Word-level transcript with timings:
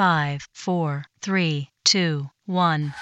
Five, 0.00 0.48
four, 0.54 1.04
three, 1.20 1.68
two, 1.84 2.30
one. 2.46 2.94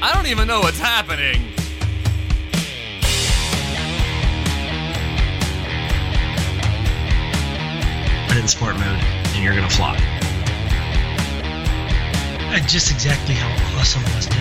I 0.00 0.10
don't 0.14 0.26
even 0.26 0.48
know 0.48 0.60
what's 0.60 0.78
happening. 0.78 1.52
Put 8.26 8.38
it 8.38 8.40
in 8.40 8.48
sport 8.48 8.76
mode, 8.76 8.86
and 8.86 9.44
you're 9.44 9.54
gonna 9.54 9.68
fly. 9.68 9.98
Uh, 12.54 12.66
just 12.66 12.90
exactly 12.90 13.34
how 13.34 13.78
awesome 13.78 14.02
was 14.14 14.28
it? 14.28 14.32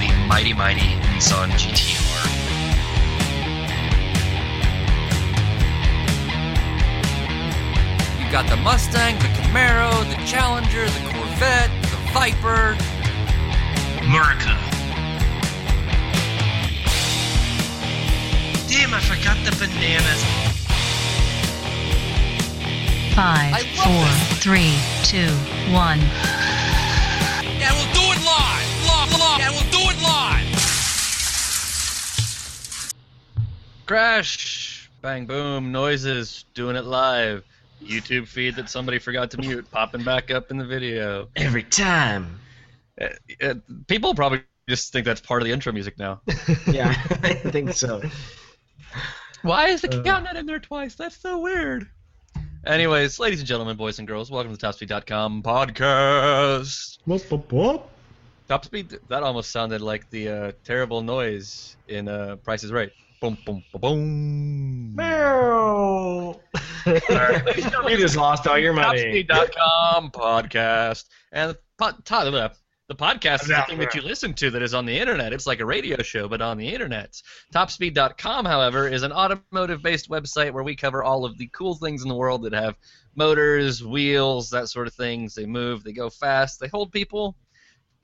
The 0.00 0.26
mighty 0.26 0.54
mighty 0.54 0.80
Nissan 1.14 1.50
GTR. 1.52 2.05
You 8.26 8.32
got 8.32 8.48
the 8.50 8.56
Mustang, 8.56 9.16
the 9.20 9.28
Camaro, 9.28 10.02
the 10.10 10.16
Challenger, 10.26 10.84
the 10.84 11.00
Corvette, 11.12 11.70
the 11.82 11.96
Viper. 12.12 12.76
America. 14.02 14.52
Damn, 18.68 18.94
I 18.94 19.00
forgot 19.00 19.36
the 19.44 19.52
bananas. 19.58 20.22
Five, 23.14 23.54
I 23.54 23.62
four, 23.84 24.04
this. 24.04 24.42
three, 24.42 24.74
two, 25.04 25.32
one. 25.72 26.00
Yeah, 27.58 27.72
we'll 27.74 27.92
do 27.94 28.02
it 28.10 28.20
live. 28.26 28.66
Live, 28.88 29.12
live. 29.20 29.38
Yeah, 29.38 29.50
we'll 29.50 29.70
do 29.70 29.88
it 29.88 30.02
live. 30.02 30.48
Crash, 33.86 34.90
bang, 35.00 35.26
boom, 35.26 35.70
noises, 35.70 36.44
doing 36.54 36.74
it 36.74 36.84
live. 36.84 37.44
YouTube 37.82 38.26
feed 38.26 38.56
that 38.56 38.68
somebody 38.70 38.98
forgot 38.98 39.30
to 39.32 39.38
mute, 39.38 39.70
popping 39.70 40.02
back 40.04 40.30
up 40.30 40.50
in 40.50 40.56
the 40.58 40.64
video. 40.64 41.28
Every 41.36 41.62
time. 41.62 42.40
Uh, 43.00 43.08
uh, 43.42 43.54
people 43.86 44.14
probably 44.14 44.42
just 44.68 44.92
think 44.92 45.04
that's 45.04 45.20
part 45.20 45.42
of 45.42 45.46
the 45.46 45.52
intro 45.52 45.72
music 45.72 45.98
now. 45.98 46.20
Yeah, 46.66 46.94
I 47.22 47.34
think 47.34 47.72
so. 47.74 48.02
Why 49.42 49.68
is 49.68 49.82
the 49.82 50.00
Uh. 50.00 50.02
count 50.02 50.24
not 50.24 50.36
in 50.36 50.46
there 50.46 50.58
twice? 50.58 50.94
That's 50.94 51.16
so 51.16 51.38
weird. 51.38 51.88
Anyways, 52.66 53.20
ladies 53.20 53.38
and 53.38 53.46
gentlemen, 53.46 53.76
boys 53.76 53.98
and 54.00 54.08
girls, 54.08 54.28
welcome 54.30 54.52
to 54.52 54.58
the 54.58 54.66
TopSpeed.com 54.66 55.42
podcast. 55.42 56.98
Whoop, 57.06 57.30
whoop, 57.30 57.52
whoop. 57.52 57.82
Top 58.48 58.64
Speed, 58.64 58.98
that 59.08 59.22
almost 59.22 59.50
sounded 59.50 59.80
like 59.80 60.08
the 60.10 60.28
uh, 60.28 60.52
terrible 60.64 61.02
noise 61.02 61.76
in 61.88 62.08
uh, 62.08 62.36
Price 62.36 62.64
is 62.64 62.72
Right. 62.72 62.90
Boom, 63.20 63.38
boom, 63.46 63.64
boom, 63.72 63.80
boom. 63.80 64.94
Meow. 64.96 66.38
you 66.86 67.96
just 67.96 68.16
lost 68.16 68.46
all 68.46 68.58
your 68.58 68.74
money. 68.74 69.24
TopSpeed.com 69.24 70.10
podcast. 70.10 71.04
And 71.32 71.50
the, 71.50 71.58
pod, 71.78 72.04
Todd, 72.04 72.34
uh, 72.34 72.50
the 72.88 72.94
podcast 72.94 73.42
is 73.42 73.48
the 73.48 73.64
thing 73.66 73.78
that 73.78 73.94
you 73.94 74.02
listen 74.02 74.34
to 74.34 74.50
that 74.50 74.62
is 74.62 74.74
on 74.74 74.84
the 74.84 74.98
internet. 74.98 75.32
It's 75.32 75.46
like 75.46 75.60
a 75.60 75.66
radio 75.66 76.02
show, 76.02 76.28
but 76.28 76.42
on 76.42 76.58
the 76.58 76.68
internet. 76.68 77.20
TopSpeed.com, 77.54 78.44
however, 78.44 78.86
is 78.86 79.02
an 79.02 79.12
automotive 79.12 79.82
based 79.82 80.10
website 80.10 80.52
where 80.52 80.62
we 80.62 80.76
cover 80.76 81.02
all 81.02 81.24
of 81.24 81.38
the 81.38 81.48
cool 81.54 81.74
things 81.74 82.02
in 82.02 82.08
the 82.08 82.14
world 82.14 82.42
that 82.42 82.52
have 82.52 82.76
motors, 83.16 83.82
wheels, 83.82 84.50
that 84.50 84.68
sort 84.68 84.86
of 84.86 84.94
things. 84.94 85.34
They 85.34 85.46
move, 85.46 85.82
they 85.82 85.92
go 85.92 86.10
fast, 86.10 86.60
they 86.60 86.68
hold 86.68 86.92
people. 86.92 87.34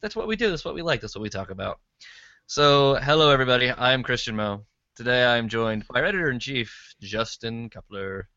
That's 0.00 0.16
what 0.16 0.26
we 0.26 0.36
do. 0.36 0.48
That's 0.48 0.64
what 0.64 0.74
we 0.74 0.82
like. 0.82 1.00
That's 1.00 1.14
what 1.14 1.22
we 1.22 1.28
talk 1.28 1.50
about. 1.50 1.78
So, 2.46 2.96
hello, 2.96 3.30
everybody. 3.30 3.70
I'm 3.70 4.02
Christian 4.02 4.34
Moe. 4.34 4.64
Today 4.94 5.24
I 5.24 5.38
am 5.38 5.48
joined 5.48 5.88
by 5.88 6.00
our 6.00 6.04
editor 6.04 6.30
in 6.30 6.38
chief, 6.38 6.94
Justin 7.00 7.70
Cupler. 7.70 8.28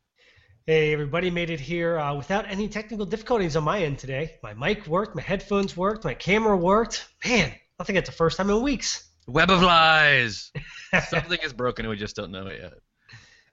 Hey, 0.66 0.94
everybody 0.94 1.30
made 1.30 1.50
it 1.50 1.60
here 1.60 2.00
uh, 2.00 2.16
without 2.16 2.50
any 2.50 2.70
technical 2.70 3.06
difficulties 3.06 3.58
on 3.58 3.66
my 3.66 3.84
end 3.84 4.00
today. 4.00 4.36
My 4.42 4.54
mic 4.54 4.88
worked, 4.88 5.18
my 5.18 5.22
headphones 5.22 5.76
worked, 5.76 6.06
my 6.06 6.14
camera 6.14 6.56
worked. 6.56 7.10
Man, 7.26 7.52
I 7.78 7.84
think 7.84 8.00
it's 8.00 8.08
the 8.08 8.16
first 8.16 8.38
time 8.38 8.50
in 8.50 8.62
weeks. 8.62 9.10
Web 9.28 9.52
of 9.52 9.62
lies. 9.62 10.54
Something 11.10 11.40
is 11.44 11.52
broken 11.52 11.84
and 11.84 11.90
we 11.90 11.98
just 11.98 12.16
don't 12.16 12.32
know 12.32 12.48
it 12.48 12.62
yet. 12.62 12.74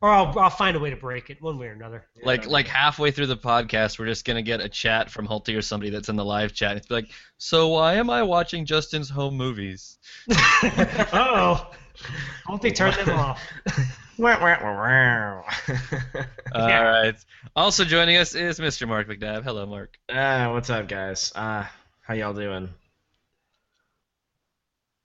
Or 0.00 0.08
I'll, 0.08 0.38
I'll 0.38 0.50
find 0.50 0.76
a 0.76 0.80
way 0.80 0.90
to 0.90 0.96
break 0.96 1.28
it 1.28 1.42
one 1.42 1.58
way 1.58 1.66
or 1.66 1.72
another. 1.72 2.06
Like 2.22 2.46
like 2.46 2.68
halfway 2.68 3.10
through 3.10 3.26
the 3.26 3.36
podcast, 3.36 3.98
we're 3.98 4.06
just 4.06 4.24
gonna 4.24 4.42
get 4.42 4.60
a 4.60 4.68
chat 4.68 5.10
from 5.10 5.26
Hulty 5.26 5.56
or 5.56 5.62
somebody 5.62 5.90
that's 5.90 6.08
in 6.08 6.14
the 6.14 6.24
live 6.24 6.52
chat. 6.52 6.76
It's 6.76 6.90
like, 6.90 7.10
so 7.36 7.66
why 7.68 7.94
am 7.94 8.10
I 8.10 8.22
watching 8.22 8.64
Justin's 8.64 9.10
home 9.10 9.36
movies? 9.36 9.98
Uh-oh. 10.30 11.70
Hope 12.46 12.62
they 12.62 12.70
turn 12.70 12.94
them 12.94 13.10
off. 13.18 13.42
All 16.54 16.84
right. 16.84 17.14
Also 17.56 17.84
joining 17.84 18.16
us 18.16 18.34
is 18.34 18.60
Mr. 18.60 18.86
Mark 18.86 19.08
McNabb. 19.08 19.42
Hello, 19.42 19.66
Mark. 19.66 19.98
Ah, 20.10 20.50
what's 20.52 20.70
up, 20.70 20.88
guys? 20.88 21.32
Uh, 21.34 21.64
how 22.02 22.14
y'all 22.14 22.34
doing? 22.34 22.68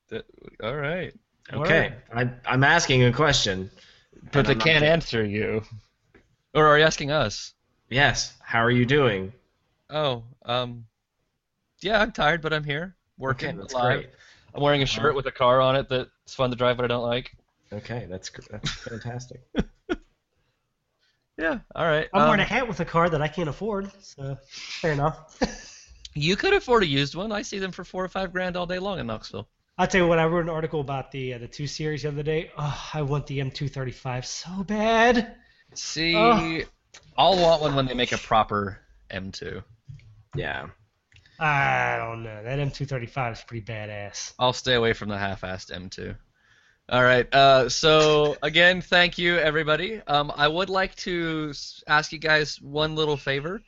Th- 0.10 0.24
All 0.64 0.76
right. 0.76 1.14
Okay, 1.54 1.94
I, 2.14 2.30
I'm 2.46 2.64
asking 2.66 3.06
a 3.06 3.14
question. 3.14 3.72
But 4.34 4.46
they 4.46 4.52
I'm 4.52 4.58
not- 4.58 4.68
can't 4.68 4.84
answer 4.84 5.24
you. 5.24 5.64
Or 6.54 6.66
are 6.66 6.78
you 6.78 6.84
asking 6.84 7.12
us? 7.12 7.54
Yes. 7.90 8.34
How 8.42 8.60
are 8.64 8.72
you 8.72 8.86
doing? 8.86 9.32
Oh, 9.90 10.24
um, 10.46 10.86
yeah, 11.82 12.02
I'm 12.02 12.12
tired, 12.12 12.42
but 12.42 12.52
I'm 12.52 12.66
here 12.66 12.96
working 13.18 13.50
Okay, 13.50 13.58
that's 13.58 13.74
live. 13.74 14.00
great. 14.00 14.10
I'm 14.58 14.64
wearing 14.64 14.82
a 14.82 14.88
shirt 14.88 15.16
with 15.16 15.28
a 15.28 15.32
car 15.32 15.62
on 15.62 15.76
it 15.76 15.88
that's 15.88 16.34
fun 16.34 16.50
to 16.50 16.56
drive, 16.56 16.78
but 16.78 16.84
I 16.84 16.88
don't 16.88 17.04
like. 17.04 17.32
Okay, 17.72 18.08
that's 18.10 18.32
that's 18.50 18.72
fantastic. 18.84 19.42
Yeah. 21.38 21.60
All 21.76 21.86
right. 21.86 22.08
I'm 22.14 22.22
um, 22.24 22.28
wearing 22.30 22.42
a 22.42 22.46
hat 22.46 22.68
with 22.68 22.80
a 22.80 22.86
car 22.86 23.08
that 23.10 23.22
I 23.22 23.28
can't 23.28 23.50
afford, 23.50 23.92
so 24.02 24.38
fair 24.50 24.92
enough. 24.94 25.38
You 26.20 26.36
could 26.36 26.54
afford 26.54 26.82
a 26.82 26.88
used 26.88 27.14
one. 27.14 27.32
I 27.32 27.44
see 27.44 27.60
them 27.60 27.72
for 27.72 27.84
four 27.84 28.04
or 28.04 28.08
five 28.08 28.32
grand 28.32 28.58
all 28.58 28.66
day 28.66 28.80
long 28.80 28.98
in 28.98 29.06
Knoxville. 29.06 29.48
I'll 29.78 29.86
tell 29.86 30.02
you 30.02 30.08
what, 30.08 30.18
I 30.18 30.26
wrote 30.26 30.42
an 30.42 30.50
article 30.50 30.82
about 30.82 31.12
the 31.12 31.36
uh, 31.36 31.38
the 31.38 31.48
two 31.48 31.68
series 31.68 32.02
the 32.02 32.08
other 32.08 32.24
day. 32.24 32.50
Oh, 32.58 32.90
I 32.92 33.04
want 33.04 33.28
the 33.28 33.38
M235 33.38 34.26
so 34.26 34.64
bad. 34.64 35.36
See, 35.76 36.16
Oh. 36.16 36.62
I'll 37.20 37.40
want 37.40 37.62
one 37.62 37.76
when 37.76 37.86
they 37.86 37.94
make 37.94 38.14
a 38.14 38.18
proper 38.18 38.80
M2. 39.12 39.64
Yeah. 40.36 40.70
I 41.40 41.98
don't 41.98 42.24
know. 42.24 42.44
That 42.44 42.60
M235 42.60 43.34
is 43.34 43.42
pretty 43.42 43.66
badass. 43.66 44.34
I'll 44.40 44.54
stay 44.54 44.74
away 44.74 44.94
from 44.94 45.10
the 45.10 45.18
half-assed 45.18 45.72
M2. 45.72 46.16
All 46.90 47.04
right. 47.04 47.32
Uh, 47.34 47.68
so 47.70 48.38
again, 48.42 48.82
thank 48.82 49.18
you 49.18 49.38
everybody. 49.38 50.02
Um, 50.08 50.32
I 50.36 50.48
would 50.48 50.70
like 50.70 50.96
to 50.98 51.54
ask 51.88 52.12
you 52.12 52.18
guys 52.18 52.62
one 52.62 52.96
little 52.96 53.18
favor. 53.18 53.62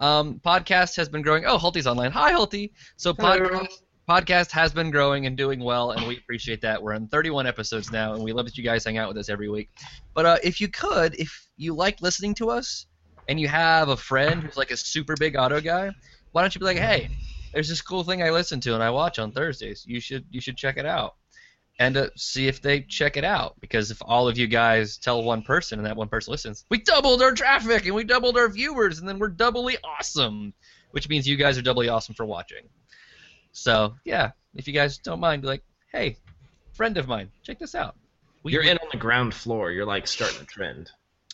Um, 0.00 0.40
podcast 0.44 0.96
has 0.96 1.08
been 1.08 1.22
growing. 1.22 1.44
Oh, 1.46 1.56
Hulty's 1.56 1.86
online. 1.86 2.10
Hi, 2.10 2.32
Hulty. 2.32 2.72
So 2.96 3.14
podcast 3.14 3.68
podcast 4.08 4.50
has 4.50 4.72
been 4.72 4.90
growing 4.90 5.26
and 5.26 5.36
doing 5.36 5.60
well, 5.60 5.92
and 5.92 6.06
we 6.06 6.16
appreciate 6.18 6.60
that. 6.62 6.82
We're 6.82 6.94
on 6.94 7.08
31 7.08 7.46
episodes 7.46 7.90
now, 7.90 8.14
and 8.14 8.22
we 8.22 8.32
love 8.32 8.44
that 8.46 8.56
you 8.56 8.64
guys 8.64 8.84
hang 8.84 8.98
out 8.98 9.08
with 9.08 9.16
us 9.16 9.28
every 9.28 9.48
week. 9.48 9.70
But 10.12 10.26
uh, 10.26 10.36
if 10.42 10.60
you 10.60 10.68
could, 10.68 11.14
if 11.14 11.48
you 11.56 11.74
like 11.74 12.02
listening 12.02 12.34
to 12.36 12.50
us, 12.50 12.86
and 13.28 13.40
you 13.40 13.48
have 13.48 13.88
a 13.88 13.96
friend 13.96 14.42
who's 14.42 14.56
like 14.56 14.70
a 14.70 14.76
super 14.76 15.14
big 15.18 15.36
auto 15.36 15.60
guy, 15.60 15.90
why 16.34 16.40
don't 16.42 16.52
you 16.52 16.58
be 16.58 16.64
like, 16.64 16.76
hey, 16.78 17.08
there's 17.52 17.68
this 17.68 17.80
cool 17.80 18.02
thing 18.02 18.22
I 18.24 18.30
listen 18.30 18.58
to 18.62 18.74
and 18.74 18.82
I 18.82 18.90
watch 18.90 19.20
on 19.20 19.30
Thursdays. 19.30 19.84
You 19.86 20.00
should 20.00 20.24
you 20.30 20.40
should 20.40 20.56
check 20.56 20.76
it 20.78 20.84
out, 20.84 21.14
and 21.78 21.96
uh, 21.96 22.08
see 22.16 22.48
if 22.48 22.60
they 22.60 22.80
check 22.80 23.16
it 23.16 23.22
out. 23.22 23.54
Because 23.60 23.92
if 23.92 23.98
all 24.04 24.26
of 24.26 24.36
you 24.36 24.48
guys 24.48 24.96
tell 24.98 25.22
one 25.22 25.42
person 25.42 25.78
and 25.78 25.86
that 25.86 25.96
one 25.96 26.08
person 26.08 26.32
listens, 26.32 26.64
we 26.70 26.78
doubled 26.78 27.22
our 27.22 27.32
traffic 27.32 27.86
and 27.86 27.94
we 27.94 28.02
doubled 28.02 28.36
our 28.36 28.48
viewers, 28.48 28.98
and 28.98 29.08
then 29.08 29.20
we're 29.20 29.28
doubly 29.28 29.76
awesome, 29.84 30.52
which 30.90 31.08
means 31.08 31.28
you 31.28 31.36
guys 31.36 31.56
are 31.56 31.62
doubly 31.62 31.88
awesome 31.88 32.16
for 32.16 32.26
watching. 32.26 32.64
So 33.52 33.94
yeah, 34.04 34.32
if 34.56 34.66
you 34.66 34.74
guys 34.74 34.98
don't 34.98 35.20
mind, 35.20 35.42
be 35.42 35.48
like, 35.48 35.62
hey, 35.92 36.16
friend 36.72 36.96
of 36.96 37.06
mine, 37.06 37.30
check 37.44 37.60
this 37.60 37.76
out. 37.76 37.94
We, 38.42 38.52
You're 38.52 38.62
we- 38.62 38.70
in 38.70 38.78
on 38.78 38.88
the 38.90 38.98
ground 38.98 39.32
floor. 39.34 39.70
You're 39.70 39.86
like 39.86 40.06
starting 40.08 40.42
a 40.42 40.44
trend. 40.44 40.90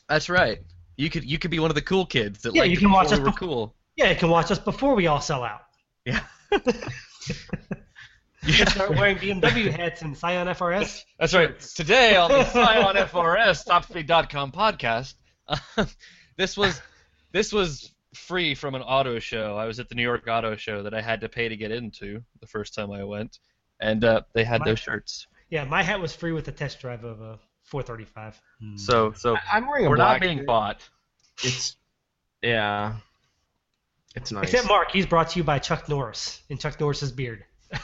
That's 0.08 0.28
right. 0.28 0.58
You 0.96 1.08
could 1.08 1.24
you 1.24 1.38
could 1.38 1.50
be 1.50 1.58
one 1.60 1.70
of 1.70 1.74
the 1.74 1.80
cool 1.82 2.04
kids 2.04 2.42
that 2.42 2.54
Yeah, 2.54 2.62
like 2.62 2.70
you 2.70 2.76
can 2.76 2.90
watch 2.90 3.08
before 3.08 3.14
us 3.14 3.18
we 3.20 3.24
were 3.24 3.30
before- 3.30 3.48
cool. 3.48 3.74
Yeah, 4.00 4.08
you 4.08 4.16
can 4.16 4.30
watch 4.30 4.50
us 4.50 4.58
before 4.58 4.94
we 4.94 5.08
all 5.08 5.20
sell 5.20 5.44
out. 5.44 5.60
Yeah. 6.06 6.20
You 8.42 8.54
can 8.54 8.68
start 8.68 8.96
wearing 8.96 9.18
BMW 9.18 9.70
hats 9.70 10.00
and 10.00 10.16
Scion 10.16 10.46
FRS. 10.46 11.02
That's 11.18 11.34
right. 11.34 11.60
Today 11.60 12.16
on 12.16 12.30
the 12.30 12.42
Scion 12.50 12.96
FRS 12.96 13.66
TopSpeed.com 13.66 14.52
podcast, 14.52 15.12
uh, 15.46 15.84
this 16.38 16.56
was 16.56 16.80
this 17.32 17.52
was 17.52 17.92
free 18.14 18.54
from 18.54 18.74
an 18.74 18.80
auto 18.80 19.18
show. 19.18 19.58
I 19.58 19.66
was 19.66 19.78
at 19.78 19.90
the 19.90 19.94
New 19.94 20.02
York 20.02 20.26
Auto 20.26 20.56
Show 20.56 20.84
that 20.84 20.94
I 20.94 21.02
had 21.02 21.20
to 21.20 21.28
pay 21.28 21.50
to 21.50 21.56
get 21.56 21.70
into 21.70 22.22
the 22.40 22.46
first 22.46 22.74
time 22.74 22.90
I 22.90 23.04
went, 23.04 23.38
and 23.78 24.02
uh, 24.02 24.22
they 24.32 24.44
had 24.44 24.60
My- 24.60 24.68
those 24.68 24.78
shirts. 24.80 25.26
Yeah, 25.50 25.64
my 25.64 25.82
hat 25.82 26.00
was 26.00 26.14
free 26.16 26.32
with 26.32 26.46
the 26.46 26.52
test 26.52 26.80
drive 26.80 27.04
of 27.04 27.20
a 27.20 27.38
435. 27.64 28.40
So 28.76 29.12
so 29.12 29.36
I- 29.36 29.40
I'm 29.52 29.66
wearing 29.66 29.84
a 29.84 29.90
we're 29.90 29.96
black. 29.96 30.22
not 30.22 30.26
being 30.26 30.46
bought. 30.46 30.80
It's 31.44 31.76
yeah. 32.40 32.94
It's 34.16 34.32
nice. 34.32 34.44
Except 34.44 34.66
Mark, 34.68 34.90
he's 34.90 35.06
brought 35.06 35.30
to 35.30 35.38
you 35.38 35.44
by 35.44 35.58
Chuck 35.58 35.88
Norris 35.88 36.42
and 36.50 36.60
Chuck 36.60 36.78
Norris's 36.80 37.12
beard. 37.12 37.44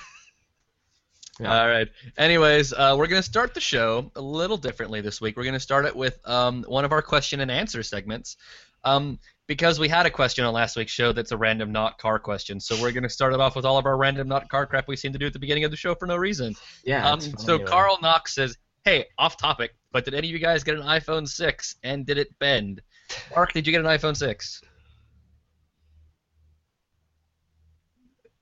Yeah. 1.38 1.60
All 1.60 1.68
right. 1.68 1.88
Anyways, 2.16 2.72
uh, 2.72 2.94
we're 2.96 3.08
gonna 3.08 3.22
start 3.22 3.52
the 3.52 3.60
show 3.60 4.10
a 4.16 4.20
little 4.22 4.56
differently 4.56 5.02
this 5.02 5.20
week. 5.20 5.36
We're 5.36 5.44
gonna 5.44 5.60
start 5.60 5.84
it 5.84 5.94
with 5.94 6.18
um, 6.26 6.64
one 6.66 6.86
of 6.86 6.92
our 6.92 7.02
question 7.02 7.40
and 7.40 7.50
answer 7.50 7.82
segments. 7.82 8.38
Um, 8.84 9.18
because 9.46 9.78
we 9.78 9.88
had 9.88 10.06
a 10.06 10.10
question 10.10 10.44
on 10.44 10.54
last 10.54 10.76
week's 10.76 10.92
show 10.92 11.12
that's 11.12 11.32
a 11.32 11.36
random 11.36 11.72
not 11.72 11.98
car 11.98 12.18
question, 12.18 12.58
so 12.58 12.80
we're 12.80 12.92
gonna 12.92 13.10
start 13.10 13.34
it 13.34 13.40
off 13.40 13.54
with 13.54 13.66
all 13.66 13.76
of 13.76 13.84
our 13.84 13.98
random 13.98 14.28
not 14.28 14.48
car 14.48 14.64
crap 14.64 14.88
we 14.88 14.96
seem 14.96 15.12
to 15.12 15.18
do 15.18 15.26
at 15.26 15.34
the 15.34 15.38
beginning 15.38 15.64
of 15.64 15.70
the 15.70 15.76
show 15.76 15.94
for 15.94 16.06
no 16.06 16.16
reason. 16.16 16.54
Yeah. 16.84 17.06
Um, 17.06 17.20
so 17.20 17.56
anyway. 17.56 17.70
Carl 17.70 17.98
Knox 18.00 18.34
says, 18.34 18.56
"Hey, 18.84 19.04
off 19.18 19.36
topic, 19.36 19.74
but 19.92 20.06
did 20.06 20.14
any 20.14 20.28
of 20.28 20.32
you 20.32 20.40
guys 20.40 20.64
get 20.64 20.76
an 20.76 20.82
iPhone 20.86 21.28
6 21.28 21.76
and 21.82 22.06
did 22.06 22.16
it 22.16 22.36
bend?" 22.38 22.80
Mark, 23.34 23.52
did 23.52 23.66
you 23.66 23.72
get 23.72 23.82
an 23.82 23.86
iPhone 23.86 24.16
6? 24.16 24.62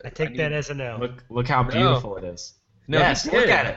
I 0.05 0.11
take 0.11 0.37
that 0.37 0.53
as 0.53 0.71
a 0.71 0.75
no. 0.75 0.99
Look, 1.01 1.25
look 1.31 1.49
how 1.49 1.63
No. 1.63 1.71
beautiful 1.71 2.17
it 2.17 2.25
is. 2.25 2.55
No, 2.87 2.99
yes, 2.99 3.25
look 3.25 3.49
at 3.49 3.67
it. 3.67 3.77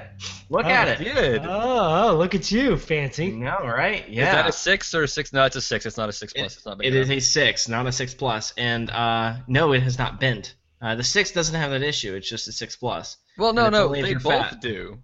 Look 0.49 0.65
Oh, 0.65 0.69
at 0.69 0.87
it. 0.99 1.03
did. 1.03 1.41
Oh, 1.45 2.09
oh, 2.09 2.17
look 2.17 2.35
at 2.35 2.51
you, 2.51 2.75
fancy. 2.75 3.31
No, 3.31 3.57
right? 3.63 4.07
Yeah. 4.09 4.27
Is 4.27 4.33
that 4.33 4.47
a 4.49 4.51
six 4.51 4.93
or 4.93 5.03
a 5.03 5.07
six? 5.07 5.31
No, 5.31 5.45
it's 5.45 5.55
a 5.55 5.61
six. 5.61 5.85
It's 5.85 5.95
not 5.95 6.09
a 6.09 6.11
six 6.11 6.33
plus. 6.33 6.57
it's 6.57 6.65
not 6.65 6.77
big 6.77 6.87
It 6.87 6.93
is 6.95 7.09
a 7.09 7.19
six, 7.21 7.69
not 7.69 7.87
a 7.87 7.91
six 7.93 8.13
plus. 8.13 8.51
plus, 8.51 8.53
and 8.57 8.89
uh, 8.89 9.37
no, 9.47 9.71
it 9.71 9.81
has 9.83 9.97
not 9.97 10.19
bent. 10.19 10.55
Uh, 10.81 10.95
the 10.95 11.05
six 11.05 11.31
doesn't 11.31 11.55
have 11.55 11.71
that 11.71 11.83
issue. 11.83 12.15
It's 12.15 12.29
just 12.29 12.49
a 12.49 12.51
six 12.51 12.75
plus. 12.75 13.15
Well, 13.37 13.53
no, 13.53 13.69
no, 13.69 13.87
they 13.93 14.13
both 14.15 14.23
fat. 14.49 14.61
do. 14.61 14.97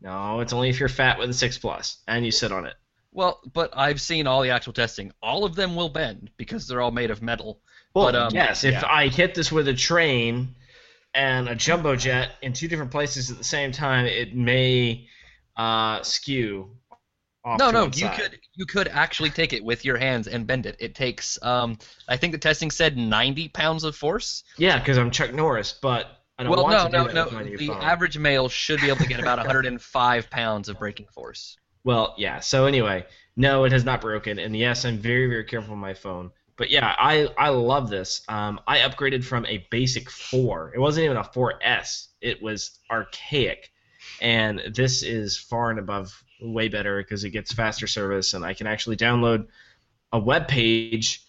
No, 0.00 0.40
it's 0.40 0.54
only 0.54 0.70
if 0.70 0.80
you're 0.80 0.88
fat 0.88 1.18
with 1.18 1.28
a 1.28 1.34
six 1.34 1.58
plus 1.58 1.98
and 2.08 2.24
you 2.24 2.30
sit 2.30 2.52
on 2.52 2.64
it. 2.64 2.74
Well, 3.12 3.40
but 3.52 3.76
I've 3.76 4.00
seen 4.00 4.26
all 4.26 4.40
the 4.40 4.50
actual 4.50 4.72
testing. 4.72 5.12
All 5.22 5.44
of 5.44 5.54
them 5.54 5.76
will 5.76 5.90
bend 5.90 6.30
because 6.38 6.66
they're 6.66 6.80
all 6.80 6.92
made 6.92 7.10
of 7.10 7.20
metal. 7.20 7.60
Well, 7.92 8.06
But, 8.06 8.14
um, 8.14 8.30
yes, 8.32 8.64
if 8.64 8.72
yeah. 8.72 8.86
I 8.88 9.08
hit 9.08 9.34
this 9.34 9.52
with 9.52 9.68
a 9.68 9.74
train 9.74 10.54
and 11.14 11.48
a 11.48 11.54
jumbo 11.54 11.96
jet 11.96 12.32
in 12.42 12.52
two 12.52 12.68
different 12.68 12.90
places 12.90 13.30
at 13.30 13.38
the 13.38 13.44
same 13.44 13.72
time, 13.72 14.06
it 14.06 14.34
may 14.34 15.08
uh, 15.56 16.02
skew. 16.02 16.70
No, 17.58 17.70
no, 17.70 17.84
you 17.86 17.92
side. 17.92 18.16
could 18.20 18.38
you 18.54 18.66
could 18.66 18.86
actually 18.88 19.30
take 19.30 19.54
it 19.54 19.64
with 19.64 19.82
your 19.84 19.96
hands 19.96 20.28
and 20.28 20.46
bend 20.46 20.66
it. 20.66 20.76
It 20.78 20.94
takes 20.94 21.38
um, 21.42 21.78
I 22.06 22.16
think 22.18 22.32
the 22.32 22.38
testing 22.38 22.70
said 22.70 22.98
90 22.98 23.48
pounds 23.48 23.82
of 23.82 23.96
force. 23.96 24.44
Yeah, 24.58 24.78
because 24.78 24.98
I'm 24.98 25.10
Chuck 25.10 25.32
Norris, 25.32 25.72
but 25.72 26.06
I 26.38 26.42
don't 26.42 26.52
Well, 26.52 26.64
want 26.64 26.72
no, 26.76 26.84
to 26.84 26.90
do 26.90 27.14
no, 27.14 27.14
no. 27.14 27.24
with 27.24 27.32
my 27.32 27.42
new 27.44 27.56
The 27.56 27.68
phone. 27.68 27.82
average 27.82 28.18
male 28.18 28.48
should 28.50 28.80
be 28.80 28.88
able 28.88 28.98
to 28.98 29.06
get 29.06 29.20
about 29.20 29.38
105 29.38 30.30
pounds 30.30 30.68
of 30.68 30.78
braking 30.78 31.06
force. 31.14 31.56
Well, 31.82 32.14
yeah. 32.18 32.40
So 32.40 32.66
anyway, 32.66 33.06
no, 33.36 33.64
it 33.64 33.72
has 33.72 33.86
not 33.86 34.02
broken, 34.02 34.38
and 34.38 34.54
yes, 34.54 34.84
I'm 34.84 34.98
very, 34.98 35.26
very 35.30 35.44
careful 35.44 35.70
with 35.70 35.80
my 35.80 35.94
phone. 35.94 36.30
But 36.60 36.70
yeah, 36.70 36.94
I 36.98 37.26
I 37.38 37.48
love 37.48 37.88
this. 37.88 38.20
Um, 38.28 38.60
I 38.66 38.80
upgraded 38.80 39.24
from 39.24 39.46
a 39.46 39.66
basic 39.70 40.10
four. 40.10 40.72
It 40.74 40.78
wasn't 40.78 41.06
even 41.06 41.16
a 41.16 41.24
4S. 41.24 42.08
It 42.20 42.42
was 42.42 42.78
archaic, 42.90 43.72
and 44.20 44.60
this 44.74 45.02
is 45.02 45.38
far 45.38 45.70
and 45.70 45.78
above 45.78 46.12
way 46.38 46.68
better 46.68 47.02
because 47.02 47.24
it 47.24 47.30
gets 47.30 47.50
faster 47.50 47.86
service, 47.86 48.34
and 48.34 48.44
I 48.44 48.52
can 48.52 48.66
actually 48.66 48.96
download 48.96 49.46
a 50.12 50.18
web 50.18 50.48
page. 50.48 51.24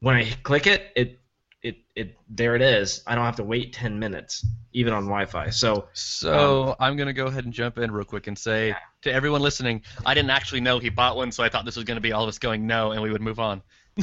When 0.00 0.14
I 0.14 0.28
click 0.42 0.66
it, 0.66 0.92
it 0.94 1.20
it 1.62 1.76
it 1.94 2.18
there 2.28 2.54
it 2.54 2.60
is. 2.60 3.02
I 3.06 3.14
don't 3.14 3.24
have 3.24 3.36
to 3.36 3.44
wait 3.44 3.72
10 3.72 3.98
minutes, 3.98 4.44
even 4.74 4.92
on 4.92 5.04
Wi-Fi. 5.04 5.48
So 5.48 5.88
So 5.94 6.76
I'm 6.78 6.98
gonna 6.98 7.14
go 7.14 7.28
ahead 7.28 7.46
and 7.46 7.52
jump 7.54 7.78
in 7.78 7.90
real 7.90 8.04
quick 8.04 8.26
and 8.26 8.36
say 8.38 8.68
Yeah. 8.68 8.76
to 9.04 9.10
everyone 9.10 9.40
listening, 9.40 9.80
I 10.04 10.12
didn't 10.12 10.32
actually 10.32 10.60
know 10.60 10.80
he 10.80 10.90
bought 10.90 11.16
one, 11.16 11.32
so 11.32 11.42
I 11.42 11.48
thought 11.48 11.64
this 11.64 11.76
was 11.76 11.86
gonna 11.86 12.02
be 12.02 12.12
all 12.12 12.24
of 12.24 12.28
us 12.28 12.38
going 12.38 12.66
no, 12.66 12.92
and 12.92 13.00
we 13.00 13.10
would 13.10 13.22
move 13.22 13.40
on. 13.40 13.62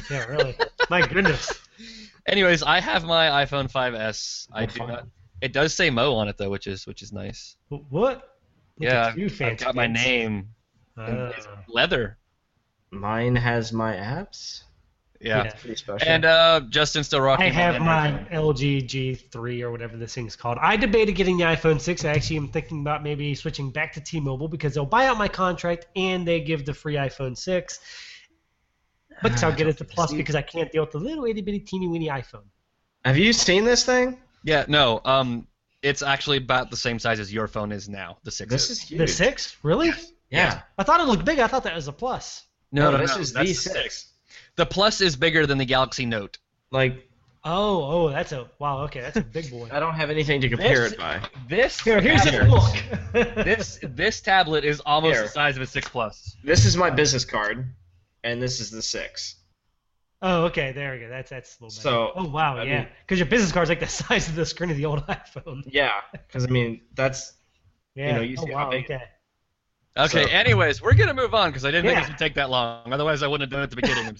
Yeah, 0.10 0.26
really. 0.26 0.56
My 0.90 1.06
goodness. 1.06 1.52
Anyways, 2.28 2.64
I 2.64 2.80
have 2.80 3.04
my 3.04 3.46
iPhone 3.46 3.72
5s. 3.72 4.48
I 4.54 4.66
do 4.66 4.80
fine. 4.80 4.88
not. 4.88 5.08
It 5.42 5.52
does 5.54 5.74
say 5.74 5.90
Mo 5.90 6.14
on 6.16 6.28
it 6.30 6.38
though, 6.38 6.50
which 6.50 6.68
is 6.68 6.88
which 6.88 7.02
is 7.02 7.12
nice. 7.12 7.58
What? 7.70 7.90
Look 7.92 8.24
yeah, 8.80 9.14
you, 9.16 9.26
I've 9.26 9.34
fancy 9.36 9.66
got 9.66 9.76
my 9.76 9.88
name. 9.88 10.48
and 10.96 11.34
Ah. 11.36 11.64
leather. 11.68 12.18
mine 12.92 13.36
has 13.36 13.74
my 13.74 13.94
apps. 13.94 14.64
Yeah. 15.20 15.44
Yeah. 15.46 15.52
Pretty 15.52 15.76
special. 15.76 16.08
And 16.08 16.26
uh, 16.26 16.62
Justin's 16.70 17.08
still 17.08 17.22
rocking. 17.22 17.46
I 17.46 17.50
have 17.50 17.82
my. 17.82 18.26
LG 18.32 18.88
G3 18.90 19.62
or 19.62 19.72
whatever 19.72 19.96
this 19.98 20.14
thing's 20.16 20.36
called. 20.36 20.58
I 20.62 20.76
debated 20.78 21.14
getting 21.14 21.38
the 21.38 21.44
iPhone 21.46 21.80
6. 21.80 22.04
I 22.06 22.10
actually 22.12 22.38
am 22.38 22.50
thinking 22.50 22.82
about 22.82 23.04
maybe 23.04 23.34
switching 23.36 23.70
back 23.72 23.94
to 23.94 24.02
T-Mobile 24.02 24.48
because 24.50 24.74
they'll 24.74 24.86
buy 24.86 25.08
out 25.08 25.18
my 25.18 25.28
contract 25.30 25.88
and 25.96 26.28
they 26.28 26.40
give 26.42 26.66
the 26.66 26.74
free 26.74 26.96
iPhone 26.96 27.38
6. 27.38 27.80
But 29.22 29.44
I'll 29.44 29.54
get 29.54 29.68
it 29.68 29.78
the 29.78 29.86
plus 29.86 30.14
because 30.14 30.36
I 30.36 30.42
can't 30.42 30.72
deal 30.72 30.84
with 30.84 30.92
the 30.92 31.00
little 31.00 31.26
itty 31.26 31.42
bitty 31.42 31.60
teeny 31.60 31.88
weeny 31.88 32.08
iPhone. 32.10 32.44
Have 33.06 33.18
you 33.18 33.34
seen 33.34 33.66
this 33.66 33.84
thing? 33.86 34.20
Yeah, 34.44 34.66
no. 34.68 35.02
Um, 35.06 35.48
it's 35.82 36.02
actually 36.02 36.38
about 36.38 36.72
the 36.72 36.78
same 36.78 37.00
size 37.00 37.20
as 37.20 37.34
your 37.34 37.48
phone 37.48 37.72
is 37.72 37.90
now. 37.90 38.18
The 38.24 38.32
six. 38.32 38.50
This 38.50 38.70
is 38.70 38.82
huge. 38.82 39.00
The 39.00 39.08
6? 39.08 39.58
Really? 39.64 39.92
Yeah. 40.30 40.62
I 40.78 40.84
thought 40.84 41.00
it 41.02 41.08
looked 41.08 41.26
big. 41.26 41.40
I 41.40 41.48
thought 41.48 41.64
that 41.64 41.76
was 41.76 41.88
a 41.88 41.92
plus. 41.94 42.44
no, 42.72 42.92
no, 42.92 42.92
No, 42.92 42.98
this 43.04 43.16
no, 43.16 43.22
is 43.22 43.34
the 43.34 43.40
the 43.44 43.54
six. 43.54 44.08
The 44.56 44.66
plus 44.66 45.02
is 45.02 45.16
bigger 45.16 45.46
than 45.46 45.58
the 45.58 45.66
Galaxy 45.66 46.06
Note. 46.06 46.38
Like 46.72 47.08
Oh, 47.46 47.84
oh, 47.84 48.10
that's 48.10 48.32
a 48.32 48.50
wow. 48.60 48.84
Okay, 48.86 49.02
that's 49.02 49.18
a 49.18 49.22
big 49.22 49.52
boy. 49.52 49.68
I 49.70 49.82
don't 49.82 49.96
have 49.96 50.10
anything 50.10 50.40
to 50.42 50.50
compare 50.50 50.84
This- 50.84 50.94
it 50.94 50.98
by. 50.98 51.22
This 51.50 51.80
Here, 51.82 52.00
here's 52.00 52.26
a 52.26 52.32
tablet- 52.32 52.50
look. 53.14 53.36
this 53.46 53.80
this 53.84 54.22
tablet 54.22 54.64
is 54.64 54.80
almost 54.86 55.16
Here. 55.16 55.24
the 55.24 55.28
size 55.30 55.58
of 55.58 55.62
a 55.62 55.68
six 55.68 55.90
plus. 55.90 56.38
This 56.44 56.64
is 56.66 56.78
my 56.78 56.90
business 56.90 57.26
card, 57.26 57.68
and 58.24 58.42
this 58.42 58.60
is 58.60 58.70
the 58.72 58.82
six. 58.82 59.36
Oh, 60.22 60.46
okay, 60.46 60.72
there 60.72 60.94
we 60.94 61.00
go. 61.00 61.10
That's 61.10 61.30
that's 61.30 61.60
a 61.60 61.64
little 61.66 61.76
better. 61.76 61.82
So, 61.82 62.12
oh 62.16 62.30
wow, 62.30 62.58
I 62.58 62.64
yeah, 62.64 62.86
because 63.06 63.20
your 63.20 63.28
business 63.28 63.52
card's 63.52 63.70
like 63.70 63.82
the 63.82 63.88
size 64.04 64.30
of 64.30 64.36
the 64.36 64.46
screen 64.46 64.72
of 64.72 64.78
the 64.78 64.86
old 64.86 65.00
iPhone. 65.08 65.64
Yeah, 65.66 65.92
because 66.28 66.46
I 66.46 66.48
mean 66.50 66.82
that's 66.94 67.34
Yeah. 67.96 68.16
know, 68.18 68.22
you 68.22 68.38
oh 68.40 68.46
see 68.46 68.52
how 68.54 68.70
big- 68.70 68.86
Okay. 68.86 69.04
Okay. 69.98 70.24
So- 70.24 70.30
anyways, 70.32 70.82
we're 70.82 70.94
gonna 70.96 71.14
move 71.14 71.34
on 71.34 71.50
because 71.50 71.66
I 71.66 71.72
didn't 71.72 71.86
think 71.86 71.96
Yeah. 71.96 72.02
this 72.02 72.10
would 72.10 72.18
take 72.18 72.36
that 72.36 72.50
long. 72.50 72.92
Otherwise, 72.94 73.22
I 73.22 73.28
wouldn't 73.28 73.52
have 73.52 73.52
done 73.52 73.60
it 73.62 73.64
at 73.64 73.70
the 73.70 73.76
beginning. 73.76 74.08
I'm 74.08 74.18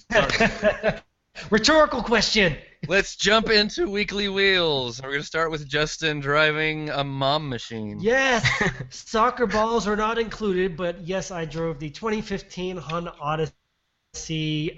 sorry. 0.78 1.00
Rhetorical 1.50 2.00
question. 2.02 2.56
Let's 2.86 3.16
jump 3.16 3.50
into 3.50 3.90
weekly 3.90 4.28
wheels. 4.28 5.02
We're 5.02 5.10
gonna 5.12 5.22
start 5.24 5.50
with 5.50 5.66
Justin 5.66 6.20
driving 6.20 6.90
a 6.90 7.02
mom 7.02 7.48
machine. 7.48 7.98
Yes, 8.00 8.46
soccer 8.90 9.46
balls 9.46 9.88
are 9.88 9.96
not 9.96 10.18
included, 10.18 10.76
but 10.76 11.00
yes, 11.00 11.30
I 11.32 11.44
drove 11.44 11.80
the 11.80 11.90
2015 11.90 12.76
Honda 12.76 13.14
Odyssey 13.18 13.52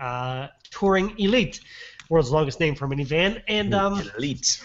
uh, 0.00 0.48
Touring 0.70 1.14
Elite, 1.18 1.60
world's 2.08 2.30
longest 2.30 2.60
name 2.60 2.74
for 2.74 2.86
a 2.86 2.88
minivan, 2.88 3.42
and 3.48 3.74
um, 3.74 4.02
elite. 4.16 4.62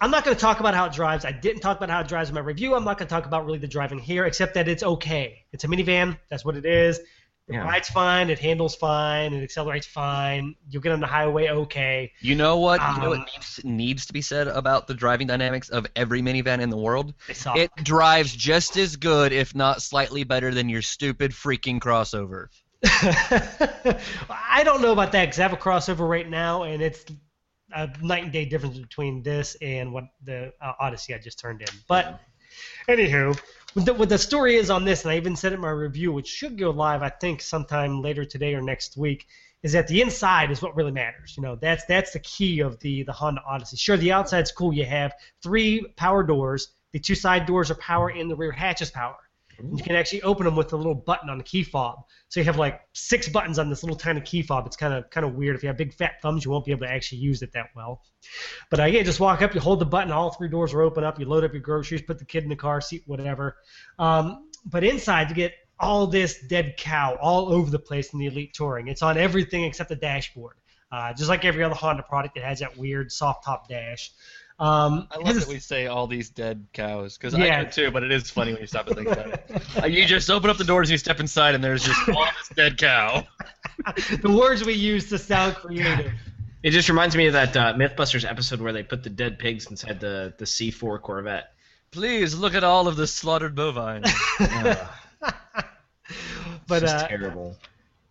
I'm 0.00 0.10
not 0.10 0.24
going 0.24 0.36
to 0.36 0.40
talk 0.40 0.60
about 0.60 0.74
how 0.74 0.86
it 0.86 0.92
drives. 0.92 1.24
I 1.24 1.32
didn't 1.32 1.60
talk 1.60 1.76
about 1.76 1.88
how 1.90 2.00
it 2.00 2.08
drives 2.08 2.28
in 2.28 2.34
my 2.34 2.40
review. 2.40 2.74
I'm 2.74 2.84
not 2.84 2.98
going 2.98 3.06
to 3.08 3.14
talk 3.14 3.26
about 3.26 3.46
really 3.46 3.58
the 3.58 3.68
driving 3.68 3.98
here, 3.98 4.26
except 4.26 4.54
that 4.54 4.68
it's 4.68 4.82
okay. 4.82 5.44
It's 5.52 5.64
a 5.64 5.68
minivan. 5.68 6.18
That's 6.30 6.44
what 6.44 6.56
it 6.56 6.66
is. 6.66 6.98
It 7.46 7.54
Yeah. 7.54 7.64
rides 7.64 7.90
fine. 7.90 8.30
It 8.30 8.38
handles 8.38 8.74
fine. 8.74 9.34
It 9.34 9.42
accelerates 9.42 9.86
fine. 9.86 10.54
You'll 10.70 10.80
get 10.82 10.92
on 10.92 11.00
the 11.00 11.06
highway 11.06 11.48
okay. 11.48 12.10
You 12.20 12.34
know 12.34 12.56
what? 12.56 12.80
you 12.80 13.02
know 13.02 13.10
what 13.10 13.18
Um, 13.20 13.26
needs, 13.34 13.60
needs 13.64 14.06
to 14.06 14.12
be 14.14 14.22
said 14.22 14.48
about 14.48 14.86
the 14.86 14.94
driving 14.94 15.26
dynamics 15.26 15.68
of 15.68 15.86
every 15.94 16.22
minivan 16.22 16.60
in 16.60 16.70
the 16.70 16.78
world? 16.78 17.12
It 17.54 17.70
drives 17.82 18.34
just 18.34 18.78
as 18.78 18.96
good, 18.96 19.32
if 19.32 19.54
not 19.54 19.82
slightly 19.82 20.24
better, 20.24 20.52
than 20.54 20.70
your 20.70 20.82
stupid 20.82 21.32
freaking 21.32 21.80
crossover. 21.80 22.48
I 24.30 24.62
don't 24.64 24.82
know 24.82 24.92
about 24.92 25.12
that 25.12 25.24
because 25.26 25.38
I 25.38 25.42
have 25.42 25.52
a 25.52 25.56
crossover 25.56 26.08
right 26.08 26.28
now, 26.28 26.64
and 26.64 26.82
it's 26.82 27.04
a 27.74 27.90
night 28.02 28.24
and 28.24 28.32
day 28.32 28.44
difference 28.44 28.78
between 28.78 29.22
this 29.22 29.56
and 29.62 29.92
what 29.92 30.04
the 30.22 30.52
uh, 30.60 30.72
Odyssey 30.78 31.14
I 31.14 31.18
just 31.18 31.38
turned 31.38 31.62
in. 31.62 31.68
But 31.88 32.20
anywho, 32.88 33.38
what 33.72 33.86
the, 33.86 33.94
what 33.94 34.08
the 34.08 34.18
story 34.18 34.56
is 34.56 34.70
on 34.70 34.84
this, 34.84 35.02
and 35.04 35.12
I 35.12 35.16
even 35.16 35.34
said 35.34 35.52
it 35.52 35.56
in 35.56 35.60
my 35.62 35.70
review, 35.70 36.12
which 36.12 36.28
should 36.28 36.58
go 36.58 36.70
live, 36.70 37.02
I 37.02 37.08
think, 37.08 37.40
sometime 37.40 38.02
later 38.02 38.24
today 38.24 38.54
or 38.54 38.60
next 38.60 38.96
week, 38.96 39.26
is 39.62 39.72
that 39.72 39.88
the 39.88 40.02
inside 40.02 40.50
is 40.50 40.60
what 40.60 40.76
really 40.76 40.92
matters. 40.92 41.34
You 41.36 41.42
know, 41.42 41.56
that's 41.56 41.84
that's 41.86 42.12
the 42.12 42.18
key 42.20 42.60
of 42.60 42.78
the 42.80 43.02
the 43.04 43.12
Honda 43.12 43.40
Odyssey. 43.46 43.78
Sure, 43.78 43.96
the 43.96 44.12
outside's 44.12 44.52
cool. 44.52 44.74
You 44.74 44.84
have 44.84 45.14
three 45.42 45.86
power 45.96 46.22
doors. 46.22 46.68
The 46.92 47.00
two 47.00 47.14
side 47.14 47.46
doors 47.46 47.70
are 47.70 47.76
power, 47.76 48.08
and 48.08 48.30
the 48.30 48.36
rear 48.36 48.52
hatch 48.52 48.82
is 48.82 48.90
power. 48.90 49.16
You 49.58 49.82
can 49.82 49.96
actually 49.96 50.22
open 50.22 50.44
them 50.44 50.56
with 50.56 50.72
a 50.72 50.76
little 50.76 50.94
button 50.94 51.30
on 51.30 51.38
the 51.38 51.44
key 51.44 51.62
fob. 51.62 52.04
So 52.28 52.40
you 52.40 52.44
have 52.44 52.58
like 52.58 52.80
six 52.92 53.28
buttons 53.28 53.58
on 53.58 53.70
this 53.70 53.82
little 53.82 53.96
tiny 53.96 54.20
key 54.20 54.42
fob. 54.42 54.66
It's 54.66 54.76
kind 54.76 54.94
of 54.94 55.08
kind 55.10 55.24
of 55.26 55.34
weird. 55.34 55.56
If 55.56 55.62
you 55.62 55.68
have 55.68 55.76
big 55.76 55.94
fat 55.94 56.20
thumbs, 56.22 56.44
you 56.44 56.50
won't 56.50 56.64
be 56.64 56.72
able 56.72 56.86
to 56.86 56.92
actually 56.92 57.18
use 57.18 57.42
it 57.42 57.52
that 57.52 57.68
well. 57.74 58.02
But 58.70 58.80
uh, 58.80 58.84
yeah, 58.84 59.02
just 59.02 59.20
walk 59.20 59.42
up, 59.42 59.54
you 59.54 59.60
hold 59.60 59.80
the 59.80 59.86
button, 59.86 60.12
all 60.12 60.32
three 60.32 60.48
doors 60.48 60.74
are 60.74 60.82
open 60.82 61.04
up. 61.04 61.18
You 61.18 61.26
load 61.26 61.44
up 61.44 61.52
your 61.52 61.62
groceries, 61.62 62.02
put 62.02 62.18
the 62.18 62.24
kid 62.24 62.42
in 62.42 62.48
the 62.48 62.56
car 62.56 62.80
seat, 62.80 63.02
whatever. 63.06 63.56
Um, 63.98 64.48
but 64.64 64.84
inside, 64.84 65.28
you 65.28 65.34
get 65.34 65.54
all 65.78 66.06
this 66.06 66.40
dead 66.46 66.76
cow 66.76 67.16
all 67.20 67.52
over 67.52 67.70
the 67.70 67.78
place 67.78 68.12
in 68.12 68.18
the 68.18 68.26
Elite 68.26 68.54
Touring. 68.54 68.88
It's 68.88 69.02
on 69.02 69.18
everything 69.18 69.64
except 69.64 69.88
the 69.88 69.96
dashboard. 69.96 70.56
Uh, 70.90 71.12
just 71.12 71.28
like 71.28 71.44
every 71.44 71.64
other 71.64 71.74
Honda 71.74 72.04
product, 72.04 72.36
it 72.36 72.44
has 72.44 72.60
that 72.60 72.76
weird 72.76 73.10
soft 73.10 73.44
top 73.44 73.68
dash. 73.68 74.12
Um, 74.58 75.08
I 75.10 75.18
love 75.18 75.34
that 75.34 75.48
we 75.48 75.58
say 75.58 75.86
all 75.86 76.06
these 76.06 76.30
dead 76.30 76.66
cows 76.72 77.18
because 77.18 77.36
Yeah. 77.36 77.60
I 77.60 77.64
do 77.64 77.70
too, 77.70 77.90
but 77.90 78.04
it 78.04 78.12
is 78.12 78.30
funny 78.30 78.52
when 78.52 78.60
you 78.60 78.66
stop 78.68 78.86
and 78.86 78.96
think 78.96 79.08
about 79.08 79.26
it. 79.28 79.62
Uh, 79.82 79.86
you 79.88 80.06
just 80.06 80.30
open 80.30 80.48
up 80.48 80.58
the 80.58 80.64
doors 80.64 80.88
and 80.88 80.92
you 80.92 80.98
step 80.98 81.18
inside, 81.18 81.54
and 81.56 81.64
there's 81.64 81.84
just 81.84 82.08
all 82.08 82.24
this 82.24 82.48
dead 82.54 82.78
cow. 82.78 83.26
the 84.22 84.30
words 84.30 84.64
we 84.64 84.74
use 84.74 85.08
to 85.08 85.18
sound 85.18 85.56
creative. 85.56 86.12
It 86.62 86.70
just 86.70 86.88
reminds 86.88 87.16
me 87.16 87.26
of 87.26 87.32
that 87.32 87.56
uh, 87.56 87.74
MythBusters 87.74 88.28
episode 88.28 88.60
where 88.60 88.72
they 88.72 88.82
put 88.84 89.02
the 89.02 89.10
dead 89.10 89.38
pigs 89.40 89.66
inside 89.68 89.98
the 90.00 90.32
the 90.38 90.44
C4 90.44 91.00
Corvette. 91.02 91.52
Please 91.90 92.34
look 92.36 92.54
at 92.54 92.62
all 92.64 92.86
of 92.88 92.96
the 92.96 93.06
slaughtered 93.06 93.54
bovine. 93.54 94.02
Ugh, 94.40 94.78
but 96.66 96.82
it's 96.82 96.92
just 96.92 97.04
uh, 97.04 97.08
terrible. 97.08 97.56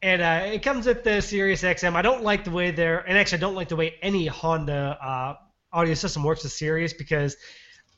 and 0.01 0.21
uh, 0.21 0.41
it 0.45 0.61
comes 0.61 0.85
with 0.85 1.03
the 1.03 1.21
Sirius 1.21 1.63
XM. 1.63 1.95
I 1.95 2.01
don't 2.01 2.23
like 2.23 2.43
the 2.43 2.51
way 2.51 2.71
they're, 2.71 2.99
and 2.99 3.17
actually 3.17 3.39
I 3.39 3.41
don't 3.41 3.55
like 3.55 3.69
the 3.69 3.75
way 3.75 3.95
any 4.01 4.27
Honda 4.27 4.97
uh, 5.01 5.35
audio 5.73 5.93
system 5.93 6.23
works 6.23 6.43
with 6.43 6.51
Sirius 6.51 6.93
because 6.93 7.35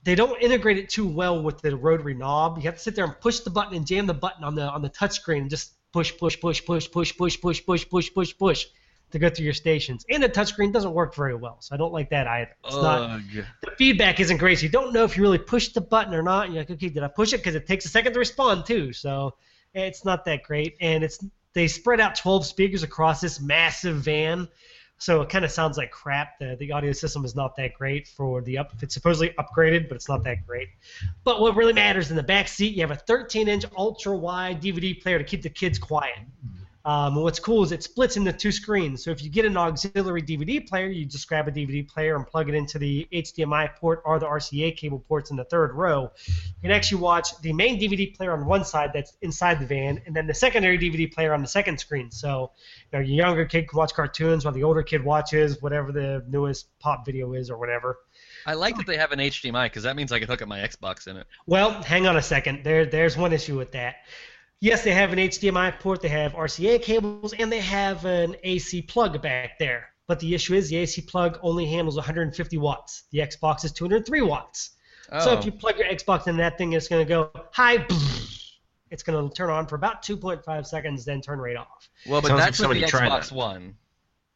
they 0.04 0.16
don't 0.16 0.42
integrate 0.42 0.78
it 0.78 0.90
too 0.90 1.08
well 1.08 1.42
with 1.42 1.62
the 1.62 1.76
rotary 1.76 2.14
knob. 2.14 2.58
You 2.58 2.64
have 2.64 2.76
to 2.76 2.80
sit 2.80 2.96
there 2.96 3.06
and 3.06 3.20
push 3.20 3.40
the 3.40 3.50
button 3.50 3.76
and 3.76 3.86
jam 3.86 4.06
the 4.06 4.14
button 4.14 4.44
on 4.44 4.56
the 4.56 4.64
on 4.64 4.82
the 4.82 4.90
touchscreen 4.90 5.42
and 5.42 5.50
just 5.50 5.74
push, 5.92 6.16
push, 6.18 6.40
push, 6.40 6.64
push, 6.66 6.92
push, 6.92 7.16
push, 7.18 7.42
push, 7.42 7.66
push, 7.66 7.90
push, 7.90 8.14
push, 8.14 8.38
push 8.38 8.66
to 9.12 9.20
go 9.20 9.30
through 9.30 9.46
your 9.46 9.54
stations. 9.54 10.06
And 10.10 10.22
the 10.22 10.30
touchscreen 10.30 10.74
doesn't 10.74 10.94
work 10.94 11.16
very 11.16 11.36
well, 11.36 11.58
so 11.62 11.74
I 11.74 11.78
don't 11.78 11.94
like 11.94 12.10
that 12.10 12.28
either. 12.28 12.52
It's 12.66 12.76
not 12.76 13.22
the 13.62 13.72
feedback 13.78 14.20
isn't 14.20 14.38
great. 14.38 14.60
So 14.60 14.64
you 14.64 14.70
don't 14.70 14.94
know 14.94 15.04
if 15.04 15.16
you 15.16 15.24
really 15.24 15.38
pushed 15.38 15.74
the 15.74 15.82
button 15.82 16.14
or 16.14 16.22
not. 16.22 16.46
And 16.46 16.54
you're 16.54 16.62
like, 16.62 16.72
okay, 16.72 16.90
did 16.90 17.04
I 17.04 17.08
push 17.08 17.34
it? 17.34 17.38
Because 17.38 17.56
it 17.56 17.66
takes 17.66 17.86
a 17.86 17.90
second 17.90 18.14
to 18.14 18.20
respond 18.20 18.66
too. 18.66 18.94
So 18.94 19.36
it's 19.74 20.06
not 20.06 20.26
that 20.26 20.44
great. 20.44 20.76
And 20.82 21.04
it's 21.04 21.24
they 21.54 21.68
spread 21.68 22.02
out 22.02 22.16
12 22.16 22.46
speakers 22.46 22.84
across 22.84 23.22
this 23.22 23.40
massive 23.40 23.98
van. 23.98 24.48
So 24.98 25.22
it 25.22 25.30
kind 25.30 25.44
of 25.44 25.52
sounds 25.52 25.78
like 25.78 25.92
crap. 25.92 26.40
The, 26.40 26.56
the 26.60 26.72
audio 26.72 26.92
system 26.94 27.26
is 27.26 27.36
not 27.36 27.56
that 27.58 27.74
great 27.74 28.08
for 28.08 28.42
the 28.42 28.58
up. 28.58 28.72
It's 28.82 28.94
supposedly 28.94 29.34
upgraded, 29.38 29.90
but 29.90 29.96
it's 29.96 30.08
not 30.08 30.24
that 30.24 30.46
great. 30.48 30.70
But 31.24 31.42
what 31.42 31.56
really 31.56 31.74
matters 31.74 32.10
in 32.10 32.16
the 32.16 32.24
back 32.24 32.48
seat, 32.48 32.76
you 32.76 32.82
have 32.82 32.92
a 32.92 32.96
13-inch 32.96 33.66
ultra-wide 33.78 34.62
DVD 34.62 35.00
player 35.02 35.18
to 35.18 35.24
keep 35.24 35.42
the 35.42 35.50
kids 35.50 35.78
quiet. 35.78 36.16
Mm-hmm. 36.18 36.64
Um, 36.86 37.16
what's 37.16 37.40
cool 37.40 37.64
is 37.64 37.72
it 37.72 37.82
splits 37.82 38.16
into 38.16 38.32
two 38.32 38.52
screens. 38.52 39.04
So 39.04 39.10
if 39.10 39.24
you 39.24 39.30
get 39.32 39.44
an 39.44 39.58
auxiliary 39.58 40.22
DVD 40.22 40.66
player, 40.66 40.88
you 40.88 41.06
just 41.06 41.28
grab 41.28 41.48
a 41.48 41.52
DVD 41.52 41.88
player 41.88 42.16
and 42.16 42.28
plug 42.28 42.48
it 42.48 42.54
into 42.54 42.78
the 42.78 43.08
HDMI 43.12 43.76
port 43.76 44.04
or 44.06 44.20
the 44.20 44.28
RCA 44.28 44.78
cable 44.78 45.00
ports 45.00 45.32
in 45.32 45.38
the 45.38 45.46
third 45.46 45.74
row. 45.74 46.12
You 46.28 46.62
can 46.62 46.72
actually 46.72 47.02
watch 47.02 47.40
the 47.42 47.54
main 47.54 47.80
DVD 47.80 48.16
player 48.16 48.34
on 48.34 48.46
one 48.46 48.64
side 48.64 48.92
that's 48.94 49.14
inside 49.24 49.60
the 49.60 49.66
van, 49.66 50.00
and 50.06 50.16
then 50.16 50.28
the 50.28 50.34
secondary 50.36 50.78
DVD 50.78 51.12
player 51.12 51.34
on 51.34 51.42
the 51.42 51.48
second 51.48 51.80
screen. 51.80 52.12
So 52.12 52.52
you 52.92 53.00
know, 53.00 53.04
your 53.04 53.26
younger 53.26 53.46
kid 53.46 53.68
can 53.68 53.78
watch 53.78 53.94
cartoons 53.96 54.46
while 54.46 54.54
the 54.54 54.64
older 54.64 54.84
kid 54.84 55.04
watches 55.04 55.60
whatever 55.64 55.92
the 55.92 56.24
newest 56.28 56.68
pop 56.78 57.04
video 57.04 57.34
is 57.34 57.50
or 57.50 57.58
whatever. 57.58 57.98
I 58.46 58.54
like 58.54 58.78
that 58.78 58.86
they 58.86 58.98
have 58.98 59.12
an 59.12 59.18
HDMI 59.18 59.66
because 59.66 59.84
that 59.84 59.96
means 59.96 60.12
I 60.12 60.20
can 60.20 60.28
hook 60.28 60.44
up 60.44 60.48
my 60.48 60.60
Xbox 60.60 61.08
in 61.08 61.18
it. 61.18 61.26
Well, 61.48 61.82
hang 61.82 62.06
on 62.06 62.16
a 62.16 62.22
second. 62.22 62.64
There, 62.64 62.86
there's 62.86 63.18
one 63.18 63.34
issue 63.34 63.58
with 63.58 63.72
that. 63.72 63.96
Yes, 64.62 64.84
they 64.84 64.92
have 64.92 65.12
an 65.14 65.20
HDMI 65.20 65.80
port, 65.80 66.02
they 66.02 66.08
have 66.08 66.34
RCA 66.34 66.82
cables, 66.82 67.34
and 67.34 67.52
they 67.52 67.60
have 67.60 68.06
an 68.06 68.36
AC 68.44 68.84
plug 68.84 69.22
back 69.22 69.60
there. 69.60 69.90
But 70.08 70.20
the 70.20 70.34
issue 70.34 70.54
is 70.54 70.70
the 70.70 70.78
AC 70.78 71.02
plug 71.02 71.40
only 71.42 71.66
handles 71.66 71.96
150 71.96 72.58
watts. 72.58 73.04
The 73.12 73.20
Xbox 73.20 73.66
is 73.66 73.72
203 73.72 74.22
watts. 74.22 74.72
Oh. 75.12 75.20
So 75.20 75.34
if 75.34 75.46
you 75.46 75.52
plug 75.52 75.78
your 75.78 75.88
Xbox 75.88 76.28
in 76.28 76.38
that 76.38 76.58
thing, 76.58 76.74
it's 76.74 76.88
going 76.88 77.06
to 77.06 77.10
go 77.10 77.32
hi. 77.52 77.86
It's 78.92 79.04
going 79.04 79.30
to 79.30 79.36
turn 79.36 79.50
on 79.50 79.68
for 79.68 79.76
about 79.76 80.04
2.5 80.04 80.66
seconds, 80.66 81.06
then 81.06 81.22
turn 81.22 81.40
right 81.40 81.58
off. 81.58 81.90
well, 82.08 82.22
but 82.22 82.30
Sounds 82.30 82.40
like 82.40 82.48
that's 82.48 82.60
with 82.60 82.70
the 82.70 82.88
somebody 82.88 83.10
tried 83.10 83.22
Xbox 83.22 83.30
that. 83.30 83.36
One. 83.36 83.76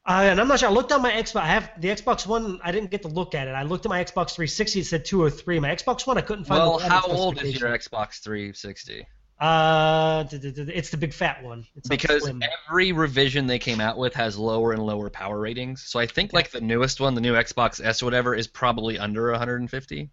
Uh, 0.05 0.23
and 0.23 0.41
I'm 0.41 0.47
not 0.47 0.59
sure. 0.59 0.69
I 0.69 0.71
looked 0.71 0.91
on 0.91 1.03
my 1.03 1.11
Xbox. 1.11 1.41
I 1.41 1.47
have 1.47 1.71
the 1.79 1.89
Xbox 1.89 2.25
One. 2.25 2.59
I 2.63 2.71
didn't 2.71 2.89
get 2.89 3.03
to 3.03 3.07
look 3.07 3.35
at 3.35 3.47
it. 3.47 3.51
I 3.51 3.63
looked 3.63 3.85
at 3.85 3.89
my 3.89 4.03
Xbox 4.03 4.31
360. 4.31 4.79
It 4.79 4.85
said 4.85 5.05
203. 5.05 5.59
My 5.59 5.69
Xbox 5.69 6.07
One, 6.07 6.17
I 6.17 6.21
couldn't 6.21 6.45
find. 6.45 6.59
Well, 6.59 6.79
the 6.79 6.89
how 6.89 7.03
old 7.03 7.41
is 7.43 7.59
your. 7.59 7.69
Xbox 7.69 8.21
360? 8.23 9.05
Uh, 9.39 10.25
it's 10.31 10.89
the 10.89 10.97
big 10.97 11.13
fat 11.13 11.41
one. 11.43 11.65
It's 11.75 11.87
Because 11.87 12.29
every 12.67 12.91
revision 12.91 13.47
they 13.47 13.59
came 13.59 13.79
out 13.79 13.97
with 13.97 14.13
has 14.15 14.37
lower 14.37 14.73
and 14.73 14.83
lower 14.85 15.09
power 15.09 15.39
ratings. 15.39 15.83
So 15.87 15.99
I 15.99 16.07
think 16.07 16.33
like 16.33 16.51
the 16.51 16.59
newest 16.61 16.99
one, 16.99 17.15
the 17.15 17.21
new 17.21 17.33
Xbox 17.33 17.83
S 17.83 18.01
or 18.01 18.05
whatever, 18.05 18.35
is 18.35 18.47
probably 18.47 18.99
under 18.99 19.31
150. 19.31 20.09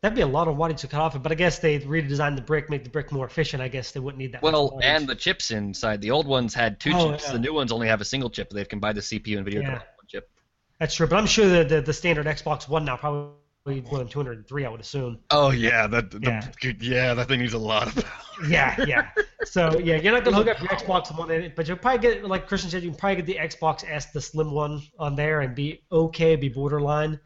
That'd 0.00 0.14
be 0.14 0.22
a 0.22 0.26
lot 0.28 0.46
of 0.46 0.56
wattage 0.56 0.76
to 0.78 0.86
cut 0.86 1.00
off 1.00 1.16
it, 1.16 1.24
but 1.24 1.32
I 1.32 1.34
guess 1.34 1.58
they 1.58 1.80
redesigned 1.80 2.36
the 2.36 2.42
brick, 2.42 2.70
make 2.70 2.84
the 2.84 2.90
brick 2.90 3.10
more 3.10 3.26
efficient. 3.26 3.60
I 3.60 3.66
guess 3.66 3.90
they 3.90 3.98
wouldn't 3.98 4.18
need 4.18 4.30
that. 4.32 4.42
Well, 4.42 4.70
much 4.76 4.84
and 4.84 5.08
the 5.08 5.16
chips 5.16 5.50
inside. 5.50 6.00
The 6.00 6.12
old 6.12 6.28
ones 6.28 6.54
had 6.54 6.78
two 6.78 6.92
Oh, 6.94 7.10
chips. 7.10 7.24
yeah. 7.26 7.32
The 7.32 7.40
new 7.40 7.52
ones 7.52 7.72
only 7.72 7.88
have 7.88 8.00
a 8.00 8.04
single 8.04 8.30
chip. 8.30 8.48
They 8.50 8.64
can 8.64 8.78
buy 8.78 8.92
the 8.92 9.00
CPU 9.00 9.36
and 9.38 9.44
video 9.44 9.62
Yeah. 9.62 9.70
card 9.70 9.80
one 9.80 10.06
chip. 10.06 10.30
that's 10.78 10.94
true. 10.94 11.08
But 11.08 11.16
I'm 11.16 11.26
sure 11.26 11.48
that 11.48 11.68
the, 11.68 11.80
the 11.80 11.92
standard 11.92 12.26
Xbox 12.26 12.68
One 12.68 12.84
now 12.84 12.96
probably 12.96 13.32
more 13.66 13.98
than 13.98 14.08
203. 14.08 14.64
I 14.64 14.68
would 14.68 14.80
assume. 14.80 15.18
Oh 15.30 15.50
yeah, 15.50 15.86
that 15.86 16.10
the, 16.10 16.20
Yeah. 16.22 16.72
yeah, 16.80 17.14
that 17.14 17.28
thing 17.28 17.40
needs 17.40 17.52
a 17.52 17.58
lot 17.58 17.88
of 17.88 18.04
power. 18.04 18.48
Yeah, 18.48 18.84
yeah. 18.86 19.08
So 19.44 19.78
yeah, 19.78 19.96
you're 19.96 20.12
not 20.12 20.24
gonna 20.24 20.36
hook 20.36 20.48
up 20.48 20.60
your 20.60 20.68
Xbox 20.68 21.16
One 21.16 21.30
in 21.30 21.42
it, 21.42 21.56
but 21.56 21.66
you'll 21.66 21.78
probably 21.78 22.00
get 22.00 22.24
like 22.24 22.48
Christian 22.48 22.70
said, 22.70 22.82
you 22.82 22.90
can 22.90 22.98
probably 22.98 23.22
get 23.22 23.26
the 23.26 23.36
Xbox 23.36 23.82
S, 23.88 24.10
the 24.12 24.20
slim 24.20 24.50
one, 24.50 24.82
on 24.98 25.14
there 25.14 25.40
and 25.40 25.54
be 25.54 25.82
okay, 25.90 26.36
be 26.36 26.48
borderline. 26.48 27.18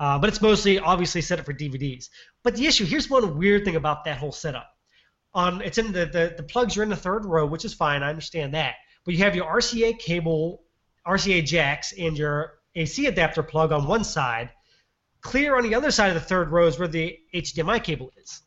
Uh, 0.00 0.18
but 0.18 0.28
it's 0.28 0.40
mostly 0.40 0.78
obviously 0.78 1.20
set 1.20 1.38
up 1.38 1.44
for 1.44 1.52
DVDs. 1.52 2.08
But 2.42 2.56
the 2.56 2.66
issue 2.66 2.84
here's 2.84 3.08
one 3.08 3.38
weird 3.38 3.64
thing 3.64 3.76
about 3.76 4.04
that 4.04 4.16
whole 4.18 4.32
setup. 4.32 4.68
On 5.34 5.60
it's 5.60 5.78
in 5.78 5.92
the, 5.92 6.06
the 6.06 6.34
the 6.36 6.42
plugs 6.42 6.76
are 6.78 6.82
in 6.82 6.88
the 6.88 6.96
third 6.96 7.24
row, 7.26 7.46
which 7.46 7.64
is 7.64 7.74
fine. 7.74 8.02
I 8.02 8.08
understand 8.08 8.54
that. 8.54 8.74
But 9.04 9.14
you 9.14 9.22
have 9.24 9.36
your 9.36 9.46
RCA 9.46 9.98
cable, 10.00 10.64
RCA 11.06 11.44
jacks, 11.44 11.92
and 11.96 12.18
your 12.18 12.54
AC 12.74 13.06
adapter 13.06 13.42
plug 13.42 13.72
on 13.72 13.86
one 13.86 14.04
side. 14.04 14.50
Clear 15.20 15.56
on 15.56 15.64
the 15.64 15.74
other 15.74 15.90
side 15.90 16.08
of 16.08 16.14
the 16.14 16.20
third 16.20 16.50
row 16.50 16.66
is 16.66 16.78
where 16.78 16.88
the 16.88 17.18
HDMI 17.34 17.82
cable 17.82 18.12
is. 18.16 18.42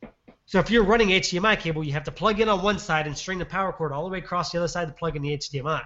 So 0.45 0.59
if 0.59 0.69
you're 0.69 0.83
running 0.83 1.09
HDMI 1.09 1.59
cable, 1.59 1.83
you 1.83 1.93
have 1.93 2.03
to 2.05 2.11
plug 2.11 2.39
in 2.39 2.49
on 2.49 2.61
one 2.61 2.79
side 2.79 3.07
and 3.07 3.17
string 3.17 3.39
the 3.39 3.45
power 3.45 3.71
cord 3.71 3.91
all 3.91 4.03
the 4.03 4.09
way 4.09 4.17
across 4.17 4.51
the 4.51 4.57
other 4.57 4.67
side 4.67 4.87
to 4.87 4.93
plug 4.93 5.15
in 5.15 5.21
the 5.21 5.37
HDMI. 5.37 5.83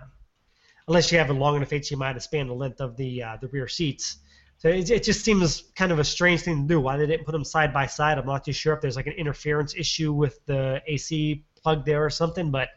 Unless 0.88 1.12
you 1.12 1.18
have 1.18 1.30
a 1.30 1.34
long 1.34 1.56
enough 1.56 1.70
HDMI 1.70 2.14
to 2.14 2.20
span 2.20 2.48
the 2.48 2.54
length 2.54 2.82
of 2.82 2.96
the 2.98 3.24
uh, 3.24 3.38
the 3.42 3.48
rear 3.48 3.68
seats. 3.68 4.18
So 4.58 4.70
it, 4.70 4.90
it 4.90 5.04
just 5.04 5.26
seems 5.26 5.64
kind 5.76 5.92
of 5.92 6.00
a 6.00 6.04
strange 6.04 6.42
thing 6.42 6.64
to 6.64 6.68
do. 6.68 6.80
Why 6.80 6.98
they 6.98 7.06
didn't 7.06 7.26
put 7.26 7.32
them 7.32 7.44
side 7.44 7.74
by 7.74 7.88
side, 7.88 8.18
I'm 8.18 8.26
not 8.26 8.46
too 8.46 8.54
sure 8.54 8.74
if 8.74 8.82
there's 8.82 8.96
like 8.96 9.08
an 9.08 9.14
interference 9.14 9.76
issue 9.76 10.14
with 10.14 10.44
the 10.46 10.82
AC 10.88 11.44
plug 11.62 11.86
there 11.86 12.06
or 12.06 12.10
something, 12.10 12.52
but 12.52 12.70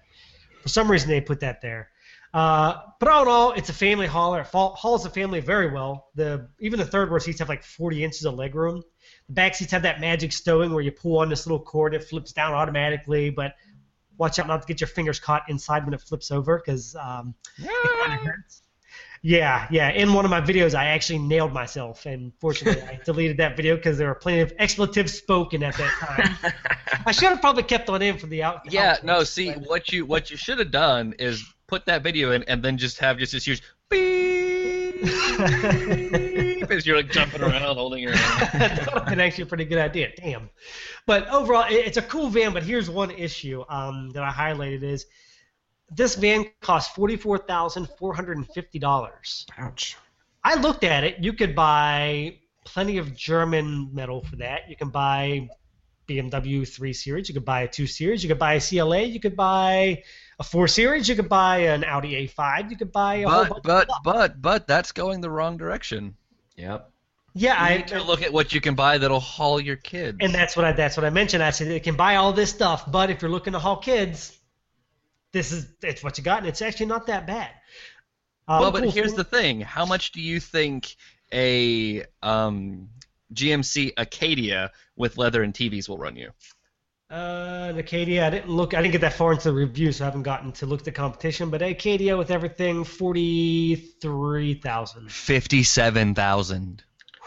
for 0.63 0.69
some 0.69 0.91
reason 0.91 1.09
they 1.09 1.21
put 1.21 1.41
that 1.41 1.61
there. 1.61 1.91
Uh, 2.35 2.75
but 3.01 3.09
all 3.09 3.23
in 3.23 3.29
all, 3.29 3.53
it's 3.53 3.69
a 3.69 3.73
family 3.75 4.07
hauler. 4.07 4.41
It 4.41 4.47
hauls 4.47 5.05
the 5.05 5.11
family 5.11 5.41
very 5.41 5.71
well. 5.71 6.09
The 6.15 6.49
even 6.61 6.79
the 6.79 6.85
third 6.87 7.11
row 7.11 7.19
seats 7.19 7.39
have 7.39 7.49
like 7.49 7.63
40 7.63 8.05
inches 8.05 8.25
of 8.25 8.35
leg 8.35 8.55
room. 8.55 8.83
The 9.29 9.33
back 9.33 9.55
seats 9.55 9.73
have 9.73 9.83
that 9.83 10.01
magic 10.01 10.33
stowing 10.33 10.73
where 10.73 10.83
you 10.83 10.93
pull 10.93 11.19
on 11.19 11.29
this 11.29 11.47
little 11.47 11.61
cord, 11.61 11.95
it 11.95 12.05
flips 12.05 12.33
down 12.33 12.53
automatically. 12.53 13.31
But 13.31 13.55
watch 14.19 14.39
out 14.39 14.47
not 14.47 14.61
to 14.63 14.69
get 14.69 14.81
your 14.81 14.89
fingers 14.89 15.19
caught 15.19 15.45
inside 15.49 15.85
when 15.85 15.95
it 15.95 16.01
flips 16.03 16.31
over, 16.31 16.59
because 16.59 16.95
um, 16.97 17.35
it 17.57 18.05
kind 18.05 18.21
of 18.21 18.27
hurts. 18.27 18.63
Yeah, 19.23 19.67
yeah. 19.71 19.91
In 19.91 20.13
one 20.13 20.25
of 20.25 20.31
my 20.31 20.41
videos, 20.41 20.75
I 20.75 20.87
actually 20.87 21.19
nailed 21.19 21.53
myself, 21.53 22.07
and 22.07 22.33
fortunately, 22.41 22.83
I 22.83 23.01
deleted 23.05 23.39
that 23.39 23.57
video 23.57 23.75
because 23.77 23.99
there 23.99 24.09
were 24.09 24.15
plenty 24.15 24.41
of 24.41 24.53
expletives 24.59 25.15
spoken 25.15 25.63
at 25.63 25.77
that 25.77 26.37
time. 26.43 26.53
I 27.07 27.13
should 27.13 27.31
have 27.31 27.41
probably 27.41 27.65
kept 27.65 27.89
on 27.89 28.03
in 28.03 28.19
for 28.19 28.27
the 28.27 28.43
out. 28.43 28.71
Yeah, 28.71 28.97
outtakes, 28.97 29.05
no. 29.05 29.25
See, 29.25 29.53
but- 29.53 29.69
what 29.69 29.93
you 29.93 30.07
what 30.07 30.31
you 30.31 30.37
should 30.37 30.59
have 30.59 30.71
done 30.71 31.15
is 31.19 31.43
put 31.69 31.87
that 31.87 32.03
video 32.03 32.33
in 32.33 32.43
and 32.45 32.63
then 32.63 32.77
just 32.77 32.99
have 32.99 33.19
just 33.19 33.33
this 33.33 33.45
huge 33.45 33.63
beep 33.91 35.05
as 36.71 36.85
you're 36.85 36.97
like 36.97 37.13
jumping 37.13 37.41
around 37.43 37.77
holding 37.77 38.03
your 38.03 38.17
hand. 38.17 38.79
that 38.89 39.09
would 39.09 39.21
actually 39.21 39.45
a 39.45 39.47
pretty 39.47 39.65
good 39.65 39.79
idea. 39.79 40.11
Damn. 40.17 40.51
But 41.07 41.29
overall, 41.29 41.67
it's 41.69 41.97
a 41.97 42.03
cool 42.03 42.29
van. 42.29 42.53
But 42.53 42.65
here's 42.65 42.91
one 42.91 43.13
issue 43.13 43.65
um, 43.69 44.11
that 44.11 44.25
I 44.25 44.31
highlighted 44.31 44.83
is 44.83 45.07
this 45.95 46.17
van 46.17 46.47
costs 46.61 46.93
forty 46.95 47.17
four 47.17 47.39
thousand 47.39 47.89
four 47.99 48.13
hundred 48.13 48.39
and 48.39 48.49
fifty 48.49 48.81
dollars. 48.81 49.47
Ouch. 49.59 49.97
I 50.43 50.57
looked 50.57 50.83
at 50.83 51.05
it. 51.05 51.19
You 51.21 51.33
could 51.33 51.55
buy 51.55 52.39
plenty 52.65 52.99
of 52.99 53.15
German 53.15 53.91
metal 53.93 54.25
for 54.25 54.37
that. 54.37 54.69
You 54.69 54.77
can 54.77 54.91
buy 54.91 55.49
BMW 56.09 56.67
3 56.67 56.93
Series. 56.93 57.29
You 57.29 57.35
could 57.35 57.45
buy 57.45 57.63
a 57.63 57.69
2 57.69 57.87
Series. 57.87 58.23
You 58.23 58.29
could 58.29 58.39
buy 58.39 58.55
a 58.55 58.61
CLA. 58.61 59.03
You 59.03 59.21
could 59.21 59.37
buy 59.37 60.03
a 60.39 60.45
4 60.45 60.69
Series. 60.69 61.09
You 61.09 61.17
could 61.17 61.29
buy 61.29 61.59
an 61.59 61.85
Audi 61.85 62.29
A5. 62.29 62.71
You 62.71 62.77
could 62.77 62.93
buy 62.93 63.17
a 63.17 63.29
whole 63.29 63.45
But 63.45 63.49
bunch 63.49 63.65
but 63.65 63.77
of 63.77 63.83
stuff. 63.83 64.03
but 64.05 64.41
but 64.43 64.67
that's 64.67 64.93
going 64.93 65.21
the 65.21 65.31
wrong 65.31 65.57
direction. 65.57 66.17
Yep. 66.57 66.91
yeah, 67.35 67.55
You 67.55 67.61
I 67.61 67.77
need 67.77 67.89
to 67.89 68.03
look 68.03 68.23
at 68.23 68.33
what 68.33 68.53
you 68.53 68.61
can 68.61 68.75
buy 68.75 68.99
that'll 68.99 69.21
haul 69.21 69.61
your 69.61 69.77
kids. 69.77 70.19
And 70.21 70.35
that's 70.35 70.57
what 70.57 70.65
I 70.65 70.73
that's 70.73 70.97
what 70.97 71.05
I 71.07 71.11
mentioned. 71.11 71.43
I 71.43 71.51
said 71.51 71.69
it 71.69 71.83
can 71.85 71.97
buy 71.97 72.17
all 72.17 72.33
this 72.33 72.51
stuff, 72.51 72.91
but 72.91 73.11
if 73.11 73.23
you're 73.23 73.31
looking 73.31 73.53
to 73.53 73.59
haul 73.59 73.77
kids, 73.79 74.37
this 75.33 75.53
is 75.53 75.67
it's 75.83 76.03
what 76.03 76.19
you 76.19 76.25
got, 76.25 76.39
and 76.39 76.47
it's 76.49 76.63
actually 76.63 76.87
not 76.87 77.07
that 77.07 77.27
bad. 77.27 77.51
Um, 78.49 78.61
well, 78.61 78.71
but 78.73 78.83
cool 78.83 78.91
here's 78.91 79.15
the 79.15 79.25
thing: 79.25 79.61
how 79.61 79.87
much 79.87 80.13
do 80.13 80.21
you 80.23 80.41
think 80.41 80.97
a 81.33 82.05
um, 82.23 82.89
GMC 83.35 83.93
Acadia 83.97 84.73
with 84.97 85.19
leather 85.19 85.43
and 85.43 85.53
TVs 85.55 85.89
will 85.89 85.99
run 85.99 86.17
you? 86.17 86.31
Uh, 87.11 87.73
Acadia. 87.77 88.27
I 88.27 88.31
didn't 88.31 88.51
look. 88.51 88.75
I 88.75 88.83
didn't 88.83 88.93
get 88.93 89.01
that 89.01 89.15
far 89.15 89.33
into 89.33 89.45
the 89.45 89.55
review, 89.55 89.93
so 89.93 90.05
I 90.05 90.07
haven't 90.07 90.25
gotten 90.25 90.53
to 90.53 90.67
look 90.67 90.81
at 90.81 90.85
the 90.85 90.93
competition. 90.93 91.51
But 91.51 91.63
Acadia 91.63 92.17
with 92.17 92.31
everything, 92.31 92.85
forty 92.85 93.77
three 93.77 94.55
thousand. 94.55 95.11
Fifty-seven 95.11 96.15
thousand. 96.15 96.83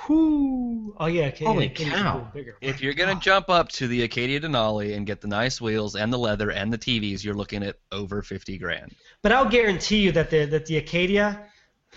Whoo! 0.07 0.95
Oh 0.97 1.05
yeah, 1.05 1.25
Acadia. 1.25 1.47
Holy 1.47 1.65
Acadia's 1.67 1.95
cow. 1.95 2.27
bigger. 2.33 2.57
If 2.61 2.81
you're 2.81 2.93
gonna 2.93 3.19
jump 3.19 3.49
up 3.49 3.69
to 3.73 3.87
the 3.87 4.03
Acadia 4.03 4.39
Denali 4.39 4.95
and 4.95 5.05
get 5.05 5.21
the 5.21 5.27
nice 5.27 5.61
wheels 5.61 5.95
and 5.95 6.11
the 6.11 6.17
leather 6.17 6.51
and 6.51 6.73
the 6.73 6.77
TVs, 6.77 7.23
you're 7.23 7.35
looking 7.35 7.63
at 7.63 7.77
over 7.91 8.21
fifty 8.21 8.57
grand. 8.57 8.95
But 9.21 9.31
I'll 9.31 9.49
guarantee 9.49 10.01
you 10.01 10.11
that 10.13 10.29
the 10.29 10.45
that 10.45 10.65
the 10.65 10.77
Acadia 10.77 11.45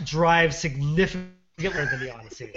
drives 0.04 0.58
significantly 0.58 1.32
better 1.58 1.86
than 1.86 2.00
the 2.00 2.14
Odyssey. 2.14 2.52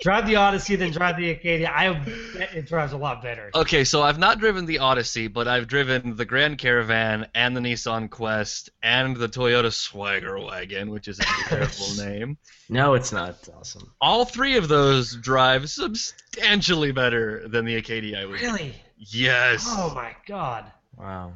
Drive 0.00 0.26
the 0.26 0.36
Odyssey, 0.36 0.76
then 0.76 0.90
drive 0.90 1.16
the 1.16 1.30
Acadia. 1.30 1.70
I 1.74 1.92
bet 1.92 2.54
it 2.54 2.66
drives 2.66 2.92
a 2.92 2.96
lot 2.96 3.22
better. 3.22 3.50
Okay, 3.54 3.84
so 3.84 4.02
I've 4.02 4.18
not 4.18 4.38
driven 4.38 4.66
the 4.66 4.78
Odyssey, 4.78 5.28
but 5.28 5.46
I've 5.46 5.66
driven 5.68 6.16
the 6.16 6.24
Grand 6.24 6.58
Caravan 6.58 7.26
and 7.34 7.56
the 7.56 7.60
Nissan 7.60 8.10
Quest 8.10 8.70
and 8.82 9.16
the 9.16 9.28
Toyota 9.28 9.72
Swagger 9.72 10.38
Wagon, 10.38 10.90
which 10.90 11.08
is 11.08 11.18
a 11.20 11.22
terrible 11.48 11.94
name. 11.98 12.38
No, 12.68 12.94
it's 12.94 13.12
not. 13.12 13.30
It's 13.30 13.48
awesome. 13.48 13.92
All 14.00 14.24
three 14.24 14.56
of 14.56 14.68
those 14.68 15.14
drive 15.16 15.68
substantially 15.68 16.92
better 16.92 17.46
than 17.48 17.64
the 17.64 17.76
Acadia 17.76 18.22
I 18.22 18.24
was. 18.26 18.40
Really? 18.40 18.74
Yes. 18.96 19.64
Oh 19.68 19.92
my 19.94 20.14
god. 20.26 20.70
Wow. 20.96 21.34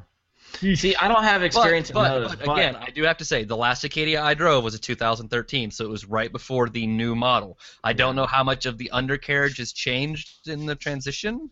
See, 0.74 0.94
I 0.96 1.08
don't 1.08 1.24
have 1.24 1.42
experience 1.42 1.90
but, 1.90 2.16
in 2.16 2.22
but, 2.22 2.28
those. 2.28 2.46
but 2.46 2.58
again, 2.58 2.76
I 2.76 2.90
do 2.90 3.02
have 3.04 3.16
to 3.18 3.24
say 3.24 3.44
the 3.44 3.56
last 3.56 3.84
Acadia 3.84 4.22
I 4.22 4.34
drove 4.34 4.64
was 4.64 4.74
a 4.74 4.78
2013, 4.78 5.70
so 5.70 5.84
it 5.84 5.90
was 5.90 6.04
right 6.04 6.30
before 6.30 6.68
the 6.68 6.86
new 6.86 7.14
model. 7.14 7.58
I 7.82 7.92
don't 7.92 8.16
know 8.16 8.26
how 8.26 8.44
much 8.44 8.66
of 8.66 8.78
the 8.78 8.90
undercarriage 8.90 9.58
has 9.58 9.72
changed 9.72 10.48
in 10.48 10.66
the 10.66 10.74
transition, 10.74 11.50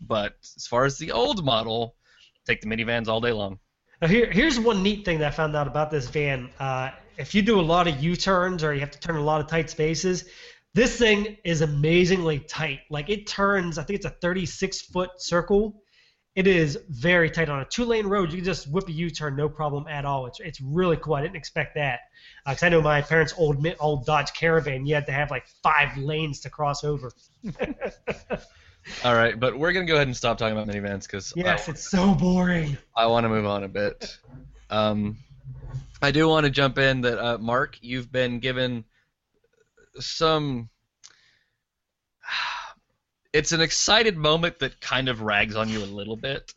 but 0.00 0.34
as 0.56 0.66
far 0.66 0.84
as 0.84 0.98
the 0.98 1.12
old 1.12 1.44
model, 1.44 1.96
take 2.46 2.60
the 2.60 2.66
minivans 2.66 3.08
all 3.08 3.20
day 3.20 3.32
long. 3.32 3.58
Now 4.00 4.08
here, 4.08 4.30
here's 4.30 4.60
one 4.60 4.82
neat 4.82 5.04
thing 5.04 5.18
that 5.18 5.28
I 5.28 5.30
found 5.34 5.56
out 5.56 5.66
about 5.66 5.90
this 5.90 6.08
van. 6.08 6.50
Uh, 6.60 6.90
if 7.16 7.34
you 7.34 7.42
do 7.42 7.58
a 7.58 7.62
lot 7.62 7.88
of 7.88 8.02
U-turns 8.02 8.62
or 8.62 8.72
you 8.72 8.80
have 8.80 8.92
to 8.92 9.00
turn 9.00 9.16
a 9.16 9.22
lot 9.22 9.40
of 9.40 9.48
tight 9.48 9.68
spaces, 9.70 10.24
this 10.74 10.96
thing 10.96 11.36
is 11.44 11.62
amazingly 11.62 12.38
tight. 12.38 12.80
Like 12.90 13.10
it 13.10 13.26
turns, 13.26 13.78
I 13.78 13.82
think 13.82 13.96
it's 13.96 14.06
a 14.06 14.10
36 14.10 14.82
foot 14.82 15.10
circle. 15.18 15.82
It 16.38 16.46
is 16.46 16.78
very 16.88 17.30
tight 17.30 17.48
on 17.48 17.58
a 17.58 17.64
two-lane 17.64 18.06
road. 18.06 18.30
You 18.30 18.36
can 18.36 18.44
just 18.44 18.68
whip 18.68 18.86
a 18.86 18.92
U-turn, 18.92 19.34
no 19.34 19.48
problem 19.48 19.88
at 19.88 20.04
all. 20.04 20.26
It's 20.26 20.38
it's 20.38 20.60
really 20.60 20.96
cool. 20.96 21.14
I 21.14 21.20
didn't 21.20 21.34
expect 21.34 21.74
that 21.74 21.98
because 22.46 22.62
I 22.62 22.68
know 22.68 22.80
my 22.80 23.02
parents' 23.02 23.34
old 23.36 23.66
old 23.80 24.06
Dodge 24.06 24.32
Caravan. 24.34 24.86
You 24.86 24.94
had 24.94 25.06
to 25.06 25.12
have 25.12 25.32
like 25.32 25.48
five 25.64 25.96
lanes 25.96 26.38
to 26.42 26.48
cross 26.48 26.84
over. 26.84 27.10
All 29.04 29.16
right, 29.16 29.38
but 29.40 29.58
we're 29.58 29.72
gonna 29.72 29.84
go 29.84 29.96
ahead 29.96 30.06
and 30.06 30.16
stop 30.16 30.38
talking 30.38 30.56
about 30.56 30.72
minivans 30.72 31.02
because 31.02 31.32
Yes, 31.34 31.68
it's 31.68 31.90
so 31.90 32.14
boring. 32.14 32.78
I, 32.94 33.02
I 33.02 33.06
want 33.06 33.24
to 33.24 33.30
move 33.30 33.44
on 33.44 33.64
a 33.64 33.68
bit. 33.68 34.16
Um, 34.70 35.16
I 36.00 36.12
do 36.12 36.28
want 36.28 36.44
to 36.44 36.50
jump 36.50 36.78
in 36.78 37.00
that 37.00 37.18
uh, 37.18 37.38
Mark, 37.38 37.78
you've 37.80 38.12
been 38.12 38.38
given 38.38 38.84
some. 39.98 40.68
It's 43.32 43.52
an 43.52 43.60
excited 43.60 44.16
moment 44.16 44.58
that 44.60 44.80
kind 44.80 45.08
of 45.08 45.20
rags 45.20 45.54
on 45.56 45.68
you 45.68 45.82
a 45.82 45.86
little 45.86 46.16
bit. 46.16 46.52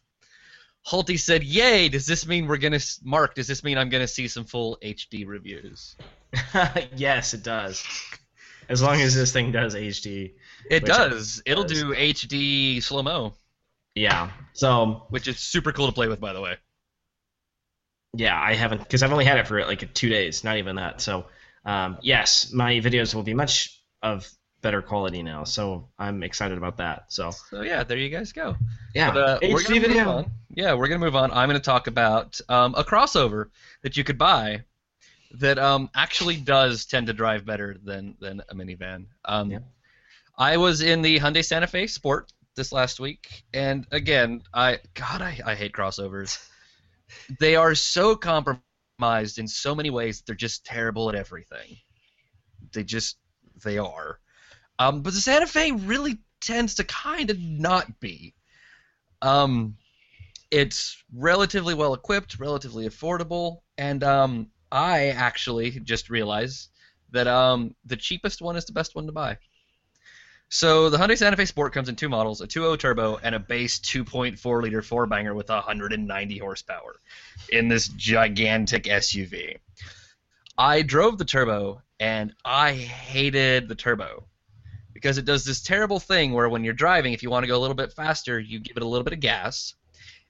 Hulty 0.87 1.19
said, 1.19 1.43
"Yay! 1.43 1.89
Does 1.89 2.05
this 2.07 2.25
mean 2.25 2.47
we're 2.47 2.57
gonna 2.57 2.79
Mark? 3.03 3.35
Does 3.35 3.47
this 3.47 3.63
mean 3.63 3.77
I'm 3.77 3.89
gonna 3.89 4.07
see 4.07 4.27
some 4.27 4.45
full 4.45 4.77
HD 4.81 5.27
reviews?" 5.27 5.95
yes, 6.95 7.33
it 7.33 7.43
does. 7.43 7.85
As 8.69 8.81
long 8.81 9.01
as 9.01 9.13
this 9.13 9.31
thing 9.31 9.51
does 9.51 9.75
HD. 9.75 10.33
It 10.69 10.83
it 10.83 10.85
does. 10.85 11.41
It'll 11.45 11.65
does. 11.65 11.81
do 11.81 11.93
HD 11.93 12.81
slow 12.81 13.03
mo, 13.03 13.33
Yeah. 13.95 14.31
So 14.53 15.05
which 15.09 15.27
is 15.27 15.39
super 15.39 15.71
cool 15.71 15.87
to 15.87 15.91
play 15.91 16.07
with, 16.07 16.19
by 16.19 16.33
the 16.33 16.41
way. 16.41 16.55
yeah, 18.15 18.39
I 18.39 18.53
haven't 18.55 18.79
because 18.79 19.03
I've 19.03 19.11
only 19.11 19.25
had 19.25 19.37
it 19.37 19.47
for 19.47 19.63
like 19.65 19.93
two 19.93 20.09
days, 20.09 20.43
not 20.43 20.57
even 20.57 20.77
that. 20.77 21.01
So 21.01 21.25
um, 21.65 21.97
yes, 22.01 22.51
my 22.53 22.75
videos 22.75 23.13
will 23.13 23.23
be 23.23 23.33
much 23.33 23.79
of 24.01 24.27
better 24.61 24.81
quality 24.81 25.23
now. 25.23 25.43
So 25.43 25.89
I'm 25.97 26.23
excited 26.23 26.57
about 26.57 26.77
that. 26.77 27.11
So 27.11 27.31
So 27.31 27.61
yeah, 27.61 27.83
there 27.83 27.97
you 27.97 28.09
guys 28.09 28.31
go. 28.31 28.55
yeah, 28.93 29.11
But, 29.11 29.17
uh, 29.17 29.39
we're 29.49 29.63
gonna 29.63 29.79
video. 29.79 30.05
Move 30.05 30.07
on. 30.07 30.31
Yeah, 30.53 30.73
we're 30.73 30.87
gonna 30.87 30.99
move 30.99 31.15
on. 31.15 31.31
I'm 31.31 31.49
gonna 31.49 31.59
talk 31.59 31.87
about 31.87 32.39
um, 32.49 32.75
a 32.75 32.83
crossover 32.83 33.49
that 33.83 33.97
you 33.97 34.03
could 34.03 34.17
buy 34.17 34.63
that 35.39 35.57
um, 35.57 35.89
actually 35.95 36.37
does 36.37 36.85
tend 36.85 37.07
to 37.07 37.13
drive 37.13 37.45
better 37.45 37.77
than 37.83 38.15
than 38.19 38.41
a 38.49 38.55
minivan. 38.55 39.05
Um, 39.25 39.51
Yeah. 39.51 39.59
I 40.37 40.57
was 40.57 40.81
in 40.81 41.01
the 41.01 41.19
Hyundai 41.19 41.43
Santa 41.45 41.67
Fe 41.67 41.87
Sport 41.87 42.31
this 42.55 42.71
last 42.71 42.99
week, 42.99 43.43
and 43.53 43.85
again, 43.91 44.43
I 44.53 44.79
God, 44.93 45.21
I, 45.21 45.39
I 45.45 45.55
hate 45.55 45.73
crossovers. 45.73 46.37
They 47.39 47.55
are 47.55 47.75
so 47.75 48.15
compromised 48.15 49.37
in 49.37 49.47
so 49.47 49.75
many 49.75 49.89
ways. 49.89 50.21
They're 50.21 50.35
just 50.35 50.65
terrible 50.65 51.09
at 51.09 51.15
everything. 51.15 51.77
They 52.73 52.83
just 52.83 53.17
they 53.63 53.77
are. 53.77 54.19
Um, 54.81 55.01
but 55.03 55.13
the 55.13 55.19
Santa 55.19 55.45
Fe 55.45 55.71
really 55.71 56.17
tends 56.39 56.75
to 56.75 56.83
kind 56.83 57.29
of 57.29 57.39
not 57.39 57.99
be. 57.99 58.33
Um, 59.21 59.77
it's 60.49 60.97
relatively 61.13 61.75
well 61.75 61.93
equipped, 61.93 62.39
relatively 62.39 62.89
affordable, 62.89 63.59
and 63.77 64.03
um, 64.03 64.47
I 64.71 65.09
actually 65.09 65.69
just 65.69 66.09
realized 66.09 66.69
that 67.11 67.27
um, 67.27 67.75
the 67.85 67.95
cheapest 67.95 68.41
one 68.41 68.55
is 68.55 68.65
the 68.65 68.71
best 68.71 68.95
one 68.95 69.05
to 69.05 69.11
buy. 69.11 69.37
So 70.49 70.89
the 70.89 70.97
Hyundai 70.97 71.17
Santa 71.17 71.37
Fe 71.37 71.45
Sport 71.45 71.73
comes 71.73 71.87
in 71.87 71.95
two 71.95 72.09
models: 72.09 72.41
a 72.41 72.47
2.0 72.47 72.79
turbo 72.79 73.19
and 73.21 73.35
a 73.35 73.39
base 73.39 73.79
2.4 73.79 74.63
liter 74.63 74.81
four 74.81 75.05
banger 75.05 75.35
with 75.35 75.49
190 75.49 76.37
horsepower 76.39 76.99
in 77.49 77.67
this 77.67 77.87
gigantic 77.87 78.85
SUV. 78.85 79.57
I 80.57 80.81
drove 80.81 81.19
the 81.19 81.25
turbo 81.25 81.83
and 81.99 82.33
I 82.43 82.73
hated 82.73 83.67
the 83.67 83.75
turbo 83.75 84.25
because 85.01 85.17
it 85.17 85.25
does 85.25 85.43
this 85.43 85.61
terrible 85.61 85.99
thing 85.99 86.31
where 86.31 86.47
when 86.47 86.63
you're 86.63 86.73
driving, 86.73 87.13
if 87.13 87.23
you 87.23 87.31
want 87.31 87.43
to 87.43 87.47
go 87.47 87.57
a 87.57 87.59
little 87.59 87.75
bit 87.75 87.91
faster, 87.91 88.39
you 88.39 88.59
give 88.59 88.77
it 88.77 88.83
a 88.83 88.87
little 88.87 89.03
bit 89.03 89.13
of 89.13 89.19
gas, 89.19 89.73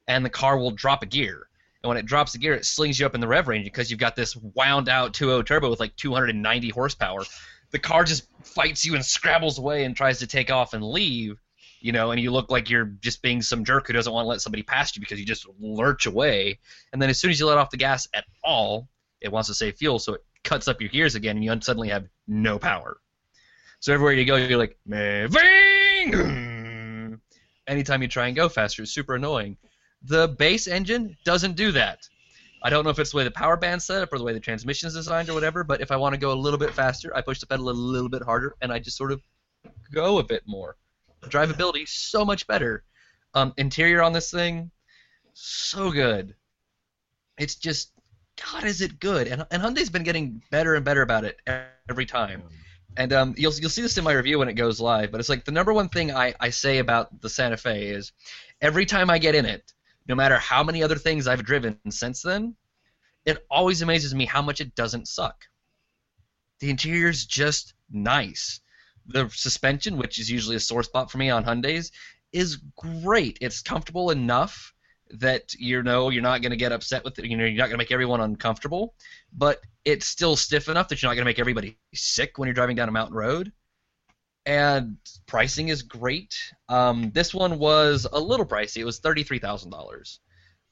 and 0.08 0.24
the 0.24 0.30
car 0.30 0.58
will 0.58 0.72
drop 0.72 1.04
a 1.04 1.06
gear. 1.06 1.48
And 1.84 1.90
when 1.90 1.98
it 1.98 2.06
drops 2.06 2.32
the 2.32 2.38
gear, 2.38 2.54
it 2.54 2.66
slings 2.66 2.98
you 2.98 3.06
up 3.06 3.14
in 3.14 3.20
the 3.20 3.28
rev 3.28 3.50
range 3.50 3.66
because 3.66 3.92
you've 3.92 4.00
got 4.00 4.16
this 4.16 4.36
wound 4.38 4.88
out 4.88 5.14
2.0 5.14 5.46
turbo 5.46 5.70
with 5.70 5.82
like 5.82 5.96
290 5.98 6.70
horsepower. 6.70 7.24
The 7.72 7.80
car 7.80 8.06
just 8.06 8.28
fights 8.44 8.86
you 8.86 8.96
and 8.96 9.04
scrabbles 9.04 9.60
away 9.60 9.84
and 9.84 9.96
tries 9.96 10.20
to 10.20 10.28
take 10.28 10.50
off 10.50 10.74
and 10.74 10.84
leave, 10.84 11.42
you 11.82 11.92
know, 11.92 12.12
and 12.12 12.22
you 12.22 12.32
look 12.32 12.50
like 12.50 12.70
you're 12.70 12.86
just 12.86 13.22
being 13.22 13.42
some 13.42 13.66
jerk 13.66 13.88
who 13.88 13.94
doesn't 13.94 14.14
want 14.14 14.24
to 14.24 14.30
let 14.30 14.42
somebody 14.42 14.64
past 14.64 14.96
you 14.96 15.02
because 15.02 15.20
you 15.20 15.26
just 15.26 15.46
lurch 15.60 16.06
away. 16.06 16.60
And 16.94 17.02
then 17.02 17.10
as 17.10 17.20
soon 17.20 17.32
as 17.32 17.40
you 17.40 17.46
let 17.46 17.58
off 17.58 17.72
the 17.72 17.78
gas 17.78 18.08
at 18.14 18.24
all, 18.42 18.88
it 19.20 19.32
wants 19.32 19.50
to 19.50 19.54
save 19.54 19.76
fuel, 19.76 20.00
so 20.00 20.14
it 20.14 20.24
cuts 20.44 20.70
up 20.70 20.80
your 20.80 20.90
gears 20.90 21.16
again, 21.16 21.36
and 21.36 21.44
you 21.44 21.60
suddenly 21.62 21.90
have 21.90 22.08
no 22.28 22.58
power. 22.58 22.98
So 23.82 23.92
everywhere 23.94 24.14
you 24.14 24.26
go, 24.26 24.36
you're 24.36 24.60
like, 24.60 24.78
moving. 24.86 25.42
Anytime 27.68 28.04
you 28.04 28.08
try 28.08 28.28
and 28.28 28.36
go 28.36 28.48
faster, 28.48 28.84
it's 28.84 28.92
super 28.92 29.16
annoying. 29.16 29.58
The 30.04 30.28
base 30.28 30.68
engine 30.68 31.18
doesn't 31.26 31.56
do 31.56 31.72
that. 31.72 32.08
I 32.62 32.70
don't 32.70 32.84
know 32.84 32.92
if 32.92 33.00
it's 33.00 33.10
the 33.10 33.18
way 33.18 33.24
the 33.24 33.32
power 33.32 33.58
band's 33.58 33.86
set 33.86 34.04
up 34.04 34.14
or 34.14 34.20
the 34.20 34.24
way 34.24 34.34
the 34.34 34.40
transmission 34.40 34.88
is 34.88 34.94
designed 34.94 35.30
or 35.30 35.34
whatever, 35.34 35.64
but 35.64 35.82
if 35.82 35.90
I 35.90 35.96
want 35.96 36.14
to 36.14 36.20
go 36.20 36.32
a 36.32 36.38
little 36.38 36.60
bit 36.60 36.76
faster, 36.76 37.12
I 37.16 37.22
push 37.22 37.40
the 37.40 37.48
pedal 37.48 37.70
a 37.70 37.72
little 37.72 38.08
bit 38.08 38.22
harder, 38.22 38.56
and 38.62 38.72
I 38.72 38.78
just 38.78 38.98
sort 38.98 39.12
of 39.12 39.20
go 39.92 40.20
a 40.20 40.24
bit 40.24 40.44
more. 40.46 40.78
Drivability 41.24 41.88
so 41.88 42.24
much 42.24 42.46
better. 42.46 42.84
Um, 43.34 43.52
interior 43.58 44.04
on 44.04 44.14
this 44.14 44.30
thing, 44.30 44.70
so 45.34 45.90
good. 45.90 46.36
It's 47.40 47.56
just, 47.56 47.94
God, 48.52 48.64
is 48.64 48.82
it 48.82 49.00
good? 49.00 49.28
And 49.28 49.44
and 49.50 49.64
Hyundai's 49.64 49.90
been 49.90 50.04
getting 50.04 50.44
better 50.52 50.76
and 50.76 50.86
better 50.86 51.02
about 51.02 51.24
it 51.24 51.40
every 51.90 52.06
time. 52.06 52.44
And 52.98 53.14
um, 53.14 53.36
you'll 53.38 53.54
you'll 53.54 53.70
see 53.70 53.82
this 53.82 53.98
in 53.98 54.04
my 54.04 54.14
review 54.14 54.40
when 54.40 54.50
it 54.50 54.54
goes 54.54 54.80
live. 54.80 55.12
But 55.12 55.20
it's 55.20 55.30
like 55.30 55.46
the 55.46 55.52
number 55.52 55.74
one 55.74 55.90
thing 55.90 56.12
I, 56.12 56.34
I 56.40 56.50
say 56.50 56.80
about 56.80 57.22
the 57.22 57.30
Santa 57.30 57.58
Fe 57.58 57.88
is 57.88 58.12
every 58.62 58.86
time 58.86 59.10
I 59.10 59.18
get 59.18 59.36
in 59.36 59.46
it, 59.46 59.74
no 60.08 60.16
matter 60.16 60.38
how 60.38 60.64
many 60.64 60.84
other 60.84 60.98
things 60.98 61.28
I've 61.28 61.46
driven 61.46 61.80
since 61.90 62.22
then, 62.22 62.56
it 63.26 63.46
always 63.50 63.82
amazes 63.82 64.14
me 64.14 64.26
how 64.26 64.42
much 64.42 64.62
it 64.62 64.76
doesn't 64.76 65.08
suck. 65.08 65.46
The 66.60 66.70
interior's 66.70 67.26
just 67.26 67.74
nice. 67.90 68.60
The 69.08 69.30
suspension, 69.30 69.98
which 69.98 70.20
is 70.20 70.30
usually 70.30 70.56
a 70.56 70.60
sore 70.60 70.84
spot 70.84 71.12
for 71.12 71.18
me 71.18 71.30
on 71.30 71.44
Hyundai's, 71.44 71.92
is 72.32 72.58
great. 72.76 73.38
It's 73.42 73.62
comfortable 73.62 74.12
enough 74.12 74.74
that 75.20 75.54
you 75.54 75.84
know 75.84 76.10
you're 76.10 76.22
not 76.22 76.42
going 76.42 76.52
to 76.52 76.58
get 76.58 76.72
upset 76.72 77.04
with 77.04 77.18
it. 77.20 77.26
You 77.26 77.38
know 77.38 77.46
you're 77.46 77.58
not 77.58 77.68
going 77.68 77.72
to 77.72 77.78
make 77.78 77.92
everyone 77.92 78.22
uncomfortable, 78.22 78.94
but 79.34 79.62
it's 79.86 80.06
still 80.08 80.36
stiff 80.36 80.70
enough 80.70 80.88
that 80.90 81.02
you're 81.02 81.10
not 81.10 81.16
going 81.16 81.26
to 81.26 81.30
make 81.30 81.40
everybody 81.40 81.78
sick 81.94 82.38
when 82.38 82.48
you're 82.48 82.54
driving 82.54 82.76
down 82.76 82.90
a 82.90 82.92
mountain 82.92 83.16
road. 83.16 83.52
And 84.46 84.98
pricing 85.28 85.68
is 85.70 85.84
great. 85.84 86.36
Um, 86.68 87.12
this 87.12 87.34
one 87.34 87.60
was 87.60 88.08
a 88.12 88.20
little 88.20 88.46
pricey. 88.46 88.78
It 88.78 88.86
was 88.86 89.00
thirty-three 89.00 89.40
thousand 89.40 89.70
dollars, 89.70 90.20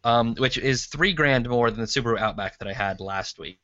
um, 0.03 0.35
which 0.35 0.57
is 0.57 0.87
three 0.87 1.13
grand 1.13 1.47
more 1.47 1.69
than 1.69 1.79
the 1.79 1.85
Subaru 1.85 2.19
Outback 2.19 2.57
that 2.59 2.67
I 2.67 2.73
had 2.73 2.99
last 2.99 3.37
week. 3.37 3.59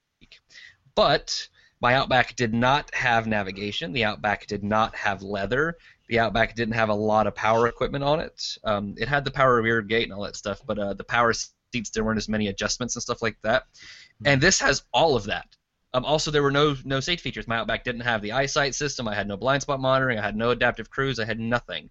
But 0.93 1.47
my 1.81 1.95
Outback 1.95 2.35
did 2.35 2.53
not 2.53 2.93
have 2.93 3.27
navigation. 3.27 3.93
The 3.93 4.05
Outback 4.05 4.47
did 4.47 4.63
not 4.63 4.95
have 4.95 5.21
leather. 5.21 5.75
The 6.07 6.19
Outback 6.19 6.55
didn't 6.55 6.75
have 6.75 6.89
a 6.89 6.93
lot 6.93 7.27
of 7.27 7.35
power 7.35 7.67
equipment 7.67 8.03
on 8.03 8.19
it. 8.19 8.57
Um, 8.63 8.95
it 8.97 9.07
had 9.07 9.25
the 9.25 9.31
power 9.31 9.61
rear 9.61 9.81
gate 9.81 10.03
and 10.03 10.13
all 10.13 10.23
that 10.23 10.35
stuff, 10.35 10.61
but 10.65 10.77
uh, 10.77 10.93
the 10.93 11.03
power 11.03 11.33
seats 11.33 11.89
there 11.89 12.03
weren't 12.03 12.17
as 12.17 12.29
many 12.29 12.47
adjustments 12.47 12.95
and 12.95 13.01
stuff 13.03 13.21
like 13.21 13.37
that. 13.43 13.63
And 14.23 14.39
this 14.41 14.59
has 14.59 14.83
all 14.93 15.15
of 15.15 15.25
that. 15.25 15.47
Um, 15.93 16.05
also, 16.05 16.29
there 16.29 16.43
were 16.43 16.51
no 16.51 16.75
no 16.83 16.99
safety 16.99 17.23
features. 17.23 17.47
My 17.47 17.57
Outback 17.57 17.83
didn't 17.83 18.01
have 18.01 18.21
the 18.21 18.33
eyesight 18.33 18.75
system. 18.75 19.07
I 19.07 19.15
had 19.15 19.27
no 19.27 19.37
blind 19.37 19.61
spot 19.63 19.79
monitoring. 19.79 20.19
I 20.19 20.21
had 20.21 20.35
no 20.35 20.51
adaptive 20.51 20.89
cruise. 20.89 21.19
I 21.19 21.25
had 21.25 21.39
nothing. 21.39 21.89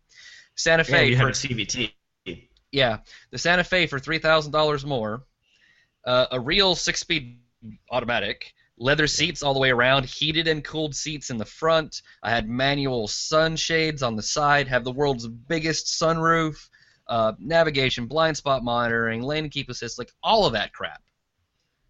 Santa 0.57 0.85
Yeah, 0.87 0.99
Fe 0.99 1.09
you 1.09 1.17
for 1.17 1.21
have 1.23 1.29
a 1.31 1.33
CVT. 1.33 1.93
yeah, 2.73 2.99
the 3.31 3.39
Santa 3.39 3.65
Fe 3.65 3.87
for 3.87 3.99
three 3.99 4.19
thousand 4.19 4.53
dollars 4.53 4.85
more, 4.85 5.25
uh, 6.07 6.27
a 6.33 6.39
real 6.41 6.75
six-speed 6.75 7.39
automatic, 7.91 8.53
leather 8.77 9.07
seats 9.07 9.43
all 9.43 9.55
the 9.55 9.61
way 9.61 9.71
around, 9.71 10.05
heated 10.05 10.49
and 10.49 10.65
cooled 10.65 10.95
seats 10.95 11.31
in 11.31 11.37
the 11.37 11.45
front. 11.45 12.03
I 12.23 12.31
had 12.31 12.49
manual 12.49 13.07
sunshades 13.07 14.03
on 14.03 14.17
the 14.17 14.23
side, 14.23 14.69
have 14.69 14.85
the 14.85 14.93
world's 14.93 15.27
biggest 15.27 15.87
sunroof, 15.87 16.69
uh, 17.07 17.33
navigation, 17.39 18.07
blind 18.07 18.37
spot 18.37 18.65
monitoring, 18.65 19.23
lane 19.23 19.49
keep 19.51 19.69
assist, 19.69 19.99
like 19.99 20.11
all 20.23 20.47
of 20.47 20.55
that 20.55 20.73
crap 20.73 21.03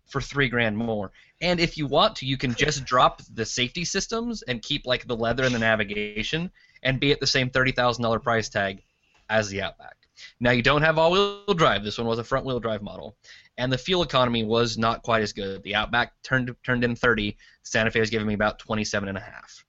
for 0.06 0.20
three 0.20 0.48
grand 0.48 0.76
more. 0.76 1.12
And 1.40 1.58
if 1.58 1.78
you 1.78 1.86
want 1.86 2.16
to, 2.16 2.26
you 2.26 2.36
can 2.36 2.54
just 2.54 2.84
drop 2.84 3.22
the 3.32 3.44
safety 3.46 3.84
systems 3.84 4.42
and 4.42 4.62
keep 4.62 4.86
like 4.86 5.06
the 5.06 5.16
leather 5.16 5.44
and 5.44 5.54
the 5.54 5.58
navigation 5.58 6.50
and 6.82 7.00
be 7.00 7.12
at 7.12 7.20
the 7.20 7.26
same 7.26 7.50
thirty 7.50 7.72
thousand 7.72 8.02
dollar 8.02 8.20
price 8.20 8.48
tag 8.48 8.82
as 9.30 9.48
the 9.48 9.62
Outback. 9.62 9.96
Now 10.38 10.52
you 10.52 10.62
don't 10.62 10.82
have 10.82 10.98
all-wheel 10.98 11.54
drive. 11.54 11.82
This 11.82 11.98
one 11.98 12.06
was 12.06 12.18
a 12.18 12.24
front-wheel 12.24 12.60
drive 12.60 12.82
model, 12.82 13.16
and 13.56 13.72
the 13.72 13.78
fuel 13.78 14.02
economy 14.02 14.44
was 14.44 14.76
not 14.76 15.02
quite 15.02 15.22
as 15.22 15.32
good. 15.32 15.62
The 15.62 15.74
Outback 15.74 16.12
turned 16.22 16.54
turned 16.64 16.84
in 16.84 16.96
30. 16.96 17.36
Santa 17.62 17.90
Fe 17.90 18.00
was 18.00 18.10
giving 18.10 18.26
me 18.26 18.34
about 18.34 18.58
27 18.58 19.08
and 19.08 19.18
a 19.18 19.20
half. 19.20 19.64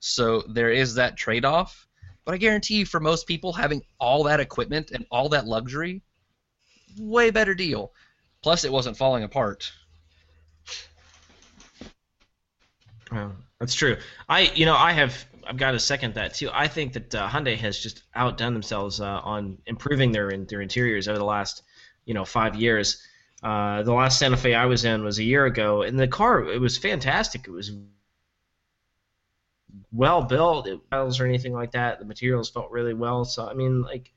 So 0.00 0.42
there 0.48 0.70
is 0.70 0.94
that 0.94 1.16
trade-off. 1.16 1.86
But 2.24 2.34
I 2.34 2.38
guarantee 2.38 2.76
you, 2.76 2.86
for 2.86 3.00
most 3.00 3.26
people, 3.26 3.54
having 3.54 3.82
all 3.98 4.24
that 4.24 4.38
equipment 4.38 4.90
and 4.90 5.06
all 5.10 5.30
that 5.30 5.46
luxury, 5.46 6.02
way 6.98 7.30
better 7.30 7.54
deal. 7.54 7.92
Plus, 8.42 8.64
it 8.64 8.72
wasn't 8.72 8.96
falling 8.96 9.24
apart. 9.24 9.72
Well, 13.10 13.34
that's 13.58 13.74
true. 13.74 13.96
I, 14.28 14.40
you 14.54 14.66
know, 14.66 14.76
I 14.76 14.92
have, 14.92 15.24
I've 15.46 15.56
got 15.56 15.70
to 15.70 15.80
second 15.80 16.14
that 16.14 16.34
too. 16.34 16.50
I 16.52 16.68
think 16.68 16.92
that 16.92 17.14
uh, 17.14 17.28
Hyundai 17.28 17.56
has 17.56 17.78
just 17.78 18.02
outdone 18.14 18.52
themselves 18.52 19.00
uh, 19.00 19.20
on 19.24 19.58
improving 19.66 20.12
their 20.12 20.30
their 20.36 20.60
interiors 20.60 21.08
over 21.08 21.18
the 21.18 21.24
last, 21.24 21.62
you 22.04 22.12
know, 22.12 22.26
five 22.26 22.56
years. 22.56 23.02
Uh, 23.42 23.82
the 23.82 23.92
last 23.92 24.18
Santa 24.18 24.36
Fe 24.36 24.54
I 24.54 24.66
was 24.66 24.84
in 24.84 25.04
was 25.04 25.18
a 25.18 25.24
year 25.24 25.46
ago, 25.46 25.82
and 25.82 25.98
the 25.98 26.08
car 26.08 26.44
it 26.48 26.60
was 26.60 26.76
fantastic. 26.76 27.46
It 27.46 27.52
was 27.52 27.70
well 29.92 30.22
built, 30.22 30.66
it 30.66 30.80
or 30.92 31.26
anything 31.26 31.52
like 31.52 31.72
that. 31.72 31.98
The 31.98 32.04
materials 32.04 32.50
felt 32.50 32.70
really 32.70 32.94
well. 32.94 33.24
So 33.24 33.48
I 33.48 33.54
mean, 33.54 33.82
like, 33.82 34.12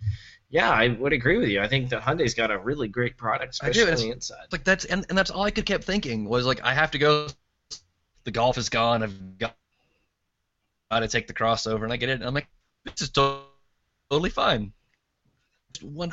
yeah, 0.49 0.71
I 0.71 0.89
would 0.89 1.13
agree 1.13 1.38
with 1.38 1.49
you. 1.49 1.62
I 1.62 1.67
think 1.67 1.89
that 1.89 2.01
Hyundai's 2.01 2.34
got 2.34 2.49
a 2.49 2.57
really 2.57 2.88
great 2.88 3.15
product, 3.15 3.60
I 3.62 3.69
do, 3.69 3.84
especially 3.84 4.05
on 4.05 4.10
the 4.10 4.15
inside. 4.15 4.47
Like 4.51 4.63
that's 4.63 4.86
and, 4.86 5.05
and 5.10 5.17
that's 5.17 5.29
all 5.29 5.43
I 5.43 5.51
could 5.51 5.65
kept 5.65 5.84
thinking 5.84 6.25
was 6.25 6.45
like 6.45 6.62
I 6.63 6.73
have 6.73 6.91
to 6.91 6.97
go. 6.97 7.27
The 8.23 8.31
golf 8.31 8.57
is 8.57 8.69
gone. 8.69 9.03
I've 9.03 9.38
got, 9.39 9.55
to 10.91 11.07
take 11.07 11.27
the 11.27 11.34
crossover, 11.34 11.84
and 11.84 11.93
I 11.93 11.97
get 11.97 12.10
it. 12.10 12.13
And 12.13 12.23
I'm 12.23 12.34
like, 12.34 12.47
this 12.86 13.01
is 13.01 13.10
to- 13.12 13.39
totally 14.10 14.29
fine. 14.29 14.73
One 15.81 16.12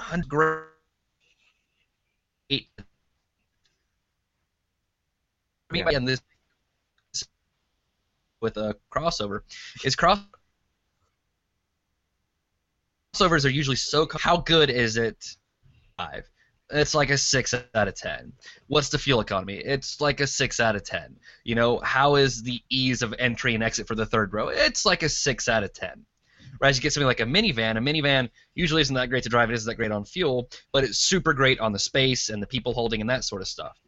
hundred 5.70 5.84
great. 5.84 5.92
Yeah. 5.92 6.06
This 6.06 6.20
with 8.40 8.56
a 8.56 8.76
crossover 8.92 9.40
is 9.84 9.96
cross 9.96 10.20
crossovers 13.14 13.44
are 13.44 13.50
usually 13.50 13.76
so. 13.76 14.06
How 14.20 14.38
good 14.38 14.70
is 14.70 14.96
it? 14.96 15.36
Five. 15.96 16.28
It's 16.70 16.94
like 16.94 17.10
a 17.10 17.16
six 17.16 17.54
out 17.74 17.88
of 17.88 17.94
ten. 17.94 18.32
What's 18.66 18.90
the 18.90 18.98
fuel 18.98 19.20
economy? 19.20 19.56
It's 19.56 20.00
like 20.00 20.20
a 20.20 20.26
six 20.26 20.60
out 20.60 20.76
of 20.76 20.84
ten. 20.84 21.16
You 21.42 21.54
know, 21.54 21.78
how 21.78 22.16
is 22.16 22.42
the 22.42 22.60
ease 22.68 23.02
of 23.02 23.14
entry 23.18 23.54
and 23.54 23.64
exit 23.64 23.88
for 23.88 23.94
the 23.94 24.06
third 24.06 24.34
row? 24.34 24.48
It's 24.48 24.84
like 24.84 25.02
a 25.02 25.08
six 25.08 25.48
out 25.48 25.64
of 25.64 25.72
ten. 25.72 26.04
Whereas 26.58 26.76
you 26.76 26.82
get 26.82 26.92
something 26.92 27.06
like 27.06 27.20
a 27.20 27.24
minivan, 27.24 27.76
a 27.76 27.80
minivan 27.80 28.30
usually 28.54 28.82
isn't 28.82 28.94
that 28.96 29.08
great 29.08 29.22
to 29.22 29.28
drive. 29.28 29.48
It 29.48 29.54
isn't 29.54 29.70
that 29.70 29.76
great 29.76 29.92
on 29.92 30.04
fuel, 30.04 30.50
but 30.72 30.84
it's 30.84 30.98
super 30.98 31.32
great 31.32 31.60
on 31.60 31.72
the 31.72 31.78
space 31.78 32.28
and 32.30 32.42
the 32.42 32.46
people 32.46 32.74
holding 32.74 33.00
and 33.00 33.10
that 33.10 33.24
sort 33.24 33.42
of 33.42 33.48
stuff. 33.48 33.78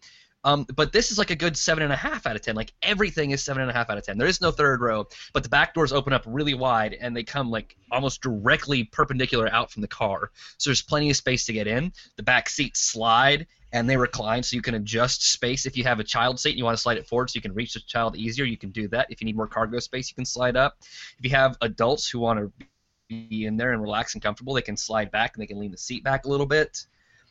Um, 0.43 0.67
but 0.75 0.93
this 0.93 1.11
is 1.11 1.19
like 1.19 1.31
a 1.31 1.37
good 1.37 1.57
seven 1.57 1.83
and 1.83 1.93
a 1.93 1.97
half 1.97 2.27
out 2.27 2.35
of 2.35 2.43
ten. 2.43 2.55
Like 2.55 2.73
everything 2.83 3.33
is 3.33 3.43
seven 3.43 3.63
and 3.63 3.71
a 3.71 3.75
half 3.75 3.91
out 3.91 3.99
of 3.99 4.05
ten. 4.05 4.17
There 4.17 4.29
is 4.29 4.41
no 4.41 4.51
third 4.51 4.81
row, 4.81 5.07
but 5.33 5.43
the 5.43 5.49
back 5.49 5.75
doors 5.75 5.93
open 5.93 6.13
up 6.13 6.23
really 6.27 6.55
wide 6.55 6.97
and 7.01 7.15
they 7.15 7.23
come 7.23 7.51
like 7.51 7.77
almost 7.91 8.23
directly 8.23 8.85
perpendicular 8.85 9.53
out 9.53 9.71
from 9.71 9.83
the 9.83 9.89
car. 9.89 10.31
So 10.57 10.71
there's 10.71 10.83
plenty 10.83 11.11
of 11.11 11.17
space 11.17 11.45
to 11.47 11.53
get 11.53 11.67
in. 11.67 11.93
The 12.17 12.23
back 12.23 12.49
seats 12.49 12.81
slide 12.81 13.47
and 13.73 13.89
they 13.89 13.97
recline 13.97 14.43
so 14.43 14.57
you 14.57 14.63
can 14.63 14.75
adjust 14.75 15.31
space. 15.31 15.67
If 15.67 15.77
you 15.77 15.85
have 15.85 16.01
a 16.01 16.05
child 16.05 16.41
seat 16.41 16.51
and 16.51 16.59
you 16.59 16.65
want 16.65 16.77
to 16.77 16.83
slide 16.83 16.97
it 16.97 17.07
forward 17.07 17.31
so 17.31 17.37
you 17.37 17.43
can 17.43 17.55
reach 17.55 17.75
the 17.75 17.81
child 17.81 18.17
easier, 18.17 18.45
you 18.45 18.57
can 18.57 18.71
do 18.71 18.89
that. 18.89 19.07
If 19.11 19.21
you 19.21 19.27
need 19.27 19.37
more 19.37 19.47
cargo 19.47 19.79
space, 19.79 20.11
you 20.11 20.15
can 20.15 20.25
slide 20.25 20.57
up. 20.57 20.79
If 21.19 21.25
you 21.25 21.31
have 21.31 21.57
adults 21.61 22.09
who 22.09 22.19
want 22.19 22.41
to 22.41 22.67
be 23.09 23.45
in 23.45 23.57
there 23.57 23.73
and 23.73 23.83
relax 23.83 24.15
and 24.15 24.23
comfortable, 24.23 24.55
they 24.55 24.63
can 24.63 24.77
slide 24.77 25.11
back 25.11 25.35
and 25.35 25.43
they 25.43 25.47
can 25.47 25.59
lean 25.59 25.71
the 25.71 25.79
seat 25.79 26.03
back 26.03 26.25
a 26.25 26.29
little 26.29 26.47
bit. 26.47 26.87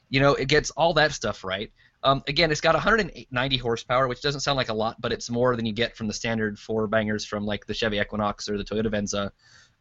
You 0.09 0.19
know, 0.19 0.33
it 0.33 0.47
gets 0.47 0.71
all 0.71 0.93
that 0.93 1.11
stuff 1.11 1.43
right. 1.43 1.71
Um, 2.03 2.23
again, 2.27 2.49
it's 2.51 2.61
got 2.61 2.75
190 2.75 3.57
horsepower, 3.57 4.07
which 4.07 4.21
doesn't 4.21 4.41
sound 4.41 4.55
like 4.57 4.69
a 4.69 4.73
lot, 4.73 4.99
but 5.01 5.11
it's 5.11 5.29
more 5.29 5.55
than 5.55 5.65
you 5.65 5.73
get 5.73 5.97
from 5.97 6.07
the 6.07 6.13
standard 6.13 6.57
four 6.57 6.87
bangers 6.87 7.25
from 7.25 7.45
like 7.45 7.65
the 7.65 7.73
Chevy 7.73 7.99
Equinox 7.99 8.47
or 8.47 8.57
the 8.57 8.63
Toyota 8.63 8.89
Venza. 8.89 9.31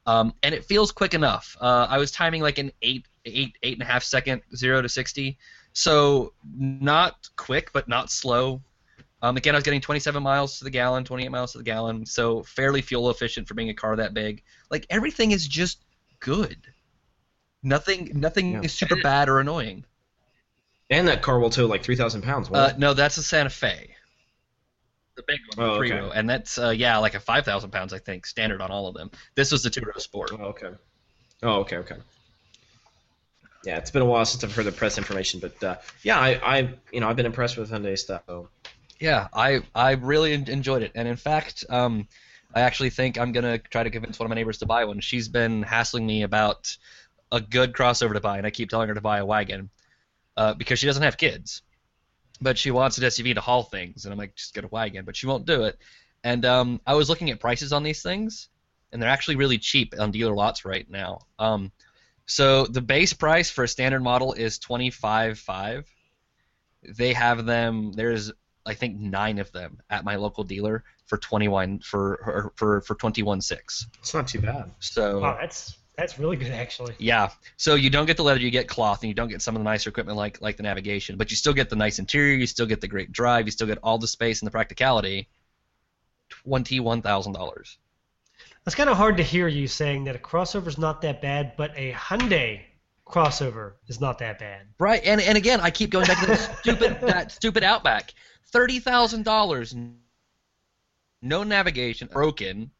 Um, 0.06 0.32
and 0.42 0.54
it 0.54 0.64
feels 0.64 0.90
quick 0.90 1.14
enough. 1.14 1.56
Uh, 1.60 1.86
I 1.88 1.98
was 1.98 2.10
timing 2.10 2.42
like 2.42 2.58
an 2.58 2.72
eight, 2.82 3.06
eight, 3.24 3.56
eight 3.62 3.74
and 3.74 3.82
a 3.82 3.84
half 3.84 4.02
second 4.02 4.42
zero 4.56 4.80
to 4.82 4.88
sixty, 4.88 5.38
so 5.74 6.32
not 6.56 7.28
quick, 7.36 7.72
but 7.72 7.88
not 7.88 8.10
slow. 8.10 8.62
Um, 9.20 9.36
again, 9.36 9.54
I 9.54 9.58
was 9.58 9.64
getting 9.64 9.80
27 9.80 10.22
miles 10.22 10.58
to 10.58 10.64
the 10.64 10.70
gallon, 10.70 11.02
28 11.04 11.28
miles 11.28 11.52
to 11.52 11.58
the 11.58 11.64
gallon, 11.64 12.06
so 12.06 12.42
fairly 12.44 12.80
fuel 12.82 13.10
efficient 13.10 13.48
for 13.48 13.54
being 13.54 13.68
a 13.68 13.74
car 13.74 13.96
that 13.96 14.14
big. 14.14 14.44
Like 14.70 14.86
everything 14.90 15.32
is 15.32 15.46
just 15.46 15.82
good. 16.20 16.56
Nothing, 17.62 18.12
nothing 18.14 18.52
Yeah. 18.52 18.60
is 18.62 18.72
super 18.72 18.96
bad 19.02 19.28
or 19.28 19.40
annoying. 19.40 19.84
And 20.90 21.08
that 21.08 21.22
car 21.22 21.38
will 21.38 21.50
tow 21.50 21.66
like 21.66 21.82
three 21.82 21.96
thousand 21.96 22.22
pounds. 22.22 22.50
Uh, 22.50 22.72
no, 22.78 22.94
that's 22.94 23.18
a 23.18 23.22
Santa 23.22 23.50
Fe. 23.50 23.94
The 25.16 25.22
big 25.26 25.40
one, 25.48 25.66
the 25.66 25.72
Oh, 25.72 25.76
three 25.76 25.92
okay. 25.92 26.00
row, 26.00 26.10
and 26.12 26.30
that's 26.30 26.58
uh, 26.58 26.70
yeah, 26.70 26.96
like 26.98 27.14
a 27.14 27.20
five 27.20 27.44
thousand 27.44 27.70
pounds, 27.70 27.92
I 27.92 27.98
think, 27.98 28.24
standard 28.24 28.60
on 28.60 28.70
all 28.70 28.86
of 28.86 28.94
them. 28.94 29.10
This 29.34 29.52
was 29.52 29.62
the 29.62 29.70
two 29.70 29.82
row 29.82 29.98
sport. 29.98 30.30
Oh, 30.32 30.44
okay. 30.44 30.70
Oh, 31.42 31.60
okay, 31.60 31.76
okay. 31.78 31.96
Yeah, 33.64 33.76
it's 33.76 33.90
been 33.90 34.02
a 34.02 34.06
while 34.06 34.24
since 34.24 34.44
I've 34.44 34.54
heard 34.54 34.64
the 34.64 34.72
press 34.72 34.96
information, 34.96 35.40
but 35.40 35.62
uh, 35.62 35.76
yeah, 36.02 36.18
I, 36.18 36.58
I, 36.58 36.74
you 36.92 37.00
know, 37.00 37.08
I've 37.08 37.16
been 37.16 37.26
impressed 37.26 37.56
with 37.56 37.70
Hyundai 37.70 37.98
stuff. 37.98 38.22
So. 38.26 38.48
Yeah, 39.00 39.28
I 39.34 39.60
I 39.74 39.92
really 39.92 40.32
enjoyed 40.32 40.82
it, 40.82 40.92
and 40.94 41.06
in 41.06 41.16
fact, 41.16 41.64
um, 41.68 42.08
I 42.54 42.62
actually 42.62 42.90
think 42.90 43.18
I'm 43.18 43.32
gonna 43.32 43.58
try 43.58 43.82
to 43.82 43.90
convince 43.90 44.18
one 44.18 44.26
of 44.26 44.30
my 44.30 44.36
neighbors 44.36 44.58
to 44.58 44.66
buy 44.66 44.84
one. 44.84 45.00
She's 45.00 45.28
been 45.28 45.62
hassling 45.62 46.06
me 46.06 46.22
about 46.22 46.74
a 47.30 47.40
good 47.40 47.72
crossover 47.72 48.14
to 48.14 48.20
buy, 48.20 48.38
and 48.38 48.46
I 48.46 48.50
keep 48.50 48.70
telling 48.70 48.88
her 48.88 48.94
to 48.94 49.00
buy 49.00 49.18
a 49.18 49.26
wagon 49.26 49.70
uh, 50.38 50.54
because 50.54 50.78
she 50.78 50.86
doesn't 50.86 51.02
have 51.02 51.16
kids, 51.16 51.62
but 52.40 52.56
she 52.56 52.70
wants 52.70 52.96
an 52.96 53.02
SUV 53.02 53.34
to 53.34 53.40
haul 53.40 53.64
things, 53.64 54.04
and 54.04 54.12
I'm 54.12 54.18
like, 54.18 54.36
just 54.36 54.54
get 54.54 54.62
a 54.62 54.68
wagon, 54.68 55.04
but 55.04 55.16
she 55.16 55.26
won't 55.26 55.46
do 55.46 55.64
it. 55.64 55.76
And 56.22 56.44
um, 56.44 56.80
I 56.86 56.94
was 56.94 57.08
looking 57.08 57.30
at 57.30 57.40
prices 57.40 57.72
on 57.72 57.82
these 57.82 58.02
things, 58.02 58.48
and 58.92 59.02
they're 59.02 59.10
actually 59.10 59.34
really 59.34 59.58
cheap 59.58 59.94
on 59.98 60.12
dealer 60.12 60.34
lots 60.34 60.64
right 60.64 60.88
now. 60.88 61.22
Um, 61.40 61.72
so 62.26 62.66
the 62.66 62.80
base 62.80 63.12
price 63.12 63.50
for 63.50 63.64
a 63.64 63.68
standard 63.68 64.00
model 64.00 64.32
is 64.32 64.60
twenty 64.60 64.90
five 64.90 65.40
five. 65.40 65.92
They 66.96 67.14
have 67.14 67.44
them. 67.44 67.90
There's 67.92 68.30
I 68.64 68.74
think 68.74 68.96
nine 69.00 69.40
of 69.40 69.50
them 69.50 69.80
at 69.90 70.04
my 70.04 70.16
local 70.16 70.44
dealer 70.44 70.84
for 71.06 71.18
twenty 71.18 71.48
one 71.48 71.80
for 71.80 72.52
for 72.54 72.80
for 72.82 72.94
twenty 72.94 73.24
one 73.24 73.40
six. 73.40 73.88
It's 73.98 74.14
not 74.14 74.28
too 74.28 74.40
bad. 74.40 74.70
So 74.78 75.20
Wow, 75.20 75.38
that's 75.40 75.76
that's 75.98 76.16
really 76.16 76.36
good 76.36 76.52
actually. 76.52 76.94
yeah, 76.98 77.28
so 77.56 77.74
you 77.74 77.90
don't 77.90 78.06
get 78.06 78.16
the 78.16 78.22
leather, 78.22 78.40
you 78.40 78.52
get 78.52 78.68
cloth, 78.68 79.02
and 79.02 79.08
you 79.08 79.14
don't 79.14 79.28
get 79.28 79.42
some 79.42 79.56
of 79.56 79.60
the 79.60 79.64
nicer 79.64 79.90
equipment 79.90 80.16
like 80.16 80.40
like 80.40 80.56
the 80.56 80.62
navigation, 80.62 81.16
but 81.16 81.30
you 81.30 81.36
still 81.36 81.52
get 81.52 81.68
the 81.68 81.76
nice 81.76 81.98
interior, 81.98 82.36
you 82.36 82.46
still 82.46 82.66
get 82.66 82.80
the 82.80 82.86
great 82.86 83.10
drive, 83.10 83.46
you 83.46 83.50
still 83.50 83.66
get 83.66 83.78
all 83.82 83.98
the 83.98 84.06
space 84.06 84.40
and 84.40 84.46
the 84.46 84.52
practicality. 84.52 85.28
Twenty 86.28 86.78
one 86.78 87.02
thousand 87.02 87.32
dollars. 87.32 87.78
It's 88.64 88.76
kind 88.76 88.88
of 88.88 88.96
hard 88.96 89.16
to 89.16 89.24
hear 89.24 89.48
you 89.48 89.66
saying 89.66 90.04
that 90.04 90.14
a 90.14 90.18
crossover 90.18 90.68
is 90.68 90.78
not 90.78 91.02
that 91.02 91.20
bad, 91.20 91.54
but 91.56 91.72
a 91.74 91.92
Hyundai 91.92 92.60
crossover 93.04 93.72
is 93.88 94.00
not 94.00 94.18
that 94.18 94.38
bad. 94.38 94.68
Right, 94.78 95.02
and 95.04 95.20
and 95.20 95.36
again, 95.36 95.60
I 95.60 95.70
keep 95.70 95.90
going 95.90 96.06
back 96.06 96.20
to 96.20 96.26
that 96.26 96.58
stupid 96.60 97.00
that 97.02 97.32
stupid 97.32 97.64
Outback. 97.64 98.14
Thirty 98.52 98.78
thousand 98.78 99.24
dollars, 99.24 99.74
no 101.22 101.42
navigation, 101.42 102.08
broken, 102.12 102.70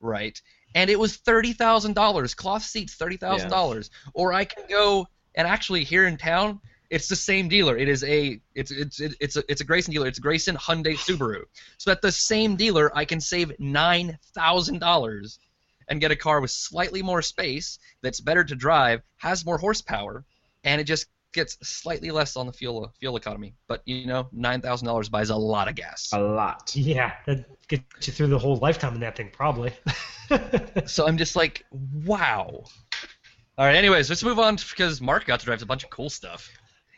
right? 0.00 0.38
And 0.76 0.90
it 0.90 0.98
was 0.98 1.16
thirty 1.16 1.54
thousand 1.54 1.94
dollars. 1.94 2.34
Cloth 2.34 2.62
seats, 2.62 2.94
thirty 2.94 3.16
thousand 3.16 3.48
dollars. 3.50 3.90
Or 4.12 4.34
I 4.34 4.44
can 4.44 4.64
go 4.68 5.08
and 5.34 5.48
actually 5.48 5.84
here 5.84 6.06
in 6.06 6.18
town, 6.18 6.60
it's 6.90 7.08
the 7.08 7.16
same 7.16 7.48
dealer. 7.48 7.78
It 7.78 7.88
is 7.88 8.04
a 8.04 8.38
it's 8.54 8.70
it's 8.70 9.00
it's 9.00 9.36
a 9.36 9.42
it's 9.48 9.62
a 9.62 9.64
Grayson 9.64 9.94
dealer. 9.94 10.06
It's 10.06 10.18
Grayson 10.18 10.54
Hyundai 10.56 10.94
Subaru. 10.94 11.44
So 11.78 11.90
at 11.90 12.02
the 12.02 12.12
same 12.12 12.56
dealer, 12.56 12.94
I 12.94 13.06
can 13.06 13.20
save 13.20 13.58
nine 13.58 14.18
thousand 14.34 14.80
dollars 14.80 15.38
and 15.88 15.98
get 15.98 16.10
a 16.10 16.16
car 16.16 16.42
with 16.42 16.50
slightly 16.50 17.02
more 17.02 17.22
space 17.22 17.78
that's 18.02 18.20
better 18.20 18.44
to 18.44 18.54
drive, 18.54 19.00
has 19.16 19.46
more 19.46 19.56
horsepower, 19.56 20.24
and 20.64 20.78
it 20.78 20.84
just 20.84 21.06
gets 21.32 21.56
slightly 21.62 22.10
less 22.10 22.36
on 22.36 22.46
the 22.46 22.52
fuel 22.52 22.92
fuel 23.00 23.16
economy. 23.16 23.54
But 23.66 23.80
you 23.86 24.06
know, 24.06 24.28
nine 24.30 24.60
thousand 24.60 24.86
dollars 24.86 25.08
buys 25.08 25.30
a 25.30 25.36
lot 25.36 25.68
of 25.68 25.74
gas. 25.74 26.10
A 26.12 26.20
lot. 26.20 26.76
Yeah, 26.76 27.12
that 27.24 27.46
gets 27.68 28.06
you 28.06 28.12
through 28.12 28.28
the 28.28 28.38
whole 28.38 28.56
lifetime 28.56 28.94
in 28.94 29.00
that 29.00 29.16
thing 29.16 29.30
probably. 29.32 29.72
So 30.86 31.06
I'm 31.06 31.16
just 31.16 31.36
like, 31.36 31.64
wow. 32.04 32.64
All 33.58 33.64
right. 33.66 33.74
Anyways, 33.74 34.08
let's 34.08 34.22
move 34.22 34.38
on 34.38 34.56
because 34.56 35.00
Mark 35.00 35.24
got 35.26 35.40
to 35.40 35.46
drive 35.46 35.62
a 35.62 35.66
bunch 35.66 35.84
of 35.84 35.90
cool 35.90 36.10
stuff. 36.10 36.48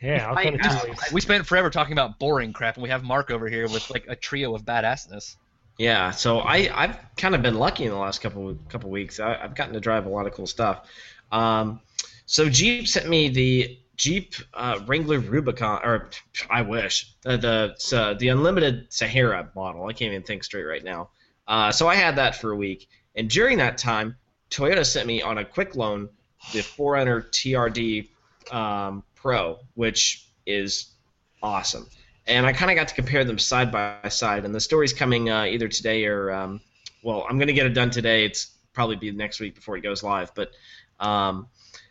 Yeah, 0.01 0.31
I- 0.33 0.43
kind 0.43 0.55
of 0.55 0.61
I- 0.65 0.95
We 1.13 1.21
spent 1.21 1.45
forever 1.45 1.69
talking 1.69 1.93
about 1.93 2.19
boring 2.19 2.53
crap, 2.53 2.75
and 2.75 2.83
we 2.83 2.89
have 2.89 3.03
Mark 3.03 3.31
over 3.31 3.47
here 3.49 3.67
with 3.67 3.89
like 3.89 4.05
a 4.07 4.15
trio 4.15 4.55
of 4.55 4.63
badassness. 4.63 5.35
Yeah, 5.77 6.11
so 6.11 6.39
I 6.39 6.69
I've 6.73 6.97
kind 7.17 7.35
of 7.35 7.41
been 7.41 7.55
lucky 7.55 7.85
in 7.85 7.91
the 7.91 7.97
last 7.97 8.19
couple 8.21 8.53
couple 8.69 8.89
weeks. 8.89 9.19
I, 9.19 9.35
I've 9.41 9.55
gotten 9.55 9.73
to 9.73 9.79
drive 9.79 10.05
a 10.05 10.09
lot 10.09 10.25
of 10.27 10.33
cool 10.33 10.47
stuff. 10.47 10.87
Um, 11.31 11.79
so 12.25 12.49
Jeep 12.49 12.87
sent 12.87 13.07
me 13.09 13.29
the 13.29 13.77
Jeep 13.95 14.35
uh, 14.53 14.79
Wrangler 14.87 15.19
Rubicon, 15.19 15.81
or 15.83 16.09
I 16.49 16.61
wish 16.61 17.13
uh, 17.25 17.37
the 17.37 17.75
uh, 17.93 18.13
the 18.15 18.29
unlimited 18.29 18.87
Sahara 18.93 19.49
model. 19.55 19.85
I 19.87 19.93
can't 19.93 20.11
even 20.13 20.23
think 20.23 20.43
straight 20.43 20.63
right 20.63 20.83
now. 20.83 21.09
Uh, 21.47 21.71
so 21.71 21.87
I 21.87 21.95
had 21.95 22.15
that 22.17 22.35
for 22.35 22.51
a 22.51 22.55
week, 22.55 22.87
and 23.19 23.29
during 23.29 23.59
that 23.59 23.77
time, 23.77 24.15
Toyota 24.49 24.85
sent 24.85 25.05
me 25.05 25.21
on 25.21 25.37
a 25.37 25.45
quick 25.45 25.75
loan 25.75 26.09
the 26.53 26.59
4Runner 26.59 27.29
TRD 27.29 28.07
um, 28.53 29.03
Pro, 29.15 29.59
which 29.75 30.27
is 30.45 30.95
awesome 31.43 31.87
and 32.29 32.45
I 32.45 32.53
kind 32.53 32.71
of 32.71 32.77
got 32.77 32.87
to 32.87 32.95
compare 32.95 33.25
them 33.25 33.39
side 33.39 33.71
by 33.71 34.07
side. 34.09 34.45
And 34.45 34.53
the 34.53 34.59
story's 34.59 34.93
coming 34.93 35.29
uh, 35.29 35.45
either 35.45 35.67
today 35.67 36.05
or, 36.05 36.31
um, 36.31 36.61
well, 37.01 37.25
I'm 37.27 37.37
going 37.37 37.47
to 37.47 37.53
get 37.53 37.65
it 37.65 37.73
done 37.73 37.89
today. 37.89 38.23
It's 38.23 38.51
probably 38.71 38.95
be 38.95 39.11
next 39.11 39.39
week 39.39 39.55
before 39.55 39.75
it 39.75 39.81
goes 39.81 40.03
live. 40.03 40.33
But 40.35 40.51
um, 40.99 41.47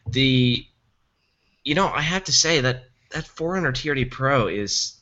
the, 0.07 0.64
you 1.64 1.75
know, 1.75 1.88
I 1.88 2.01
have 2.01 2.25
to 2.25 2.33
say 2.33 2.61
that 2.61 2.85
that 3.11 3.25
4Runner 3.25 3.73
TRD 3.73 4.11
Pro 4.11 4.47
is 4.47 4.99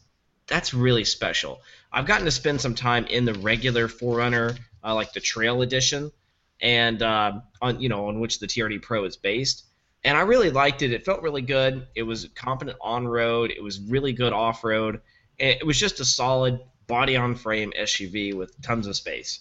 that's 0.46 0.72
really 0.72 1.04
special. 1.04 1.60
I've 1.92 2.06
gotten 2.06 2.24
to 2.24 2.30
spend 2.30 2.60
some 2.60 2.74
time 2.74 3.04
in 3.06 3.24
the 3.24 3.34
regular 3.34 3.88
4Runner, 3.88 4.56
uh, 4.86 4.94
like 4.94 5.12
the 5.12 5.20
Trail 5.20 5.62
Edition, 5.62 6.12
and 6.60 7.02
uh, 7.02 7.40
on 7.60 7.80
you 7.80 7.88
know 7.88 8.08
on 8.08 8.20
which 8.20 8.38
the 8.38 8.46
TRD 8.46 8.80
Pro 8.80 9.04
is 9.04 9.16
based. 9.16 9.64
And 10.04 10.16
I 10.16 10.20
really 10.20 10.50
liked 10.50 10.82
it. 10.82 10.92
It 10.92 11.04
felt 11.04 11.22
really 11.22 11.42
good. 11.42 11.88
It 11.96 12.04
was 12.04 12.28
competent 12.36 12.78
on 12.80 13.08
road. 13.08 13.50
It 13.50 13.62
was 13.62 13.80
really 13.80 14.12
good 14.12 14.32
off 14.32 14.62
road 14.62 15.00
it 15.38 15.66
was 15.66 15.78
just 15.78 16.00
a 16.00 16.04
solid 16.04 16.60
body 16.86 17.16
on 17.16 17.34
frame 17.34 17.72
SUV 17.78 18.34
with 18.34 18.60
tons 18.62 18.86
of 18.86 18.96
space. 18.96 19.40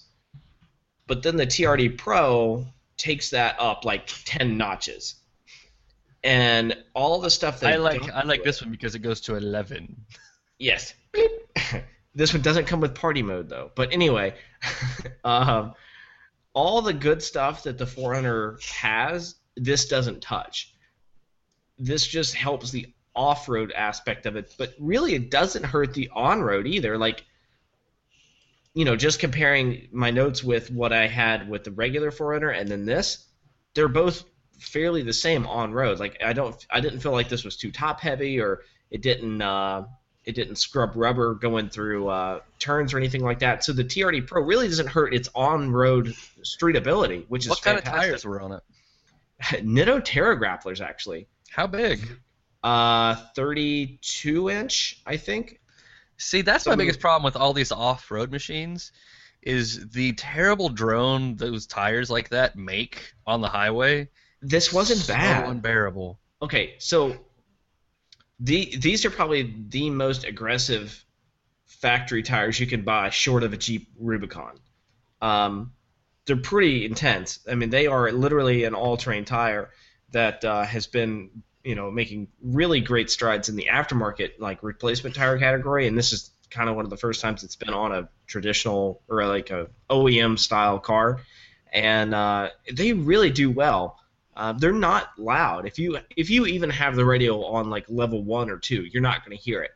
But 1.08 1.24
then 1.24 1.36
the 1.36 1.46
TRD 1.46 1.98
Pro 1.98 2.66
takes 2.98 3.30
that 3.30 3.56
up 3.60 3.86
like 3.86 4.08
10 4.26 4.58
notches. 4.58 5.16
And 6.24 6.76
all 6.94 7.22
the 7.22 7.30
stuff 7.30 7.60
that 7.60 7.74
I 7.74 7.76
like 7.76 8.10
I 8.10 8.24
like 8.24 8.44
this 8.44 8.60
one 8.60 8.72
because 8.72 8.96
it 8.96 9.00
goes 9.00 9.22
to 9.22 9.36
eleven. 9.36 9.96
Yes. 10.58 10.96
this 12.16 12.34
one 12.34 12.42
doesn't 12.42 12.66
come 12.66 12.80
with 12.80 12.96
party 12.96 13.22
mode 13.22 13.50
though. 13.50 13.72
But 13.76 13.92
anyway, 13.92 14.36
um, 15.24 15.74
all 16.54 16.82
the 16.82 16.94
good 16.94 17.22
stuff 17.22 17.64
that 17.64 17.78
the 17.78 17.86
4Runner 17.86 18.64
has, 18.72 19.36
this 19.58 19.88
doesn't 19.88 20.22
touch. 20.22 20.74
This 21.78 22.08
just 22.08 22.34
helps 22.34 22.72
the 22.72 22.88
off-road 23.14 23.72
aspect 23.74 24.26
of 24.26 24.38
it, 24.38 24.54
but 24.58 24.74
really 24.80 25.14
it 25.14 25.30
doesn't 25.30 25.66
hurt 25.66 25.94
the 25.94 26.10
on-road 26.14 26.66
either. 26.66 26.98
Like, 26.98 27.26
you 28.74 28.86
know, 28.86 28.96
just 28.96 29.20
comparing 29.20 29.90
my 29.92 30.12
notes 30.12 30.44
with 30.44 30.72
what 30.72 30.94
I 30.94 31.08
had 31.08 31.50
with 31.50 31.66
the 31.66 31.72
regular 31.72 32.12
4Runner 32.12 32.58
and 32.58 32.70
then 32.70 32.86
this, 32.86 33.26
they're 33.74 33.90
both 33.90 34.24
fairly 34.58 35.04
the 35.04 35.14
same 35.14 35.46
on 35.46 35.74
road. 35.74 36.00
Like, 36.00 36.22
I 36.24 36.32
don't, 36.32 36.56
I 36.70 36.80
didn't 36.80 37.02
feel 37.02 37.12
like 37.12 37.28
this 37.28 37.44
was 37.44 37.58
too 37.58 37.72
top-heavy 37.72 38.40
or 38.40 38.62
it 38.90 39.02
didn't, 39.02 39.42
uh, 39.42 39.84
it 40.26 40.34
didn't 40.36 40.56
scrub 40.56 40.92
rubber 40.96 41.36
going 41.36 41.70
through 41.70 42.08
uh, 42.08 42.40
turns 42.60 42.94
or 42.94 42.98
anything 42.98 43.24
like 43.24 43.40
that. 43.40 43.64
So 43.64 43.74
the 43.74 43.84
TRD 43.84 44.26
Pro 44.28 44.42
really 44.42 44.68
doesn't 44.68 44.88
hurt 44.88 45.14
its 45.14 45.30
on-road 45.36 46.16
street 46.44 46.76
ability, 46.76 47.26
which 47.28 47.44
is 47.46 47.50
What 47.50 47.62
kind 47.62 47.78
of 47.78 47.84
tires 47.84 48.26
were 48.26 48.42
on 48.42 48.54
it? 48.54 48.64
Nitto 49.66 50.02
Terra 50.04 50.40
Grapplers 50.40 50.82
actually. 50.82 51.28
How 51.50 51.68
big? 51.68 52.08
Uh, 52.64 53.16
32 53.36 54.50
inch, 54.50 55.02
I 55.06 55.18
think. 55.18 55.60
See, 56.18 56.42
that's 56.42 56.64
So 56.64 56.72
my 56.72 56.76
we- 56.76 56.84
biggest 56.84 57.00
problem 57.00 57.24
with 57.24 57.36
all 57.36 57.54
these 57.54 57.72
off-road 57.72 58.32
machines, 58.32 58.92
is 59.44 59.90
the 59.90 60.14
terrible 60.14 60.70
drone 60.70 61.36
those 61.36 61.68
tires 61.68 62.10
like 62.10 62.30
that 62.30 62.56
make 62.56 63.14
on 63.28 63.42
the 63.42 63.48
highway. 63.48 64.10
This 64.42 64.74
wasn't 64.74 65.02
so 65.02 65.14
bad. 65.14 65.48
unbearable. 65.48 66.20
Okay, 66.42 66.74
so 66.80 67.16
the 68.40 68.76
these 68.78 69.06
are 69.06 69.10
probably 69.10 69.54
the 69.70 69.90
most 69.90 70.24
aggressive 70.24 71.04
factory 71.66 72.24
tires 72.24 72.60
you 72.60 72.68
can 72.68 72.84
buy, 72.84 73.10
short 73.10 73.44
of 73.44 73.54
a 73.54 73.58
Jeep 73.58 73.88
Rubicon. 74.00 74.60
Um, 75.22 75.74
they're 76.26 76.36
pretty 76.36 76.86
intense. 76.86 77.40
I 77.50 77.56
mean, 77.56 77.70
they 77.70 77.88
are 77.88 78.12
literally 78.12 78.64
an 78.64 78.74
all-terrain 78.74 79.26
tire 79.26 79.70
that 80.12 80.44
uh, 80.44 80.64
has 80.64 80.88
been, 80.88 81.30
you 81.64 81.76
know, 81.76 81.92
making 81.92 82.28
really 82.42 82.82
great 82.82 83.10
strides 83.10 83.50
in 83.50 83.56
the 83.56 83.70
aftermarket 83.72 84.40
like 84.40 84.64
replacement 84.64 85.16
tire 85.16 85.38
category, 85.38 85.88
and 85.88 85.98
this 85.98 86.14
is 86.14 86.32
kind 86.50 86.70
of 86.70 86.76
one 86.76 86.86
of 86.86 86.90
the 86.90 86.98
first 86.98 87.22
times 87.22 87.44
it's 87.44 87.56
been 87.56 87.74
on 87.74 87.92
a 87.92 88.10
traditional 88.28 89.02
or 89.08 89.26
like 89.28 89.50
a 89.52 89.68
OEM 89.90 90.40
style 90.40 90.80
car, 90.80 91.22
and 91.72 92.14
uh, 92.14 92.50
they 92.72 92.94
really 92.94 93.30
do 93.30 93.52
well. 93.52 94.00
Uh, 94.36 94.52
they're 94.54 94.74
not 94.74 95.18
loud. 95.18 95.66
If 95.66 95.80
you 95.80 95.98
if 96.18 96.30
you 96.30 96.46
even 96.46 96.70
have 96.70 96.96
the 96.96 97.06
radio 97.06 97.44
on 97.46 97.70
like 97.70 97.86
level 97.88 98.22
one 98.24 98.50
or 98.50 98.58
two, 98.58 98.84
you're 98.84 99.02
not 99.02 99.26
going 99.26 99.38
to 99.38 99.42
hear 99.42 99.62
it. 99.64 99.72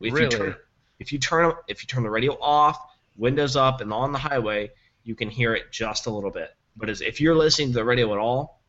If 0.00 0.12
Really? 0.12 0.24
you 0.24 0.30
turn 0.30 0.56
if 0.98 1.12
you 1.12 1.18
turn 1.18 1.52
if 1.68 1.82
you 1.82 1.86
turn 1.86 2.02
the 2.02 2.10
radio 2.10 2.36
off, 2.40 2.78
windows 3.16 3.56
up, 3.56 3.80
and 3.80 3.92
on 3.92 4.12
the 4.12 4.18
highway, 4.18 4.70
you 5.04 5.14
can 5.14 5.30
hear 5.30 5.54
it 5.54 5.72
just 5.72 6.06
a 6.06 6.10
little 6.10 6.30
bit. 6.30 6.54
But 6.76 6.90
as, 6.90 7.00
if 7.00 7.20
you're 7.20 7.34
listening 7.34 7.68
to 7.68 7.74
the 7.74 7.84
radio 7.84 8.12
at 8.12 8.18
all, 8.18 8.60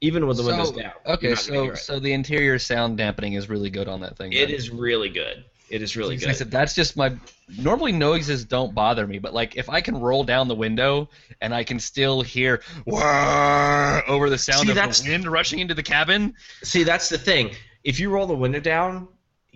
even 0.00 0.26
with 0.26 0.36
the 0.36 0.44
windows 0.44 0.68
So- 0.68 0.76
down, 0.76 0.92
you're 1.04 1.14
Okay, 1.14 1.34
so 1.34 1.62
hear 1.64 1.72
it. 1.72 1.78
so 1.78 1.98
the 1.98 2.12
interior 2.12 2.58
sound 2.58 2.96
dampening 2.96 3.32
is 3.34 3.48
really 3.48 3.70
good 3.70 3.88
on 3.88 4.00
that 4.00 4.16
thing. 4.16 4.32
it 4.32 4.46
then. 4.46 4.54
is 4.54 4.70
really 4.70 5.08
good. 5.08 5.44
It 5.72 5.80
is 5.80 5.96
really 5.96 6.16
Like 6.16 6.24
I 6.24 6.26
good. 6.28 6.36
said, 6.36 6.50
that's 6.50 6.74
just 6.74 6.98
my. 6.98 7.16
Normally 7.58 7.92
noises 7.92 8.44
don't 8.44 8.74
bother 8.74 9.06
me, 9.06 9.18
but 9.18 9.32
like 9.32 9.56
if 9.56 9.70
I 9.70 9.80
can 9.80 9.98
roll 9.98 10.22
down 10.22 10.46
the 10.46 10.54
window 10.54 11.08
and 11.40 11.54
I 11.54 11.64
can 11.64 11.80
still 11.80 12.20
hear 12.20 12.62
"Wah" 12.84 14.02
over 14.06 14.28
the 14.28 14.36
sound 14.38 14.60
See, 14.64 14.68
of 14.70 14.74
that's- 14.74 15.00
the 15.00 15.10
wind 15.10 15.26
rushing 15.26 15.58
into 15.60 15.74
the 15.74 15.82
cabin, 15.82 16.34
See, 16.62 16.84
that's 16.84 17.08
the 17.08 17.16
thing. 17.18 17.52
If 17.84 17.98
you 17.98 18.10
roll 18.10 18.26
the 18.26 18.34
window 18.36 18.60
down, 18.60 19.08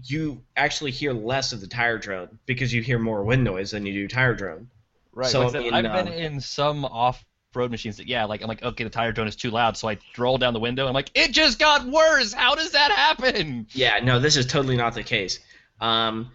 you 0.05 0.43
actually 0.57 0.91
hear 0.91 1.13
less 1.13 1.53
of 1.53 1.61
the 1.61 1.67
tire 1.67 1.99
drone 1.99 2.39
because 2.47 2.73
you 2.73 2.83
hear 2.83 2.99
more 2.99 3.23
wind 3.23 3.45
noise 3.45 3.71
than 3.71 3.85
you 3.87 3.93
do 3.93 4.09
tire 4.09 4.35
drone. 4.35 4.69
right? 5.13 5.31
So, 5.31 5.41
like 5.41 5.49
I 5.49 5.53
said, 5.53 5.63
in, 5.67 5.75
I've 5.75 5.83
been 6.05 6.09
um, 6.09 6.15
in 6.19 6.41
some 6.41 6.85
off-road 6.87 7.71
machines 7.71 7.97
that 7.99 8.07
yeah, 8.07 8.25
like 8.25 8.43
I'm 8.43 8.49
like 8.49 8.63
okay, 8.63 8.85
the 8.85 8.91
tire 8.91 9.13
drone 9.13 9.29
is 9.29 9.37
too 9.37 9.51
loud, 9.51 9.77
so 9.77 9.89
I 9.89 9.99
roll 10.19 10.39
down 10.39 10.55
the 10.55 10.61
window. 10.61 10.83
and 10.85 10.89
I'm 10.89 10.95
like, 10.95 11.11
it 11.15 11.33
just 11.33 11.59
got 11.59 11.87
worse. 11.87 12.33
How 12.33 12.55
does 12.55 12.73
that 12.73 12.91
happen? 12.91 13.67
Yeah, 13.73 14.01
no, 14.03 14.19
this 14.19 14.37
is 14.37 14.47
totally 14.47 14.77
not 14.77 14.95
the 14.95 15.03
case. 15.03 15.41
Um, 15.81 16.31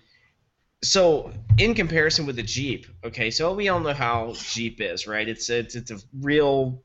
so 0.84 1.32
in 1.58 1.74
comparison 1.74 2.26
with 2.26 2.36
the 2.36 2.44
Jeep, 2.44 2.88
okay, 3.04 3.30
so 3.32 3.54
we 3.54 3.70
all 3.70 3.80
know 3.80 3.94
how 3.94 4.34
Jeep 4.36 4.82
is, 4.82 5.08
right? 5.08 5.28
It's 5.28 5.50
it's 5.50 5.76
it's 5.76 5.92
a 5.92 6.00
real 6.20 6.84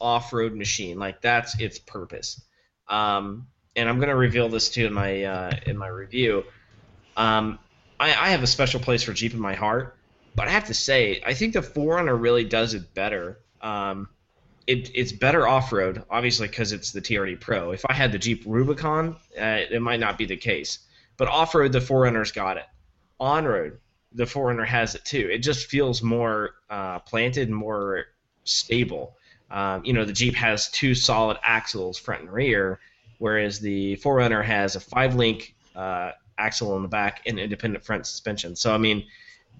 off-road 0.00 0.54
machine. 0.54 0.98
Like 0.98 1.20
that's 1.20 1.58
its 1.60 1.78
purpose. 1.78 2.40
Um, 2.88 3.48
and 3.74 3.88
I'm 3.88 3.98
gonna 3.98 4.16
reveal 4.16 4.48
this 4.48 4.70
too 4.70 4.86
in 4.86 4.92
my 4.92 5.24
uh, 5.24 5.50
in 5.66 5.76
my 5.76 5.88
review. 5.88 6.44
Um, 7.16 7.58
I, 7.98 8.08
I 8.08 8.28
have 8.30 8.42
a 8.42 8.46
special 8.46 8.80
place 8.80 9.02
for 9.02 9.12
Jeep 9.12 9.34
in 9.34 9.40
my 9.40 9.54
heart, 9.54 9.96
but 10.34 10.48
I 10.48 10.50
have 10.50 10.66
to 10.66 10.74
say, 10.74 11.22
I 11.24 11.34
think 11.34 11.54
the 11.54 11.60
4Runner 11.60 12.20
really 12.20 12.44
does 12.44 12.74
it 12.74 12.92
better. 12.94 13.38
Um, 13.60 14.08
it, 14.66 14.90
it's 14.94 15.12
better 15.12 15.46
off-road, 15.46 16.04
obviously, 16.10 16.48
because 16.48 16.72
it's 16.72 16.92
the 16.92 17.00
TRD 17.00 17.40
Pro. 17.40 17.70
If 17.70 17.84
I 17.88 17.92
had 17.94 18.12
the 18.12 18.18
Jeep 18.18 18.42
Rubicon, 18.46 19.16
uh, 19.38 19.60
it 19.70 19.80
might 19.80 20.00
not 20.00 20.18
be 20.18 20.26
the 20.26 20.36
case. 20.36 20.80
But 21.16 21.28
off-road, 21.28 21.72
the 21.72 21.78
4Runner's 21.78 22.32
got 22.32 22.56
it. 22.56 22.66
On-road, 23.20 23.78
the 24.12 24.24
4Runner 24.24 24.66
has 24.66 24.94
it 24.94 25.04
too. 25.04 25.28
It 25.30 25.38
just 25.38 25.66
feels 25.66 26.02
more 26.02 26.54
uh, 26.70 26.98
planted, 27.00 27.50
more 27.50 28.06
stable. 28.44 29.16
Um, 29.50 29.84
you 29.84 29.92
know, 29.92 30.04
the 30.04 30.12
Jeep 30.12 30.34
has 30.34 30.68
two 30.70 30.94
solid 30.94 31.38
axles, 31.42 31.98
front 31.98 32.22
and 32.22 32.32
rear, 32.32 32.80
whereas 33.18 33.60
the 33.60 33.96
4Runner 33.96 34.44
has 34.44 34.76
a 34.76 34.80
five-link 34.80 35.54
uh, 35.76 36.12
axle 36.38 36.76
in 36.76 36.82
the 36.82 36.88
back 36.88 37.22
and 37.26 37.38
independent 37.38 37.84
front 37.84 38.06
suspension. 38.06 38.56
So 38.56 38.74
I 38.74 38.78
mean, 38.78 39.06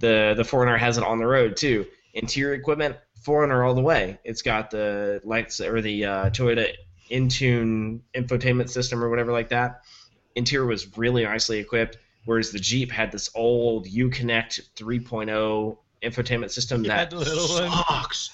the 0.00 0.34
the 0.36 0.42
4Runner 0.42 0.78
has 0.78 0.98
it 0.98 1.04
on 1.04 1.18
the 1.18 1.26
road 1.26 1.56
too. 1.56 1.86
Interior 2.14 2.54
equipment, 2.54 2.96
4Runner 3.24 3.66
all 3.66 3.74
the 3.74 3.80
way. 3.80 4.18
It's 4.24 4.42
got 4.42 4.70
the 4.70 5.20
lights 5.24 5.60
or 5.60 5.80
the 5.80 6.04
uh, 6.04 6.30
Toyota 6.30 6.72
Entune 7.10 8.00
infotainment 8.14 8.70
system 8.70 9.02
or 9.02 9.10
whatever 9.10 9.32
like 9.32 9.50
that. 9.50 9.82
Interior 10.36 10.66
was 10.66 10.96
really 10.96 11.24
nicely 11.24 11.58
equipped, 11.58 11.98
whereas 12.24 12.50
the 12.50 12.58
Jeep 12.58 12.90
had 12.90 13.12
this 13.12 13.30
old 13.34 13.86
Uconnect 13.86 14.60
3.0 14.76 15.76
infotainment 16.02 16.50
system 16.50 16.84
Yeah, 16.84 16.96
that 16.96 17.10
the 17.10 17.16
little 17.18 17.48
one. 17.68 17.70
sucks. 17.88 18.30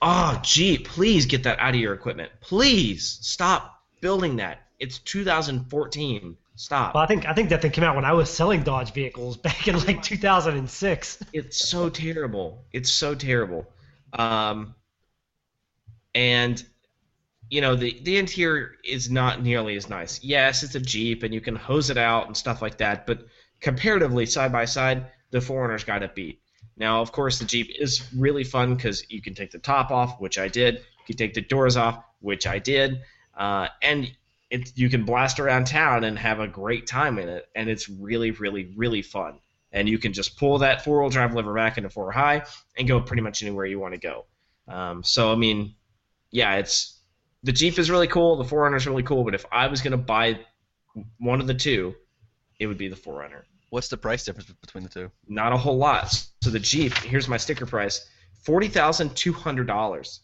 Oh, 0.00 0.38
Jeep, 0.42 0.88
please 0.88 1.26
get 1.26 1.44
that 1.44 1.58
out 1.60 1.74
of 1.74 1.80
your 1.80 1.94
equipment. 1.94 2.32
Please 2.40 3.18
stop 3.22 3.82
building 4.00 4.36
that. 4.36 4.62
It's 4.80 4.98
2014. 4.98 6.36
Stop. 6.54 6.94
Well, 6.94 7.02
I 7.02 7.06
think 7.06 7.24
I 7.26 7.32
think 7.32 7.48
that 7.48 7.62
thing 7.62 7.70
came 7.70 7.84
out 7.84 7.96
when 7.96 8.04
I 8.04 8.12
was 8.12 8.28
selling 8.28 8.62
Dodge 8.62 8.92
vehicles 8.92 9.36
back 9.36 9.68
in 9.68 9.78
like 9.86 10.02
2006. 10.02 11.22
It's 11.32 11.68
so 11.68 11.88
terrible. 11.88 12.64
It's 12.72 12.90
so 12.90 13.14
terrible. 13.14 13.66
Um, 14.12 14.74
and 16.14 16.62
you 17.52 17.60
know 17.60 17.76
the 17.76 18.00
the 18.04 18.16
interior 18.16 18.76
is 18.82 19.10
not 19.10 19.42
nearly 19.42 19.76
as 19.76 19.90
nice. 19.90 20.24
Yes, 20.24 20.62
it's 20.62 20.74
a 20.74 20.80
Jeep 20.80 21.22
and 21.22 21.34
you 21.34 21.40
can 21.42 21.54
hose 21.54 21.90
it 21.90 21.98
out 21.98 22.26
and 22.26 22.34
stuff 22.34 22.62
like 22.62 22.78
that, 22.78 23.06
but 23.06 23.26
comparatively 23.60 24.24
side 24.24 24.50
by 24.50 24.64
side, 24.64 25.04
the 25.32 25.38
4Runner's 25.38 25.84
got 25.84 26.02
it 26.02 26.14
beat. 26.14 26.40
Now, 26.78 27.02
of 27.02 27.12
course, 27.12 27.38
the 27.38 27.44
Jeep 27.44 27.68
is 27.78 28.10
really 28.16 28.42
fun 28.42 28.74
because 28.74 29.04
you 29.10 29.20
can 29.20 29.34
take 29.34 29.50
the 29.50 29.58
top 29.58 29.90
off, 29.90 30.18
which 30.18 30.38
I 30.38 30.48
did. 30.48 30.76
You 30.76 31.04
can 31.08 31.16
take 31.18 31.34
the 31.34 31.42
doors 31.42 31.76
off, 31.76 32.02
which 32.20 32.46
I 32.46 32.58
did, 32.58 33.02
uh, 33.36 33.68
and 33.82 34.10
it, 34.48 34.72
you 34.74 34.88
can 34.88 35.04
blast 35.04 35.38
around 35.38 35.66
town 35.66 36.04
and 36.04 36.18
have 36.18 36.40
a 36.40 36.48
great 36.48 36.86
time 36.86 37.18
in 37.18 37.28
it, 37.28 37.50
and 37.54 37.68
it's 37.68 37.86
really, 37.86 38.30
really, 38.30 38.72
really 38.74 39.02
fun. 39.02 39.40
And 39.72 39.90
you 39.90 39.98
can 39.98 40.14
just 40.14 40.38
pull 40.38 40.56
that 40.60 40.84
four-wheel 40.84 41.10
drive 41.10 41.34
lever 41.34 41.52
back 41.52 41.76
into 41.76 41.90
four 41.90 42.12
high 42.12 42.46
and 42.78 42.88
go 42.88 42.98
pretty 42.98 43.22
much 43.22 43.42
anywhere 43.42 43.66
you 43.66 43.78
want 43.78 43.92
to 43.92 44.00
go. 44.00 44.24
Um, 44.68 45.02
so, 45.04 45.30
I 45.30 45.36
mean, 45.36 45.74
yeah, 46.30 46.54
it's 46.54 47.01
the 47.42 47.52
Jeep 47.52 47.78
is 47.78 47.90
really 47.90 48.08
cool, 48.08 48.36
the 48.36 48.44
4Runner 48.44 48.76
is 48.76 48.86
really 48.86 49.02
cool, 49.02 49.24
but 49.24 49.34
if 49.34 49.44
I 49.50 49.66
was 49.66 49.80
gonna 49.80 49.96
buy 49.96 50.40
one 51.18 51.40
of 51.40 51.46
the 51.46 51.54
two, 51.54 51.94
it 52.58 52.66
would 52.66 52.78
be 52.78 52.88
the 52.88 52.96
4Runner. 52.96 53.42
What's 53.72 53.88
the 53.88 53.96
price 53.96 54.24
difference 54.24 54.52
between 54.60 54.84
the 54.84 54.90
two? 54.90 55.10
Not 55.26 55.54
a 55.54 55.56
whole 55.56 55.78
lot. 55.78 56.12
So 56.42 56.50
the 56.50 56.58
Jeep, 56.58 56.92
here's 56.98 57.26
my 57.26 57.38
sticker 57.38 57.64
price: 57.64 58.06
forty 58.42 58.68
thousand 58.68 59.16
two 59.16 59.32
hundred 59.32 59.66
dollars 59.66 60.20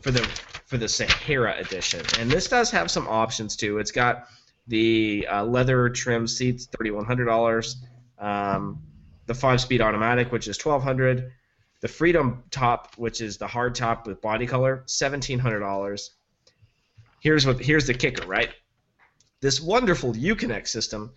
for 0.00 0.10
the 0.10 0.22
for 0.66 0.76
the 0.76 0.88
Sahara 0.88 1.56
edition. 1.60 2.04
And 2.18 2.28
this 2.28 2.48
does 2.48 2.68
have 2.72 2.90
some 2.90 3.06
options 3.06 3.54
too. 3.54 3.78
It's 3.78 3.92
got 3.92 4.26
the 4.66 5.24
uh, 5.30 5.44
leather 5.44 5.88
trim 5.88 6.26
seats, 6.26 6.66
thirty 6.66 6.90
one 6.90 7.04
hundred 7.04 7.26
dollars. 7.26 7.76
Um, 8.18 8.82
the 9.26 9.34
five 9.34 9.60
speed 9.60 9.80
automatic, 9.80 10.32
which 10.32 10.48
is 10.48 10.58
twelve 10.58 10.82
hundred. 10.82 11.30
The 11.82 11.88
Freedom 11.88 12.44
top, 12.50 12.94
which 12.96 13.20
is 13.20 13.38
the 13.38 13.48
hard 13.48 13.74
top 13.74 14.06
with 14.06 14.22
body 14.22 14.46
color, 14.46 14.84
seventeen 14.86 15.40
hundred 15.40 15.60
dollars. 15.60 16.12
Here's 17.20 17.44
what 17.44 17.60
here's 17.60 17.86
the 17.86 17.94
kicker, 17.94 18.26
right? 18.26 18.50
This 19.40 19.60
wonderful 19.60 20.14
Uconnect 20.14 20.68
system. 20.68 21.12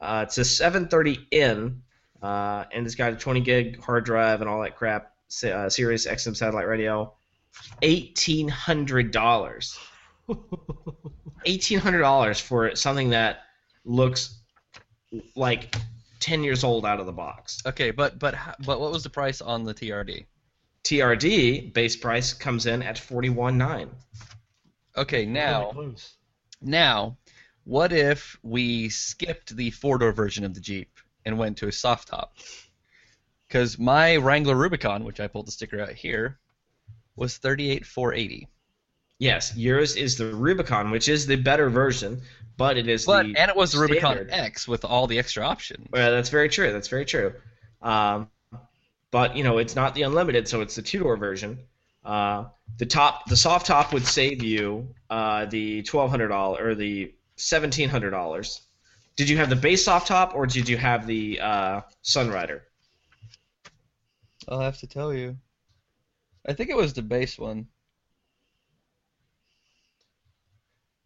Uh, 0.00 0.24
it's 0.26 0.38
a 0.38 0.42
730N, 0.42 1.80
uh, 2.22 2.64
and 2.72 2.86
it's 2.86 2.94
got 2.94 3.12
a 3.12 3.16
20 3.16 3.40
gig 3.40 3.82
hard 3.82 4.04
drive 4.04 4.40
and 4.40 4.48
all 4.48 4.62
that 4.62 4.76
crap. 4.76 5.12
Uh, 5.42 5.68
Sirius 5.68 6.06
XM 6.06 6.36
satellite 6.36 6.68
radio. 6.68 7.12
Eighteen 7.82 8.48
hundred 8.48 9.10
dollars. 9.10 9.76
Eighteen 11.44 11.80
hundred 11.80 12.00
dollars 12.00 12.38
for 12.38 12.76
something 12.76 13.10
that 13.10 13.40
looks 13.84 14.38
like 15.34 15.74
ten 16.24 16.42
years 16.42 16.64
old 16.64 16.86
out 16.86 17.00
of 17.00 17.06
the 17.06 17.12
box. 17.12 17.62
Okay, 17.66 17.90
but 17.90 18.18
but 18.18 18.34
but 18.64 18.80
what 18.80 18.90
was 18.90 19.02
the 19.02 19.10
price 19.10 19.42
on 19.42 19.62
the 19.64 19.74
TRD? 19.74 20.24
TRD 20.82 21.74
base 21.74 21.96
price 21.96 22.32
comes 22.32 22.64
in 22.64 22.82
at 22.82 22.98
forty 22.98 23.28
one 23.28 23.58
nine. 23.58 23.90
Okay, 24.96 25.26
now 25.26 25.72
close. 25.72 26.14
now, 26.62 27.18
what 27.64 27.92
if 27.92 28.38
we 28.42 28.88
skipped 28.88 29.54
the 29.54 29.70
four 29.70 29.98
door 29.98 30.12
version 30.12 30.44
of 30.44 30.54
the 30.54 30.60
Jeep 30.60 30.98
and 31.26 31.38
went 31.38 31.58
to 31.58 31.68
a 31.68 31.72
soft 31.72 32.08
top? 32.08 32.36
Because 33.46 33.78
my 33.78 34.16
Wrangler 34.16 34.56
Rubicon, 34.56 35.04
which 35.04 35.20
I 35.20 35.28
pulled 35.28 35.46
the 35.46 35.52
sticker 35.52 35.78
out 35.78 35.92
here, 35.92 36.38
was 37.16 37.36
thirty 37.36 37.70
eight 37.70 37.84
four 37.84 38.14
eighty. 38.14 38.48
Yes, 39.18 39.54
yours 39.54 39.94
is 39.96 40.16
the 40.16 40.34
Rubicon, 40.34 40.90
which 40.90 41.06
is 41.06 41.26
the 41.26 41.36
better 41.36 41.68
version, 41.68 42.22
but 42.56 42.76
it 42.76 42.88
is 42.88 43.06
But 43.06 43.26
the 43.26 43.36
and 43.36 43.50
it 43.50 43.56
was 43.56 43.72
the 43.72 43.80
Rubicon 43.80 44.14
standard. 44.14 44.30
X 44.32 44.68
with 44.68 44.84
all 44.84 45.06
the 45.06 45.18
extra 45.18 45.46
options. 45.46 45.88
Well, 45.90 46.12
that's 46.12 46.28
very 46.28 46.48
true. 46.48 46.72
That's 46.72 46.88
very 46.88 47.04
true. 47.04 47.32
Um, 47.82 48.28
but 49.10 49.36
you 49.36 49.44
know, 49.44 49.58
it's 49.58 49.76
not 49.76 49.94
the 49.94 50.02
unlimited, 50.02 50.48
so 50.48 50.60
it's 50.60 50.74
the 50.74 50.82
two 50.82 51.00
door 51.00 51.16
version. 51.16 51.58
Uh, 52.04 52.44
the 52.78 52.86
top, 52.86 53.26
the 53.26 53.36
soft 53.36 53.66
top 53.66 53.92
would 53.92 54.06
save 54.06 54.42
you 54.42 54.94
uh, 55.10 55.46
the 55.46 55.82
twelve 55.82 56.10
hundred 56.10 56.28
dollar 56.28 56.66
or 56.66 56.74
the 56.74 57.12
seventeen 57.36 57.88
hundred 57.88 58.10
dollars. 58.10 58.60
Did 59.16 59.28
you 59.28 59.36
have 59.36 59.48
the 59.48 59.56
base 59.56 59.84
soft 59.84 60.08
top 60.08 60.34
or 60.34 60.46
did 60.46 60.68
you 60.68 60.76
have 60.76 61.06
the 61.06 61.40
uh, 61.40 61.80
Sunrider? 62.02 62.62
I'll 64.48 64.60
have 64.60 64.78
to 64.78 64.86
tell 64.86 65.14
you. 65.14 65.36
I 66.46 66.52
think 66.52 66.68
it 66.68 66.76
was 66.76 66.92
the 66.92 67.02
base 67.02 67.38
one. 67.38 67.68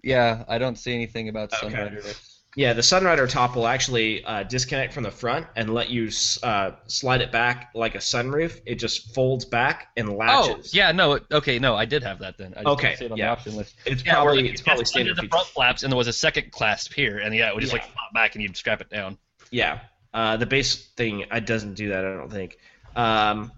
Yeah, 0.03 0.45
I 0.49 0.59
don't 0.59 0.77
see 0.77 0.95
anything 0.95 1.29
about 1.29 1.53
Okay. 1.53 1.75
Sunrider. 1.75 2.17
Yeah, 2.57 2.73
the 2.73 2.83
Sunrider 2.83 3.29
top 3.29 3.55
will 3.55 3.67
actually 3.69 4.25
uh, 4.25 4.43
disconnect 4.43 4.93
from 4.93 5.05
the 5.05 5.11
front 5.11 5.47
and 5.55 5.73
let 5.73 5.91
you 5.91 6.11
uh, 6.43 6.73
slide 6.87 7.21
it 7.21 7.31
back 7.31 7.71
like 7.75 7.95
a 7.95 7.99
sunroof. 7.99 8.61
It 8.67 8.77
just 8.77 9.15
folds 9.15 9.45
back 9.45 9.89
and 9.97 10.17
latches. 10.17 10.49
Oh, 10.49 10.53
latches. 10.55 10.75
yeah, 10.75 10.91
no, 10.93 11.21
okay, 11.31 11.59
no, 11.59 11.77
I 11.77 11.85
did 11.85 12.03
have 12.03 12.19
that 12.21 12.37
then. 12.39 12.55
I 12.57 12.65
just 12.65 12.67
Okay, 12.67 12.97
see 12.97 13.05
it 13.05 13.13
on 13.13 13.19
yeah. 13.19 13.27
the 13.27 13.31
option 13.33 13.57
list. 13.57 13.77
It's 13.85 14.05
Yeah, 14.05 14.15
probably 14.15 14.43
like, 14.43 14.53
it's 14.53 14.63
probably 14.63 14.83
just 14.83 14.97
undid 14.97 15.15
standard 15.15 15.17
the 15.17 15.23
feature. 15.23 15.31
front 15.31 15.47
flaps, 15.49 15.83
and 15.85 15.93
there 15.93 15.97
was 15.99 16.09
a 16.09 16.13
second 16.13 16.51
clasp 16.51 16.93
here, 16.95 17.19
and 17.19 17.33
yeah, 17.35 17.49
it 17.49 17.55
would 17.55 17.61
just 17.61 17.73
Yeah. 17.75 17.81
like 17.83 17.95
pop 17.95 18.13
back, 18.15 18.35
and 18.35 18.43
you'd 18.43 18.57
strap 18.57 18.81
it 18.81 18.89
down. 18.91 19.19
Yeah, 19.53 19.81
uh, 20.13 20.37
the 20.39 20.47
base 20.47 20.75
thing 20.97 21.27
it 21.31 21.47
doesn't 21.47 21.75
do 21.75 21.91
that. 21.91 22.05
I 22.05 22.15
don't 22.15 22.33
think. 22.33 22.57
Um, 22.97 23.53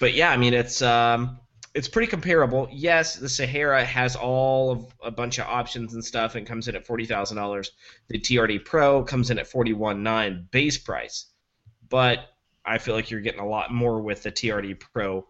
but 0.00 0.14
yeah, 0.14 0.30
I 0.30 0.36
mean 0.36 0.54
it's 0.54 0.80
um, 0.82 1.40
it's 1.74 1.88
pretty 1.88 2.06
comparable. 2.06 2.68
Yes, 2.70 3.16
the 3.16 3.28
Sahara 3.28 3.84
has 3.84 4.14
all 4.14 4.70
of 4.70 4.94
a 5.02 5.10
bunch 5.10 5.38
of 5.38 5.46
options 5.46 5.94
and 5.94 6.04
stuff, 6.04 6.36
and 6.36 6.46
comes 6.46 6.68
in 6.68 6.76
at 6.76 6.86
forty 6.86 7.04
thousand 7.04 7.36
dollars. 7.36 7.72
The 8.08 8.18
TRD 8.18 8.64
Pro 8.64 9.02
comes 9.02 9.30
in 9.30 9.38
at 9.38 9.46
forty 9.46 9.72
one 9.72 10.02
nine 10.02 10.48
base 10.50 10.78
price, 10.78 11.26
but 11.88 12.20
I 12.64 12.78
feel 12.78 12.94
like 12.94 13.10
you're 13.10 13.20
getting 13.20 13.40
a 13.40 13.46
lot 13.46 13.72
more 13.72 14.00
with 14.00 14.22
the 14.22 14.30
TRD 14.30 14.78
Pro 14.78 15.26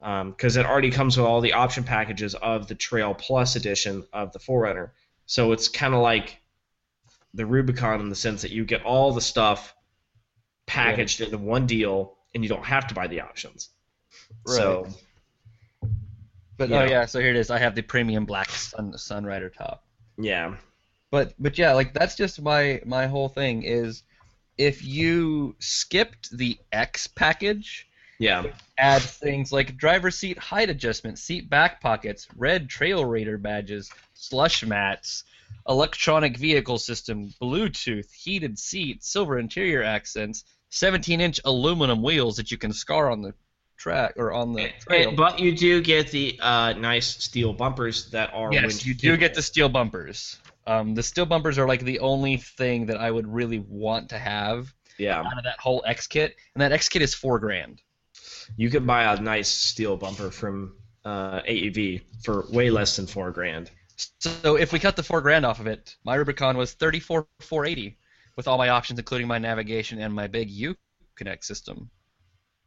um, 0.00 0.30
because 0.30 0.56
it 0.56 0.66
already 0.66 0.90
comes 0.90 1.16
with 1.16 1.26
all 1.26 1.40
the 1.40 1.52
option 1.52 1.84
packages 1.84 2.34
of 2.34 2.66
the 2.66 2.74
Trail 2.74 3.14
Plus 3.14 3.56
edition 3.56 4.06
of 4.12 4.32
the 4.32 4.38
4Runner. 4.38 4.90
So 5.26 5.52
it's 5.52 5.68
kind 5.68 5.94
of 5.94 6.00
like 6.00 6.40
the 7.32 7.46
Rubicon 7.46 8.00
in 8.00 8.08
the 8.08 8.14
sense 8.14 8.42
that 8.42 8.50
you 8.50 8.64
get 8.64 8.84
all 8.84 9.12
the 9.12 9.20
stuff 9.20 9.74
packaged 10.66 11.20
into 11.20 11.38
one 11.38 11.66
deal, 11.66 12.16
and 12.34 12.42
you 12.42 12.48
don't 12.48 12.64
have 12.64 12.86
to 12.88 12.94
buy 12.94 13.06
the 13.06 13.20
options. 13.20 13.70
So 14.46 14.88
But 16.56 16.70
Yeah. 16.70 16.82
oh 16.82 16.84
yeah, 16.84 17.06
so 17.06 17.20
here 17.20 17.30
it 17.30 17.36
is. 17.36 17.50
I 17.50 17.58
have 17.58 17.74
the 17.74 17.82
premium 17.82 18.24
black 18.26 18.50
Sun 18.50 18.92
Sunrider 18.92 19.52
top. 19.52 19.84
yeah, 20.18 20.56
But 21.10 21.34
but 21.38 21.58
yeah, 21.58 21.72
like 21.72 21.92
that's 21.94 22.14
just 22.14 22.40
my 22.42 22.80
my 22.84 23.06
whole 23.06 23.28
thing 23.28 23.62
is 23.62 24.02
if 24.58 24.84
you 24.84 25.56
skipped 25.58 26.36
the 26.36 26.58
X 26.72 27.06
package, 27.06 27.86
yeah, 28.18 28.44
add 28.78 29.02
things 29.02 29.52
like 29.52 29.76
driver 29.76 30.10
seat 30.10 30.38
height 30.38 30.70
adjustment, 30.70 31.18
seat 31.18 31.48
back 31.50 31.80
pockets, 31.80 32.26
red 32.36 32.68
trail 32.68 33.04
raider 33.04 33.38
badges, 33.38 33.90
slush 34.14 34.64
mats, 34.64 35.24
electronic 35.68 36.36
vehicle 36.36 36.78
system, 36.78 37.32
Bluetooth, 37.40 38.10
heated 38.12 38.58
seats, 38.58 39.10
silver 39.12 39.38
interior 39.38 39.82
accents, 39.82 40.44
17-inch 40.70 41.40
aluminum 41.44 42.02
wheels 42.02 42.36
that 42.36 42.50
you 42.50 42.58
can 42.58 42.72
scar 42.72 43.10
on 43.10 43.22
the 43.22 43.34
track 43.76 44.14
or 44.16 44.32
on 44.32 44.52
the 44.52 44.70
trail. 44.80 45.08
And- 45.08 45.16
but 45.16 45.38
you 45.40 45.54
do 45.54 45.80
get 45.80 46.10
the 46.10 46.38
uh, 46.40 46.72
nice 46.74 47.06
steel 47.06 47.52
bumpers 47.52 48.10
that 48.10 48.32
are 48.32 48.52
yes, 48.52 48.62
wind 48.62 48.86
you 48.86 48.94
do 48.94 49.16
get 49.16 49.34
the 49.34 49.42
steel 49.42 49.68
bumpers. 49.68 50.38
Um, 50.66 50.94
the 50.94 51.02
steel 51.02 51.26
bumpers 51.26 51.58
are 51.58 51.68
like 51.68 51.84
the 51.84 52.00
only 52.00 52.38
thing 52.38 52.86
that 52.86 52.96
I 52.96 53.10
would 53.10 53.26
really 53.26 53.58
want 53.58 54.08
to 54.10 54.18
have 54.18 54.72
yeah. 54.98 55.18
out 55.18 55.36
of 55.38 55.44
that 55.44 55.58
whole 55.58 55.82
X 55.86 56.06
kit, 56.06 56.36
and 56.54 56.62
that 56.62 56.72
X 56.72 56.88
kit 56.88 57.02
is 57.02 57.14
four 57.14 57.38
grand. 57.38 57.82
You 58.56 58.70
could 58.70 58.86
buy 58.86 59.12
a 59.12 59.20
nice 59.20 59.48
steel 59.48 59.96
bumper 59.96 60.30
from 60.30 60.76
uh, 61.04 61.40
AEV 61.42 62.02
for 62.22 62.46
way 62.50 62.70
less 62.70 62.96
than 62.96 63.06
four 63.06 63.30
grand. 63.30 63.70
So 64.20 64.56
if 64.56 64.72
we 64.72 64.78
cut 64.78 64.96
the 64.96 65.02
four 65.02 65.20
grand 65.20 65.46
off 65.46 65.60
of 65.60 65.66
it, 65.66 65.96
my 66.04 66.14
Rubicon 66.14 66.56
was 66.56 66.72
thirty 66.72 67.00
four 67.00 67.26
four 67.40 67.64
eighty, 67.64 67.98
with 68.36 68.48
all 68.48 68.58
my 68.58 68.70
options, 68.70 68.98
including 68.98 69.28
my 69.28 69.38
navigation 69.38 70.00
and 70.00 70.12
my 70.12 70.26
big 70.26 70.50
U 70.50 70.74
Connect 71.16 71.44
system. 71.44 71.90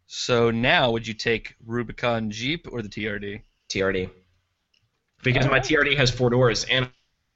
So 0.07 0.49
now, 0.51 0.91
would 0.91 1.05
you 1.05 1.13
take 1.13 1.55
Rubicon 1.65 2.31
Jeep 2.31 2.67
or 2.71 2.81
the 2.81 2.87
TRD? 2.89 3.41
TRD. 3.69 4.09
Because 5.21 5.45
my 5.47 5.59
TRD 5.59 5.97
has 5.97 6.09
four 6.09 6.29
doors, 6.29 6.63
and 6.65 6.89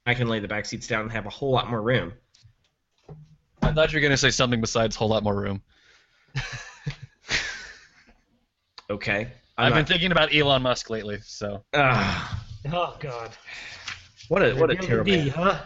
I 0.06 0.14
can 0.14 0.28
lay 0.28 0.38
the 0.40 0.48
back 0.48 0.64
seats 0.64 0.86
down 0.86 1.02
and 1.02 1.12
have 1.12 1.26
a 1.26 1.30
whole 1.30 1.50
lot 1.52 1.68
more 1.68 1.82
room. 1.82 2.12
I 3.60 3.72
thought 3.72 3.92
you 3.92 3.98
were 3.98 4.02
gonna 4.02 4.16
say 4.16 4.30
something 4.30 4.60
besides 4.60 4.96
whole 4.96 5.08
lot 5.08 5.22
more 5.22 5.36
room. 5.36 5.62
Okay. 8.90 9.28
I've 9.56 9.72
I'm 9.72 9.78
been 9.78 9.86
thinking 9.86 10.12
about 10.12 10.34
Elon 10.34 10.62
Musk 10.62 10.90
lately, 10.90 11.18
so 11.24 11.62
Ah, 11.74 12.44
Oh 12.72 12.96
God. 13.00 13.30
what 14.28 14.42
a 14.42 14.54
what 14.54 14.70
a 14.70 14.74
Reveal 14.74 14.86
terrible. 14.88 15.12
D, 15.12 15.28
huh? 15.28 15.60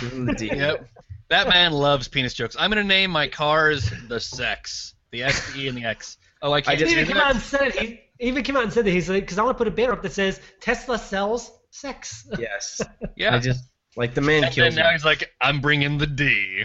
Give 0.00 0.36
D. 0.36 0.46
yep. 0.48 0.88
That 1.30 1.48
man 1.48 1.72
loves 1.72 2.06
penis 2.08 2.34
jokes. 2.34 2.54
I'm 2.58 2.70
gonna 2.70 2.84
name 2.84 3.10
my 3.10 3.28
cars 3.28 3.90
the 4.08 4.20
sex, 4.20 4.94
the 5.10 5.22
S, 5.22 5.52
the 5.52 5.62
E, 5.62 5.68
and 5.68 5.76
the 5.76 5.84
X. 5.84 6.18
Oh, 6.44 6.52
I 6.52 6.60
can't. 6.60 6.78
just- 6.78 6.92
He 6.92 7.00
even 7.00 7.06
came 7.08 7.16
that? 7.16 7.24
out 7.24 7.30
and 7.32 7.40
said 7.42 7.74
he 7.74 8.00
he 8.20 8.28
even 8.28 8.44
came 8.44 8.56
out 8.56 8.62
and 8.62 8.72
said 8.72 8.84
that 8.84 8.90
he's 8.92 9.08
like 9.08 9.22
because 9.24 9.38
I 9.38 9.42
want 9.42 9.56
to 9.56 9.58
put 9.58 9.66
a 9.66 9.72
banner 9.72 9.92
up 9.92 10.02
that 10.02 10.12
says 10.12 10.40
Tesla 10.60 10.98
sells 10.98 11.50
sex. 11.70 12.28
Yes. 12.38 12.80
Yeah. 13.16 13.34
I 13.34 13.38
just 13.40 13.64
like 13.96 14.14
the 14.14 14.20
man 14.20 14.44
And 14.44 14.52
kills 14.52 14.74
then 14.74 14.84
now 14.84 14.90
me. 14.90 14.94
he's 14.94 15.04
like, 15.04 15.30
I'm 15.40 15.60
bringing 15.60 15.98
the 15.98 16.06
D. 16.06 16.64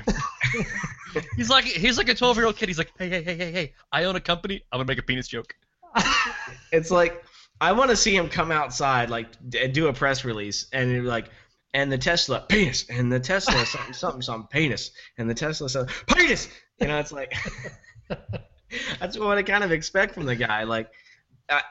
he's 1.36 1.50
like, 1.50 1.64
he's 1.66 1.98
like 1.98 2.10
a 2.10 2.14
12 2.14 2.38
year 2.38 2.46
old 2.46 2.56
kid. 2.58 2.70
He's 2.70 2.78
like, 2.78 2.92
hey, 3.00 3.10
hey, 3.10 3.24
hey, 3.24 3.36
hey, 3.36 3.52
hey, 3.52 3.74
I 3.92 4.04
own 4.04 4.16
a 4.16 4.20
company. 4.20 4.62
I'm 4.72 4.78
gonna 4.78 4.88
make 4.88 5.00
a 5.00 5.04
penis 5.04 5.28
joke. 5.28 5.56
It's 6.72 6.92
like 6.92 7.24
I 7.62 7.72
want 7.72 7.90
to 7.90 7.96
see 7.96 8.16
him 8.16 8.30
come 8.30 8.52
outside, 8.52 9.10
like 9.10 9.28
d- 9.50 9.68
do 9.70 9.88
a 9.88 9.94
press 9.94 10.24
release, 10.24 10.68
and 10.72 10.92
it'd 10.92 11.04
like, 11.06 11.30
and 11.74 11.92
the 11.92 11.98
Tesla 11.98 12.46
penis, 12.48 12.86
and 12.90 13.12
the 13.12 13.20
Tesla 13.20 13.66
something 13.66 13.94
something 13.94 14.22
something 14.22 14.48
penis, 14.52 14.92
and 15.18 15.28
the 15.30 15.34
Tesla 15.34 15.68
something 15.68 15.94
penis. 16.08 16.48
You 16.80 16.88
know, 16.88 17.00
it's 17.00 17.12
like 17.12 17.34
that's 19.00 19.18
what 19.18 19.38
I 19.38 19.44
kind 19.44 19.64
of 19.64 19.72
expect 19.72 20.14
from 20.14 20.26
the 20.26 20.36
guy. 20.36 20.64
Like, 20.64 20.92
I, 21.50 21.56
I, 21.56 21.62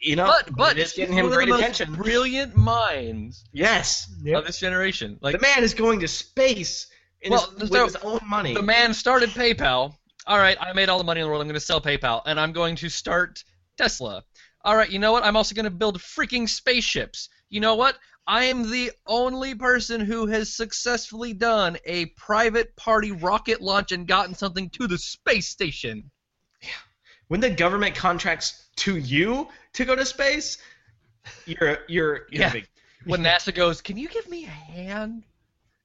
you 0.00 0.16
know, 0.16 0.26
But 0.26 0.54
but 0.56 0.78
it's 0.78 0.92
getting 0.92 1.14
him 1.14 1.26
one 1.26 1.34
great 1.34 1.48
attention. 1.48 1.94
brilliant 1.94 2.56
minds 2.56 3.44
Yes, 3.52 4.10
Yep. 4.22 4.38
of 4.40 4.46
this 4.46 4.58
generation. 4.58 5.18
Like 5.20 5.34
the 5.36 5.40
man 5.42 5.62
is 5.64 5.74
going 5.74 6.00
to 6.00 6.08
space 6.08 6.88
in 7.22 7.32
Well, 7.32 7.50
his, 7.58 7.70
with 7.70 7.72
so 7.72 7.84
his 7.86 7.96
own 7.96 8.20
money. 8.26 8.54
the 8.54 8.62
man 8.62 8.94
started 8.94 9.30
PayPal. 9.30 9.94
All 10.26 10.38
right, 10.38 10.56
I 10.60 10.72
made 10.72 10.88
all 10.88 10.98
the 10.98 11.04
money 11.04 11.20
in 11.20 11.24
the 11.24 11.28
world. 11.30 11.40
I'm 11.42 11.48
going 11.48 11.54
to 11.54 11.60
sell 11.60 11.80
PayPal, 11.80 12.22
and 12.26 12.38
I'm 12.38 12.52
going 12.52 12.76
to 12.76 12.88
start 12.88 13.42
Tesla. 13.76 14.22
All 14.64 14.76
right, 14.76 14.88
you 14.88 15.00
know 15.00 15.10
what? 15.10 15.24
I'm 15.24 15.36
also 15.36 15.54
going 15.56 15.64
to 15.64 15.70
build 15.70 15.98
freaking 15.98 16.48
spaceships. 16.48 17.28
You 17.48 17.58
know 17.58 17.74
what? 17.74 17.98
I 18.28 18.44
am 18.44 18.70
the 18.70 18.92
only 19.04 19.56
person 19.56 20.00
who 20.00 20.26
has 20.28 20.54
successfully 20.54 21.32
done 21.32 21.76
a 21.84 22.06
private 22.16 22.76
party 22.76 23.10
rocket 23.10 23.60
launch 23.60 23.90
and 23.90 24.06
gotten 24.06 24.36
something 24.36 24.70
to 24.70 24.86
the 24.86 24.96
space 24.96 25.48
station. 25.48 26.11
When 27.32 27.40
the 27.40 27.48
government 27.48 27.94
contracts 27.94 28.62
to 28.76 28.94
you 28.94 29.48
to 29.72 29.86
go 29.86 29.96
to 29.96 30.04
space, 30.04 30.58
you're 31.46 31.78
you're, 31.88 32.26
you're 32.30 32.42
Yeah. 32.42 32.52
big. 32.52 32.68
When 33.06 33.22
NASA 33.22 33.54
goes, 33.54 33.80
"Can 33.80 33.96
you 33.96 34.06
give 34.10 34.28
me 34.28 34.44
a 34.44 34.48
hand?" 34.48 35.22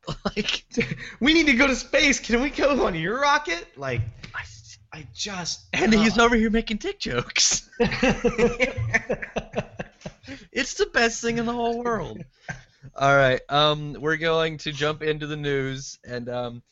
Like, 0.25 0.65
We 1.21 1.33
need 1.33 1.45
to 1.45 1.53
go 1.53 1.67
to 1.67 1.75
space. 1.77 2.19
Can 2.19 2.41
we 2.41 2.49
go 2.49 2.85
on 2.85 2.95
your 2.95 3.21
rocket? 3.21 3.65
Like, 3.77 4.01
I, 4.35 4.43
I 4.91 5.07
just 5.13 5.61
and 5.71 5.93
he's 5.93 6.17
uh, 6.17 6.23
over 6.23 6.35
here 6.35 6.49
making 6.49 6.77
dick 6.77 6.99
jokes. 6.99 7.69
It's 10.51 10.73
the 10.73 10.87
best 10.87 11.21
thing 11.21 11.37
in 11.37 11.45
the 11.45 11.53
whole 11.53 11.81
world. 11.81 12.25
All 12.93 13.15
right, 13.15 13.39
um, 13.47 13.95
we're 13.97 14.17
going 14.17 14.57
to 14.59 14.73
jump 14.73 15.01
into 15.01 15.27
the 15.27 15.37
news, 15.37 15.97
and 16.03 16.27
um, 16.27 16.63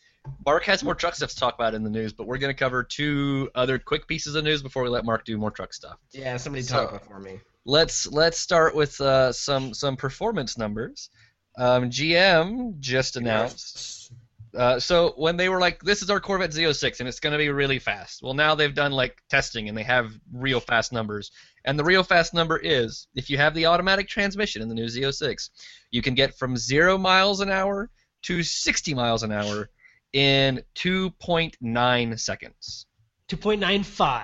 Mark 0.46 0.64
has 0.66 0.84
more 0.84 0.96
truck 0.96 1.16
stuff 1.16 1.30
to 1.32 1.36
talk 1.36 1.56
about 1.56 1.74
in 1.74 1.84
the 1.84 1.90
news, 1.90 2.14
but 2.14 2.28
we're 2.28 2.38
going 2.38 2.54
to 2.54 2.58
cover 2.60 2.84
two 2.84 3.50
other 3.56 3.80
quick 3.80 4.08
pieces 4.08 4.36
of 4.36 4.44
news 4.44 4.62
before 4.62 4.84
we 4.84 4.90
let 4.90 5.06
Mark 5.06 5.26
do 5.26 5.38
more 5.38 5.52
truck 5.52 5.74
stuff. 5.74 5.98
yeah. 6.12 6.38
Somebody 6.38 6.64
So- 6.64 6.88
talk 6.88 7.02
before 7.04 7.20
me. 7.20 7.40
Let's 7.68 8.06
let's 8.06 8.38
start 8.38 8.76
with 8.76 9.02
uh, 9.02 9.32
some 9.32 9.74
some 9.74 9.96
performance 9.98 10.56
numbers. 10.56 11.10
Um, 11.58 11.90
GM 11.90 12.80
just 12.80 13.16
announced. 13.16 14.12
Uh, 14.56 14.80
so 14.80 15.14
when 15.18 15.36
they 15.36 15.50
were 15.50 15.60
like, 15.60 15.82
"This 15.82 16.04
is 16.04 16.12
our 16.12 16.20
Corvette 16.20 16.52
Z06, 16.52 17.00
and 17.00 17.10
it's 17.10 17.20
going 17.20 17.32
to 17.32 17.40
be 17.40 17.50
really 17.50 17.80
fast," 17.80 18.22
well, 18.22 18.36
now 18.36 18.54
they've 18.54 18.74
done 18.74 18.92
like 18.92 19.18
testing 19.32 19.68
and 19.68 19.76
they 19.76 19.82
have 19.84 20.12
real 20.32 20.60
fast 20.60 20.94
numbers. 20.94 21.32
And 21.66 21.78
the 21.80 21.84
real 21.84 22.04
fast 22.04 22.36
number 22.36 22.56
is, 22.58 23.08
if 23.16 23.32
you 23.32 23.38
have 23.38 23.56
the 23.56 23.66
automatic 23.66 24.08
transmission 24.08 24.62
in 24.62 24.70
the 24.70 24.76
new 24.76 24.86
Z06, 24.86 25.50
you 25.90 26.04
can 26.04 26.14
get 26.14 26.38
from 26.38 26.56
zero 26.58 27.00
miles 27.00 27.40
an 27.42 27.50
hour 27.50 27.90
to 28.26 28.44
60 28.44 28.94
miles 28.94 29.24
an 29.24 29.32
hour 29.32 29.70
in 30.16 30.64
2.9 30.76 32.20
seconds. 32.20 32.86
2.95. 33.30 34.24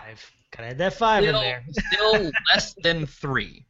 Gotta 0.56 0.70
add 0.70 0.78
that 0.78 0.94
five 0.94 1.24
in 1.24 1.34
there. 1.34 1.64
still 1.92 2.32
less 2.50 2.74
than 2.82 3.06
three. 3.06 3.66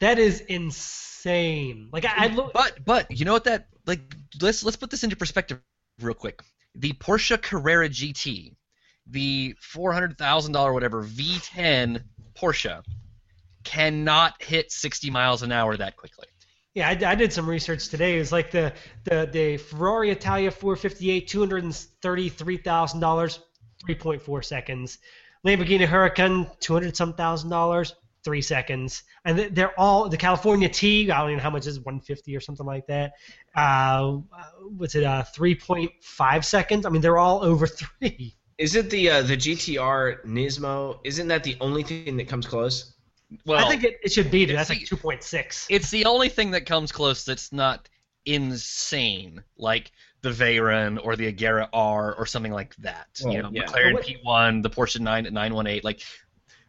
That 0.00 0.18
is 0.18 0.40
insane. 0.40 1.88
Like 1.92 2.04
I, 2.04 2.24
I 2.24 2.26
look. 2.28 2.52
But 2.52 2.84
but 2.84 3.16
you 3.16 3.24
know 3.24 3.32
what 3.32 3.44
that 3.44 3.68
like 3.86 4.00
let's 4.40 4.64
let's 4.64 4.76
put 4.76 4.90
this 4.90 5.04
into 5.04 5.16
perspective 5.16 5.60
real 6.00 6.14
quick. 6.14 6.40
The 6.74 6.92
Porsche 6.94 7.40
Carrera 7.40 7.88
GT, 7.88 8.54
the 9.06 9.54
four 9.60 9.92
hundred 9.92 10.18
thousand 10.18 10.52
dollar 10.52 10.72
whatever 10.72 11.04
V10 11.04 12.02
Porsche, 12.34 12.82
cannot 13.62 14.42
hit 14.42 14.72
sixty 14.72 15.10
miles 15.10 15.42
an 15.42 15.52
hour 15.52 15.76
that 15.76 15.96
quickly. 15.96 16.26
Yeah, 16.74 16.88
I, 16.88 17.10
I 17.10 17.14
did 17.14 17.32
some 17.32 17.48
research 17.48 17.88
today. 17.88 18.16
It 18.16 18.20
was 18.20 18.32
like 18.32 18.50
the 18.50 18.72
the 19.04 19.28
the 19.30 19.56
Ferrari 19.58 20.10
Italia 20.10 20.50
458, 20.50 21.28
two 21.28 21.40
hundred 21.40 21.64
and 21.64 21.74
thirty-three 21.74 22.58
thousand 22.58 23.00
dollars, 23.00 23.40
three 23.84 23.94
point 23.94 24.22
four 24.22 24.42
seconds. 24.42 24.98
Lamborghini 25.46 25.86
Huracan, 25.86 26.48
two 26.60 26.72
hundred 26.72 26.96
some 26.96 27.12
thousand 27.14 27.50
dollars, 27.50 27.94
three 28.24 28.40
seconds. 28.40 29.02
And 29.24 29.38
they're 29.38 29.78
all 29.78 30.08
the 30.08 30.16
California 30.16 30.68
T. 30.68 31.10
I 31.10 31.18
don't 31.18 31.30
even 31.30 31.38
know 31.38 31.42
how 31.42 31.50
much 31.50 31.66
is 31.66 31.78
one 31.80 32.00
fifty 32.00 32.34
or 32.36 32.40
something 32.40 32.66
like 32.66 32.86
that. 32.86 33.12
Uh, 33.54 34.18
what's 34.76 34.94
it? 34.94 35.04
Uh, 35.04 35.24
three 35.24 35.54
point 35.54 35.90
five 36.00 36.44
seconds. 36.44 36.86
I 36.86 36.88
mean, 36.88 37.02
they're 37.02 37.18
all 37.18 37.44
over 37.44 37.66
three. 37.66 38.34
Is 38.56 38.76
it 38.76 38.90
the 38.90 39.10
uh, 39.10 39.22
the 39.22 39.36
GTR 39.36 40.24
Nismo? 40.24 41.00
Isn't 41.04 41.28
that 41.28 41.44
the 41.44 41.56
only 41.60 41.82
thing 41.82 42.16
that 42.16 42.28
comes 42.28 42.46
close? 42.46 42.94
Well, 43.44 43.64
I 43.64 43.68
think 43.68 43.84
it, 43.84 44.00
it 44.02 44.12
should 44.12 44.30
be. 44.30 44.44
That's 44.44 44.68
see- 44.68 44.74
like 44.74 44.86
two 44.86 44.96
point 44.96 45.22
six. 45.22 45.66
it's 45.68 45.90
the 45.90 46.04
only 46.04 46.28
thing 46.28 46.52
that 46.52 46.66
comes 46.66 46.92
close 46.92 47.24
that's 47.24 47.52
not 47.52 47.88
insane, 48.24 49.42
like 49.56 49.92
the 50.22 50.30
Veyron 50.30 51.04
or 51.04 51.16
the 51.16 51.32
Agera 51.32 51.68
R 51.72 52.14
or 52.14 52.26
something 52.26 52.52
like 52.52 52.74
that. 52.76 53.20
Well, 53.22 53.34
you 53.34 53.42
know, 53.42 53.50
yeah. 53.52 53.64
McLaren 53.64 53.94
But 53.94 54.06
P1, 54.06 54.62
the 54.62 54.70
Porsche 54.70 55.00
9 55.00 55.24
918. 55.24 55.80
Like, 55.82 56.02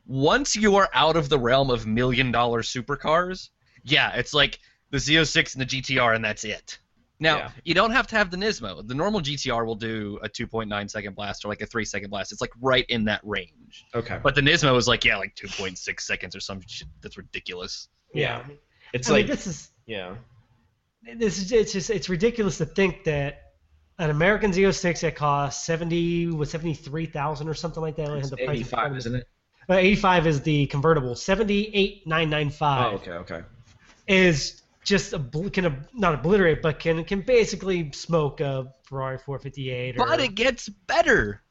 once 0.06 0.56
you 0.56 0.76
are 0.76 0.90
out 0.94 1.16
of 1.16 1.30
the 1.30 1.40
realm 1.40 1.70
of 1.70 1.86
million 1.86 2.32
dollar 2.32 2.62
supercars, 2.62 3.50
yeah, 3.84 4.14
it's 4.16 4.34
like 4.34 4.60
the 4.90 4.98
Z06 4.98 5.56
and 5.56 5.62
the 5.62 5.66
GTR, 5.66 6.16
and 6.16 6.26
that's 6.26 6.44
it. 6.44 6.80
Now, 7.24 7.38
Yeah. 7.38 7.50
you 7.64 7.74
don't 7.74 7.92
have 7.92 8.06
to 8.08 8.16
have 8.18 8.30
the 8.30 8.38
Nismo. 8.38 8.88
The 8.88 8.94
normal 8.94 9.22
GTR 9.22 9.66
will 9.66 9.76
do 9.76 10.20
a 10.22 10.30
2.9 10.30 10.90
second 10.90 11.16
blast 11.16 11.44
or 11.46 11.48
like 11.48 11.62
a 11.62 11.66
3 11.66 11.86
second 11.86 12.10
blast. 12.10 12.32
It's 12.32 12.42
like 12.42 12.52
right 12.62 12.86
in 12.90 13.06
that 13.06 13.22
range. 13.24 13.86
Okay. 13.96 14.20
But 14.22 14.36
the 14.36 14.42
Nismo 14.42 14.78
is 14.78 14.88
like, 14.88 15.04
yeah, 15.06 15.18
like 15.18 15.34
2.6 15.36 16.00
seconds 16.02 16.36
or 16.36 16.40
some 16.40 16.60
shit 16.68 16.88
that's 17.02 17.18
ridiculous. 17.18 17.88
Yeah. 18.14 18.44
It's 18.94 19.10
I 19.10 19.14
like 19.14 19.26
mean, 19.26 19.36
this 19.36 19.48
is 19.48 19.72
yeah. 19.88 20.16
this 21.18 21.38
is 21.40 21.52
it's 21.52 21.74
just 21.74 21.90
it's 21.90 22.10
ridiculous 22.10 22.58
to 22.60 22.66
think 22.66 23.06
that 23.06 23.40
an 24.00 24.10
American 24.10 24.52
Z06 24.52 25.02
that 25.02 25.16
costs 25.16 25.66
seventy 25.66 26.28
was 26.28 26.50
seventy 26.52 26.74
three 26.74 27.06
thousand 27.06 27.48
or 27.48 27.54
something 27.54 27.82
like 27.82 27.96
that. 27.96 28.04
I 28.04 28.08
don't 28.10 28.22
have 28.22 28.30
the 28.32 28.38
price 28.46 28.60
in 28.60 28.66
front 28.66 28.86
of 28.88 28.92
me. 28.94 28.98
isn't 29.00 29.16
it? 29.16 29.28
Uh, 29.70 29.74
eighty 29.76 29.96
five 29.96 30.28
is 30.28 30.42
the 30.42 30.66
convertible. 30.68 31.16
Seventy 31.16 31.70
eight 31.74 32.06
nine 32.06 32.30
nine 32.30 32.48
Oh, 32.48 32.52
five 32.52 32.94
okay, 32.96 33.12
okay. 33.12 33.42
is 34.08 34.62
just 34.86 35.14
obl- 35.14 35.52
can 35.52 35.66
ob- 35.66 35.88
not 35.94 36.14
obliterate, 36.16 36.62
but 36.62 36.80
can 36.80 37.04
can 37.06 37.22
basically 37.22 37.92
smoke 37.94 38.42
a 38.42 38.74
Ferrari 38.84 39.18
four 39.18 39.40
fifty 39.40 39.70
eight. 39.70 39.96
But 39.98 40.20
it 40.20 40.36
gets 40.36 40.68
better 40.70 41.42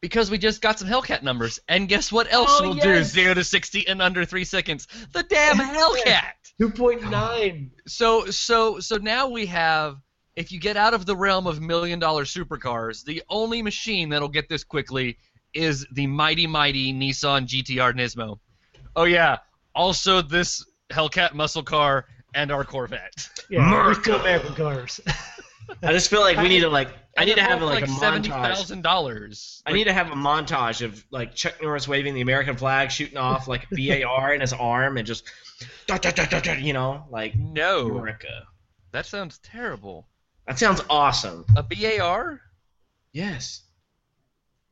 because 0.00 0.30
we 0.30 0.38
just 0.38 0.60
got 0.62 0.78
some 0.78 0.88
Hellcat 0.88 1.22
numbers, 1.22 1.60
and 1.68 1.88
guess 1.88 2.10
what 2.10 2.32
else 2.32 2.50
Oh, 2.60 2.68
will 2.68 2.76
yes. 2.76 2.84
do 2.84 3.04
zero 3.04 3.34
to 3.34 3.44
sixty 3.44 3.80
in 3.80 4.00
under 4.00 4.24
three 4.24 4.44
seconds? 4.44 4.88
The 5.12 5.22
damn 5.22 5.56
Hellcat. 5.58 6.32
two 6.58 6.70
point 6.70 7.08
nine. 7.10 7.70
So 7.86 8.26
so 8.26 8.80
so 8.80 8.96
now 8.96 9.28
we 9.28 9.46
have. 9.46 9.96
If 10.34 10.50
you 10.50 10.58
get 10.58 10.78
out 10.78 10.94
of 10.94 11.04
the 11.04 11.14
realm 11.14 11.46
of 11.46 11.60
million 11.60 11.98
dollar 11.98 12.24
supercars, 12.24 13.04
the 13.04 13.22
only 13.28 13.60
machine 13.60 14.08
that'll 14.08 14.28
get 14.30 14.48
this 14.48 14.64
quickly 14.64 15.18
is 15.52 15.86
the 15.92 16.06
mighty 16.06 16.46
mighty 16.46 16.90
Nissan 16.94 17.46
GTR 17.46 17.92
Nismo. 17.92 18.38
Oh 18.96 19.04
yeah, 19.04 19.36
also 19.74 20.22
this 20.22 20.64
Hellcat 20.90 21.34
muscle 21.34 21.62
car 21.62 22.06
and 22.34 22.50
our 22.50 22.64
Corvette. 22.64 23.28
Yeah, 23.50 23.70
there's 23.84 23.98
two 24.04 24.14
American 24.14 24.54
cars. 24.54 25.00
I 25.82 25.92
just 25.92 26.10
feel 26.10 26.20
like 26.20 26.36
we 26.36 26.48
need 26.48 26.60
to 26.60 26.68
like 26.68 26.88
I 27.16 27.24
need 27.24 27.36
to 27.36 27.42
have 27.42 27.60
both 27.60 27.70
like, 27.70 27.84
a 27.84 27.88
seventy 27.88 28.28
montage. 28.30 28.54
thousand 28.56 28.82
dollars. 28.82 29.62
I 29.66 29.72
need 29.72 29.84
to 29.84 29.92
have 29.92 30.08
a 30.08 30.14
montage 30.14 30.84
of 30.84 31.04
like 31.10 31.34
Chuck 31.34 31.54
Norris 31.62 31.86
waving 31.88 32.14
the 32.14 32.20
American 32.20 32.56
flag, 32.56 32.90
shooting 32.90 33.16
off 33.16 33.48
like 33.48 33.66
a 33.78 34.02
BAR 34.02 34.34
in 34.34 34.40
his 34.40 34.52
arm, 34.52 34.96
and 34.98 35.06
just 35.06 35.24
you 36.58 36.72
know, 36.72 37.04
like 37.10 37.34
No, 37.36 37.88
America. 37.90 38.46
that 38.92 39.06
sounds 39.06 39.38
terrible. 39.38 40.06
That 40.46 40.58
sounds 40.58 40.80
awesome. 40.90 41.44
A 41.56 41.62
BAR? 41.62 42.40
Yes. 43.12 43.62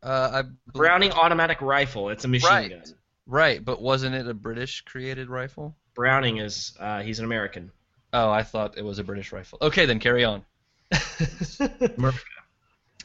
Uh, 0.03 0.43
I 0.45 0.49
Browning 0.73 1.13
automatic 1.13 1.61
rifle. 1.61 2.09
It's 2.09 2.25
a 2.25 2.29
machine 2.29 2.49
Right. 2.51 2.71
gun. 2.71 2.83
right, 3.27 3.65
but 3.65 3.81
wasn't 3.83 4.15
it 4.15 4.27
a 4.27 4.35
British 4.35 4.81
created 4.83 5.29
rifle? 5.29 5.77
Browning 6.01 6.39
is 6.39 6.73
uh, 6.81 7.03
he's 7.03 7.19
an 7.19 7.27
American. 7.27 7.71
Oh, 8.15 8.31
I 8.31 8.43
thought 8.43 8.79
it 8.79 8.85
was 8.87 8.99
a 8.99 9.05
British 9.05 9.33
rifle. 9.33 9.59
Okay, 9.61 9.85
then 9.85 9.99
carry 9.99 10.25
on. 10.25 10.47
America. 11.99 12.19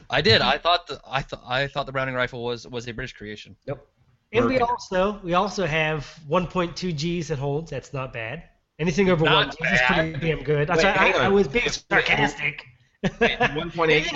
I 0.08 0.22
did. 0.22 0.40
I 0.40 0.56
thought 0.56 0.86
the 0.86 0.98
I 1.06 1.20
thought 1.20 1.42
I 1.46 1.66
thought 1.66 1.84
the 1.84 1.92
Browning 1.92 2.14
rifle 2.14 2.42
was 2.42 2.66
was 2.66 2.88
a 2.88 2.94
British 2.94 3.12
creation. 3.12 3.54
And 4.32 4.46
we 4.46 4.60
also 4.60 5.20
we 5.22 5.34
also 5.34 5.66
have 5.66 6.06
1.2 6.30 7.20
Gs 7.20 7.28
that 7.28 7.38
holds. 7.38 7.70
That's 7.70 7.92
not 7.92 8.14
bad. 8.14 8.44
Anything 8.78 9.10
over 9.10 9.26
Not 9.26 9.48
one 9.48 9.68
G 9.68 9.74
is 9.74 9.80
pretty 9.82 10.12
damn 10.14 10.42
good. 10.42 10.70
Wait, 10.70 10.78
why 10.82 11.12
I. 11.14 11.24
I 11.26 11.28
was 11.28 11.48
being 11.48 11.68
sarcastic. 11.68 12.64
One 13.54 13.70
point 13.72 13.90
eight. 13.90 14.10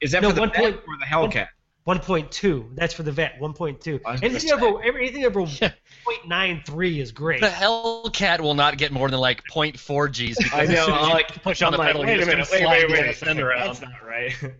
Is 0.00 0.10
that 0.10 0.22
No, 0.22 0.30
for 0.30 0.34
the 0.34 0.40
one 0.40 0.50
Vet 0.50 0.60
point- 0.62 0.76
or 0.88 0.98
the 0.98 1.04
Hellcat? 1.04 1.46
1.2. 1.86 2.74
That's 2.74 2.92
for 2.94 3.02
the 3.04 3.12
vet. 3.12 3.38
1.2. 3.40 4.00
I 4.04 4.12
was 4.12 4.20
gonna 4.20 4.32
Anything 4.32 4.52
over 4.52 4.82
anything 4.82 5.24
over 5.24 5.40
0.93 5.46 6.98
is 7.00 7.12
great. 7.12 7.40
The 7.40 7.48
Hellcat 7.48 8.40
will 8.40 8.54
not 8.54 8.76
get 8.76 8.90
more 8.92 9.08
than 9.08 9.20
like 9.20 9.44
0.4 9.44 10.10
G's. 10.10 10.36
because 10.36 10.52
I 10.68 10.72
know. 10.72 10.86
I'm 10.86 11.08
you 11.08 11.14
like, 11.14 11.42
push 11.42 11.62
on 11.62 11.68
I'm 11.68 11.72
the 11.72 11.78
like, 11.78 11.86
pedal, 11.88 12.02
wait 12.02 12.14
a 12.22 12.26
minute, 12.26 12.30
gonna 12.32 12.38
wait, 12.50 12.60
slide 12.62 12.90
wait, 12.90 12.96
the 12.96 13.02
wait. 13.08 13.16
fender 13.16 13.52
out. 13.52 13.66
That's 13.66 13.80
not 13.82 14.06
right. 14.06 14.32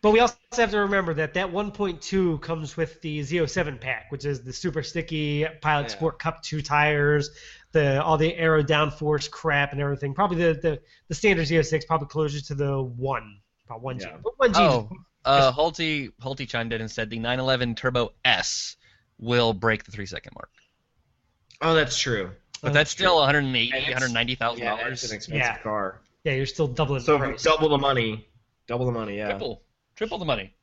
But 0.00 0.12
we 0.12 0.20
also 0.20 0.36
have 0.56 0.70
to 0.70 0.78
remember 0.78 1.12
that 1.14 1.34
that 1.34 1.48
1.2 1.52 2.40
comes 2.40 2.76
with 2.76 3.02
the 3.02 3.18
Z07 3.18 3.80
pack, 3.80 4.12
which 4.12 4.24
is 4.24 4.44
the 4.44 4.52
super 4.52 4.84
sticky 4.84 5.44
Pilot 5.60 5.82
Yeah. 5.82 5.88
Sport 5.88 6.20
Cup 6.20 6.40
2 6.44 6.62
tires, 6.62 7.30
the 7.72 8.00
all 8.00 8.16
the 8.16 8.32
aero 8.36 8.62
downforce 8.62 9.28
crap 9.28 9.72
and 9.72 9.80
everything. 9.80 10.14
Probably 10.14 10.36
the, 10.36 10.54
the, 10.54 10.80
the 11.08 11.14
standard 11.16 11.48
Z06 11.48 11.84
probably 11.88 12.06
closer 12.06 12.40
to 12.40 12.54
the 12.54 12.80
1, 12.80 13.40
about 13.66 13.82
1G. 13.82 14.00
Yeah. 14.02 14.16
But 14.22 14.38
1G 14.38 14.56
Oh, 14.56 14.88
uh, 15.24 15.52
Holty 15.52 16.10
Holty 16.22 16.48
chimed 16.48 16.72
in 16.72 16.80
and 16.80 16.90
said 16.90 17.10
the 17.10 17.18
911 17.18 17.74
Turbo 17.74 18.12
S 18.24 18.76
will 19.18 19.52
break 19.52 19.84
the 19.84 19.90
three 19.92 20.06
second 20.06 20.32
mark, 20.34 20.50
Oh, 21.60 21.74
that's 21.74 21.98
true. 21.98 22.30
but 22.62 22.70
Oh, 22.70 22.72
that's 22.72 22.90
still 22.90 23.16
180, 23.16 23.70
And 23.70 23.76
it's- 23.78 23.86
190 23.94 24.34
thousand 24.36 24.62
Yeah, 24.64 24.74
it's 24.74 24.82
dollars. 24.82 25.04
an 25.10 25.16
expensive 25.16 25.34
Yeah. 25.38 25.58
car. 25.58 26.00
yeah, 26.24 26.32
you're 26.34 26.46
still 26.46 26.68
doubling 26.68 27.00
the 27.00 27.04
So 27.04 27.18
price. 27.18 27.42
double 27.42 27.68
the 27.70 27.78
money. 27.78 28.28
Double 28.66 28.86
the 28.86 28.92
money. 28.92 29.16
Yeah. 29.16 29.30
Triple, 29.30 29.62
triple 29.96 30.18
the 30.18 30.24
money. 30.24 30.54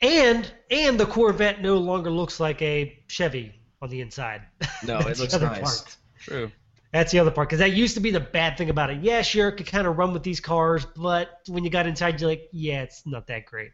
And 0.00 0.52
and 0.70 0.98
the 0.98 1.06
Corvette 1.06 1.60
no 1.62 1.76
longer 1.78 2.10
looks 2.10 2.40
like 2.40 2.60
a 2.62 2.98
Chevy 3.06 3.54
on 3.80 3.88
the 3.90 4.00
inside. 4.00 4.42
No, 4.84 4.98
it 4.98 5.18
looks 5.20 5.38
nice. 5.38 5.60
part. 5.60 5.96
True. 6.20 6.52
That's 6.92 7.10
the 7.10 7.18
other 7.18 7.30
part 7.30 7.48
because 7.48 7.60
that 7.60 7.72
used 7.72 7.94
to 7.94 8.00
be 8.00 8.10
the 8.10 8.20
bad 8.20 8.58
thing 8.58 8.68
about 8.68 8.90
it. 8.90 9.02
Yeah, 9.02 9.22
sure, 9.22 9.48
it 9.48 9.56
could 9.56 9.66
kind 9.66 9.86
of 9.86 9.96
run 9.96 10.12
with 10.12 10.22
these 10.22 10.40
cars, 10.40 10.84
but 10.84 11.40
when 11.48 11.64
you 11.64 11.70
got 11.70 11.86
inside, 11.86 12.20
you're 12.20 12.30
like, 12.30 12.48
yeah, 12.52 12.82
it's 12.82 13.06
not 13.06 13.26
that 13.28 13.46
great. 13.46 13.70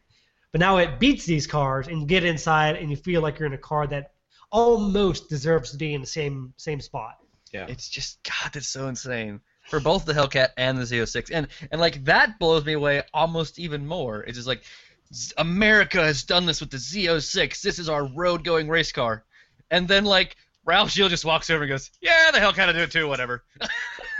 But 0.52 0.60
now 0.60 0.78
it 0.78 1.00
beats 1.00 1.26
these 1.26 1.46
cars, 1.46 1.88
and 1.88 2.00
you 2.00 2.06
get 2.06 2.24
inside, 2.24 2.76
and 2.76 2.90
you 2.90 2.96
feel 2.96 3.20
like 3.20 3.38
you're 3.38 3.46
in 3.46 3.54
a 3.54 3.58
car 3.58 3.86
that 3.88 4.12
almost 4.50 5.28
deserves 5.28 5.72
to 5.72 5.76
be 5.76 5.94
in 5.94 6.00
the 6.00 6.06
same 6.06 6.54
same 6.56 6.80
spot. 6.80 7.18
Yeah. 7.52 7.66
It's 7.68 7.88
just 7.88 8.22
God, 8.22 8.52
that's 8.52 8.68
so 8.68 8.88
insane 8.88 9.40
for 9.68 9.80
both 9.80 10.04
the 10.04 10.14
Hellcat 10.14 10.50
and 10.56 10.78
the 10.78 10.84
Z06, 10.84 11.30
and 11.32 11.48
and 11.70 11.80
like 11.80 12.04
that 12.04 12.38
blows 12.38 12.64
me 12.64 12.74
away 12.74 13.02
almost 13.12 13.58
even 13.58 13.86
more. 13.86 14.22
It's 14.22 14.36
just 14.36 14.48
like 14.48 14.62
America 15.36 16.00
has 16.00 16.22
done 16.22 16.46
this 16.46 16.60
with 16.60 16.70
the 16.70 16.76
Z06. 16.76 17.60
This 17.62 17.78
is 17.78 17.88
our 17.88 18.06
road-going 18.06 18.68
race 18.68 18.92
car, 18.92 19.24
and 19.70 19.88
then 19.88 20.04
like 20.04 20.36
Ralph 20.68 20.90
Gilles 20.90 21.08
just 21.08 21.24
walks 21.24 21.48
over 21.48 21.62
and 21.64 21.70
goes, 21.70 21.90
"Yeah, 22.02 22.30
the 22.30 22.38
Hellcat 22.38 22.66
will 22.66 22.74
do 22.74 22.80
it 22.80 22.90
too. 22.90 23.08
Whatever." 23.08 23.42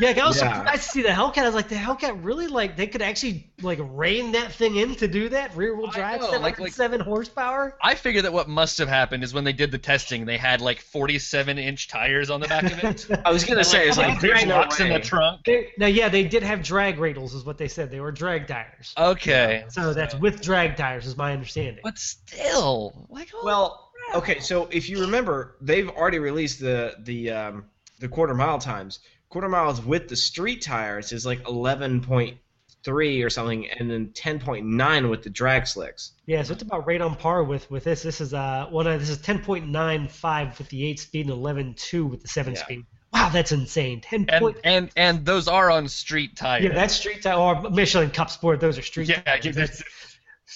Yeah, 0.01 0.11
I 0.11 0.26
was 0.28 0.40
Yeah. 0.40 0.57
surprised 0.59 0.82
to 0.84 0.88
see 0.90 1.03
the 1.03 1.09
Hellcat. 1.09 1.38
I 1.38 1.46
was 1.46 1.55
like, 1.57 1.68
the 1.68 1.74
Hellcat 1.74 2.24
really 2.24 2.46
like 2.46 2.76
they 2.76 2.86
could 2.86 3.03
actually 3.03 3.51
like 3.62 3.80
rein 3.82 4.32
that 4.32 4.53
thing 4.53 4.76
in 4.76 4.94
to 4.94 5.09
do 5.09 5.28
that 5.30 5.55
rear 5.57 5.74
wheel 5.76 5.88
drive, 5.88 6.20
know, 6.20 6.30
like- 6.38 6.59
like- 6.61 6.72
707 6.72 7.01
horsepower. 7.01 7.76
I 7.82 7.96
figured 7.96 8.24
that 8.24 8.32
what 8.32 8.49
must 8.49 8.78
have 8.78 8.86
happened 8.88 9.24
is 9.24 9.34
when 9.34 9.42
they 9.42 9.53
did 9.53 9.72
the 9.72 9.78
testing, 9.78 10.24
they 10.24 10.36
had 10.38 10.61
like 10.61 10.80
47-inch 10.84 11.88
tires 11.88 12.30
on 12.30 12.40
the 12.40 12.46
back 12.46 12.62
of 12.62 12.84
it. 12.84 13.07
I 13.26 13.32
was 13.32 13.44
gonna 13.44 13.64
say, 13.64 13.88
it's 13.88 13.99
like, 13.99 14.20
there's 14.22 14.46
no 14.46 14.57
locks 14.59 14.78
in 14.80 14.88
the 14.90 15.01
trunk. 15.01 15.40
They, 15.44 15.72
now, 15.78 15.86
yeah, 15.88 16.09
they 16.09 16.22
did 16.24 16.44
have 16.44 16.62
drag 16.62 16.96
radials, 16.99 17.34
is 17.34 17.44
what 17.44 17.59
they 17.59 17.68
said. 17.68 17.90
They 17.90 17.99
were 18.01 18.12
drag 18.12 18.46
tires. 18.46 18.94
Okay, 18.96 19.64
So 19.68 19.92
that's 19.92 20.14
with 20.14 20.40
drag 20.40 20.76
tires, 20.76 21.07
is 21.07 21.16
my 21.16 21.32
understanding. 21.32 21.80
but 21.82 21.99
still, 21.99 23.07
like, 23.11 23.30
holy 23.30 23.44
Well, 23.44 23.68
crap. 23.70 23.88
Okay, 24.14 24.40
so 24.40 24.68
if 24.70 24.88
you 24.88 25.00
remember, 25.00 25.56
they've 25.61 25.88
already 25.88 26.18
released 26.18 26.61
the 26.61 26.94
the 27.00 27.30
um, 27.30 27.64
the 27.98 28.09
quarter 28.09 28.34
mile 28.34 28.59
times. 28.59 29.00
Quarter 29.28 29.48
miles 29.48 29.80
with 29.84 30.09
the 30.09 30.16
street 30.16 30.62
tires 30.62 31.12
is 31.12 31.26
like 31.26 31.42
11.3 31.44 33.24
or 33.24 33.28
something, 33.30 33.68
and 33.68 33.90
then 33.90 34.06
10.9 34.14 35.11
with 35.11 35.22
the 35.22 35.28
drag 35.30 35.66
slicks. 35.66 36.12
Yeah, 36.24 36.42
so 36.42 36.54
it's 36.54 36.62
about 36.62 36.86
right 36.86 37.00
on 37.00 37.14
par 37.14 37.44
with 37.44 37.70
with 37.70 37.84
this. 37.84 38.02
This 38.02 38.20
is 38.20 38.32
uh 38.32 38.68
well, 38.72 38.86
of 38.86 39.00
this 39.00 39.11
is 39.11 39.18
10.95 39.18 40.59
with 40.59 40.68
the 40.68 40.86
eight 40.86 41.00
speed 41.00 41.28
and 41.28 41.34
11.2 41.36 42.11
with 42.11 42.22
the 42.22 42.28
seven 42.28 42.54
Yeah. 42.54 42.62
speed. 42.62 42.84
Wow, 43.12 43.30
that's 43.30 43.52
insane. 43.52 44.02
10 44.02 44.26
and 44.28 44.54
and 44.64 44.90
and 44.96 45.24
those 45.24 45.48
are 45.48 45.70
on 45.70 45.88
street 45.88 46.36
tires. 46.36 46.64
Yeah, 46.64 46.74
that's 46.74 46.94
street 46.94 47.22
tire 47.22 47.36
or 47.36 47.70
Michelin 47.70 48.11
Cup 48.11 48.30
Sport. 48.30 48.61
Those 48.61 48.78
are 48.78 48.82
street 48.82 49.09
yeah, 49.09 49.22
tires. 49.22 49.54
that's, 49.56 49.82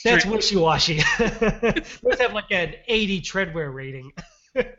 That's 0.05 0.25
wishy 0.27 0.57
washy. 0.57 1.01
those 1.19 2.19
have 2.21 2.33
like 2.33 2.51
an 2.51 2.75
80 2.89 3.21
treadwear 3.23 3.73
rating. 3.73 4.13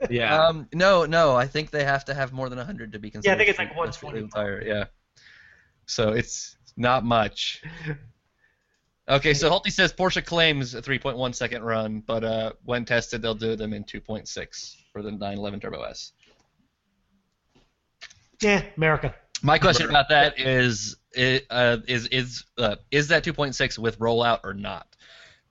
Yeah. 0.10 0.46
Um, 0.48 0.68
no, 0.74 1.06
no, 1.06 1.36
I 1.36 1.48
think 1.48 1.72
they 1.72 1.84
have 1.84 2.06
to 2.06 2.14
have 2.14 2.32
more 2.34 2.50
than 2.50 2.58
100 2.58 2.92
to 2.94 3.00
be 3.00 3.10
considered. 3.10 3.32
Yeah, 3.32 3.36
I 3.36 3.38
think 3.38 3.50
it's 3.50 3.60
like 3.60 3.94
street- 3.94 4.14
120. 4.14 4.28
tire. 4.30 4.64
Yeah. 4.66 4.86
So 5.86 6.10
it's 6.14 6.56
not 6.78 7.04
much. 7.06 7.62
Okay, 9.10 9.34
so 9.34 9.50
Hulty 9.52 9.70
says 9.70 9.92
Porsche 9.92 10.24
claims 10.24 10.76
a 10.76 10.82
3.1 10.82 11.36
second 11.36 11.62
run, 11.62 12.02
but 12.08 12.24
uh, 12.24 12.54
when 12.64 12.86
tested, 12.86 13.22
they'll 13.22 13.36
do 13.36 13.58
them 13.58 13.74
in 13.74 13.84
2.6 13.84 14.76
for 14.94 15.02
the 15.02 15.12
911 15.12 15.60
Turbo 15.60 15.82
S. 15.82 16.14
yeah, 18.42 18.64
America. 18.78 19.14
My 19.42 19.60
question 19.60 19.90
about 19.90 20.08
that 20.08 20.40
is 20.40 20.96
i- 21.18 21.42
uh, 21.50 21.78
is 21.86 22.08
is 22.08 22.46
uh, 22.58 22.78
is 22.92 23.10
that 23.10 23.26
2.6 23.26 23.78
with 23.78 24.00
rollout 24.00 24.40
or 24.46 24.54
not? 24.54 24.88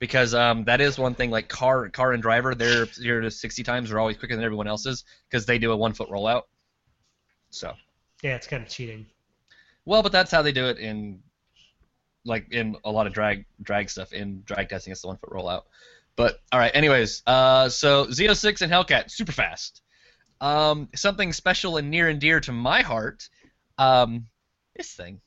Because 0.03 0.33
um, 0.33 0.65
that 0.65 0.81
is 0.81 0.99
one 0.99 1.15
thing. 1.15 1.31
Like 1.31 1.47
car 1.47 1.87
car 1.87 2.11
and 2.11 2.21
driver, 2.21 2.53
their 2.53 2.85
zero 2.87 3.21
to 3.21 3.31
60 3.31 3.63
times 3.63 3.89
are 3.89 3.99
always 3.99 4.17
quicker 4.17 4.35
than 4.35 4.43
everyone 4.43 4.67
else's 4.67 5.05
because 5.29 5.45
they 5.45 5.57
do 5.57 5.71
a 5.71 5.77
one 5.77 5.93
foot 5.93 6.09
rollout. 6.09 6.41
So 7.51 7.71
Yeah, 8.21 8.35
it's 8.35 8.45
kind 8.45 8.61
of 8.61 8.67
cheating. 8.67 9.05
well, 9.85 10.03
but 10.03 10.11
that's 10.11 10.29
how 10.29 10.41
they 10.41 10.51
do 10.51 10.67
it 10.67 10.77
in 10.77 11.21
like 12.25 12.51
in 12.51 12.75
a 12.83 12.91
lot 12.91 13.07
of 13.07 13.13
drag 13.13 13.45
drag 13.61 13.89
stuff 13.89 14.11
in 14.11 14.43
drag 14.43 14.67
testing. 14.67 14.91
It's 14.91 15.03
the 15.03 15.07
one 15.07 15.15
foot 15.15 15.29
rollout. 15.29 15.61
But 16.17 16.41
all 16.51 16.59
right, 16.59 16.75
anyways, 16.75 17.23
uh, 17.25 17.69
so 17.69 18.07
Z06 18.07 18.61
and 18.61 18.73
Hellcat 18.73 19.09
super 19.09 19.31
fast. 19.31 19.83
Um, 20.41 20.89
something 20.95 21.31
special 21.31 21.77
and 21.77 21.89
near 21.89 22.09
and 22.09 22.19
dear 22.19 22.41
to 22.41 22.51
my 22.51 22.81
heart. 22.81 23.29
Um, 23.77 24.27
this 24.75 24.91
thing. 24.91 25.21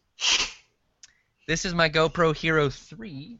This 1.48 1.64
is 1.64 1.72
my 1.72 1.88
GoPro 1.88 2.36
Hero 2.36 2.68
3, 2.68 3.38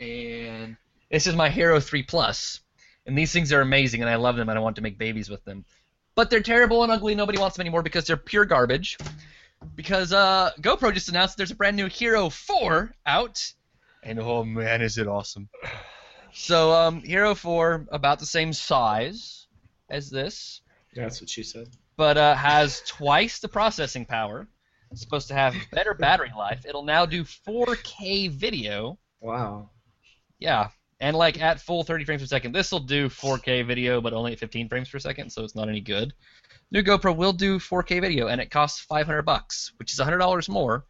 and 0.00 0.76
this 1.10 1.26
is 1.26 1.34
my 1.34 1.48
Hero 1.50 1.80
3 1.80 2.02
Plus. 2.02 2.60
And 3.06 3.16
these 3.18 3.32
things 3.32 3.52
are 3.52 3.60
amazing, 3.60 4.00
and 4.00 4.08
I 4.10 4.16
love 4.16 4.36
them, 4.36 4.48
and 4.48 4.58
I 4.58 4.62
want 4.62 4.76
to 4.76 4.82
make 4.82 4.96
babies 4.98 5.28
with 5.28 5.44
them. 5.44 5.64
But 6.14 6.30
they're 6.30 6.40
terrible 6.40 6.82
and 6.82 6.90
ugly. 6.92 7.14
Nobody 7.14 7.38
wants 7.38 7.56
them 7.56 7.62
anymore 7.62 7.82
because 7.82 8.06
they're 8.06 8.16
pure 8.16 8.44
garbage. 8.46 8.96
Because 9.76 10.12
uh, 10.12 10.50
GoPro 10.60 10.92
just 10.92 11.08
announced 11.08 11.36
there's 11.36 11.50
a 11.50 11.54
brand 11.56 11.76
new 11.76 11.86
Hero 11.86 12.30
4 12.30 12.94
out, 13.06 13.52
and 14.02 14.18
oh 14.20 14.44
man, 14.44 14.82
is 14.82 14.98
it 14.98 15.06
awesome! 15.06 15.48
So 16.32 16.72
um, 16.72 17.02
Hero 17.02 17.34
4 17.34 17.86
about 17.90 18.18
the 18.18 18.26
same 18.26 18.52
size 18.52 19.46
as 19.88 20.10
this 20.10 20.60
That's 20.94 21.20
what 21.20 21.30
she 21.30 21.42
said. 21.42 21.68
but 21.96 22.16
uh, 22.18 22.34
has 22.34 22.82
twice 22.86 23.38
the 23.38 23.48
processing 23.48 24.04
power. 24.04 24.46
It's 24.90 25.00
supposed 25.00 25.28
to 25.28 25.34
have 25.34 25.54
better 25.72 25.94
battery 25.94 26.32
life. 26.36 26.64
It'll 26.68 26.84
now 26.84 27.06
do 27.06 27.24
4K 27.24 28.30
video. 28.30 28.98
Wow. 29.20 29.70
Yeah, 30.38 30.68
and 31.00 31.16
like 31.16 31.40
at 31.40 31.60
full 31.60 31.82
30 31.82 32.04
frames 32.04 32.22
per 32.22 32.26
second. 32.26 32.52
This 32.52 32.72
will 32.72 32.80
do 32.80 33.08
4K 33.08 33.66
video, 33.66 34.00
but 34.00 34.12
only 34.12 34.32
at 34.32 34.38
15 34.38 34.68
frames 34.68 34.88
per 34.88 34.98
second, 34.98 35.30
so 35.30 35.44
it's 35.44 35.54
not 35.54 35.68
any 35.68 35.80
good. 35.80 36.14
New 36.70 36.82
GoPro 36.82 37.14
will 37.16 37.32
do 37.32 37.58
4K 37.58 38.00
video, 38.00 38.28
and 38.28 38.40
it 38.40 38.50
costs 38.50 38.80
500 38.80 39.22
bucks, 39.22 39.72
which 39.76 39.92
is 39.92 39.98
$100 39.98 40.48
more. 40.48 40.86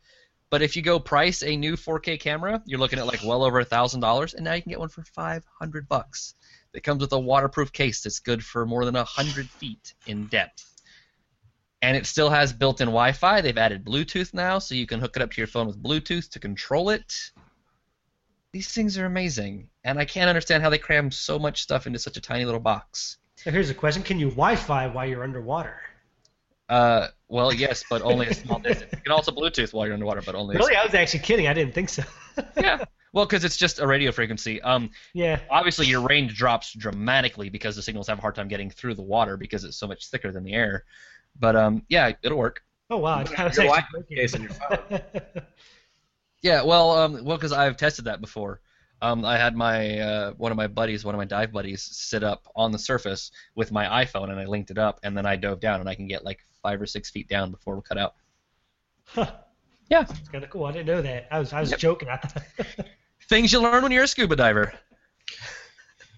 But 0.50 0.62
if 0.62 0.76
you 0.76 0.82
go 0.82 1.00
price 1.00 1.42
a 1.42 1.56
new 1.56 1.76
4K 1.76 2.20
camera, 2.20 2.62
you're 2.64 2.78
looking 2.78 2.98
at 2.98 3.06
like 3.06 3.24
well 3.24 3.42
over 3.42 3.60
a 3.60 3.64
thousand 3.64 4.00
dollars, 4.00 4.34
and 4.34 4.44
now 4.44 4.54
you 4.54 4.62
can 4.62 4.70
get 4.70 4.78
one 4.78 4.88
for 4.88 5.02
500 5.02 5.88
bucks. 5.88 6.34
It 6.72 6.84
comes 6.84 7.00
with 7.00 7.12
a 7.12 7.18
waterproof 7.18 7.72
case 7.72 8.02
that's 8.02 8.20
good 8.20 8.44
for 8.44 8.66
more 8.66 8.84
than 8.84 8.94
100 8.94 9.48
feet 9.48 9.94
in 10.06 10.26
depth. 10.26 10.64
And 11.82 11.96
it 11.96 12.06
still 12.06 12.30
has 12.30 12.52
built-in 12.52 12.86
Wi-Fi. 12.86 13.40
They've 13.40 13.58
added 13.58 13.84
Bluetooth 13.84 14.32
now, 14.32 14.58
so 14.58 14.74
you 14.74 14.86
can 14.86 15.00
hook 15.00 15.16
it 15.16 15.22
up 15.22 15.32
to 15.32 15.40
your 15.40 15.46
phone 15.46 15.66
with 15.66 15.82
Bluetooth 15.82 16.30
to 16.30 16.38
control 16.38 16.90
it. 16.90 17.32
These 18.54 18.68
things 18.68 18.96
are 18.98 19.04
amazing, 19.04 19.68
and 19.82 19.98
I 19.98 20.04
can't 20.04 20.28
understand 20.28 20.62
how 20.62 20.70
they 20.70 20.78
cram 20.78 21.10
so 21.10 21.40
much 21.40 21.60
stuff 21.60 21.88
into 21.88 21.98
such 21.98 22.16
a 22.16 22.20
tiny 22.20 22.44
little 22.44 22.60
box. 22.60 23.16
So 23.34 23.50
here's 23.50 23.68
a 23.68 23.74
question: 23.74 24.04
Can 24.04 24.20
you 24.20 24.28
Wi-Fi 24.28 24.86
while 24.86 25.04
you're 25.04 25.24
underwater? 25.24 25.80
Uh, 26.68 27.08
well, 27.26 27.52
yes, 27.52 27.82
but 27.90 28.00
only 28.02 28.28
a 28.28 28.34
small 28.34 28.60
distance. 28.60 28.92
You 28.92 29.02
can 29.02 29.10
also 29.10 29.32
Bluetooth 29.32 29.72
while 29.72 29.86
you're 29.86 29.94
underwater, 29.94 30.22
but 30.22 30.36
only. 30.36 30.54
a 30.54 30.58
Really, 30.60 30.76
I 30.76 30.84
was 30.84 30.94
actually 30.94 31.24
kidding. 31.24 31.48
I 31.48 31.52
didn't 31.52 31.74
think 31.74 31.88
so. 31.88 32.04
yeah. 32.56 32.84
Well, 33.12 33.26
because 33.26 33.42
it's 33.42 33.56
just 33.56 33.80
a 33.80 33.88
radio 33.88 34.12
frequency. 34.12 34.62
Um, 34.62 34.90
yeah. 35.14 35.40
obviously 35.50 35.86
your 35.86 36.02
range 36.02 36.36
drops 36.36 36.72
dramatically 36.74 37.48
because 37.48 37.74
the 37.74 37.82
signals 37.82 38.06
have 38.06 38.18
a 38.18 38.20
hard 38.20 38.36
time 38.36 38.46
getting 38.46 38.70
through 38.70 38.94
the 38.94 39.02
water 39.02 39.36
because 39.36 39.64
it's 39.64 39.76
so 39.76 39.88
much 39.88 40.10
thicker 40.10 40.30
than 40.30 40.44
the 40.44 40.52
air. 40.52 40.84
But 41.36 41.56
um, 41.56 41.82
yeah, 41.88 42.12
it'll 42.22 42.38
work. 42.38 42.62
Oh 42.88 42.98
wow, 42.98 43.16
I 43.16 43.22
was 43.22 43.30
your 43.32 43.40
actually 43.40 43.66
Wi-Fi 43.66 44.14
case 44.14 44.34
on 44.36 44.42
your 44.42 44.52
phone. 44.52 45.00
Yeah, 46.44 46.62
well, 46.62 46.90
um, 46.90 47.24
well, 47.24 47.38
because 47.38 47.52
I've 47.52 47.78
tested 47.78 48.04
that 48.04 48.20
before. 48.20 48.60
Um, 49.00 49.24
I 49.24 49.38
had 49.38 49.56
my 49.56 49.98
uh, 49.98 50.32
one 50.34 50.52
of 50.52 50.56
my 50.58 50.66
buddies, 50.66 51.02
one 51.02 51.14
of 51.14 51.18
my 51.18 51.24
dive 51.24 51.52
buddies, 51.52 51.80
sit 51.82 52.22
up 52.22 52.46
on 52.54 52.70
the 52.70 52.78
surface 52.78 53.30
with 53.54 53.72
my 53.72 54.04
iPhone, 54.04 54.28
and 54.30 54.38
I 54.38 54.44
linked 54.44 54.70
it 54.70 54.76
up, 54.76 55.00
and 55.02 55.16
then 55.16 55.24
I 55.24 55.36
dove 55.36 55.58
down, 55.60 55.80
and 55.80 55.88
I 55.88 55.94
can 55.94 56.06
get 56.06 56.22
like 56.22 56.40
five 56.62 56.82
or 56.82 56.86
six 56.86 57.08
feet 57.10 57.28
down 57.28 57.50
before 57.50 57.76
we 57.76 57.80
cut 57.82 57.96
out. 57.96 58.14
Huh. 59.06 59.32
Yeah. 59.88 60.02
It's 60.02 60.28
kind 60.28 60.44
of 60.44 60.50
cool. 60.50 60.66
I 60.66 60.72
didn't 60.72 60.86
know 60.86 61.00
that. 61.00 61.28
I 61.30 61.38
was 61.38 61.54
I 61.54 61.60
was 61.60 61.70
Yep. 61.70 61.78
joking. 61.80 62.08
I. 62.10 62.20
Things 63.30 63.50
you 63.50 63.62
learn 63.62 63.82
when 63.82 63.90
you're 63.90 64.04
a 64.04 64.08
scuba 64.08 64.36
diver. 64.36 64.70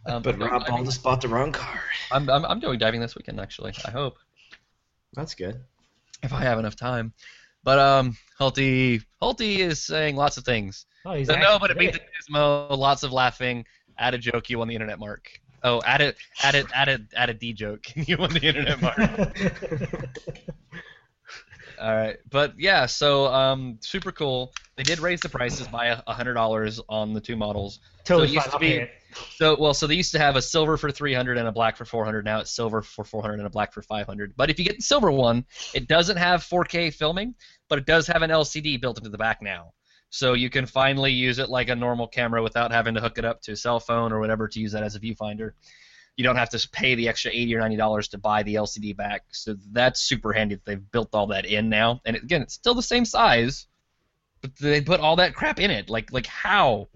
Um, 0.06 0.22
But 0.22 0.40
Rob 0.40 0.50
diving- 0.62 0.66
Ball 0.76 0.84
just 0.84 1.04
bought 1.04 1.20
the 1.20 1.28
wrong 1.28 1.52
car. 1.52 1.80
I'm, 2.10 2.28
I'm 2.28 2.44
I'm 2.44 2.58
doing 2.58 2.80
diving 2.80 3.00
this 3.00 3.14
weekend 3.14 3.38
actually. 3.40 3.74
I 3.84 3.92
hope 3.92 4.16
That's 5.14 5.34
good. 5.36 5.60
if 6.24 6.32
I 6.32 6.40
have 6.42 6.58
enough 6.58 6.74
time. 6.74 7.12
But 7.62 7.78
um, 7.78 8.16
Hulty 8.40 9.02
Hulty 9.22 9.58
is 9.58 9.82
saying 9.82 10.16
lots 10.16 10.36
of 10.36 10.44
things. 10.44 10.86
Oh, 11.04 11.14
he's 11.14 11.28
So 11.28 11.36
no, 11.36 11.58
but 11.58 11.70
it 11.70 11.78
beats 11.78 11.98
Gizmo. 12.30 12.76
Lots 12.76 13.02
of 13.02 13.12
laughing. 13.12 13.64
Add 13.98 14.14
a 14.14 14.18
joke. 14.18 14.50
You 14.50 14.58
won 14.58 14.68
the 14.68 14.74
internet 14.74 14.98
mark. 14.98 15.30
Oh, 15.62 15.80
add 15.84 16.00
it, 16.00 16.16
add 16.42 16.54
it, 16.54 16.66
add 16.74 16.88
it, 16.88 17.00
add 17.14 17.30
a 17.30 17.34
D 17.34 17.52
joke. 17.52 17.84
you 17.96 18.16
won 18.18 18.30
the 18.30 18.42
internet 18.42 18.80
mark. 18.80 18.98
All 21.80 21.94
right, 21.94 22.16
but 22.30 22.54
yeah, 22.58 22.86
so 22.86 23.26
um, 23.26 23.78
super 23.80 24.10
cool. 24.12 24.52
They 24.76 24.82
did 24.82 24.98
raise 24.98 25.20
the 25.20 25.28
prices 25.28 25.66
by 25.68 25.86
a 26.06 26.12
hundred 26.12 26.34
dollars 26.34 26.80
on 26.88 27.12
the 27.12 27.20
two 27.20 27.36
models. 27.36 27.80
totally 28.04 28.28
So 28.28 28.32
it 28.32 28.34
used 28.34 28.46
fine. 28.46 28.52
to 28.52 28.86
be-. 28.86 28.90
So 29.36 29.56
well, 29.58 29.74
so 29.74 29.86
they 29.86 29.94
used 29.94 30.12
to 30.12 30.18
have 30.18 30.36
a 30.36 30.42
silver 30.42 30.76
for 30.76 30.90
300 30.90 31.38
and 31.38 31.48
a 31.48 31.52
black 31.52 31.76
for 31.76 31.84
400. 31.84 32.24
Now 32.24 32.40
it's 32.40 32.50
silver 32.50 32.82
for 32.82 33.04
400 33.04 33.34
and 33.34 33.46
a 33.46 33.50
black 33.50 33.72
for 33.72 33.82
500. 33.82 34.34
But 34.36 34.50
if 34.50 34.58
you 34.58 34.64
get 34.64 34.76
the 34.76 34.82
silver 34.82 35.10
one, 35.10 35.44
it 35.74 35.88
doesn't 35.88 36.16
have 36.16 36.42
4K 36.42 36.92
filming, 36.94 37.34
but 37.68 37.78
it 37.78 37.86
does 37.86 38.06
have 38.06 38.22
an 38.22 38.30
LCD 38.30 38.80
built 38.80 38.98
into 38.98 39.10
the 39.10 39.18
back 39.18 39.42
now. 39.42 39.72
So 40.10 40.34
you 40.34 40.50
can 40.50 40.66
finally 40.66 41.12
use 41.12 41.38
it 41.38 41.50
like 41.50 41.68
a 41.68 41.76
normal 41.76 42.08
camera 42.08 42.42
without 42.42 42.72
having 42.72 42.94
to 42.94 43.00
hook 43.00 43.18
it 43.18 43.24
up 43.24 43.42
to 43.42 43.52
a 43.52 43.56
cell 43.56 43.80
phone 43.80 44.12
or 44.12 44.20
whatever 44.20 44.48
to 44.48 44.60
use 44.60 44.72
that 44.72 44.82
as 44.82 44.94
a 44.94 45.00
viewfinder. 45.00 45.52
You 46.16 46.24
don't 46.24 46.36
have 46.36 46.50
to 46.50 46.68
pay 46.70 46.94
the 46.94 47.08
extra 47.08 47.30
80 47.30 47.54
or 47.56 47.60
90 47.60 47.76
dollars 47.76 48.08
to 48.08 48.18
buy 48.18 48.42
the 48.42 48.54
LCD 48.54 48.96
back. 48.96 49.24
So 49.32 49.56
that's 49.72 50.00
super 50.00 50.32
handy 50.32 50.54
that 50.54 50.64
they've 50.64 50.90
built 50.90 51.10
all 51.12 51.26
that 51.28 51.44
in 51.44 51.68
now. 51.68 52.00
And 52.06 52.16
again, 52.16 52.40
it's 52.40 52.54
still 52.54 52.74
the 52.74 52.82
same 52.82 53.04
size, 53.04 53.66
but 54.40 54.56
they 54.56 54.80
put 54.80 55.00
all 55.00 55.16
that 55.16 55.34
crap 55.34 55.60
in 55.60 55.70
it. 55.70 55.90
Like 55.90 56.12
like 56.12 56.26
how? 56.26 56.88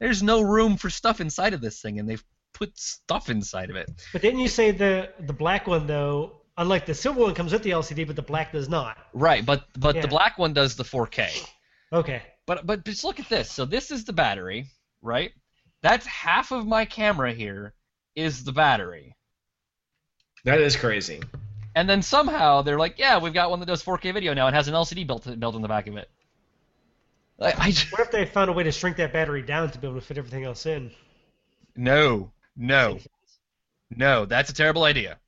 There's 0.00 0.22
no 0.22 0.40
room 0.42 0.76
for 0.76 0.90
stuff 0.90 1.20
inside 1.20 1.54
of 1.54 1.60
this 1.60 1.80
thing, 1.80 1.98
and 1.98 2.08
they've 2.08 2.24
put 2.52 2.78
stuff 2.78 3.28
inside 3.30 3.70
of 3.70 3.76
it. 3.76 3.90
But 4.12 4.22
didn't 4.22 4.40
you 4.40 4.48
say 4.48 4.70
the 4.70 5.10
the 5.20 5.32
black 5.32 5.66
one 5.66 5.86
though? 5.86 6.40
Unlike 6.58 6.86
the 6.86 6.94
silver 6.94 7.20
one 7.20 7.34
comes 7.34 7.52
with 7.52 7.62
the 7.62 7.70
LCD, 7.70 8.06
but 8.06 8.16
the 8.16 8.22
black 8.22 8.52
does 8.52 8.68
not. 8.68 8.96
Right, 9.12 9.44
but 9.44 9.64
but 9.78 9.94
Yeah. 9.96 10.02
the 10.02 10.08
black 10.08 10.38
one 10.38 10.54
does 10.54 10.74
the 10.74 10.84
4K. 10.84 11.28
Okay. 11.92 12.22
But 12.46 12.64
but 12.66 12.84
just 12.84 13.04
look 13.04 13.20
at 13.20 13.28
this. 13.28 13.50
So 13.50 13.66
this 13.66 13.90
is 13.90 14.04
the 14.04 14.14
battery, 14.14 14.66
right? 15.02 15.32
That's 15.82 16.06
half 16.06 16.52
of 16.52 16.66
my 16.66 16.86
camera 16.86 17.32
here 17.34 17.74
is 18.14 18.42
the 18.44 18.52
battery. 18.52 19.14
That 20.44 20.60
is 20.60 20.76
crazy. 20.76 21.20
And 21.74 21.88
then 21.90 22.00
somehow 22.00 22.62
they're 22.62 22.78
like, 22.78 22.98
yeah, 22.98 23.18
we've 23.18 23.34
got 23.34 23.50
one 23.50 23.60
that 23.60 23.66
does 23.66 23.82
4K 23.82 24.14
video 24.14 24.32
now 24.32 24.46
and 24.46 24.56
has 24.56 24.66
an 24.68 24.74
LCD 24.74 25.06
built 25.06 25.38
built 25.38 25.54
in 25.56 25.60
the 25.62 25.68
back 25.68 25.86
of 25.88 25.96
it. 25.98 26.08
Like, 27.38 27.58
I 27.58 27.70
just, 27.70 27.86
What 27.88 28.00
if 28.00 28.12
they 28.12 28.24
found 28.26 28.48
a 28.48 28.52
way 28.52 28.62
to 28.62 28.70
shrink 28.70 28.96
that 28.98 29.12
battery 29.12 29.42
down 29.42 29.72
to 29.72 29.78
be 29.78 29.88
able 29.88 29.98
to 29.98 30.06
fit 30.06 30.18
everything 30.18 30.44
else 30.44 30.66
in? 30.66 30.92
no, 31.76 32.32
no, 32.56 33.00
no. 33.90 34.26
That's 34.26 34.50
a 34.50 34.54
terrible 34.54 34.84
idea 34.84 35.18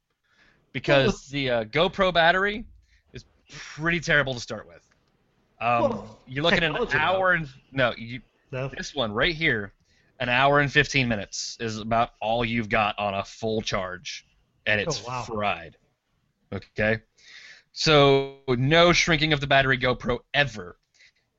because 0.73 1.27
the 1.31 1.51
uh, 1.51 1.65
GoPro 1.67 2.15
battery 2.15 2.67
is 3.13 3.27
pretty 3.51 4.01
terrible 4.01 4.35
to 4.35 4.41
start 4.41 4.69
with. 4.69 4.87
Um, 5.61 5.91
Well, 5.91 6.19
you're 6.27 6.45
looking 6.45 6.65
at 6.65 6.73
an 6.73 6.81
hour 6.93 7.33
and 7.33 7.49
no, 7.73 7.95
you, 7.99 8.23
No. 8.51 8.73
this 8.77 8.95
one 8.95 9.13
right 9.13 9.35
here, 9.37 9.75
an 10.21 10.31
hour 10.31 10.61
and 10.61 10.73
15 10.73 11.09
minutes 11.09 11.57
is 11.61 11.79
about 11.79 12.13
all 12.21 12.45
you've 12.45 12.71
got 12.71 12.99
on 12.99 13.15
a 13.15 13.25
full 13.25 13.63
charge, 13.63 14.27
and 14.67 14.81
it's 14.81 14.97
Oh, 14.97 15.03
wow. 15.07 15.29
fried. 15.29 15.77
Okay, 16.53 17.01
so 17.73 18.41
no 18.49 18.93
shrinking 18.95 19.35
of 19.35 19.41
the 19.41 19.49
battery 19.49 19.79
GoPro 19.79 20.21
ever. 20.35 20.78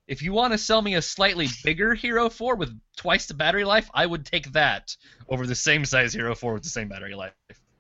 If 0.10 0.24
you 0.24 0.34
want 0.34 0.54
to 0.54 0.58
sell 0.58 0.82
me 0.82 0.96
a 0.96 1.04
slightly 1.04 1.48
bigger 1.64 1.94
Hero 1.94 2.30
4 2.30 2.56
with 2.56 2.76
twice 2.98 3.28
the 3.28 3.36
battery 3.36 3.64
life, 3.64 3.92
I 3.94 4.08
would 4.08 4.26
take 4.26 4.52
that 4.54 4.98
over 5.30 5.46
the 5.46 5.54
same 5.54 5.86
size 5.86 6.14
Hero 6.14 6.34
4 6.34 6.54
with 6.54 6.64
the 6.64 6.70
same 6.70 6.88
battery 6.90 7.14
life. 7.14 7.32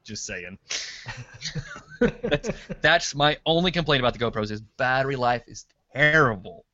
Just 0.04 0.28
saying. 0.28 0.60
that's, 2.00 2.50
that's 2.82 3.16
my 3.16 3.38
only 3.48 3.72
complaint 3.72 4.02
about 4.02 4.14
the 4.14 4.20
GoPros 4.20 4.52
is 4.52 4.62
battery 4.62 5.16
life 5.16 5.42
is 5.48 5.66
terrible. 5.96 6.66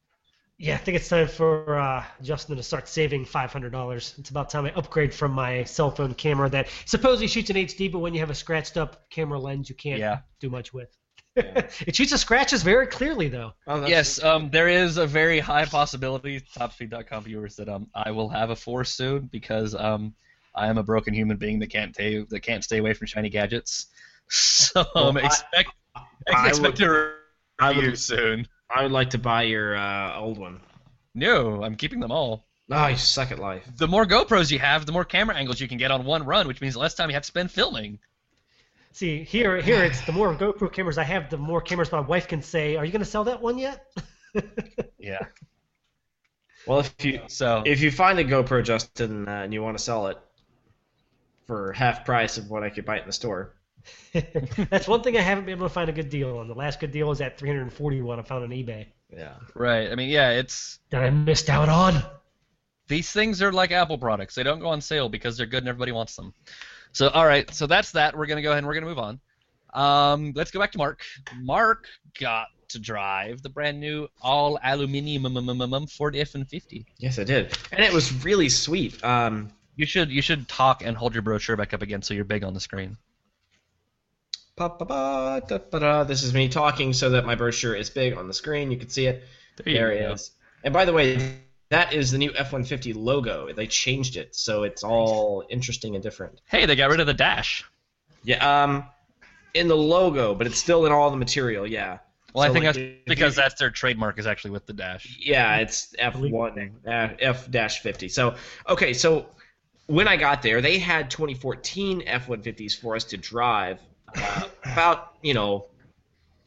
Yeah, 0.58 0.76
I 0.76 0.78
think 0.78 0.98
it's 0.98 1.08
time 1.08 1.28
for 1.28 1.80
uh, 1.80 2.04
Justin 2.22 2.58
to 2.58 2.64
start 2.64 2.88
saving 2.90 3.24
five 3.26 3.52
hundred 3.52 3.72
dollars. 3.72 4.14
It's 4.18 4.30
about 4.30 4.50
time 4.50 4.66
I 4.66 4.72
upgrade 4.74 5.14
from 5.14 5.32
my 5.32 5.64
cell 5.66 5.92
phone 5.92 6.14
camera 6.14 6.50
that 6.50 6.68
supposedly 6.86 7.28
shoots 7.28 7.50
in 7.50 7.56
HD, 7.56 7.92
but 7.92 8.00
when 8.00 8.14
you 8.14 8.20
have 8.22 8.30
a 8.30 8.36
scratched 8.36 8.78
up 8.78 9.10
camera 9.10 9.40
lens, 9.40 9.70
you 9.70 9.76
can't 9.76 10.00
Yeah. 10.00 10.20
do 10.40 10.50
much 10.50 10.74
with. 10.74 10.96
it 11.88 11.96
shoots 11.96 12.12
the 12.12 12.18
scratches 12.18 12.64
very 12.64 12.88
clearly, 12.88 13.28
though. 13.28 13.54
Oh, 13.68 13.86
Yes, 13.86 14.24
um, 14.24 14.50
there 14.50 14.68
is 14.70 14.98
a 14.98 15.06
very 15.06 15.40
high 15.40 15.66
possibility, 15.66 16.40
topspeed.com 16.58 17.24
viewers, 17.26 17.56
that 17.58 17.68
um, 17.70 17.88
I 17.94 18.12
will 18.12 18.30
have 18.30 18.50
a 18.52 18.56
four 18.56 18.84
soon 18.86 19.28
because 19.32 19.76
um, 19.76 20.14
I 20.56 20.68
am 20.68 20.78
a 20.78 20.84
broken 20.84 21.14
human 21.14 21.38
being 21.38 21.60
that 21.60 21.68
can't 21.70 21.94
stay 21.94 22.24
that 22.30 22.40
can't 22.42 22.64
stay 22.64 22.78
away 22.78 22.94
from 22.94 23.08
shiny 23.08 23.30
gadgets. 23.30 23.88
So 24.28 24.80
um, 24.96 25.16
Well, 25.16 25.20
I- 25.20 25.26
expect 25.28 25.70
I 25.96 26.48
expect 26.48 26.62
would- 26.62 26.76
to 26.78 27.14
I 27.60 27.70
review 27.70 27.90
would, 27.92 28.00
soon. 28.00 28.48
I 28.76 28.82
would 28.82 28.92
like 28.92 29.12
to 29.12 29.20
buy 29.20 29.44
your 29.44 29.76
uh, 29.78 30.18
old 30.20 30.40
one. 30.40 30.60
No, 31.14 31.64
I'm 31.64 31.76
keeping 31.76 32.00
them 32.00 32.12
all. 32.12 32.48
Oh, 32.72 32.88
you 32.88 32.98
suck 32.98 33.32
at 33.32 33.38
life. 33.38 33.64
The 33.78 33.88
more 33.88 34.06
GoPros 34.08 34.50
you 34.52 34.58
have, 34.58 34.88
the 34.88 34.92
more 34.92 35.06
camera 35.06 35.36
angles 35.36 35.62
you 35.62 35.68
can 35.68 35.78
get 35.78 35.92
on 35.92 36.04
one 36.06 36.24
run, 36.26 36.48
which 36.48 36.60
means 36.60 36.76
less 36.76 36.96
time 36.96 37.10
you 37.10 37.14
have 37.14 37.22
to 37.22 37.28
spend 37.28 37.52
filming. 37.52 38.00
See, 38.96 39.26
here, 39.26 39.60
here, 39.60 39.84
it's 39.84 40.00
the 40.06 40.14
more 40.14 40.34
GoPro 40.34 40.72
cameras 40.72 40.98
I 40.98 41.04
have, 41.04 41.30
the 41.30 41.36
more 41.38 41.60
cameras 41.60 41.92
my 41.92 42.00
wife 42.00 42.30
can 42.30 42.42
say, 42.42 42.78
"Are 42.78 42.86
you 42.86 42.94
going 42.94 43.04
to 43.04 43.06
sell 43.06 43.26
that 43.26 43.42
one 43.42 43.58
yet?" 43.58 43.86
Yeah. 44.98 45.20
Well, 46.66 46.80
if 46.80 47.06
you 47.06 47.22
So 47.28 47.62
if 47.66 47.82
you 47.82 47.92
find 47.92 48.18
a 48.20 48.24
GoPro, 48.24 48.64
Justin, 48.64 49.28
uh, 49.28 49.44
and 49.44 49.54
you 49.54 49.62
want 49.62 49.78
to 49.78 49.84
sell 49.84 50.08
it 50.08 50.18
for 51.46 51.74
half 51.74 52.06
price 52.06 52.38
of 52.38 52.50
what 52.50 52.64
I 52.64 52.70
could 52.70 52.86
buy 52.86 52.96
it 52.98 53.02
in 53.02 53.08
the 53.08 53.14
store, 53.14 53.54
That's 54.70 54.88
one 54.88 55.04
thing 55.04 55.18
I 55.18 55.22
haven't 55.22 55.46
been 55.46 55.58
able 55.58 55.68
to 55.68 55.74
find 55.74 55.90
a 55.90 55.94
good 55.94 56.10
deal 56.10 56.38
on. 56.38 56.48
The 56.48 56.56
last 56.56 56.80
good 56.80 56.92
deal 56.92 57.08
was 57.08 57.22
at 57.22 57.38
341 57.38 58.20
I 58.20 58.24
found 58.24 58.44
on 58.46 58.50
eBay 58.50 58.88
yeah. 59.10 59.34
right, 59.54 59.92
I 59.92 59.96
mean, 59.96 60.10
yeah, 60.10 60.32
it's 60.32 60.80
that 60.90 61.04
I 61.04 61.10
missed 61.10 61.50
out 61.50 61.70
on. 61.70 62.02
these 62.88 63.12
things 63.12 63.42
are 63.42 63.52
like 63.52 63.72
Apple 63.72 63.98
products. 63.98 64.36
They 64.36 64.44
don't 64.44 64.60
go 64.60 64.70
on 64.70 64.82
sale 64.82 65.10
because 65.10 65.38
they're 65.38 65.46
good 65.46 65.64
and 65.64 65.68
everybody 65.68 65.92
wants 65.92 66.16
them. 66.16 66.34
So, 66.96 67.10
all 67.10 67.28
right, 67.28 67.54
so 67.54 67.68
that's 67.68 67.92
that. 67.92 68.18
We're 68.18 68.26
gonna 68.26 68.42
go 68.42 68.52
ahead 68.52 68.60
and 68.60 68.68
we're 68.68 68.76
gonna 68.76 68.86
move 68.86 69.00
on. 69.00 69.20
Um, 69.74 70.32
let's 70.34 70.50
go 70.50 70.62
back 70.62 70.72
to 70.72 70.78
Mark. 70.78 71.02
Mark 71.42 71.88
got 72.18 72.48
to 72.70 72.80
drive 72.80 73.42
the 73.42 73.50
brand 73.50 73.82
new 73.82 74.08
all 74.22 74.58
aluminum 74.64 75.24
mm, 75.24 75.38
mm, 75.38 75.70
mm, 75.70 75.92
Ford 75.92 76.16
F-150. 76.16 76.86
Yes, 76.98 77.20
I 77.20 77.26
did, 77.26 77.58
and 77.74 77.84
it 77.84 77.92
was 77.92 78.24
really 78.24 78.48
sweet. 78.48 79.04
Um, 79.04 79.52
You 79.76 79.86
should 79.86 80.10
you 80.10 80.22
should 80.22 80.48
talk 80.48 80.86
and 80.86 80.96
hold 80.96 81.14
your 81.14 81.22
brochure 81.22 81.58
back 81.58 81.74
up 81.74 81.82
again 81.82 82.02
so 82.02 82.14
you're 82.14 82.24
big 82.24 82.46
on 82.46 82.54
the 82.54 82.62
screen. 82.62 82.96
This 86.08 86.24
is 86.24 86.34
me 86.34 86.48
talking 86.48 86.94
so 86.94 87.10
that 87.10 87.26
my 87.26 87.36
brochure 87.36 87.76
is 87.76 87.90
big 87.90 88.16
on 88.16 88.30
the 88.30 88.34
screen. 88.34 88.72
You 88.72 88.78
can 88.78 88.88
see 88.88 89.08
it. 89.08 89.22
There 89.66 89.92
it 89.92 90.12
is. 90.14 90.32
And 90.64 90.74
by 90.74 90.86
the 90.86 90.94
way, 90.94 91.42
that 91.70 91.94
is 91.94 92.12
the 92.12 92.18
new 92.18 92.32
F-150 92.36 92.94
logo. 92.96 93.52
They 93.52 93.68
changed 93.68 94.18
it, 94.18 94.36
so 94.36 94.64
it's 94.64 94.84
all 94.84 95.44
interesting 95.50 95.96
and 95.96 96.04
different. 96.04 96.42
Hey, 96.48 96.66
they 96.66 96.76
got 96.76 96.90
rid 96.90 97.00
of 97.00 97.08
the 97.08 97.14
dash. 97.14 97.64
Yeah. 98.24 98.64
Um, 98.64 98.86
in 99.54 99.68
the 99.68 99.78
logo, 99.78 100.36
but 100.36 100.46
it's 100.46 100.60
still 100.60 100.86
in 100.86 100.92
all 100.92 101.10
the 101.10 101.18
material. 101.18 101.66
Yeah. 101.66 102.00
Well, 102.34 102.44
I 102.44 102.52
think 102.52 102.66
like, 102.66 102.76
that's 102.76 102.88
because 103.06 103.36
that's 103.36 103.56
their 103.56 103.70
trademark 103.70 104.20
is 104.20 104.28
actually 104.28 104.52
with 104.52 104.66
the 104.66 104.74
dash. 104.74 105.18
Yeah, 105.22 105.56
it's 105.56 105.96
F1, 105.98 106.72
uh, 106.86 107.16
F 107.18 107.50
dash 107.50 107.80
50. 107.80 108.10
So, 108.10 108.36
okay, 108.68 108.92
so 108.92 109.28
when 109.88 110.08
I 110.10 110.18
got 110.18 110.42
there, 110.42 110.62
they 110.62 110.78
had 110.78 111.10
2014 111.10 112.04
F-150s 112.06 112.78
for 112.78 112.96
us 112.96 113.06
to 113.06 113.18
drive 113.18 113.80
uh, 114.18 114.44
about, 114.66 115.14
you 115.22 115.34
know, 115.34 115.68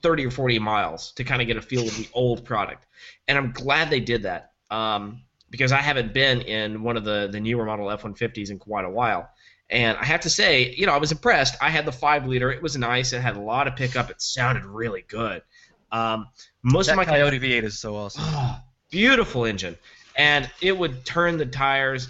30 0.02 0.26
or 0.26 0.30
40 0.30 0.58
miles 0.58 1.12
to 1.12 1.24
kind 1.24 1.40
of 1.40 1.48
get 1.48 1.56
a 1.56 1.62
feel 1.62 1.88
of 1.88 1.96
the 1.96 2.08
old 2.12 2.44
product. 2.44 2.84
And 3.26 3.38
I'm 3.38 3.52
glad 3.52 3.88
they 3.88 4.00
did 4.00 4.24
that 4.24 4.52
um, 4.70 5.22
because 5.50 5.72
I 5.72 5.78
haven't 5.78 6.12
been 6.12 6.42
in 6.42 6.82
one 6.82 6.96
of 6.96 7.04
the, 7.04 7.28
the 7.30 7.40
newer 7.40 7.64
model 7.64 7.90
F-150s 7.90 8.50
in 8.50 8.58
quite 8.58 8.84
a 8.84 8.90
while. 8.90 9.28
And 9.70 9.98
I 9.98 10.04
have 10.04 10.20
to 10.20 10.30
say, 10.30 10.74
you 10.74 10.86
know, 10.86 10.92
I 10.92 10.98
was 10.98 11.12
impressed. 11.12 11.56
I 11.60 11.68
had 11.68 11.84
the 11.84 11.92
5 11.92 12.26
liter. 12.26 12.50
It 12.50 12.62
was 12.62 12.76
nice. 12.76 13.12
It 13.12 13.20
had 13.20 13.36
a 13.36 13.40
lot 13.40 13.68
of 13.68 13.76
pickup. 13.76 14.10
It 14.10 14.20
sounded 14.22 14.64
really 14.64 15.04
good. 15.08 15.42
Um, 15.90 16.28
most 16.62 16.86
That 16.86 16.92
of 16.92 16.96
my 16.96 17.04
Coyote 17.04 17.38
V8 17.38 17.64
is 17.64 17.78
so 17.78 17.96
awesome. 17.96 18.22
Oh, 18.26 18.60
beautiful 18.90 19.44
engine, 19.44 19.76
and 20.16 20.50
it 20.60 20.76
would 20.76 21.04
turn 21.04 21.38
the 21.38 21.46
tires, 21.46 22.08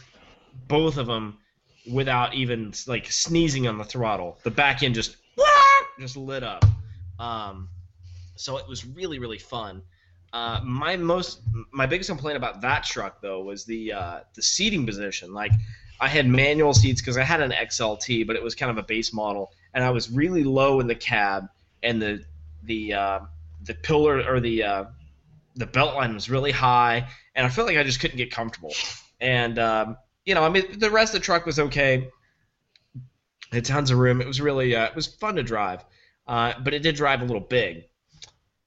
both 0.67 0.97
of 0.97 1.07
them, 1.07 1.39
without 1.91 2.35
even 2.35 2.73
like 2.87 3.11
sneezing 3.11 3.67
on 3.69 3.79
the 3.79 3.85
throttle. 3.85 4.39
The 4.43 4.51
back 4.51 4.83
end 4.83 4.95
just 4.95 5.17
just 5.99 6.17
lit 6.17 6.43
up. 6.43 6.65
Um, 7.19 7.69
so 8.37 8.59
it 8.59 8.69
was 8.69 8.85
really 8.85 9.19
really 9.19 9.39
fun. 9.39 9.83
Uh, 10.33 10.61
my 10.63 10.97
most 10.97 11.41
my 11.73 11.87
biggest 11.87 12.11
complaint 12.11 12.37
about 12.37 12.61
that 12.61 12.85
truck 12.85 13.21
though 13.23 13.43
was 13.43 13.65
the 13.65 13.93
uh, 13.93 14.21
the 14.35 14.43
seating 14.43 14.85
position. 14.85 15.33
Like 15.33 15.53
I 16.01 16.09
had 16.09 16.27
manual 16.27 16.75
seats 16.75 17.01
because 17.01 17.17
I 17.17 17.23
had 17.23 17.41
an 17.41 17.51
XLT, 17.51 18.27
but 18.27 18.37
it 18.37 18.43
was 18.43 18.55
kind 18.55 18.71
of 18.71 18.79
a 18.79 18.83
base 18.83 19.13
model, 19.13 19.53
and 19.75 19.83
I 19.83 19.91
was 19.91 20.11
really 20.11 20.45
low 20.45 20.81
in 20.81 20.87
the 20.87 20.95
cab, 20.95 21.49
and 21.83 22.01
the 22.01 22.25
the 22.65 22.93
uh, 22.93 23.21
the 23.63 23.75
pillar 23.75 24.23
or 24.29 24.39
the 24.41 24.63
uh, 24.63 24.85
the 25.57 25.67
belt 25.67 25.95
line 25.95 26.15
was 26.15 26.29
really 26.29 26.53
high, 26.53 27.09
and 27.35 27.47
I 27.47 27.49
felt 27.49 27.67
like 27.67 27.79
I 27.79 27.83
just 27.83 28.01
couldn't 28.01 28.19
get 28.19 28.31
comfortable. 28.31 28.75
And 29.21 29.59
um, 29.59 29.97
you 30.27 30.35
know, 30.35 30.45
I 30.45 30.51
mean, 30.51 30.79
the 30.79 30.91
rest 30.91 31.15
of 31.15 31.21
the 31.21 31.25
truck 31.25 31.47
was 31.47 31.59
okay. 31.59 32.11
It 33.51 33.55
had 33.55 33.65
tons 33.65 33.91
of 33.91 33.99
room. 33.99 34.21
It 34.21 34.27
was 34.27 34.43
really 34.43 34.77
uh, 34.77 34.85
it 34.85 34.95
was 34.95 35.07
fun 35.07 35.37
to 35.37 35.43
drive, 35.43 35.85
uh, 36.27 36.53
but 36.63 36.75
it 36.75 36.83
did 36.83 36.97
drive 36.97 37.23
a 37.23 37.25
little 37.25 37.41
big. 37.41 37.85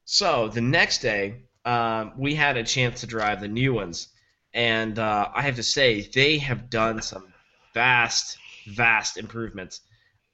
So 0.06 0.50
the 0.50 0.62
next 0.62 0.98
day, 1.00 1.44
um, 1.66 2.14
we 2.18 2.36
had 2.36 2.58
a 2.58 2.64
chance 2.64 3.02
to 3.02 3.08
drive 3.08 3.42
the 3.42 3.48
new 3.48 3.74
ones, 3.74 4.10
and 4.54 4.98
uh, 4.98 5.30
I 5.34 5.42
have 5.42 5.56
to 5.56 5.64
say 5.64 6.02
they 6.02 6.38
have 6.40 6.70
done 6.70 7.02
some 7.02 7.34
vast, 7.74 8.38
vast 8.68 9.18
improvements. 9.18 9.82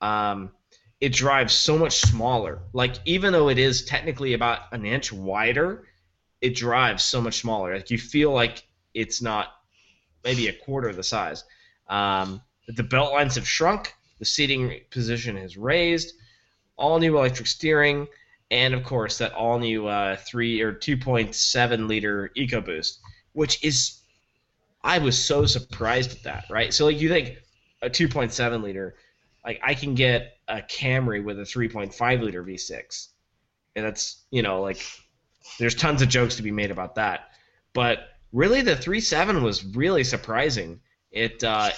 Um, 0.01 0.51
it 0.99 1.13
drives 1.13 1.53
so 1.53 1.77
much 1.77 1.97
smaller. 1.97 2.59
Like 2.73 2.95
even 3.05 3.33
though 3.33 3.49
it 3.49 3.59
is 3.59 3.85
technically 3.85 4.33
about 4.33 4.61
an 4.71 4.85
inch 4.85 5.13
wider, 5.13 5.87
it 6.41 6.55
drives 6.55 7.03
so 7.03 7.21
much 7.21 7.39
smaller. 7.39 7.75
Like 7.75 7.91
you 7.91 7.97
feel 7.97 8.31
like 8.31 8.63
it's 8.93 9.21
not 9.21 9.49
maybe 10.23 10.47
a 10.47 10.53
quarter 10.53 10.89
of 10.89 10.95
the 10.95 11.03
size. 11.03 11.43
Um, 11.87 12.41
the 12.67 12.83
belt 12.83 13.13
lines 13.13 13.35
have 13.35 13.47
shrunk. 13.47 13.93
The 14.19 14.25
seating 14.25 14.81
position 14.89 15.37
is 15.37 15.57
raised. 15.57 16.13
All 16.75 16.99
new 16.99 17.17
electric 17.17 17.47
steering, 17.47 18.07
and 18.51 18.73
of 18.73 18.83
course 18.83 19.17
that 19.17 19.33
all 19.33 19.59
new 19.59 19.87
uh, 19.87 20.15
three 20.17 20.61
or 20.61 20.73
2.7 20.73 21.87
liter 21.87 22.31
EcoBoost, 22.37 22.99
which 23.33 23.63
is 23.63 24.01
I 24.83 24.99
was 24.99 25.23
so 25.23 25.45
surprised 25.45 26.11
at 26.11 26.23
that. 26.23 26.45
Right. 26.49 26.73
So 26.73 26.85
like 26.85 27.01
you 27.01 27.09
think 27.09 27.37
a 27.81 27.89
2.7 27.89 28.63
liter, 28.63 28.95
like 29.45 29.59
I 29.63 29.73
can 29.73 29.95
get 29.95 30.37
a 30.47 30.61
Camry 30.61 31.23
with 31.23 31.39
a 31.39 31.43
3.5 31.43 32.21
liter 32.21 32.43
V6, 32.43 33.07
and 33.75 33.85
that's 33.85 34.23
you 34.31 34.41
know 34.41 34.61
like 34.61 34.81
there's 35.59 35.75
tons 35.75 36.01
of 36.01 36.09
jokes 36.09 36.35
to 36.37 36.43
be 36.43 36.51
made 36.51 36.71
about 36.71 36.95
that, 36.95 37.31
but 37.73 37.99
really 38.31 38.61
the 38.61 38.75
3.7 38.75 39.41
was 39.41 39.65
really 39.65 40.03
surprising. 40.03 40.79
It 41.11 41.43
uh, 41.43 41.71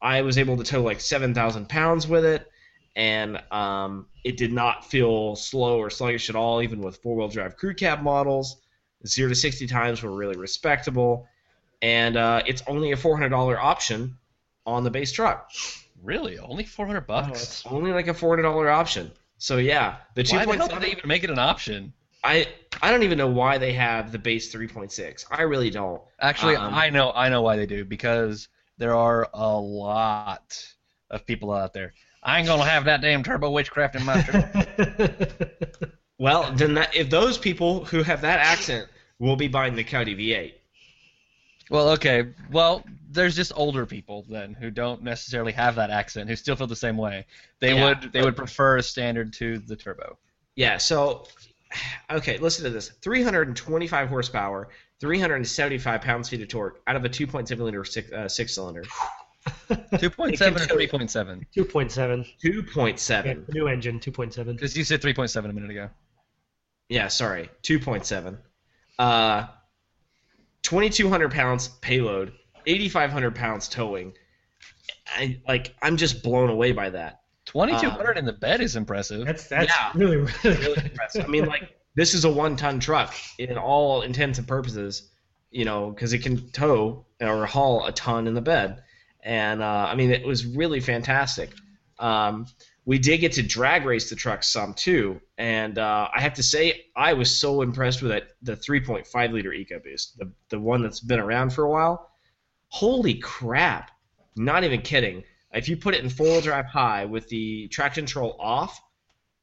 I 0.00 0.22
was 0.22 0.36
able 0.36 0.56
to 0.56 0.64
tow 0.64 0.82
like 0.82 1.00
7,000 1.00 1.68
pounds 1.68 2.06
with 2.06 2.24
it, 2.24 2.50
and 2.96 3.42
um, 3.50 4.06
it 4.24 4.36
did 4.36 4.52
not 4.52 4.84
feel 4.84 5.34
slow 5.36 5.78
or 5.78 5.90
sluggish 5.90 6.28
at 6.28 6.36
all, 6.36 6.62
even 6.62 6.80
with 6.80 6.96
four 6.98 7.16
wheel 7.16 7.28
drive 7.28 7.56
crew 7.56 7.74
cab 7.74 8.02
models. 8.02 8.56
Zero 9.06 9.28
to 9.28 9.34
60 9.34 9.66
times 9.66 10.02
were 10.02 10.12
really 10.12 10.36
respectable, 10.36 11.26
and 11.80 12.16
uh, 12.16 12.42
it's 12.46 12.62
only 12.68 12.92
a 12.92 12.96
$400 12.96 13.56
option 13.58 14.16
on 14.64 14.84
the 14.84 14.90
base 14.90 15.10
truck. 15.10 15.50
Really? 16.02 16.38
Only 16.38 16.64
400 16.64 17.06
bucks? 17.06 17.42
It's 17.42 17.66
only 17.66 17.92
like 17.92 18.06
a 18.08 18.14
$400 18.14 18.70
option. 18.72 19.10
So 19.38 19.56
yeah, 19.56 19.96
the 20.14 20.22
Why 20.30 20.44
the 20.44 20.52
hell 20.56 20.68
did 20.68 20.76
2.7. 20.76 20.80
they 20.80 20.90
even 20.92 21.08
make 21.08 21.24
it 21.24 21.30
an 21.30 21.38
option? 21.40 21.92
I 22.22 22.46
I 22.80 22.92
don't 22.92 23.02
even 23.02 23.18
know 23.18 23.26
why 23.26 23.58
they 23.58 23.72
have 23.72 24.12
the 24.12 24.18
base 24.18 24.54
3.6. 24.54 25.24
I 25.30 25.42
really 25.42 25.70
don't. 25.70 26.00
Actually, 26.20 26.54
Um, 26.54 26.72
I 26.72 26.90
know 26.90 27.10
I 27.12 27.28
know 27.28 27.42
why 27.42 27.56
they 27.56 27.66
do 27.66 27.84
because 27.84 28.46
there 28.78 28.94
are 28.94 29.28
a 29.34 29.58
lot 29.58 30.56
of 31.10 31.26
people 31.26 31.52
out 31.52 31.72
there. 31.72 31.92
I 32.22 32.38
ain't 32.38 32.46
gonna 32.46 32.64
have 32.64 32.84
that 32.84 33.00
damn 33.00 33.22
turbo 33.22 33.50
witchcraft 33.50 33.96
in 33.96 34.04
my 34.04 34.22
truck. 34.22 34.48
Well, 36.18 36.52
then 36.52 36.74
that, 36.74 36.94
if 36.94 37.10
those 37.10 37.36
people 37.36 37.84
who 37.84 38.02
have 38.04 38.20
that 38.20 38.38
accent 38.38 38.88
will 39.18 39.34
be 39.36 39.48
buying 39.48 39.74
the 39.74 39.84
Audi 39.84 40.14
V8. 40.14 40.54
well, 41.70 41.88
okay. 41.90 42.28
Well, 42.50 42.84
there's 43.10 43.34
just 43.34 43.52
older 43.56 43.86
people 43.86 44.24
then 44.28 44.54
who 44.54 44.70
don't 44.70 45.02
necessarily 45.02 45.52
have 45.52 45.74
that 45.76 45.90
accent 45.90 46.28
who 46.28 46.36
still 46.36 46.54
feel 46.54 46.66
the 46.68 46.76
same 46.76 46.96
way. 46.96 47.26
They 47.60 47.74
Yeah, 47.74 47.88
would 48.00 48.12
they 48.12 48.22
would 48.22 48.36
prefer 48.36 48.76
a 48.76 48.82
standard 48.82 49.32
to 49.34 49.58
the 49.58 49.74
turbo. 49.74 50.16
Yeah, 50.54 50.78
so 50.78 51.26
okay, 52.10 52.38
listen 52.38 52.64
to 52.64 52.70
this. 52.70 52.90
325 53.02 54.08
horsepower, 54.08 54.68
375 55.00 56.00
pounds-feet 56.00 56.42
of 56.42 56.48
torque 56.48 56.80
out 56.86 56.94
of 56.94 57.04
a 57.04 57.08
2.7 57.08 57.58
liter 57.58 57.84
six, 57.84 58.12
uh, 58.12 58.28
six 58.28 58.54
cylinder. 58.54 58.84
2.7 59.70 60.56
or 60.56 60.76
3.7? 60.76 61.44
2.7. 61.56 62.26
2.7. 62.44 63.24
Yeah, 63.24 63.34
new 63.52 63.68
engine, 63.68 63.98
2.7. 63.98 64.44
Because 64.46 64.76
you 64.76 64.84
said 64.84 65.00
3.7 65.02 65.44
a 65.48 65.52
minute 65.52 65.70
ago. 65.70 65.90
Yeah, 66.88 67.08
sorry, 67.08 67.50
2.7. 67.62 68.38
Uh, 68.98 69.46
2,200 70.62 71.32
pounds 71.32 71.68
payload, 71.80 72.32
8,500 72.66 73.34
pounds 73.34 73.68
towing. 73.68 74.12
I 75.06 75.40
like. 75.48 75.74
I'm 75.82 75.96
just 75.96 76.22
blown 76.22 76.48
away 76.50 76.72
by 76.72 76.90
that. 76.90 77.20
2200 77.46 78.18
in 78.18 78.24
the 78.24 78.32
bed 78.32 78.60
is 78.60 78.76
impressive. 78.76 79.26
That's 79.26 79.48
that's 79.48 79.68
Yeah. 79.68 79.90
really 79.94 80.16
really, 80.18 80.28
Really 80.44 80.82
impressive. 80.84 81.24
I 81.24 81.28
mean, 81.28 81.46
like 81.46 81.74
this 81.96 82.14
is 82.14 82.24
a 82.24 82.30
one-ton 82.30 82.78
truck 82.78 83.14
in 83.38 83.58
all 83.58 84.02
intents 84.02 84.38
and 84.38 84.46
purposes. 84.46 85.10
You 85.50 85.64
know, 85.66 85.90
because 85.90 86.12
it 86.14 86.20
can 86.22 86.48
tow 86.50 87.04
or 87.20 87.44
haul 87.46 87.84
a 87.84 87.92
ton 87.92 88.26
in 88.26 88.32
the 88.34 88.40
bed, 88.40 88.82
and 89.22 89.62
uh, 89.62 89.86
I 89.88 89.94
mean, 89.94 90.10
it 90.10 90.26
was 90.26 90.44
really 90.46 90.80
fantastic. 90.80 91.50
Um, 91.98 92.46
we 92.84 92.98
did 92.98 93.18
get 93.18 93.32
to 93.32 93.42
drag 93.42 93.84
race 93.84 94.10
the 94.10 94.16
truck 94.16 94.42
some 94.42 94.74
too, 94.74 95.20
and 95.38 95.78
uh, 95.78 96.08
I 96.14 96.20
have 96.20 96.34
to 96.34 96.42
say 96.42 96.86
I 96.96 97.12
was 97.12 97.30
so 97.30 97.62
impressed 97.62 98.02
with 98.02 98.12
it. 98.12 98.34
The 98.42 98.56
3.5 98.56 99.32
liter 99.32 99.50
EcoBoost, 99.50 100.16
the 100.16 100.32
the 100.48 100.58
one 100.58 100.82
that's 100.82 101.00
been 101.00 101.20
around 101.20 101.52
for 101.52 101.64
a 101.64 101.70
while. 101.70 102.10
Holy 102.68 103.14
crap! 103.14 103.90
Not 104.36 104.64
even 104.64 104.82
kidding. 104.82 105.22
If 105.52 105.68
you 105.68 105.76
put 105.76 105.94
it 105.94 106.02
in 106.02 106.08
four-wheel 106.08 106.40
drive 106.40 106.66
high 106.66 107.04
with 107.04 107.28
the 107.28 107.68
traction 107.68 108.06
control 108.06 108.36
off, 108.40 108.80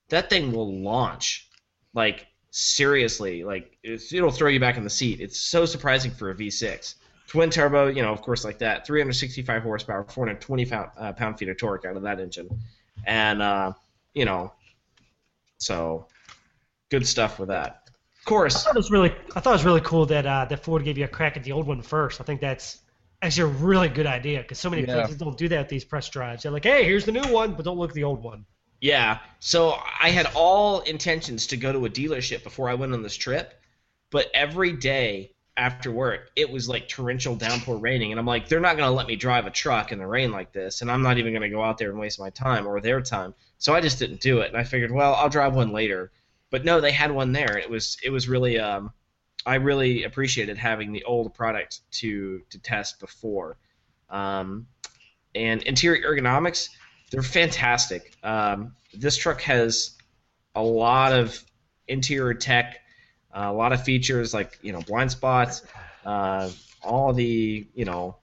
that 0.09 0.29
thing 0.29 0.51
will 0.51 0.81
launch. 0.81 1.47
Like 1.93 2.27
seriously, 2.51 3.43
like 3.43 3.77
it'll 3.83 4.31
throw 4.31 4.49
you 4.49 4.59
back 4.59 4.77
in 4.77 4.83
the 4.83 4.89
seat. 4.89 5.21
It's 5.21 5.39
so 5.39 5.65
surprising 5.65 6.11
for 6.11 6.31
a 6.31 6.35
V6. 6.35 6.95
Twin 7.29 7.49
turbo, 7.51 7.87
you 7.87 8.01
know, 8.01 8.11
of 8.11 8.21
course, 8.23 8.43
like 8.43 8.57
that. 8.59 8.85
365 8.87 9.61
horsepower, 9.63 10.03
420 10.03 10.65
pound, 10.65 10.89
uh, 10.97 11.13
pound 11.13 11.37
feet 11.37 11.47
of 11.47 11.57
torque 11.57 11.85
out 11.85 11.95
of 11.95 12.01
that 12.01 12.19
engine, 12.19 12.49
and 13.05 13.41
uh, 13.41 13.71
you 14.15 14.25
know, 14.25 14.51
so 15.59 16.07
good 16.89 17.05
stuff 17.07 17.39
with 17.39 17.49
that. 17.49 17.83
Of 18.19 18.25
course, 18.25 18.55
I 18.55 18.59
thought 18.65 18.75
it 18.75 18.79
was 18.79 18.91
really 18.91 19.13
I 19.35 19.39
thought 19.39 19.51
it 19.51 19.53
was 19.53 19.65
really 19.65 19.81
cool 19.81 20.05
that 20.07 20.25
uh, 20.25 20.45
that 20.45 20.63
Ford 20.63 20.83
gave 20.83 20.97
you 20.97 21.05
a 21.05 21.07
crack 21.07 21.37
at 21.37 21.43
the 21.43 21.51
old 21.51 21.67
one 21.67 21.81
first. 21.81 22.19
I 22.19 22.23
think 22.23 22.41
that's 22.41 22.79
actually 23.21 23.51
a 23.51 23.55
really 23.57 23.89
good 23.89 24.07
idea 24.07 24.39
because 24.39 24.57
so 24.59 24.69
many 24.69 24.83
Yeah. 24.83 24.95
places 24.95 25.17
don't 25.17 25.37
do 25.37 25.47
that 25.49 25.59
with 25.59 25.69
these 25.69 25.85
press 25.85 26.09
drives. 26.09 26.43
They're 26.43 26.51
like, 26.51 26.63
hey, 26.63 26.83
here's 26.83 27.05
the 27.05 27.11
new 27.11 27.27
one, 27.33 27.53
but 27.53 27.63
don't 27.65 27.77
look 27.77 27.91
at 27.91 27.95
the 27.95 28.05
old 28.05 28.23
one. 28.23 28.45
Yeah. 28.81 29.19
So 29.39 29.77
I 30.01 30.09
had 30.09 30.27
all 30.35 30.79
intentions 30.81 31.45
to 31.47 31.57
go 31.57 31.71
to 31.73 31.85
a 31.85 31.89
dealership 31.89 32.43
before 32.43 32.69
I 32.69 32.75
went 32.75 32.93
on 32.93 33.03
this 33.03 33.15
trip, 33.17 33.53
but 34.09 34.27
every 34.33 34.71
day 34.71 35.31
after 35.59 35.91
work, 35.91 36.31
it 36.35 36.49
was 36.49 36.69
like 36.69 36.87
torrential 36.87 37.35
downpour 37.35 37.77
raining, 37.77 38.11
and 38.11 38.19
I'm 38.19 38.25
like, 38.25 38.47
they're 38.47 38.61
not 38.61 38.77
gonna 38.77 38.91
let 38.91 39.07
me 39.07 39.15
drive 39.15 39.45
a 39.45 39.51
truck 39.51 39.91
in 39.91 39.99
the 39.99 40.07
rain 40.07 40.31
like 40.31 40.53
this, 40.53 40.81
and 40.81 40.89
I'm 40.89 41.01
not 41.01 41.17
even 41.17 41.33
gonna 41.33 41.49
go 41.49 41.61
out 41.61 41.77
there 41.77 41.89
and 41.89 41.99
waste 41.99 42.19
my 42.19 42.29
time 42.29 42.65
or 42.65 42.79
their 42.79 43.01
time. 43.01 43.33
So 43.57 43.75
I 43.75 43.81
just 43.81 43.99
didn't 43.99 44.21
do 44.21 44.39
it, 44.39 44.47
and 44.47 44.57
I 44.57 44.63
figured, 44.63 44.91
well, 44.91 45.13
I'll 45.15 45.29
drive 45.29 45.53
one 45.53 45.71
later. 45.71 46.11
But 46.49 46.65
no, 46.65 46.81
they 46.81 46.91
had 46.91 47.11
one 47.11 47.33
there. 47.33 47.57
It 47.57 47.69
was 47.69 47.97
it 48.01 48.09
was 48.09 48.27
really 48.27 48.57
um, 48.57 48.91
I 49.45 49.55
really 49.55 50.03
appreciated 50.03 50.57
having 50.57 50.91
the 50.91 51.03
old 51.03 51.33
product 51.33 51.81
to 51.99 52.41
to 52.49 52.59
test 52.59 52.99
before. 52.99 53.57
Um, 54.09 54.67
and 55.35 55.61
interior 55.63 56.09
ergonomics, 56.09 56.69
they're 57.11 57.21
fantastic. 57.21 58.15
Um, 58.23 58.75
this 58.93 59.17
truck 59.17 59.41
has 59.41 59.97
a 60.55 60.63
lot 60.63 61.11
of 61.11 61.43
interior 61.87 62.33
tech, 62.33 62.79
uh, 63.33 63.47
a 63.47 63.53
lot 63.53 63.73
of 63.73 63.83
features 63.83 64.33
like 64.33 64.57
you 64.61 64.71
know 64.71 64.81
blind 64.81 65.11
spots, 65.11 65.63
uh, 66.05 66.49
all 66.83 67.13
the 67.13 67.67
you 67.73 67.85
know 67.85 68.15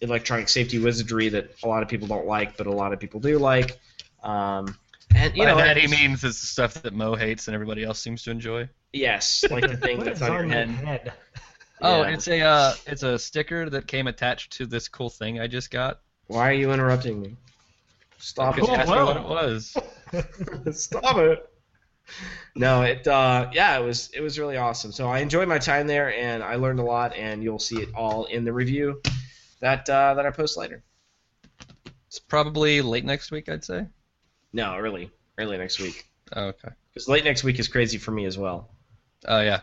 electronic 0.00 0.48
safety 0.48 0.78
wizardry 0.78 1.28
that 1.30 1.50
a 1.62 1.68
lot 1.68 1.82
of 1.82 1.88
people 1.88 2.06
don't 2.08 2.26
like, 2.26 2.56
but 2.56 2.66
a 2.66 2.72
lot 2.72 2.92
of 2.92 3.00
people 3.00 3.20
do 3.20 3.38
like. 3.38 3.78
Um, 4.22 4.76
and 5.14 5.34
you 5.36 5.44
By 5.44 5.50
know 5.50 5.56
that 5.58 5.76
he 5.76 5.86
means 5.86 6.24
it's 6.24 6.40
the 6.40 6.46
stuff 6.46 6.74
that 6.82 6.92
Mo 6.94 7.14
hates 7.14 7.46
and 7.48 7.54
everybody 7.54 7.84
else 7.84 8.00
seems 8.00 8.22
to 8.24 8.30
enjoy. 8.30 8.68
yes, 8.92 9.44
like 9.50 9.68
the 9.68 9.76
thing 9.76 10.00
that's 10.00 10.20
is 10.20 10.22
on 10.28 10.32
your 10.32 10.44
head. 10.44 10.68
head? 10.68 11.12
Oh, 11.80 12.02
Yeah. 12.02 12.08
it's 12.10 12.28
a 12.28 12.40
uh, 12.40 12.74
it's 12.86 13.02
a 13.02 13.18
sticker 13.18 13.68
that 13.70 13.86
came 13.86 14.06
attached 14.06 14.52
to 14.54 14.66
this 14.66 14.88
cool 14.88 15.10
thing 15.10 15.40
I 15.40 15.46
just 15.46 15.70
got. 15.70 16.00
Why 16.26 16.48
are 16.50 16.52
you 16.54 16.72
interrupting 16.72 17.20
me? 17.20 17.36
Stop 18.18 18.56
it! 18.58 18.66
you 18.66 18.72
asked 18.74 18.88
me 18.88 18.94
wow. 18.96 19.04
what 19.06 19.16
it 19.16 19.22
was. 19.24 19.76
Stop 20.80 21.16
it. 21.18 21.50
No, 22.54 22.82
it 22.82 23.06
uh, 23.06 23.50
yeah, 23.52 23.78
it 23.78 23.82
was 23.82 24.10
it 24.14 24.20
was 24.20 24.38
really 24.38 24.56
awesome. 24.56 24.92
So 24.92 25.08
I 25.08 25.18
enjoyed 25.18 25.48
my 25.48 25.58
time 25.58 25.86
there, 25.86 26.14
and 26.14 26.42
I 26.42 26.54
learned 26.56 26.78
a 26.78 26.84
lot. 26.84 27.16
And 27.16 27.42
you'll 27.42 27.58
see 27.58 27.76
it 27.76 27.88
all 27.94 28.26
in 28.26 28.44
the 28.44 28.52
review 28.52 29.00
that 29.60 29.88
uh, 29.88 30.14
that 30.14 30.24
I 30.24 30.30
post 30.30 30.56
later. 30.56 30.82
It's 32.06 32.18
probably 32.20 32.80
late 32.80 33.04
next 33.04 33.32
week, 33.32 33.48
I'd 33.48 33.64
say. 33.64 33.86
No, 34.52 34.76
early, 34.76 35.10
early 35.36 35.58
next 35.58 35.80
week. 35.80 36.08
Oh, 36.32 36.44
okay. 36.44 36.68
Because 36.92 37.08
late 37.08 37.24
next 37.24 37.42
week 37.42 37.58
is 37.58 37.66
crazy 37.66 37.98
for 37.98 38.12
me 38.12 38.24
as 38.24 38.38
well. 38.38 38.70
Oh 39.26 39.40
yeah. 39.40 39.62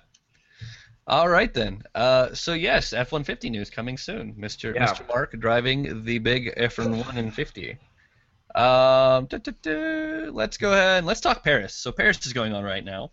All 1.07 1.29
right 1.29 1.53
then. 1.53 1.83
Uh, 1.95 2.33
so 2.33 2.53
yes, 2.53 2.93
F-150 2.93 3.51
news 3.51 3.69
coming 3.69 3.97
soon. 3.97 4.33
Mr. 4.33 4.75
Yeah. 4.75 4.87
Mr. 4.87 5.07
Mark 5.07 5.39
driving 5.39 6.03
the 6.03 6.19
big 6.19 6.53
F-1 6.57 7.15
and 7.15 7.33
50. 7.33 7.77
Um, 8.53 9.25
duh, 9.25 9.37
duh, 9.37 9.51
duh. 9.61 10.31
let's 10.31 10.57
go 10.57 10.73
ahead 10.73 10.99
and 10.99 11.07
let's 11.07 11.21
talk 11.21 11.43
Paris. 11.43 11.73
So 11.73 11.91
Paris 11.91 12.25
is 12.25 12.33
going 12.33 12.53
on 12.53 12.63
right 12.63 12.83
now. 12.83 13.11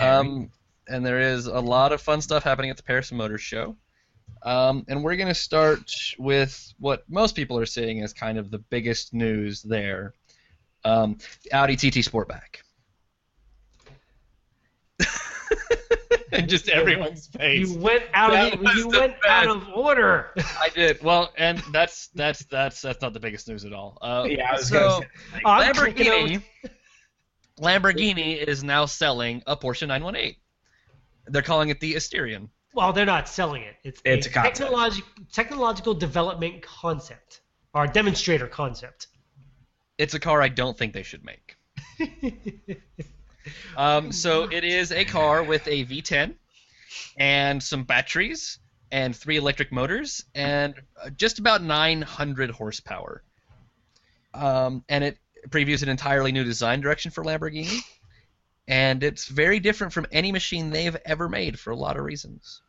Um, 0.00 0.50
and 0.88 1.04
there 1.04 1.20
is 1.20 1.46
a 1.46 1.60
lot 1.60 1.92
of 1.92 2.00
fun 2.00 2.20
stuff 2.20 2.42
happening 2.42 2.70
at 2.70 2.76
the 2.76 2.82
Paris 2.82 3.12
Motor 3.12 3.38
Show. 3.38 3.76
Um, 4.42 4.84
and 4.88 5.04
we're 5.04 5.16
going 5.16 5.28
to 5.28 5.34
start 5.34 5.92
with 6.18 6.72
what 6.78 7.04
most 7.08 7.36
people 7.36 7.58
are 7.58 7.66
seeing 7.66 8.02
as 8.02 8.12
kind 8.12 8.38
of 8.38 8.50
the 8.50 8.58
biggest 8.58 9.12
news 9.12 9.62
there. 9.62 10.14
Um, 10.84 11.18
Audi 11.52 11.76
TT 11.76 11.96
Sportback. 11.96 12.62
and 16.32 16.48
just 16.48 16.68
everyone's 16.68 17.26
face. 17.28 17.68
You 17.70 17.78
went 17.78 18.04
out 18.14 18.30
That 18.32 18.54
of 18.54 18.62
you 18.76 18.90
the 18.90 18.98
went 18.98 19.14
out 19.28 19.46
of 19.48 19.68
order. 19.74 20.30
I 20.60 20.68
did 20.74 21.02
well, 21.02 21.32
and 21.36 21.58
that's 21.72 22.08
that's 22.14 22.44
that's 22.44 22.80
that's 22.80 23.00
not 23.02 23.12
the 23.12 23.20
biggest 23.20 23.48
news 23.48 23.64
at 23.64 23.72
all. 23.72 23.98
Uh, 24.00 24.26
Yeah, 24.28 24.50
I 24.50 24.52
was 24.56 24.68
so 24.68 24.78
gonna 24.80 25.06
say. 25.32 25.40
I'm 25.44 25.74
Lamborghini, 25.74 26.42
Lamborghini 27.60 28.36
is 28.36 28.62
now 28.64 28.86
selling 28.86 29.42
a 29.46 29.56
Porsche 29.56 29.86
918. 29.86 30.36
They're 31.26 31.42
calling 31.42 31.68
it 31.68 31.80
the 31.80 31.94
Asterion. 31.94 32.48
Well, 32.72 32.92
they're 32.92 33.04
not 33.04 33.28
selling 33.28 33.62
it. 33.62 33.74
It's, 33.82 34.00
It's 34.04 34.26
a, 34.26 34.30
a 34.30 34.32
concept. 34.32 34.56
technologi- 34.70 35.02
technological 35.32 35.94
development 35.94 36.62
concept 36.62 37.40
or 37.74 37.86
demonstrator 37.86 38.46
concept. 38.46 39.08
It's 39.98 40.14
a 40.14 40.20
car 40.20 40.40
I 40.40 40.48
don't 40.48 40.78
think 40.78 40.92
they 40.94 41.02
should 41.02 41.24
make. 41.24 41.56
Um, 43.76 44.12
so 44.12 44.44
it 44.50 44.64
is 44.64 44.92
a 44.92 45.04
car 45.04 45.42
with 45.42 45.66
a 45.66 45.84
V10 45.84 46.34
and 47.16 47.62
some 47.62 47.84
batteries 47.84 48.58
and 48.92 49.14
three 49.14 49.36
electric 49.36 49.72
motors 49.72 50.24
and 50.34 50.74
uh, 51.02 51.10
just 51.10 51.38
about 51.38 51.62
900 51.62 52.50
horsepower. 52.50 53.22
Um, 54.34 54.84
and 54.88 55.04
it 55.04 55.18
previews 55.48 55.82
an 55.82 55.88
entirely 55.88 56.32
new 56.32 56.44
design 56.44 56.80
direction 56.80 57.10
for 57.10 57.24
Lamborghini. 57.24 57.80
And 58.68 59.02
it's 59.02 59.26
very 59.26 59.58
different 59.58 59.92
from 59.92 60.06
any 60.12 60.30
machine 60.32 60.70
they've 60.70 60.96
ever 61.04 61.28
made 61.28 61.58
for 61.58 61.70
a 61.70 61.76
lot 61.76 61.96
of 61.96 62.04
reasons. 62.04 62.60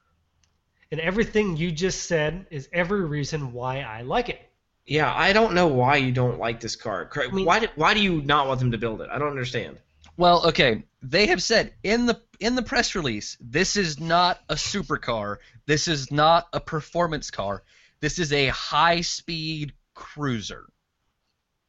and 0.92 1.00
everything 1.00 1.58
you 1.58 1.72
just 1.72 2.06
said 2.08 2.48
is 2.50 2.68
every 2.74 3.06
reason 3.06 3.54
why 3.54 3.82
I 3.82 4.02
like 4.02 4.30
it. 4.30 4.40
Yeah, 4.86 5.14
I 5.14 5.32
don't 5.32 5.54
know 5.54 5.68
why 5.68 5.98
you 5.98 6.12
don't 6.12 6.40
like 6.40 6.60
this 6.60 6.76
car. 6.76 7.10
Why 7.32 7.60
did, 7.60 7.70
why 7.76 7.94
do 7.94 8.02
you 8.02 8.22
not 8.22 8.48
want 8.48 8.60
them 8.60 8.72
to 8.72 8.78
build 8.78 9.02
it? 9.02 9.10
I 9.12 9.20
don't 9.20 9.30
understand. 9.30 9.78
Well, 10.18 10.48
okay, 10.48 10.84
they 11.02 11.28
have 11.28 11.42
said 11.42 11.74
in 11.84 12.06
the 12.06 12.22
in 12.40 12.56
the 12.56 12.64
press 12.64 12.96
release, 12.96 13.38
this 13.40 13.76
is 13.76 14.00
not 14.00 14.40
a 14.50 14.56
supercar. 14.56 15.38
This 15.68 15.88
is 15.88 16.12
not 16.12 16.48
a 16.54 16.60
performance 16.60 17.32
car. 17.32 17.64
This 18.02 18.18
is 18.18 18.34
a 18.34 18.48
high-speed 18.48 19.74
cruiser. 19.94 20.66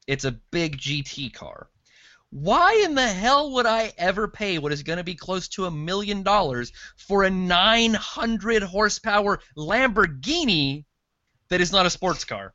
It's 0.06 0.24
a 0.24 0.32
big 0.32 0.78
GT 0.78 1.32
car. 1.32 1.68
Why 2.30 2.82
in 2.86 2.94
the 2.94 3.06
hell 3.06 3.52
would 3.52 3.66
I 3.66 3.92
ever 3.98 4.26
pay 4.26 4.58
what 4.58 4.72
is 4.72 4.82
going 4.82 4.96
to 4.96 5.04
be 5.04 5.14
close 5.14 5.48
to 5.48 5.66
a 5.66 5.70
million 5.70 6.22
dollars 6.22 6.72
for 6.96 7.24
a 7.24 7.30
900 7.30 8.62
horsepower 8.62 9.40
Lamborghini 9.54 10.86
that 11.50 11.60
is 11.60 11.72
not 11.72 11.84
a 11.84 11.90
sports 11.90 12.24
car? 12.24 12.54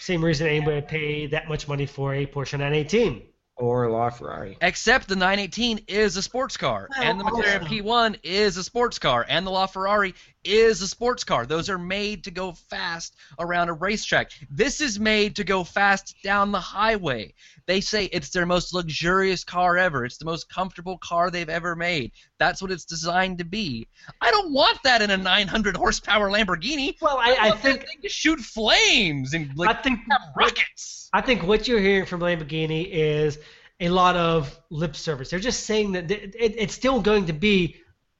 Same 0.00 0.24
reason 0.24 0.48
anybody 0.48 0.74
would 0.74 0.88
pay 0.88 1.26
that 1.28 1.48
much 1.48 1.68
money 1.68 1.86
for 1.86 2.14
a 2.14 2.26
Porsche 2.26 2.58
918. 2.58 3.22
Or 3.56 3.86
LaFerrari. 3.86 4.58
Except 4.60 5.08
the 5.08 5.16
918 5.16 5.80
is 5.88 6.16
a 6.18 6.22
sports 6.22 6.58
car, 6.58 6.88
and 7.00 7.18
the 7.18 7.24
McLaren 7.24 7.66
P1 7.66 8.18
is 8.22 8.58
a 8.58 8.62
sports 8.62 8.98
car, 8.98 9.24
and 9.26 9.46
the 9.46 9.50
LaFerrari 9.50 10.14
is 10.46 10.82
a 10.82 10.88
sports 10.88 11.24
car. 11.24 11.46
Those 11.46 11.68
are 11.68 11.78
made 11.78 12.24
to 12.24 12.30
go 12.30 12.52
fast 12.52 13.14
around 13.38 13.68
a 13.68 13.72
racetrack. 13.72 14.30
This 14.50 14.80
is 14.80 14.98
made 14.98 15.36
to 15.36 15.44
go 15.44 15.64
fast 15.64 16.14
down 16.22 16.52
the 16.52 16.60
highway. 16.60 17.34
They 17.66 17.80
say 17.80 18.04
it's 18.06 18.30
their 18.30 18.46
most 18.46 18.72
luxurious 18.72 19.44
car 19.44 19.76
ever. 19.76 20.04
It's 20.04 20.18
the 20.18 20.24
most 20.24 20.48
comfortable 20.48 20.98
car 20.98 21.30
they've 21.30 21.48
ever 21.48 21.74
made. 21.74 22.12
That's 22.38 22.62
what 22.62 22.70
it's 22.70 22.84
designed 22.84 23.38
to 23.38 23.44
be. 23.44 23.88
I 24.20 24.30
don't 24.30 24.52
want 24.52 24.78
that 24.84 25.02
in 25.02 25.10
a 25.10 25.16
900 25.16 25.76
horsepower 25.76 26.30
Lamborghini. 26.30 26.94
Well, 27.00 27.18
I, 27.18 27.36
I 27.40 27.50
that 27.50 27.62
think 27.62 27.86
to 28.02 28.08
shoot 28.08 28.38
flames 28.38 29.34
and 29.34 29.50
like 29.56 29.76
I 29.76 29.82
think 29.82 30.00
rockets. 30.36 31.10
I 31.12 31.20
think 31.20 31.42
what 31.42 31.66
you're 31.66 31.80
hearing 31.80 32.06
from 32.06 32.20
Lamborghini 32.20 32.88
is 32.90 33.38
a 33.80 33.88
lot 33.88 34.16
of 34.16 34.58
lip 34.70 34.96
service. 34.96 35.30
They're 35.30 35.38
just 35.38 35.64
saying 35.64 35.92
that 35.92 36.10
it, 36.10 36.34
it's 36.38 36.74
still 36.74 37.00
going 37.00 37.26
to 37.26 37.32
be 37.32 37.76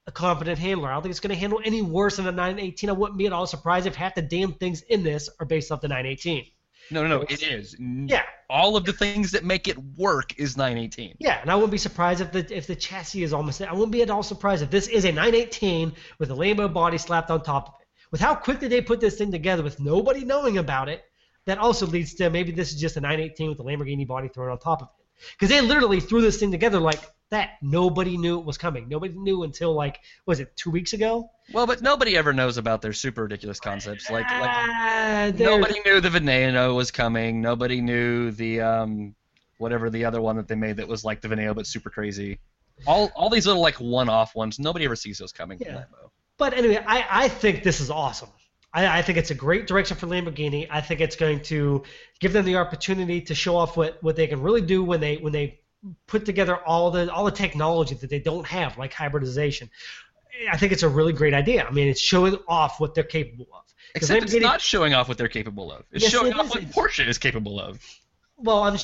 a 0.07 0.11
competent 0.11 0.57
handler. 0.57 0.89
I 0.89 0.93
don't 0.93 1.03
think 1.03 1.11
it's 1.11 1.19
going 1.19 1.35
to 1.35 1.39
handle 1.39 1.59
any 1.63 1.81
worse 1.81 2.15
than 2.15 2.27
a 2.27 2.31
918. 2.31 2.89
I 2.89 2.93
wouldn't 2.93 3.17
be 3.17 3.27
at 3.27 3.33
all 3.33 3.45
surprised 3.45 3.85
if 3.85 3.95
half 3.95 4.15
the 4.15 4.21
damn 4.21 4.53
things 4.53 4.81
in 4.81 5.03
this 5.03 5.29
are 5.39 5.45
based 5.45 5.71
off 5.71 5.81
the 5.81 5.89
918. 5.89 6.45
No, 6.89 7.03
no, 7.03 7.09
no. 7.09 7.25
It 7.27 7.43
is. 7.43 7.75
Yeah, 7.79 8.23
all 8.49 8.77
of 8.77 8.85
the 8.85 8.93
things 8.93 9.31
that 9.31 9.43
make 9.43 9.67
it 9.67 9.77
work 9.97 10.39
is 10.39 10.55
918. 10.55 11.15
yeah, 11.19 11.41
and 11.41 11.51
I 11.51 11.55
wouldn't 11.55 11.71
be 11.73 11.77
surprised 11.77 12.21
if 12.21 12.31
the 12.31 12.55
if 12.55 12.65
the 12.65 12.75
chassis 12.75 13.23
is 13.23 13.33
almost. 13.33 13.61
I 13.61 13.73
wouldn't 13.73 13.91
be 13.91 14.01
at 14.01 14.09
all 14.09 14.23
surprised 14.23 14.63
if 14.63 14.69
this 14.69 14.87
is 14.87 15.03
a 15.03 15.11
918 15.11 15.91
with 16.17 16.31
a 16.31 16.33
Lambo 16.33 16.73
body 16.73 16.97
slapped 16.97 17.29
on 17.29 17.43
top 17.43 17.67
of 17.67 17.73
it. 17.81 17.87
With 18.11 18.21
how 18.21 18.35
quickly 18.35 18.69
they 18.69 18.79
put 18.79 19.01
this 19.01 19.17
thing 19.17 19.31
together, 19.31 19.63
with 19.63 19.81
nobody 19.81 20.23
knowing 20.23 20.57
about 20.57 20.87
it, 20.87 21.03
that 21.45 21.57
also 21.57 21.85
leads 21.85 22.13
to 22.15 22.29
maybe 22.29 22.53
this 22.53 22.71
is 22.71 22.79
just 22.79 22.95
a 22.95 23.01
918 23.01 23.49
with 23.49 23.59
a 23.59 23.63
Lamborghini 23.63 24.07
body 24.07 24.29
thrown 24.29 24.49
on 24.49 24.57
top 24.57 24.81
of 24.81 24.87
it. 24.87 25.05
Because 25.31 25.49
they 25.49 25.59
literally 25.59 25.99
threw 25.99 26.21
this 26.21 26.39
thing 26.39 26.51
together 26.51 26.79
like 26.79 27.01
that. 27.29 27.51
Nobody 27.61 28.17
knew 28.17 28.39
it 28.39 28.45
was 28.45 28.57
coming. 28.57 28.87
Nobody 28.87 29.13
knew 29.17 29.43
until 29.43 29.73
like 29.73 29.99
was 30.25 30.39
it 30.39 30.55
two 30.55 30.69
weeks 30.69 30.93
ago? 30.93 31.29
Well, 31.53 31.67
but 31.67 31.81
nobody 31.81 32.17
ever 32.17 32.33
knows 32.33 32.57
about 32.57 32.81
their 32.81 32.93
super 32.93 33.23
ridiculous 33.23 33.59
concepts. 33.59 34.09
Like, 34.09 34.29
like 34.29 35.35
there- 35.35 35.49
nobody 35.49 35.79
knew 35.85 36.01
the 36.01 36.09
Veneno 36.09 36.75
was 36.75 36.91
coming. 36.91 37.41
Nobody 37.41 37.81
knew 37.81 38.31
the 38.31 38.61
um, 38.61 39.15
whatever 39.57 39.89
the 39.89 40.05
other 40.05 40.21
one 40.21 40.37
that 40.37 40.47
they 40.47 40.55
made 40.55 40.77
that 40.77 40.87
was 40.87 41.03
like 41.03 41.21
the 41.21 41.27
Veneno 41.27 41.55
but 41.55 41.67
super 41.67 41.89
crazy. 41.89 42.39
All 42.85 43.11
all 43.15 43.29
these 43.29 43.47
little 43.47 43.61
like 43.61 43.75
one-off 43.75 44.35
ones. 44.35 44.59
Nobody 44.59 44.85
ever 44.85 44.95
sees 44.95 45.17
those 45.17 45.31
coming. 45.31 45.59
Yeah. 45.59 45.85
But 46.37 46.53
anyway, 46.53 46.83
I, 46.85 47.05
I 47.09 47.27
think 47.29 47.63
this 47.63 47.81
is 47.81 47.89
awesome. 47.89 48.29
I, 48.71 48.99
I 48.99 49.01
think 49.01 49.17
it's 49.17 49.31
a 49.31 49.35
great 49.35 49.65
direction 49.65 49.97
for 49.97 50.05
Lamborghini. 50.05 50.67
I 50.69 50.81
think 50.81 51.01
it's 51.01 51.15
going 51.15 51.41
to 51.43 51.83
give 52.19 52.33
them 52.33 52.45
the 52.45 52.57
opportunity 52.57 53.21
to 53.21 53.33
show 53.33 53.55
off 53.57 53.75
what, 53.75 53.97
what 54.03 54.15
they 54.15 54.27
can 54.27 54.41
really 54.41 54.61
do 54.61 54.83
when 54.83 54.99
they 54.99 55.17
when 55.17 55.33
they 55.33 55.61
put 56.07 56.25
together 56.25 56.55
all 56.57 56.91
the 56.91 57.11
all 57.11 57.25
the 57.25 57.31
technology 57.31 57.95
that 57.95 58.09
they 58.09 58.19
don't 58.19 58.45
have, 58.47 58.77
like 58.77 58.93
hybridization. 58.93 59.69
I 60.51 60.57
think 60.57 60.71
it's 60.71 60.83
a 60.83 60.89
really 60.89 61.13
great 61.13 61.33
idea. 61.33 61.65
I 61.65 61.71
mean, 61.71 61.87
it's 61.87 61.99
showing 62.01 62.37
off 62.47 62.79
what 62.79 62.93
they're 62.93 63.03
capable 63.03 63.47
of. 63.53 63.63
Except 63.95 64.23
it's 64.23 64.33
Lamborghini- 64.33 64.41
not 64.41 64.61
showing 64.61 64.93
off 64.93 65.07
what 65.07 65.17
they're 65.17 65.27
capable 65.27 65.71
of. 65.71 65.83
It's 65.91 66.03
Yes, 66.03 66.11
showing 66.11 66.31
it 66.31 66.39
off 66.39 66.47
is. 66.47 66.51
what 66.51 66.63
Porsche 66.71 67.07
is 67.07 67.17
capable 67.17 67.59
of. 67.59 67.79
Well, 68.37 68.61
I'm 68.63 68.77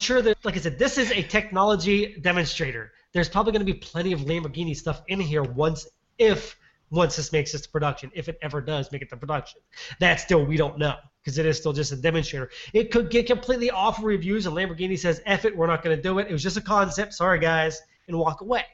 sure 0.00 0.22
that, 0.22 0.44
like 0.44 0.56
I 0.56 0.60
said, 0.60 0.78
this 0.78 0.98
is 0.98 1.10
a 1.10 1.22
technology 1.22 2.16
demonstrator. 2.20 2.92
There's 3.12 3.28
probably 3.28 3.52
going 3.52 3.66
to 3.66 3.72
be 3.72 3.78
plenty 3.78 4.12
of 4.12 4.20
Lamborghini 4.20 4.76
stuff 4.76 5.02
in 5.08 5.18
here 5.20 5.42
once, 5.42 5.88
if 6.18 6.56
once 6.92 7.16
this 7.16 7.32
makes 7.32 7.54
it 7.54 7.62
to 7.62 7.68
production, 7.70 8.12
if 8.14 8.28
it 8.28 8.38
ever 8.42 8.60
does 8.60 8.92
make 8.92 9.02
it 9.02 9.08
to 9.08 9.16
production. 9.16 9.60
That 9.98 10.20
still 10.20 10.44
we 10.44 10.56
don't 10.56 10.78
know 10.78 10.96
because 11.22 11.38
it 11.38 11.46
is 11.46 11.56
still 11.56 11.72
just 11.72 11.90
a 11.90 11.96
demonstrator. 11.96 12.50
It 12.72 12.90
could 12.90 13.10
get 13.10 13.26
completely 13.26 13.70
off 13.70 14.02
reviews, 14.02 14.46
and 14.46 14.54
Lamborghini 14.54 14.98
says, 14.98 15.22
"F 15.24 15.44
it, 15.46 15.56
we're 15.56 15.66
not 15.66 15.82
going 15.82 15.96
to 15.96 16.02
do 16.02 16.18
it. 16.18 16.28
It 16.28 16.32
was 16.32 16.42
just 16.42 16.58
a 16.58 16.60
concept. 16.60 17.14
Sorry, 17.14 17.38
guys," 17.40 17.80
and 18.06 18.18
walk 18.18 18.42
away. 18.42 18.64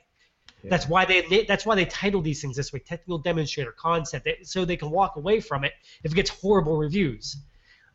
Yeah. 0.62 0.71
That's 0.71 0.89
why 0.89 1.05
they 1.05 1.45
that's 1.45 1.64
why 1.64 1.77
they 1.77 1.85
title 1.85 2.21
these 2.21 2.43
things 2.43 2.57
this 2.57 2.73
way: 2.73 2.81
technical 2.81 3.19
demonstrator 3.19 3.73
concept, 3.73 4.29
so 4.43 4.64
they 4.64 4.77
can 4.77 4.91
walk 4.91 5.14
away 5.16 5.41
from 5.41 5.64
it 5.64 5.73
if 6.03 6.11
it 6.11 6.14
gets 6.16 6.31
horrible 6.31 6.77
reviews. 6.77 7.37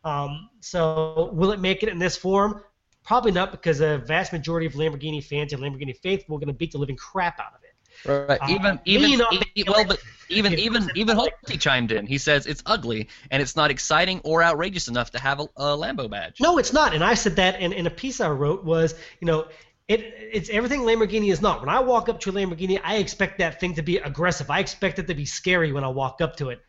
Um, 0.04 0.48
so 0.60 1.30
will 1.34 1.52
it 1.52 1.60
make 1.60 1.82
it 1.82 1.90
in 1.90 1.98
this 1.98 2.16
form? 2.16 2.62
Probably 3.04 3.32
not, 3.32 3.52
because 3.52 3.80
a 3.80 3.98
vast 3.98 4.32
majority 4.32 4.66
of 4.66 4.72
Lamborghini 4.72 5.22
fans 5.22 5.52
and 5.52 5.62
Lamborghini 5.62 5.94
faithful 5.94 6.36
are 6.36 6.38
going 6.38 6.48
to 6.48 6.54
beat 6.54 6.72
the 6.72 6.78
living 6.78 6.96
crap 6.96 7.38
out 7.38 7.52
of 7.54 7.62
it. 7.62 7.63
Right. 8.04 8.38
Uh, 8.40 8.46
even 8.48 8.80
even 8.84 9.18
not 9.18 9.46
e- 9.54 9.64
well, 9.66 9.84
but 9.84 10.00
even 10.28 10.58
even 10.58 10.90
even 10.94 11.16
like- 11.16 11.34
Holty 11.46 11.60
chimed 11.60 11.92
in. 11.92 12.06
He 12.06 12.18
says 12.18 12.46
it's 12.46 12.62
ugly 12.66 13.08
and 13.30 13.42
it's 13.42 13.56
not 13.56 13.70
exciting 13.70 14.20
or 14.24 14.42
outrageous 14.42 14.88
enough 14.88 15.10
to 15.12 15.20
have 15.20 15.40
a, 15.40 15.44
a 15.56 15.76
Lambo 15.76 16.08
badge. 16.10 16.40
No, 16.40 16.58
it's 16.58 16.72
not. 16.72 16.94
And 16.94 17.04
I 17.04 17.14
said 17.14 17.36
that 17.36 17.60
in, 17.60 17.72
in 17.72 17.86
a 17.86 17.90
piece 17.90 18.20
I 18.20 18.28
wrote 18.30 18.64
was, 18.64 18.94
you 19.20 19.26
know, 19.26 19.46
it 19.88 20.00
it's 20.00 20.50
everything 20.50 20.80
Lamborghini 20.80 21.30
is 21.30 21.42
not. 21.42 21.60
When 21.60 21.68
I 21.68 21.80
walk 21.80 22.08
up 22.08 22.20
to 22.20 22.30
a 22.30 22.32
Lamborghini, 22.32 22.80
I 22.82 22.96
expect 22.96 23.38
that 23.38 23.60
thing 23.60 23.74
to 23.74 23.82
be 23.82 23.98
aggressive. 23.98 24.50
I 24.50 24.60
expect 24.60 24.98
it 24.98 25.06
to 25.06 25.14
be 25.14 25.24
scary 25.24 25.72
when 25.72 25.84
I 25.84 25.88
walk 25.88 26.20
up 26.20 26.36
to 26.36 26.50
it. 26.50 26.60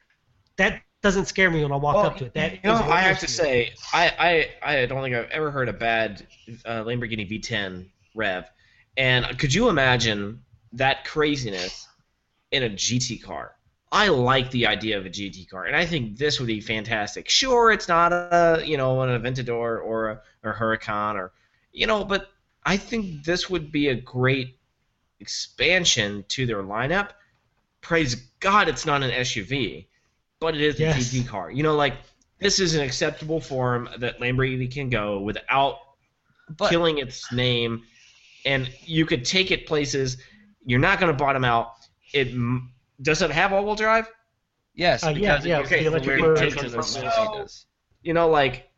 That 0.57 0.82
doesn't 1.01 1.26
scare 1.26 1.51
me 1.51 1.61
when 1.61 1.71
I 1.71 1.76
walk 1.76 1.95
Well, 1.95 2.05
up 2.07 2.17
to 2.17 2.26
it. 2.26 2.34
That 2.34 2.53
you 2.53 2.59
know, 2.63 2.76
I 2.76 2.99
have 3.01 3.19
to 3.19 3.28
say, 3.28 3.73
I, 3.93 4.49
I, 4.63 4.73
I 4.80 4.86
don't 4.88 5.03
think 5.03 5.15
I've 5.15 5.30
ever 5.30 5.51
heard 5.51 5.69
a 5.69 5.73
bad 5.73 6.26
uh, 6.65 6.84
Lamborghini 6.84 7.30
V10 7.30 7.86
rev. 8.15 8.45
And 8.97 9.38
could 9.38 9.53
you 9.53 9.69
imagine 9.69 10.41
that 10.76 11.05
craziness 11.05 11.88
in 12.51 12.63
a 12.63 12.69
GT 12.69 13.21
car? 13.21 13.55
I 13.91 14.09
like 14.09 14.51
the 14.51 14.67
idea 14.67 14.97
of 14.97 15.05
a 15.05 15.09
GT 15.09 15.49
car, 15.49 15.65
and 15.65 15.76
I 15.76 15.86
think 15.86 16.17
this 16.17 16.39
would 16.39 16.47
be 16.47 16.59
fantastic. 16.59 17.30
Sure, 17.30 17.71
it's 17.71 17.88
not 17.88 18.11
a 18.11 18.61
you 18.65 18.78
know 18.78 19.01
an 19.01 19.09
Aventador 19.21 19.82
or 19.84 20.09
a 20.09 20.21
or 20.43 20.53
Huracan 20.53 21.15
or 21.15 21.32
you 21.71 21.88
know, 21.88 22.03
but 22.03 22.30
I 22.65 22.78
think 22.78 23.23
this 23.23 23.49
would 23.49 23.71
be 23.71 23.89
a 23.89 23.95
great 23.95 24.57
expansion 25.19 26.26
to 26.30 26.45
their 26.45 26.63
lineup. 26.63 27.11
Praise 27.82 28.15
God, 28.39 28.67
it's 28.67 28.86
not 28.86 29.03
an 29.03 29.11
SUV, 29.11 29.88
but 30.39 30.55
it 30.55 30.61
is 30.61 30.80
Yes. 30.80 30.95
a 30.97 30.99
GT 30.99 31.28
car. 31.28 31.51
You 31.51 31.63
know, 31.63 31.76
like 31.76 31.95
this 32.39 32.59
is 32.59 32.76
an 32.76 32.82
acceptable 32.82 33.39
form 33.39 33.89
that 33.99 34.19
Lamborghini 34.19 34.71
can 34.71 34.89
go 34.89 35.19
without 35.19 35.80
But 36.57 36.69
killing 36.69 36.97
its 36.97 37.32
name, 37.32 37.84
and 38.45 38.69
you 38.84 39.05
could 39.05 39.23
take 39.26 39.51
it 39.51 39.67
places. 39.67 40.17
You're 40.66 40.80
not 40.80 40.99
going 40.99 41.11
to 41.11 41.18
bottom 41.18 41.43
out. 41.45 41.74
It 42.13 42.34
does 43.01 43.22
it 43.22 43.32
have 43.32 43.53
all-wheel 43.53 43.76
drive? 43.76 44.07
yes, 44.74 45.03
Uh, 45.03 45.09
yeah, 45.09 45.13
because 45.38 45.45
yeah, 45.45 45.59
it, 45.59 45.66
okay, 45.66 45.80
the 45.84 45.88
electric 45.88 46.22
we're 46.22 46.28
motor 46.30 46.41
taking 46.41 46.59
comes 46.59 46.74
this 46.74 46.93
from 46.93 47.01
slow. 47.01 47.38
this. 47.38 47.51
does. 47.53 47.66
You 48.03 48.13
know, 48.13 48.30
like 48.30 48.70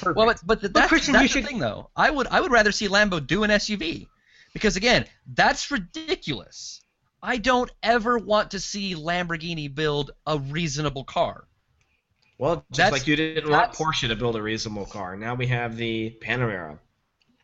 perfect. 0.00 0.16
Well, 0.16 0.26
but 0.26 0.60
but 0.62 0.72
that's, 0.74 0.88
Christian, 0.88 1.12
that's 1.14 1.22
you 1.22 1.28
the 1.28 1.32
should- 1.40 1.46
thing 1.48 1.58
though. 1.58 1.90
I 1.96 2.10
would 2.10 2.26
I 2.26 2.40
would 2.40 2.50
rather 2.52 2.72
see 2.72 2.88
Lambo 2.88 3.24
do 3.26 3.42
an 3.44 3.50
SUV, 3.50 4.06
because 4.52 4.76
again, 4.76 5.06
that's 5.34 5.70
ridiculous. 5.70 6.82
I 7.22 7.36
don't 7.36 7.70
ever 7.82 8.18
want 8.18 8.52
to 8.52 8.60
see 8.60 8.94
Lamborghini 8.94 9.72
build 9.74 10.10
a 10.26 10.38
reasonable 10.38 11.04
car. 11.04 11.44
well, 12.38 12.56
just 12.70 12.76
that's- 12.78 12.92
like 12.92 13.06
you 13.06 13.16
didn't 13.16 13.50
want 13.50 13.72
Porsche 13.72 14.08
to 14.08 14.16
build 14.16 14.36
a 14.36 14.42
reasonable 14.42 14.86
car. 14.86 15.16
Now 15.16 15.34
we 15.34 15.46
have 15.48 15.76
the 15.76 16.16
Panamera. 16.22 16.78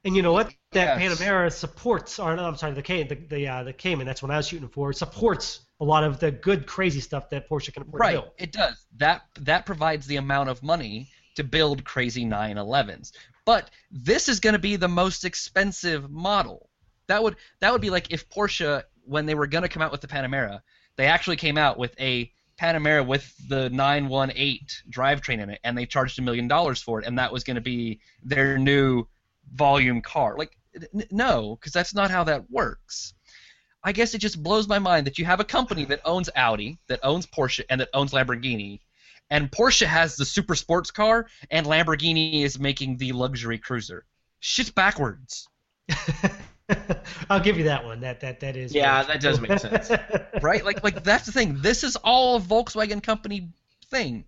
And 0.06 0.14
you 0.14 0.22
know 0.22 0.32
what? 0.32 0.54
That 0.70 1.00
Yes. 1.00 1.18
Panamera 1.18 1.52
supports, 1.52 2.20
or 2.20 2.36
no, 2.36 2.44
I'm 2.44 2.56
sorry, 2.56 2.72
the 2.74 2.82
K, 2.82 3.02
the 3.02 3.16
the, 3.16 3.48
uh, 3.48 3.64
the 3.64 3.72
Cayman. 3.72 4.06
That's 4.06 4.22
what 4.22 4.30
I 4.30 4.36
was 4.36 4.46
shooting 4.46 4.68
for. 4.68 4.92
Supports 4.92 5.66
a 5.80 5.84
lot 5.84 6.04
of 6.04 6.20
the 6.20 6.30
good, 6.30 6.66
crazy 6.66 7.00
stuff 7.00 7.28
that 7.30 7.48
Porsche 7.50 7.72
can 7.72 7.82
afford 7.82 8.00
Right, 8.00 8.12
to 8.14 8.20
build. 8.22 8.32
it 8.38 8.52
does. 8.52 8.86
That 8.98 9.22
that 9.40 9.66
provides 9.66 10.06
the 10.06 10.16
amount 10.16 10.48
of 10.48 10.62
money 10.62 11.10
to 11.34 11.42
build 11.44 11.84
crazy 11.84 12.24
911s. 12.24 13.10
But 13.44 13.68
this 13.90 14.28
is 14.28 14.38
going 14.40 14.52
to 14.54 14.60
be 14.60 14.76
the 14.76 14.88
most 14.88 15.24
expensive 15.24 16.08
model. 16.08 16.70
That 17.08 17.22
would 17.24 17.36
that 17.60 17.72
would 17.72 17.82
be 17.82 17.90
like 17.90 18.12
if 18.12 18.28
Porsche 18.28 18.84
when 19.04 19.26
they 19.26 19.34
were 19.34 19.48
going 19.48 19.62
to 19.62 19.68
come 19.68 19.82
out 19.82 19.90
with 19.92 20.00
the 20.02 20.08
Panamera, 20.08 20.60
they 20.96 21.06
actually 21.06 21.36
came 21.36 21.58
out 21.58 21.78
with 21.78 21.94
a 22.00 22.32
Panamera 22.60 23.04
with 23.06 23.34
the 23.48 23.70
918 23.70 24.60
drivetrain 24.90 25.42
in 25.42 25.50
it 25.50 25.60
and 25.64 25.76
they 25.76 25.84
charged 25.84 26.18
a 26.18 26.22
million 26.22 26.48
dollars 26.48 26.80
for 26.80 27.00
it 27.00 27.06
and 27.06 27.18
that 27.18 27.32
was 27.32 27.44
going 27.44 27.56
to 27.56 27.60
be 27.60 28.00
their 28.22 28.56
new 28.56 29.06
volume 29.54 30.00
car. 30.02 30.36
Like 30.36 30.56
n- 30.74 31.06
no, 31.10 31.56
cuz 31.60 31.72
that's 31.72 31.94
not 31.94 32.10
how 32.10 32.24
that 32.24 32.50
works. 32.50 33.14
I 33.82 33.92
guess 33.92 34.14
it 34.14 34.18
just 34.18 34.42
blows 34.42 34.66
my 34.66 34.78
mind 34.78 35.06
that 35.06 35.18
you 35.18 35.24
have 35.24 35.40
a 35.40 35.44
company 35.44 35.84
that 35.86 36.00
owns 36.04 36.28
Audi, 36.34 36.78
that 36.88 37.00
owns 37.02 37.26
Porsche, 37.26 37.64
and 37.70 37.80
that 37.80 37.90
owns 37.94 38.12
Lamborghini, 38.12 38.80
and 39.30 39.50
Porsche 39.50 39.86
has 39.86 40.16
the 40.16 40.24
super 40.24 40.54
sports 40.54 40.90
car, 40.90 41.28
and 41.50 41.66
Lamborghini 41.66 42.42
is 42.42 42.58
making 42.58 42.96
the 42.96 43.12
luxury 43.12 43.58
cruiser. 43.58 44.04
Shit's 44.40 44.70
backwards, 44.70 45.48
I'll 47.30 47.40
give 47.40 47.58
you 47.58 47.64
that 47.64 47.84
one. 47.84 48.00
That 48.00 48.20
that 48.20 48.40
that 48.40 48.56
is. 48.56 48.74
Yeah, 48.74 49.02
that 49.04 49.20
does 49.20 49.40
make 49.40 49.58
sense. 49.58 49.90
right? 50.42 50.64
Like, 50.64 50.82
like 50.82 51.04
that's 51.04 51.26
the 51.26 51.32
thing. 51.32 51.58
This 51.60 51.84
is 51.84 51.96
all 51.96 52.36
a 52.36 52.40
Volkswagen 52.40 53.02
company 53.02 53.50
thing. 53.90 54.24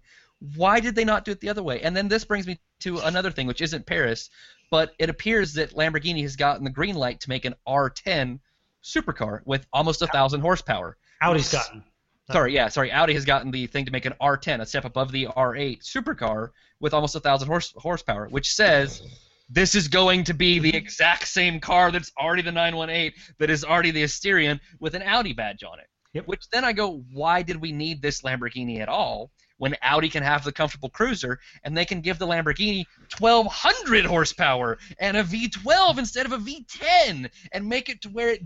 Why 0.54 0.78
did 0.78 0.94
they 0.94 1.04
not 1.04 1.24
do 1.24 1.32
it 1.32 1.40
the 1.40 1.48
other 1.48 1.64
way? 1.64 1.80
And 1.80 1.96
then 1.96 2.08
this 2.08 2.24
brings 2.24 2.46
me 2.46 2.60
to 2.80 2.98
another 2.98 3.32
thing, 3.32 3.48
which 3.48 3.60
isn't 3.60 3.86
Paris, 3.86 4.30
but 4.70 4.94
it 4.98 5.10
appears 5.10 5.54
that 5.54 5.74
Lamborghini 5.74 6.22
has 6.22 6.36
gotten 6.36 6.64
the 6.64 6.70
green 6.70 6.96
light 6.96 7.20
to 7.20 7.28
make 7.28 7.44
an 7.44 7.54
R10 7.66 8.40
supercar 8.84 9.40
with 9.44 9.66
almost 9.72 10.02
a 10.02 10.06
thousand 10.06 10.40
horsepower. 10.40 10.96
Audi's 11.22 11.52
gotten. 11.52 11.84
Sorry, 12.30 12.54
yeah, 12.54 12.68
sorry. 12.68 12.92
Audi 12.92 13.14
has 13.14 13.24
gotten 13.24 13.50
the 13.50 13.66
thing 13.66 13.86
to 13.86 13.90
make 13.90 14.04
an 14.04 14.12
R10, 14.20 14.60
a 14.60 14.66
step 14.66 14.84
above 14.84 15.12
the 15.12 15.28
R8 15.28 15.82
supercar 15.82 16.50
with 16.78 16.92
almost 16.92 17.14
a 17.16 17.20
thousand 17.20 17.48
horse 17.48 17.72
horsepower, 17.76 18.28
which 18.28 18.52
says 18.52 19.02
this 19.48 19.74
is 19.74 19.88
going 19.88 20.24
to 20.24 20.34
be 20.34 20.58
the 20.58 20.76
exact 20.76 21.26
same 21.26 21.58
car 21.58 21.90
that's 21.90 22.12
already 22.18 22.42
the 22.42 22.52
918, 22.52 23.12
that 23.38 23.48
is 23.48 23.64
already 23.64 23.92
the 23.92 24.02
Asterion 24.02 24.60
with 24.78 24.94
an 24.94 25.02
Audi 25.02 25.32
badge 25.32 25.64
on 25.64 25.78
it. 25.78 25.86
Yep. 26.12 26.26
Which 26.26 26.50
then 26.50 26.64
I 26.64 26.72
go, 26.74 27.02
why 27.12 27.42
did 27.42 27.56
we 27.56 27.72
need 27.72 28.02
this 28.02 28.20
Lamborghini 28.22 28.80
at 28.80 28.88
all? 28.88 29.30
When 29.58 29.76
Audi 29.82 30.08
can 30.08 30.22
have 30.22 30.44
the 30.44 30.52
comfortable 30.52 30.88
cruiser, 30.88 31.40
and 31.64 31.76
they 31.76 31.84
can 31.84 32.00
give 32.00 32.18
the 32.18 32.26
Lamborghini 32.26 32.84
1,200 33.18 34.04
horsepower 34.04 34.78
and 34.98 35.16
a 35.16 35.24
V12 35.24 35.98
instead 35.98 36.26
of 36.26 36.32
a 36.32 36.38
V10, 36.38 37.28
and 37.52 37.68
make 37.68 37.88
it 37.88 38.00
to 38.02 38.08
where 38.08 38.30
it 38.30 38.42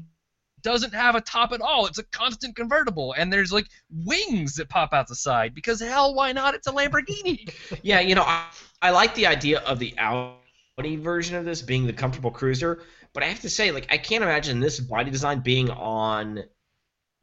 doesn't 0.62 0.94
have 0.94 1.14
a 1.14 1.20
top 1.20 1.52
at 1.52 1.60
all. 1.60 1.86
It's 1.86 1.98
a 1.98 2.04
constant 2.04 2.56
convertible, 2.56 3.14
and 3.16 3.32
there's 3.32 3.52
like 3.52 3.66
wings 3.90 4.54
that 4.56 4.68
pop 4.68 4.92
out 4.92 5.08
the 5.08 5.14
side. 5.14 5.54
Because 5.54 5.80
hell, 5.80 6.14
why 6.14 6.32
not? 6.32 6.54
It's 6.54 6.66
a 6.66 6.72
Lamborghini. 6.72 7.52
Yeah, 7.82 8.00
you 8.00 8.14
know, 8.14 8.22
I, 8.22 8.46
I 8.80 8.90
like 8.90 9.14
the 9.14 9.26
idea 9.26 9.60
of 9.60 9.78
the 9.78 9.94
Audi 9.98 10.96
version 10.96 11.36
of 11.36 11.44
this 11.44 11.62
being 11.62 11.86
the 11.86 11.92
comfortable 11.92 12.30
cruiser, 12.30 12.82
but 13.12 13.22
I 13.22 13.26
have 13.26 13.40
to 13.40 13.50
say, 13.50 13.70
like, 13.70 13.88
I 13.90 13.98
can't 13.98 14.22
imagine 14.22 14.60
this 14.60 14.78
body 14.80 15.10
design 15.10 15.40
being 15.40 15.70
on 15.70 16.44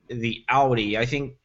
the 0.08 0.44
Audi. 0.50 0.98
I 0.98 1.06
think 1.06 1.36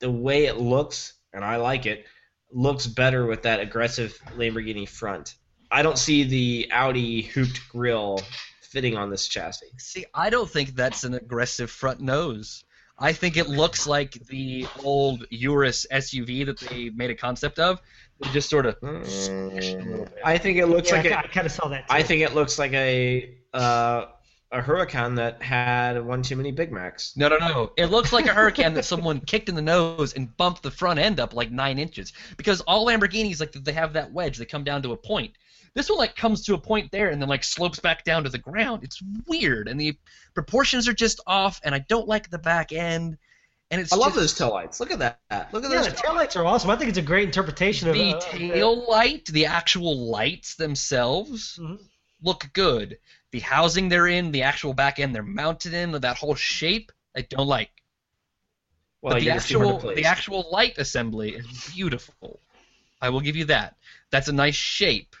the 0.00 0.10
way 0.10 0.46
it 0.46 0.56
looks, 0.56 1.14
and 1.36 1.44
I 1.44 1.56
like 1.56 1.86
it, 1.86 2.06
looks 2.50 2.86
better 2.86 3.26
with 3.26 3.42
that 3.42 3.60
aggressive 3.60 4.18
Lamborghini 4.36 4.88
front. 4.88 5.34
I 5.70 5.82
don't 5.82 5.98
see 5.98 6.24
the 6.24 6.68
Audi 6.72 7.22
hooped 7.22 7.68
grille 7.68 8.20
fitting 8.62 8.96
on 8.96 9.10
this 9.10 9.28
chassis. 9.28 9.66
See, 9.78 10.06
I 10.14 10.30
don't 10.30 10.50
think 10.50 10.74
that's 10.74 11.04
an 11.04 11.14
aggressive 11.14 11.70
front 11.70 12.00
nose. 12.00 12.64
I 12.98 13.12
think 13.12 13.36
it 13.36 13.48
looks 13.48 13.86
like 13.86 14.12
the 14.12 14.66
old 14.82 15.26
Urus 15.30 15.86
SUV 15.92 16.46
that 16.46 16.58
they 16.58 16.88
made 16.90 17.10
a 17.10 17.14
concept 17.14 17.58
of. 17.58 17.80
They 18.20 18.30
just 18.30 18.48
sort 18.48 18.64
of 18.64 18.76
squish 19.06 19.74
it 19.74 19.86
a 19.86 19.90
little 19.90 20.06
bit. 20.06 20.18
I 20.24 20.38
think 20.38 20.56
it 20.56 20.66
looks 20.66 20.90
Yeah, 20.90 20.96
like 20.96 21.12
I, 21.12 21.20
a, 21.20 21.28
kind 21.28 21.46
of 21.46 21.52
saw 21.52 21.68
that. 21.68 21.80
Too. 21.88 21.94
I 21.94 22.02
think 22.02 22.22
it 22.22 22.34
looks 22.34 22.58
like 22.58 22.72
a 22.72 23.34
uh, 23.52 24.06
a 24.58 24.62
Huracán 24.62 25.16
that 25.16 25.42
had 25.42 26.04
one 26.04 26.22
too 26.22 26.36
many 26.36 26.50
Big 26.52 26.72
Macs. 26.72 27.16
No, 27.16 27.28
no, 27.28 27.38
no. 27.38 27.72
It 27.76 27.86
looks 27.86 28.12
like 28.12 28.26
a 28.26 28.30
Huracán 28.30 28.74
that 28.74 28.84
someone 28.84 29.20
kicked 29.20 29.48
in 29.48 29.54
the 29.54 29.62
nose 29.62 30.14
and 30.14 30.34
bumped 30.36 30.62
the 30.62 30.70
front 30.70 30.98
end 30.98 31.20
up 31.20 31.34
like 31.34 31.50
nine 31.50 31.78
inches. 31.78 32.12
Because 32.36 32.60
all 32.62 32.86
Lamborghinis, 32.86 33.40
like, 33.40 33.52
they 33.52 33.72
have 33.72 33.92
that 33.94 34.12
wedge. 34.12 34.38
They 34.38 34.44
come 34.44 34.64
down 34.64 34.82
to 34.82 34.92
a 34.92 34.96
point. 34.96 35.32
This 35.74 35.90
one, 35.90 35.98
like, 35.98 36.16
comes 36.16 36.44
to 36.46 36.54
a 36.54 36.58
point 36.58 36.90
there 36.90 37.10
and 37.10 37.20
then, 37.20 37.28
like, 37.28 37.44
slopes 37.44 37.78
back 37.80 38.02
down 38.04 38.24
to 38.24 38.30
the 38.30 38.38
ground. 38.38 38.82
It's 38.82 39.02
weird. 39.26 39.68
And 39.68 39.78
the 39.78 39.96
proportions 40.34 40.88
are 40.88 40.94
just 40.94 41.20
off, 41.26 41.60
and 41.64 41.74
I 41.74 41.80
don't 41.80 42.08
like 42.08 42.30
the 42.30 42.38
back 42.38 42.72
end. 42.72 43.18
And 43.70 43.80
it's 43.80 43.92
I 43.92 43.96
love 43.96 44.14
just, 44.14 44.38
those 44.38 44.48
taillights. 44.48 44.80
Look 44.80 44.90
at 44.92 45.00
that. 45.00 45.18
Look 45.52 45.64
at 45.64 45.70
Yeah, 45.70 45.82
those. 45.82 45.88
the 45.88 45.96
taillights 45.96 46.36
are 46.36 46.46
awesome. 46.46 46.70
I 46.70 46.76
think 46.76 46.88
it's 46.88 46.98
a 46.98 47.02
great 47.02 47.24
interpretation 47.24 47.88
of 47.88 47.94
The 47.94 48.14
uh, 48.14 48.20
tail 48.20 48.88
light, 48.88 49.26
the 49.26 49.46
actual 49.46 50.08
lights 50.08 50.54
themselves, 50.54 51.58
Mhm. 51.60 51.78
look 52.22 52.48
good. 52.52 52.98
The 53.36 53.40
housing 53.40 53.90
they're 53.90 54.06
in, 54.06 54.32
the 54.32 54.44
actual 54.44 54.72
back 54.72 54.98
end 54.98 55.14
they're 55.14 55.22
mounted 55.22 55.74
in, 55.74 55.92
that 55.92 56.16
whole 56.16 56.34
shape, 56.34 56.90
I 57.14 57.20
don't 57.20 57.46
like. 57.46 57.70
well, 59.02 59.12
but 59.12 59.18
the 59.18 59.26
you're 59.26 59.34
just 59.34 59.50
too 59.50 59.58
hard 59.58 59.80
to 59.82 59.88
actual 59.88 59.94
the 59.94 60.04
actual 60.06 60.48
light 60.50 60.78
assembly 60.78 61.34
is 61.34 61.70
beautiful. 61.74 62.40
I 62.98 63.10
will 63.10 63.20
give 63.20 63.36
you 63.36 63.44
that. 63.44 63.76
That's 64.10 64.28
a 64.28 64.32
nice 64.32 64.54
shape. 64.54 65.14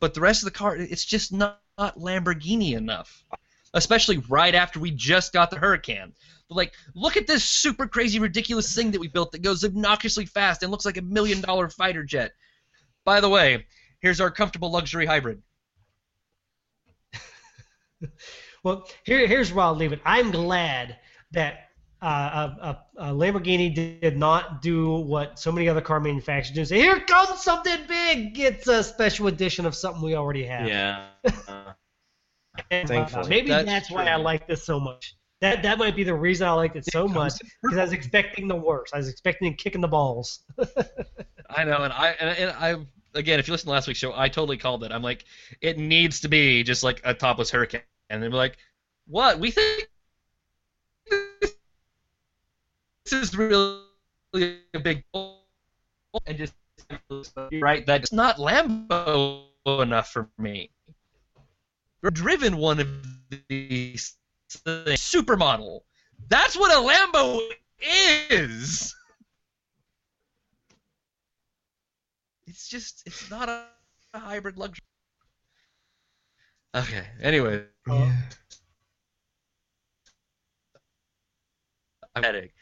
But 0.00 0.12
the 0.12 0.20
rest 0.20 0.42
of 0.42 0.52
the 0.52 0.58
car, 0.58 0.76
it's 0.76 1.06
just 1.06 1.32
not, 1.32 1.62
not 1.78 1.98
Lamborghini 1.98 2.76
enough. 2.76 3.24
Especially 3.72 4.18
right 4.28 4.54
after 4.54 4.78
we 4.78 4.90
just 4.90 5.32
got 5.32 5.50
the 5.50 5.56
Huracán. 5.56 6.12
But 6.50 6.56
like, 6.56 6.74
look 6.94 7.16
at 7.16 7.26
this 7.26 7.42
super 7.42 7.86
crazy, 7.86 8.18
ridiculous 8.18 8.74
thing 8.74 8.90
that 8.90 9.00
we 9.00 9.08
built 9.08 9.32
that 9.32 9.40
goes 9.40 9.64
obnoxiously 9.64 10.26
fast 10.26 10.62
and 10.62 10.70
looks 10.70 10.84
like 10.84 10.98
a 10.98 11.02
million 11.02 11.40
dollar 11.40 11.70
fighter 11.70 12.04
jet. 12.04 12.32
By 13.06 13.22
the 13.22 13.30
way, 13.30 13.64
here's 14.00 14.20
our 14.20 14.30
comfortable 14.30 14.70
luxury 14.70 15.06
hybrid. 15.06 15.42
Well, 18.64 18.88
here, 19.02 19.26
here's 19.26 19.52
where 19.52 19.64
I'll 19.64 19.74
leave 19.74 19.92
it. 19.92 20.00
I'm 20.04 20.30
glad 20.30 20.96
that 21.32 21.70
uh, 22.00 22.06
a, 22.60 22.66
a, 22.66 23.10
a 23.10 23.12
Lamborghini 23.12 23.74
did 23.74 24.16
not 24.16 24.62
do 24.62 24.96
what 24.98 25.38
so 25.38 25.50
many 25.50 25.68
other 25.68 25.80
car 25.80 25.98
manufacturers 26.00 26.54
do. 26.54 26.64
Say, 26.64 26.78
here 26.78 27.00
comes 27.00 27.42
something 27.42 27.78
big. 27.88 28.38
It's 28.38 28.68
a 28.68 28.82
special 28.84 29.26
edition 29.26 29.66
of 29.66 29.74
something 29.74 30.02
we 30.02 30.14
already 30.14 30.44
have. 30.44 30.68
Yeah. 30.68 31.06
And, 32.70 32.84
uh, 32.84 33.06
Thankfully. 33.06 33.28
maybe 33.30 33.48
That's 33.48 33.64
that's, 33.64 33.90
why. 33.90 34.06
I 34.08 34.16
like 34.16 34.46
this 34.46 34.62
so 34.62 34.78
much. 34.78 35.16
That 35.40 35.62
that 35.62 35.78
might 35.78 35.96
be 35.96 36.04
the 36.04 36.14
reason 36.14 36.46
I 36.46 36.52
liked 36.52 36.76
it 36.76 36.84
so 36.84 37.04
comes 37.04 37.14
much 37.14 37.32
because 37.62 37.78
I 37.78 37.82
was 37.82 37.92
expecting 37.92 38.46
the 38.46 38.56
worst. 38.56 38.94
I 38.94 38.98
was 38.98 39.08
expecting 39.08 39.54
kicking 39.56 39.80
the 39.80 39.88
balls. 39.88 40.40
I 41.50 41.64
know, 41.64 41.78
and 41.78 41.92
I 41.92 42.10
and, 42.20 42.38
and 42.38 42.50
I 42.50 42.76
again, 43.14 43.40
if 43.40 43.48
you 43.48 43.52
listen 43.52 43.66
to 43.66 43.72
last 43.72 43.88
week's 43.88 43.98
show, 43.98 44.12
I 44.14 44.28
totally 44.28 44.56
called 44.56 44.84
it. 44.84 44.92
I'm 44.92 45.02
like, 45.02 45.24
it 45.60 45.78
needs 45.78 46.20
to 46.20 46.28
be 46.28 46.62
just 46.62 46.84
like 46.84 47.00
a 47.04 47.14
topless 47.14 47.50
Huracán, 47.50 47.82
and 48.12 48.22
they're 48.22 48.30
like, 48.30 48.58
what? 49.08 49.40
We 49.40 49.50
think 49.50 49.88
this 51.10 51.54
is 53.10 53.36
really 53.36 53.80
a 54.74 54.78
big 54.80 55.02
goal, 55.12 55.46
and 56.26 56.36
just 56.36 56.52
right 57.60 57.86
that 57.86 58.02
it's 58.02 58.12
not 58.12 58.36
Lambo 58.36 59.46
enough 59.66 60.10
for 60.10 60.28
me. 60.38 60.70
I've 62.04 62.12
driven 62.12 62.58
one 62.58 62.80
of 62.80 62.88
these 63.48 64.16
things, 64.50 65.00
supermodel. 65.00 65.80
That's 66.28 66.56
what 66.56 66.70
a 66.70 66.80
Lambo 66.86 67.40
is. 68.30 68.94
It's 72.46 72.68
just 72.68 73.02
it's 73.06 73.30
not 73.30 73.48
a 73.48 73.64
hybrid 74.14 74.58
luxury. 74.58 74.84
Okay. 76.74 77.04
Anyway, 77.20 77.64
Yeah. 77.86 78.16
I'm 82.14 82.22
headache. 82.22 82.52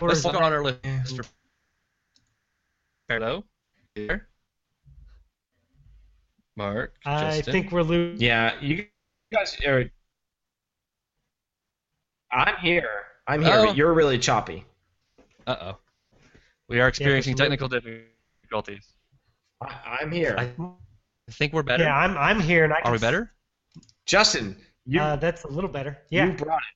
Let's 0.00 0.24
look 0.24 0.34
on 0.34 0.52
our 0.52 0.62
list 0.62 1.16
for 1.16 1.24
Hello. 3.08 3.44
Here. 3.94 4.28
Mark. 6.56 6.94
I 7.04 7.36
Justin. 7.36 7.52
think 7.52 7.72
we're 7.72 7.82
losing. 7.82 8.24
Yeah, 8.24 8.58
you 8.60 8.86
guys 9.32 9.56
are. 9.66 9.90
I'm 12.30 12.56
here. 12.56 12.88
I'm 13.26 13.42
here, 13.42 13.54
Oh. 13.56 13.66
but 13.66 13.76
you're 13.76 13.92
really 13.92 14.18
choppy. 14.18 14.64
Uh 15.46 15.56
oh. 15.60 15.76
We 16.68 16.80
are 16.80 16.88
experiencing 16.88 17.36
some- 17.36 17.44
technical 17.44 17.68
difficulties. 17.68 18.86
I, 19.60 19.98
I'm 20.00 20.10
here. 20.12 20.34
I- 20.38 20.54
I 21.28 21.32
think 21.32 21.52
we're 21.52 21.62
better. 21.62 21.84
Yeah, 21.84 21.96
I'm 21.96 22.16
I'm 22.16 22.40
here 22.40 22.64
and 22.64 22.72
I 22.72 22.80
can 22.80 22.88
Are 22.88 22.92
we 22.92 22.98
better? 22.98 23.32
Justin, 24.06 24.56
you 24.86 25.00
Uh, 25.00 25.16
that's 25.16 25.44
a 25.44 25.48
little 25.48 25.70
better. 25.70 25.98
Yeah. 26.10 26.26
you 26.26 26.32
brought 26.32 26.58
it. 26.58 26.74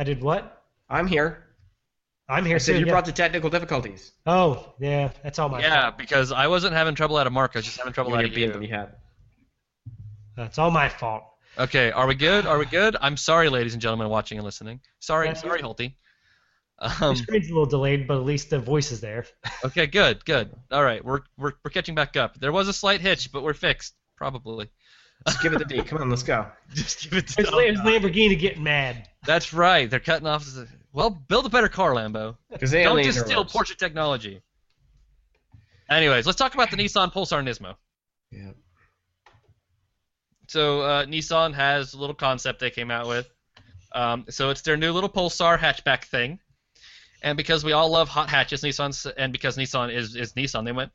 I 0.00 0.04
did 0.04 0.22
what? 0.22 0.64
I'm 0.88 1.06
here. 1.06 1.44
I'm 2.28 2.44
here 2.44 2.56
I 2.56 2.58
said 2.58 2.72
too. 2.74 2.80
you 2.80 2.86
yeah. 2.86 2.92
brought 2.92 3.06
the 3.06 3.12
technical 3.12 3.48
difficulties. 3.50 4.12
Oh, 4.26 4.74
yeah, 4.78 5.10
that's 5.22 5.38
all 5.38 5.48
my 5.48 5.60
Yeah, 5.60 5.82
fault. 5.84 5.98
because 5.98 6.30
I 6.30 6.46
wasn't 6.46 6.74
having 6.74 6.94
trouble 6.94 7.16
out 7.16 7.26
of 7.26 7.32
Mark. 7.32 7.52
I 7.54 7.58
was 7.58 7.64
just 7.64 7.78
having 7.78 7.92
trouble 7.92 8.10
You're 8.10 8.18
out 8.20 8.24
of 8.26 8.34
be 8.34 8.40
you. 8.66 8.68
had. 8.72 8.94
That's 10.36 10.58
all 10.58 10.70
my 10.70 10.88
fault. 10.88 11.24
Okay, 11.58 11.90
are 11.90 12.06
we 12.06 12.14
good? 12.14 12.46
Are 12.46 12.58
we 12.58 12.66
good? 12.66 12.96
I'm 13.00 13.16
sorry, 13.16 13.48
ladies 13.48 13.72
and 13.72 13.82
gentlemen 13.82 14.08
watching 14.08 14.38
and 14.38 14.44
listening. 14.44 14.80
Sorry, 15.00 15.26
Yeah, 15.26 15.32
sorry, 15.34 15.62
Holty. 15.62 15.94
The 16.80 17.06
Um, 17.06 17.16
screen's 17.16 17.46
a 17.46 17.52
little 17.52 17.66
delayed, 17.66 18.06
but 18.06 18.18
at 18.18 18.24
least 18.24 18.50
the 18.50 18.58
voice 18.60 18.92
is 18.92 19.00
there. 19.00 19.26
okay, 19.64 19.86
good, 19.88 20.24
good. 20.24 20.54
All 20.70 20.84
right, 20.84 21.04
we're, 21.04 21.22
we're 21.36 21.54
we're 21.64 21.70
catching 21.72 21.96
back 21.96 22.16
up. 22.16 22.38
There 22.38 22.52
was 22.52 22.68
a 22.68 22.72
slight 22.72 23.00
hitch, 23.00 23.32
but 23.32 23.42
we're 23.42 23.54
fixed, 23.54 23.94
probably. 24.18 24.68
Just 25.26 25.42
give 25.42 25.52
it 25.52 25.58
the 25.58 25.64
D. 25.64 25.82
Come 25.82 25.98
on, 26.02 26.10
let's 26.10 26.22
go. 26.22 26.46
Just 26.74 27.02
give 27.10 27.18
it 27.18 27.28
to 27.28 27.36
There's, 27.42 27.50
there's 27.50 27.78
Lamborghini 27.80 28.38
getting 28.38 28.62
mad. 28.62 29.08
That's 29.26 29.52
right. 29.52 29.88
They're 29.90 29.98
cutting 30.00 30.26
off. 30.26 30.44
the- 30.44 30.68
Well, 30.92 31.10
build 31.10 31.46
a 31.46 31.48
better 31.48 31.68
car, 31.68 31.92
Lambo. 31.92 32.36
Because 32.50 32.70
they 32.70 32.82
Don't 32.82 32.92
only 32.92 33.04
just 33.04 33.24
steal. 33.26 33.44
Porsche 33.44 33.76
technology. 33.76 34.42
Anyways, 35.90 36.26
let's 36.26 36.38
talk 36.38 36.54
about 36.54 36.70
the 36.70 36.76
Nissan 36.76 37.12
Pulsar 37.12 37.42
Nismo. 37.42 37.74
Yeah. 38.30 38.50
So 40.48 40.82
uh, 40.82 41.04
Nissan 41.06 41.54
has 41.54 41.94
a 41.94 41.98
little 41.98 42.14
concept 42.14 42.60
they 42.60 42.70
came 42.70 42.90
out 42.90 43.06
with. 43.08 43.28
Um, 43.94 44.26
so 44.28 44.50
it's 44.50 44.62
their 44.62 44.76
new 44.76 44.92
little 44.92 45.08
Pulsar 45.10 45.58
hatchback 45.58 46.04
thing, 46.04 46.38
and 47.22 47.36
because 47.36 47.64
we 47.64 47.72
all 47.72 47.88
love 47.90 48.08
hot 48.08 48.28
hatches, 48.28 48.62
Nissan, 48.62 49.12
and 49.16 49.32
because 49.32 49.56
Nissan 49.56 49.92
is 49.94 50.14
is 50.14 50.34
Nissan, 50.34 50.64
they 50.66 50.72
went, 50.72 50.92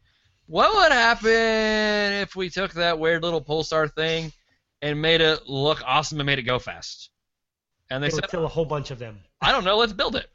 what 0.47 0.73
would 0.75 0.91
happen 0.91 1.31
if 2.21 2.35
we 2.35 2.49
took 2.49 2.73
that 2.73 2.99
weird 2.99 3.23
little 3.23 3.41
Pulsar 3.43 3.91
thing 3.93 4.31
and 4.81 5.01
made 5.01 5.21
it 5.21 5.47
look 5.47 5.81
awesome 5.85 6.19
and 6.19 6.25
made 6.27 6.39
it 6.39 6.43
go 6.43 6.59
fast? 6.59 7.09
And 7.89 8.03
they 8.03 8.09
They 8.09 8.15
would 8.15 8.23
said, 8.25 8.29
kill 8.31 8.45
a 8.45 8.49
whole 8.49 8.65
bunch 8.65 8.91
of 8.91 8.99
them. 8.99 9.19
I 9.41 9.51
don't 9.51 9.63
know, 9.63 9.77
let's 9.77 9.93
build 9.93 10.15
it. 10.15 10.27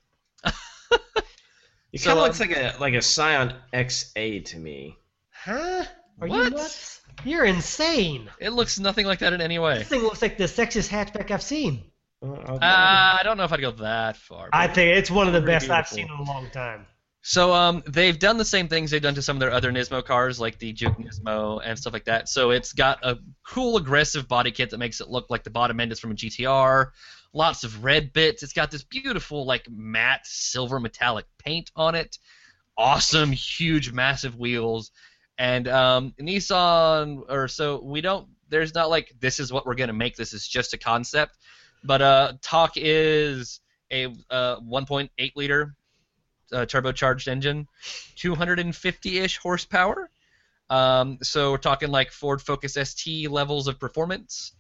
It 0.45 0.53
So, 2.01 2.11
kind 2.11 2.19
of 2.19 2.23
um, 2.23 2.29
looks 2.29 2.41
like 2.41 2.51
a 2.51 2.75
like 2.81 2.95
a 2.95 3.03
Scion 3.03 3.55
XA 3.73 4.45
to 4.47 4.59
me. 4.59 4.97
Huh? 5.31 5.85
Are 6.21 6.29
What? 6.29 6.45
you 6.45 6.51
nuts? 6.51 7.01
You're 7.25 7.45
insane. 7.45 8.29
It 8.41 8.51
looks 8.51 8.79
nothing 8.79 9.07
like 9.07 9.21
that 9.21 9.33
in 9.33 9.41
any 9.41 9.59
way. 9.59 9.79
This 9.79 9.89
thing 9.89 10.03
looks 10.03 10.23
like 10.23 10.37
the 10.37 10.45
sexiest 10.45 10.89
hatchback 10.89 11.31
I've 11.31 11.43
seen. 11.43 11.85
Uh, 12.23 12.35
I'll- 12.47 12.59
I 12.61 13.21
don't 13.25 13.37
know 13.37 13.45
if 13.45 13.53
I'd 13.53 13.61
go 13.61 13.71
that 13.73 14.17
far. 14.17 14.49
I 14.53 14.67
think 14.69 14.97
it's 14.97 15.11
one 15.11 15.27
of 15.29 15.33
the 15.33 15.41
Pretty 15.41 15.67
best 15.67 15.71
I've 15.71 15.89
seen 15.89 16.07
in 16.07 16.11
a 16.13 16.23
long 16.23 16.51
time. 16.51 16.87
So 17.23 17.53
um, 17.53 17.83
they've 17.87 18.19
done 18.19 18.37
the 18.37 18.45
same 18.45 18.69
things 18.69 18.91
they've 18.91 19.03
done 19.03 19.15
to 19.15 19.23
some 19.23 19.37
of 19.37 19.41
their 19.41 19.51
other 19.51 19.73
Nismo 19.73 20.05
cars, 20.05 20.39
like 20.39 20.59
the 20.59 20.73
Juke 20.73 20.97
Nismo 20.99 21.61
and 21.65 21.79
stuff 21.79 21.93
like 21.93 22.05
that. 22.05 22.29
So 22.29 22.51
it's 22.51 22.73
got 22.73 23.05
a 23.05 23.19
cool, 23.47 23.77
aggressive 23.77 24.29
body 24.29 24.51
kit 24.51 24.71
that 24.71 24.79
makes 24.79 25.01
it 25.01 25.09
look 25.09 25.27
like 25.29 25.43
the 25.43 25.51
bottom 25.51 25.81
end 25.81 25.93
is 25.93 26.01
from 26.01 26.13
a 26.13 26.15
GTR. 26.15 26.91
Lots 27.33 27.65
of 27.65 27.85
red 27.85 28.13
bits. 28.13 28.43
It's 28.43 28.53
got 28.53 28.71
this 28.71 28.85
beautiful, 28.85 29.45
like 29.45 29.69
matte 29.69 30.27
silver 30.27 30.81
metallic 30.81 31.27
paint 31.39 31.71
on 31.77 31.95
it. 31.95 32.19
Awesome, 32.77 33.33
huge, 33.33 33.93
massive 33.93 34.39
wheels. 34.39 34.93
And 35.37 35.69
um, 35.69 36.15
Nissan, 36.21 37.23
or 37.29 37.49
so 37.49 37.83
we 37.83 38.01
don't. 38.01 38.29
There's 38.49 38.75
not 38.75 38.89
like 38.89 39.13
this 39.21 39.39
is 39.41 39.53
what 39.53 39.67
we're 39.67 39.75
gonna 39.75 39.93
make. 39.93 40.17
This 40.17 40.33
is 40.33 40.49
just 40.49 40.73
a 40.73 40.79
concept. 40.79 41.37
But 41.85 42.01
uh, 42.01 42.33
talk 42.41 42.73
is 42.77 43.61
a 43.93 44.07
uh, 44.31 44.61
1.8 44.61 45.11
liter 45.37 45.75
uh, 46.53 46.67
turbocharged 46.67 47.29
engine, 47.29 47.69
250-ish 48.17 49.39
horsepower. 49.39 50.11
Um, 50.71 51.19
so 51.23 51.53
we're 51.53 51.59
talking 51.59 51.91
like 51.91 52.11
Ford 52.11 52.43
Focus 52.43 52.75
ST 52.75 53.31
levels 53.31 53.69
of 53.69 53.79
performance, 53.79 54.53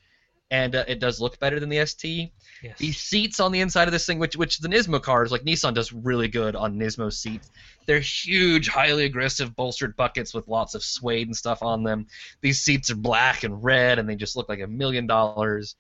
and 0.50 0.74
uh, 0.74 0.84
it 0.88 1.00
does 1.00 1.20
look 1.20 1.38
better 1.38 1.60
than 1.60 1.68
the 1.68 1.84
ST. 1.84 2.32
Yes. 2.62 2.78
The 2.78 2.92
seats 2.92 3.40
on 3.40 3.52
the 3.52 3.60
inside 3.60 3.88
of 3.88 3.92
this 3.92 4.06
thing, 4.06 4.18
which 4.18 4.36
which 4.36 4.58
the 4.58 4.68
Nismo 4.68 5.02
cars, 5.02 5.30
like 5.30 5.42
Nissan 5.42 5.74
does 5.74 5.92
really 5.92 6.28
good 6.28 6.56
on 6.56 6.78
Nismo 6.78 7.12
seats. 7.12 7.50
They're 7.86 8.00
huge, 8.00 8.68
highly 8.68 9.04
aggressive 9.04 9.54
bolstered 9.54 9.96
buckets 9.96 10.32
with 10.32 10.48
lots 10.48 10.74
of 10.74 10.82
suede 10.82 11.28
and 11.28 11.36
stuff 11.36 11.62
on 11.62 11.82
them. 11.82 12.06
These 12.40 12.60
seats 12.60 12.90
are 12.90 12.96
black 12.96 13.44
and 13.44 13.62
red, 13.62 13.98
and 13.98 14.08
they 14.08 14.16
just 14.16 14.36
look 14.36 14.48
like 14.48 14.60
a 14.60 14.66
million 14.66 15.06
dollars. 15.06 15.76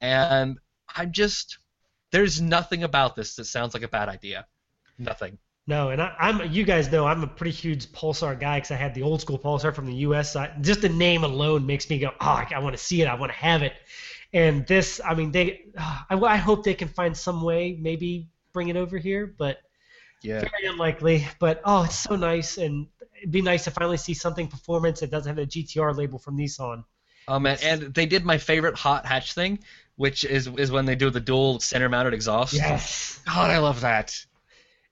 And 0.00 0.58
I'm 0.94 1.12
just 1.12 1.58
there's 2.10 2.40
nothing 2.40 2.82
about 2.82 3.14
this 3.14 3.36
that 3.36 3.44
sounds 3.44 3.74
like 3.74 3.82
a 3.82 3.88
bad 3.88 4.08
idea. 4.08 4.46
Nothing. 4.98 5.38
No, 5.68 5.90
and 5.90 6.00
I, 6.00 6.14
I'm. 6.18 6.50
You 6.50 6.64
guys 6.64 6.90
know 6.90 7.06
I'm 7.06 7.22
a 7.22 7.26
pretty 7.26 7.50
huge 7.50 7.92
Pulsar 7.92 8.40
guy 8.40 8.56
because 8.56 8.70
I 8.70 8.76
had 8.76 8.94
the 8.94 9.02
old 9.02 9.20
school 9.20 9.38
Pulsar 9.38 9.74
from 9.74 9.84
the 9.84 9.96
U.S. 9.96 10.32
side. 10.32 10.64
Just 10.64 10.80
the 10.80 10.88
name 10.88 11.24
alone 11.24 11.66
makes 11.66 11.90
me 11.90 11.98
go, 11.98 12.08
oh, 12.08 12.14
I, 12.26 12.48
I 12.56 12.58
want 12.60 12.74
to 12.74 12.82
see 12.82 13.02
it. 13.02 13.06
I 13.06 13.14
want 13.16 13.30
to 13.32 13.38
have 13.38 13.62
it. 13.62 13.74
And 14.32 14.66
this, 14.66 14.98
I 15.04 15.14
mean, 15.14 15.30
they. 15.30 15.66
ah, 15.76 16.06
I, 16.10 16.16
I 16.16 16.36
hope 16.36 16.64
they 16.64 16.72
can 16.72 16.88
find 16.88 17.14
some 17.14 17.42
way, 17.42 17.76
maybe 17.78 18.28
bring 18.54 18.68
it 18.68 18.76
over 18.76 18.96
here, 18.96 19.26
but 19.26 19.58
Yeah. 20.22 20.40
very 20.40 20.72
unlikely. 20.72 21.28
But 21.38 21.60
oh, 21.66 21.84
it's 21.84 21.98
so 21.98 22.16
nice, 22.16 22.56
and 22.56 22.86
it'd 23.18 23.30
be 23.30 23.42
nice 23.42 23.64
to 23.64 23.70
finally 23.70 23.98
see 23.98 24.14
something 24.14 24.48
performance 24.48 25.00
that 25.00 25.10
doesn't 25.10 25.28
have 25.28 25.38
a 25.38 25.46
GTR 25.46 25.94
label 25.94 26.18
from 26.18 26.38
Nissan. 26.38 26.82
Oh 27.28 27.38
man, 27.38 27.58
and 27.62 27.92
they 27.92 28.06
did 28.06 28.24
my 28.24 28.38
favorite 28.38 28.74
hot 28.74 29.04
hatch 29.04 29.34
thing, 29.34 29.58
which 29.96 30.24
is 30.24 30.46
is 30.46 30.70
when 30.70 30.86
they 30.86 30.94
do 30.96 31.10
the 31.10 31.20
dual 31.20 31.60
center 31.60 31.90
mounted 31.90 32.14
exhaust. 32.14 32.54
Yes. 32.54 33.20
God, 33.26 33.50
I 33.50 33.58
love 33.58 33.82
that. 33.82 34.24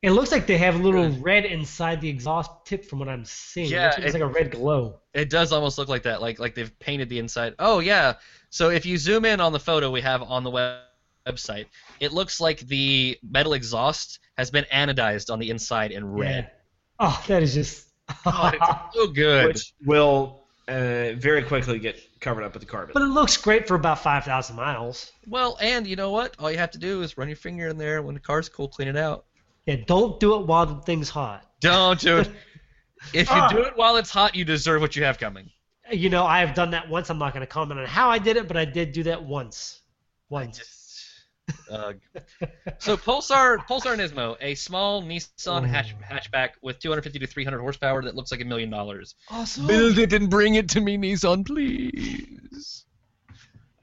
It 0.03 0.11
looks 0.11 0.31
like 0.31 0.47
they 0.47 0.59
have 0.59 0.75
a 0.77 0.79
little 0.79 1.09
red 1.21 1.45
inside 1.47 2.01
the 2.01 2.09
exhaust 2.09 2.51
tip 2.65 2.85
from 2.85 2.99
what 2.99 3.09
I'm 3.09 3.25
seeing. 3.25 3.71
Yeah, 3.71 3.93
it 3.93 4.01
looks 4.01 4.15
it- 4.15 4.21
like 4.21 4.23
a 4.23 4.33
red 4.33 4.51
glow. 4.51 5.01
It 5.15 5.31
does 5.31 5.53
almost 5.53 5.79
look 5.79 5.89
like 5.89 6.03
that, 6.03 6.21
like 6.21 6.39
like 6.39 6.55
they've 6.55 6.77
painted 6.79 7.09
the 7.09 7.19
inside. 7.19 7.55
Oh 7.59 7.81
yeah. 7.81 8.15
So 8.51 8.71
if 8.71 8.85
you 8.87 8.99
zoom 8.99 9.25
in 9.25 9.41
on 9.41 9.53
the 9.53 9.59
photo 9.59 9.91
we 9.91 10.03
have 10.03 10.23
on 10.23 10.45
the 10.45 10.51
web- 10.51 10.81
website, 11.27 11.67
it 11.99 12.13
looks 12.13 12.41
like 12.41 12.61
the 12.61 13.19
metal 13.29 13.55
exhaust 13.55 14.21
has 14.37 14.51
been 14.51 14.65
anodized 14.73 15.33
on 15.33 15.39
the 15.39 15.51
inside 15.51 15.91
in 15.91 16.07
red. 16.07 16.45
Yeah. 16.45 16.51
Oh, 17.01 17.25
that 17.27 17.43
is 17.43 17.55
just. 17.55 17.87
God, 18.25 18.55
it's 18.55 18.67
so 18.95 19.09
good. 19.09 19.47
which 19.47 19.75
will 19.85 20.45
uh, 20.69 21.13
very 21.17 21.43
quickly 21.43 21.79
get 21.79 22.01
covered 22.21 22.45
up 22.45 22.53
with 22.53 22.63
the 22.63 22.69
carbon. 22.69 22.93
But 22.93 23.03
it 23.03 23.07
looks 23.09 23.37
great 23.37 23.67
for 23.67 23.75
about 23.75 23.99
5,000 23.99 24.55
miles. 24.55 25.11
Well, 25.27 25.59
and 25.61 25.87
you 25.87 25.97
know 25.97 26.11
what? 26.13 26.35
All 26.39 26.51
you 26.51 26.59
have 26.59 26.71
to 26.73 26.79
do 26.79 27.03
is 27.03 27.19
run 27.19 27.29
your 27.29 27.37
finger 27.37 27.69
in 27.69 27.79
there 27.79 28.03
when 28.03 28.15
the 28.15 28.21
car's 28.21 28.49
cool, 28.49 28.69
clean 28.69 28.87
it 28.89 28.97
out. 28.97 29.25
Yeah, 29.67 29.77
don't 29.87 30.19
do 30.21 30.37
it 30.41 30.47
while 30.47 30.67
the 30.67 30.81
thing's 30.83 31.09
hot. 31.11 31.45
Don't 31.61 32.01
do 32.01 32.19
it. 32.19 32.31
If 33.13 33.29
you 33.29 33.37
Ah. 33.37 33.49
do 33.49 33.59
it 33.59 33.77
while 33.77 33.97
it's 33.97 34.11
hot, 34.11 34.35
you 34.35 34.45
deserve 34.45 34.81
what 34.81 34.97
you 34.97 35.05
have 35.05 35.19
coming. 35.19 35.51
You 35.93 36.09
know, 36.11 36.25
I 36.25 36.41
have 36.41 36.55
done 36.57 36.71
that 36.71 36.89
once. 36.89 37.09
I'm 37.11 37.19
not 37.19 37.35
going 37.35 37.43
to 37.43 37.47
comment 37.47 37.79
on 37.79 37.87
how 37.87 38.11
I 38.11 38.19
did 38.19 38.37
it, 38.37 38.49
but 38.49 38.57
I 38.57 38.65
did 38.65 38.93
do 38.93 39.03
that 39.05 39.23
once. 39.23 39.81
Once. 40.31 40.59
Just, 40.59 41.71
uh, 41.71 41.93
so 42.79 42.97
Pulsar 42.97 43.59
Pulsar 43.69 43.95
Nismo, 43.97 44.37
a 44.41 44.55
small 44.57 45.03
Nissan 45.03 45.65
hatch, 45.69 45.95
hatchback 46.01 46.53
with 46.63 46.79
250 46.81 47.19
to 47.21 47.27
300 47.27 47.61
horsepower 47.61 48.03
that 48.03 48.17
looks 48.17 48.33
like 48.33 48.41
a 48.41 48.45
million 48.45 48.71
dollars. 48.71 49.15
Awesome. 49.31 49.67
Build 49.67 49.99
it 49.99 50.13
and 50.15 50.29
bring 50.29 50.55
it 50.57 50.69
to 50.71 50.81
me, 50.81 50.97
Nissan, 50.97 51.47
please. 51.47 52.87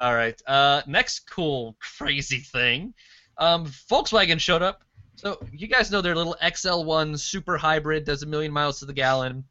All 0.02 0.14
right. 0.14 0.42
Uh, 0.46 0.82
next 0.88 1.30
cool, 1.30 1.78
crazy 1.98 2.40
thing. 2.40 2.94
Um, 3.38 3.68
Volkswagen 3.68 4.40
showed 4.40 4.62
up. 4.64 4.84
So 5.16 5.40
you 5.52 5.68
guys 5.68 5.92
know 5.92 6.02
their 6.02 6.16
little 6.16 6.36
XL1 6.42 7.20
super 7.20 7.58
hybrid 7.58 8.04
does 8.06 8.24
a 8.24 8.26
million 8.26 8.52
miles 8.52 8.80
to 8.80 8.86
the 8.86 8.94
gallon. 8.94 9.46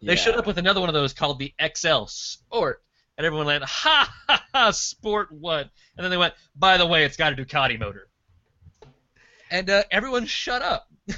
They 0.00 0.12
Yeah. 0.12 0.14
showed 0.16 0.36
up 0.36 0.46
with 0.46 0.58
another 0.58 0.80
one 0.80 0.88
of 0.88 0.94
those 0.94 1.12
called 1.12 1.38
the 1.38 1.52
XL 1.60 2.04
Sport, 2.06 2.82
and 3.16 3.26
everyone 3.26 3.46
went, 3.46 3.64
"Ha 3.64 4.14
ha 4.28 4.46
ha! 4.54 4.70
Sport 4.70 5.32
what?" 5.32 5.70
And 5.96 6.04
then 6.04 6.10
they 6.10 6.16
went, 6.16 6.34
"By 6.54 6.76
the 6.76 6.86
way, 6.86 7.04
it's 7.04 7.16
got 7.16 7.32
a 7.32 7.36
Ducati 7.36 7.78
motor." 7.78 8.08
And 9.50 9.68
uh, 9.68 9.82
everyone 9.90 10.26
shut 10.26 10.62
up. 10.62 10.88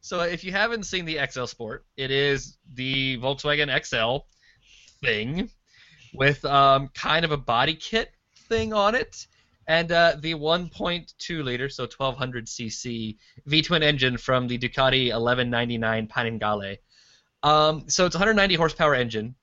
so 0.00 0.20
if 0.20 0.44
you 0.44 0.52
haven't 0.52 0.84
seen 0.84 1.04
the 1.04 1.18
XL 1.30 1.46
Sport, 1.46 1.84
it 1.96 2.10
is 2.10 2.56
the 2.74 3.18
Volkswagen 3.18 3.68
XL 3.84 4.24
thing 5.04 5.50
with 6.14 6.44
um, 6.44 6.88
kind 6.94 7.24
of 7.24 7.32
a 7.32 7.36
body 7.36 7.74
kit 7.74 8.10
thing 8.48 8.72
on 8.72 8.94
it. 8.94 9.26
And 9.68 9.92
uh, 9.92 10.16
the 10.18 10.34
1.2 10.34 11.44
liter, 11.44 11.68
so 11.68 11.82
1200 11.82 12.46
cc 12.46 13.16
V-twin 13.44 13.82
engine 13.82 14.16
from 14.16 14.48
the 14.48 14.58
Ducati 14.58 15.12
1199 15.12 16.08
Panigale. 16.08 16.78
Um, 17.42 17.84
so 17.88 18.06
it's 18.06 18.14
190 18.14 18.54
horsepower 18.54 18.94
engine, 18.94 19.34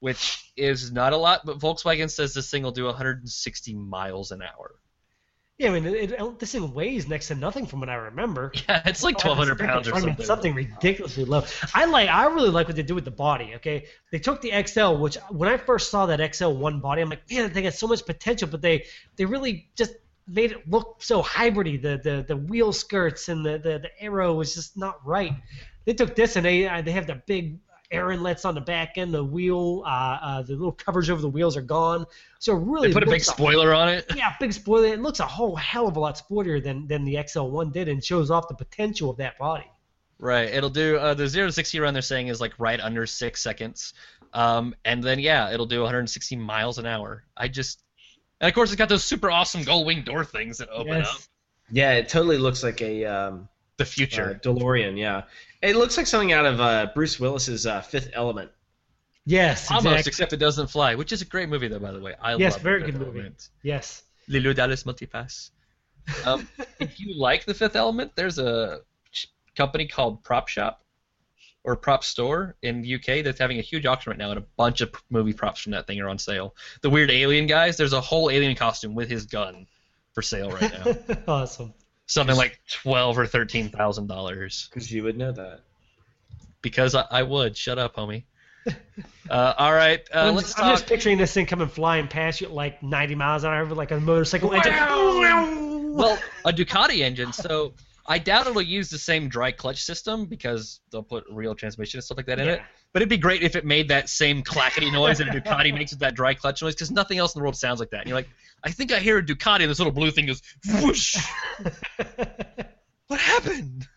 which 0.00 0.52
is 0.58 0.92
not 0.92 1.14
a 1.14 1.16
lot, 1.16 1.46
but 1.46 1.58
Volkswagen 1.58 2.10
says 2.10 2.34
this 2.34 2.50
thing 2.50 2.62
will 2.62 2.70
do 2.70 2.84
160 2.84 3.74
miles 3.74 4.30
an 4.30 4.42
hour. 4.42 4.74
Yeah, 5.58 5.70
I 5.70 5.78
mean, 5.78 5.94
it, 5.94 6.12
it, 6.12 6.38
this 6.38 6.52
thing 6.52 6.72
weighs 6.72 7.06
next 7.06 7.28
to 7.28 7.34
nothing 7.34 7.66
from 7.66 7.80
what 7.80 7.88
I 7.88 7.94
remember. 7.94 8.52
Yeah, 8.68 8.82
it's 8.86 9.02
like 9.02 9.22
1,200 9.22 9.58
pounds 9.68 9.86
or 9.88 9.92
I 9.92 9.94
mean, 9.96 10.08
something. 10.08 10.26
something 10.26 10.54
ridiculously 10.54 11.24
low. 11.24 11.44
I 11.74 11.84
like. 11.84 12.08
I 12.08 12.26
really 12.26 12.48
like 12.48 12.66
what 12.66 12.76
they 12.76 12.82
do 12.82 12.94
with 12.94 13.04
the 13.04 13.10
body. 13.10 13.52
Okay, 13.56 13.86
they 14.10 14.18
took 14.18 14.40
the 14.40 14.52
XL, 14.66 14.96
which 14.96 15.16
when 15.30 15.48
I 15.48 15.56
first 15.56 15.90
saw 15.90 16.06
that 16.06 16.34
XL 16.34 16.52
one 16.52 16.80
body, 16.80 17.02
I'm 17.02 17.10
like, 17.10 17.30
man, 17.30 17.44
that 17.44 17.52
thing 17.52 17.64
has 17.64 17.78
so 17.78 17.86
much 17.86 18.04
potential. 18.06 18.48
But 18.48 18.62
they 18.62 18.86
they 19.16 19.24
really 19.24 19.68
just 19.76 19.94
made 20.26 20.52
it 20.52 20.68
look 20.68 21.02
so 21.02 21.22
hybridy. 21.22 21.80
The 21.80 22.00
the 22.02 22.24
the 22.26 22.36
wheel 22.36 22.72
skirts 22.72 23.28
and 23.28 23.44
the 23.44 23.58
the, 23.58 23.78
the 23.78 23.90
arrow 24.00 24.34
was 24.34 24.54
just 24.54 24.76
not 24.76 25.04
right. 25.06 25.32
They 25.84 25.94
took 25.94 26.14
this 26.14 26.36
and 26.36 26.44
they 26.44 26.66
uh, 26.66 26.82
they 26.82 26.92
have 26.92 27.06
the 27.06 27.22
big 27.26 27.58
air 27.92 28.10
inlets 28.10 28.44
on 28.44 28.54
the 28.54 28.60
back 28.60 28.98
end. 28.98 29.12
The 29.14 29.22
wheel, 29.22 29.82
uh, 29.86 29.88
uh, 30.22 30.42
the 30.42 30.52
little 30.54 30.72
covers 30.72 31.10
over 31.10 31.20
the 31.20 31.28
wheels 31.28 31.56
are 31.56 31.62
gone. 31.62 32.06
So 32.38 32.54
really 32.54 32.88
They 32.88 32.94
put 32.94 33.02
a 33.02 33.06
big 33.06 33.12
looks 33.14 33.26
spoiler 33.28 33.74
on 33.74 33.88
it. 33.88 34.06
yeah, 34.16 34.34
big 34.40 34.52
spoiler. 34.52 34.88
It 34.88 35.00
looks 35.00 35.20
a 35.20 35.26
whole 35.26 35.54
hell 35.56 35.86
of 35.86 35.96
a 35.96 36.00
lot 36.00 36.20
sportier 36.20 36.62
than 36.62 36.86
than 36.88 37.04
the 37.04 37.14
XL1 37.16 37.72
did, 37.72 37.88
and 37.88 38.02
shows 38.04 38.30
off 38.30 38.48
the 38.48 38.54
potential 38.54 39.10
of 39.10 39.16
that 39.18 39.38
body. 39.38 39.66
Right. 40.18 40.48
It'll 40.48 40.70
do 40.70 40.96
uh, 40.96 41.14
the 41.14 41.26
zero 41.28 41.46
to 41.48 41.52
sixty 41.52 41.78
run. 41.80 41.92
They're 41.94 42.02
saying 42.02 42.28
is 42.28 42.40
like 42.40 42.52
right 42.58 42.80
under 42.80 43.06
six 43.06 43.40
seconds. 43.42 43.94
Um, 44.34 44.74
and 44.84 45.02
then 45.04 45.18
yeah, 45.18 45.52
it'll 45.52 45.66
do 45.66 45.80
160 45.82 46.36
miles 46.36 46.78
an 46.78 46.86
hour. 46.86 47.24
I 47.36 47.48
just, 47.48 47.82
and 48.40 48.48
of 48.48 48.54
course 48.54 48.70
it's 48.70 48.78
got 48.78 48.88
those 48.88 49.04
super 49.04 49.30
awesome 49.30 49.62
gold 49.62 49.84
wing 49.86 50.04
door 50.04 50.24
things 50.24 50.56
that 50.58 50.68
open 50.70 50.94
Yes. 50.98 51.08
up. 51.14 51.20
Yeah, 51.70 51.92
it 51.92 52.08
totally 52.08 52.38
looks 52.38 52.62
like 52.62 52.80
a 52.80 53.04
um, 53.04 53.48
The 53.76 53.84
uh, 53.84 53.86
future. 53.86 54.40
DeLorean. 54.42 54.96
Yeah, 54.96 55.22
it 55.62 55.76
looks 55.76 55.96
like 55.96 56.06
something 56.06 56.32
out 56.32 56.46
of 56.46 56.60
uh, 56.60 56.88
Bruce 56.94 57.18
Willis's 57.18 57.66
uh, 57.66 57.80
Fifth 57.80 58.10
Element. 58.12 58.50
Yes, 59.24 59.70
Almost, 59.70 59.86
exactly. 59.86 60.10
except 60.10 60.32
it 60.32 60.38
doesn't 60.38 60.66
fly, 60.66 60.96
which 60.96 61.12
is 61.12 61.22
a 61.22 61.24
great 61.24 61.48
movie 61.48 61.68
though, 61.68 61.78
by 61.78 61.92
the 61.92 62.00
way. 62.00 62.14
I 62.20 62.32
love. 62.32 62.40
Yes, 62.40 62.54
love 62.54 62.62
very 62.62 62.80
The 62.80 62.86
good 62.86 62.98
Fifth 62.98 63.14
movie. 63.14 63.30
Yes. 63.62 64.02
Leeloo 64.28 64.54
Dallas 64.54 64.82
Multipass. 64.82 65.50
Um, 66.26 66.48
if 66.80 66.98
you 66.98 67.14
like 67.16 67.44
The 67.44 67.54
Fifth 67.54 67.76
Element, 67.76 68.12
there's 68.16 68.38
a 68.38 68.80
company 69.54 69.86
called 69.86 70.24
Prop 70.24 70.48
Shop 70.48 70.82
or 71.64 71.76
Prop 71.76 72.02
Store 72.02 72.56
in 72.62 72.82
the 72.82 72.94
UK 72.96 73.22
that's 73.22 73.38
having 73.38 73.58
a 73.58 73.62
huge 73.62 73.86
auction 73.86 74.10
right 74.10 74.18
now, 74.18 74.30
and 74.30 74.38
a 74.38 74.44
bunch 74.56 74.80
of 74.80 74.92
movie 75.10 75.32
props 75.32 75.60
from 75.60 75.72
that 75.72 75.86
thing 75.86 76.00
are 76.00 76.08
on 76.08 76.18
sale. 76.18 76.56
The 76.80 76.90
weird 76.90 77.10
alien 77.10 77.46
guys, 77.46 77.76
there's 77.76 77.92
a 77.92 78.00
whole 78.00 78.30
alien 78.30 78.56
costume 78.56 78.94
with 78.94 79.08
his 79.08 79.26
gun 79.26 79.66
for 80.12 80.22
sale 80.22 80.50
right 80.50 80.72
now. 80.72 81.16
awesome. 81.32 81.72
Something 82.12 82.36
like 82.36 82.60
twelve 82.70 83.18
or 83.18 83.26
thirteen 83.26 83.68
thousand 83.68 84.06
dollars. 84.06 84.68
Because 84.70 84.92
you 84.92 85.02
would 85.04 85.16
know 85.16 85.32
that. 85.32 85.60
Because 86.60 86.94
I, 86.94 87.04
I 87.10 87.22
would. 87.22 87.56
Shut 87.56 87.78
up, 87.78 87.96
homie. 87.96 88.24
Uh, 89.30 89.54
all 89.56 89.72
right, 89.72 90.00
uh, 90.12 90.28
I'm, 90.28 90.34
let's 90.34 90.48
just, 90.48 90.60
I'm 90.60 90.72
just 90.72 90.86
picturing 90.86 91.16
this 91.16 91.32
thing 91.32 91.46
coming 91.46 91.68
flying 91.68 92.06
past 92.06 92.42
you 92.42 92.48
at 92.48 92.52
like 92.52 92.82
90 92.82 93.14
miles 93.14 93.44
an 93.44 93.50
hour, 93.50 93.64
like 93.66 93.90
a 93.90 93.98
motorcycle 93.98 94.52
engine. 94.52 94.74
Well, 95.94 96.18
a 96.44 96.52
Ducati 96.52 96.98
engine, 96.98 97.32
so 97.32 97.72
I 98.06 98.18
doubt 98.18 98.46
it'll 98.46 98.60
use 98.60 98.90
the 98.90 98.98
same 98.98 99.28
dry 99.28 99.52
clutch 99.52 99.82
system 99.82 100.26
because 100.26 100.80
they'll 100.90 101.02
put 101.02 101.24
real 101.30 101.54
transmission 101.54 101.98
and 101.98 102.04
stuff 102.04 102.18
like 102.18 102.26
that 102.26 102.40
in 102.40 102.48
it. 102.48 102.60
But 102.92 103.00
it'd 103.00 103.08
be 103.08 103.16
great 103.16 103.42
if 103.42 103.56
it 103.56 103.64
made 103.64 103.88
that 103.88 104.08
same 104.08 104.42
clackety 104.42 104.90
noise 104.90 105.18
that 105.18 105.28
a 105.28 105.30
Ducati 105.30 105.72
makes 105.72 105.92
with 105.92 106.00
that 106.00 106.14
dry 106.14 106.34
clutch 106.34 106.60
noise, 106.60 106.74
because 106.74 106.90
nothing 106.90 107.18
else 107.18 107.34
in 107.34 107.38
the 107.38 107.42
world 107.42 107.56
sounds 107.56 107.80
like 107.80 107.90
that. 107.90 108.00
And 108.00 108.08
you're 108.08 108.18
like, 108.18 108.28
I 108.62 108.70
think 108.70 108.92
I 108.92 108.98
hear 108.98 109.18
a 109.18 109.22
Ducati, 109.22 109.62
and 109.62 109.70
this 109.70 109.78
little 109.78 109.92
blue 109.92 110.10
thing 110.10 110.26
goes 110.26 110.42
whoosh. 110.80 111.16
what 113.06 113.20
happened? 113.20 113.88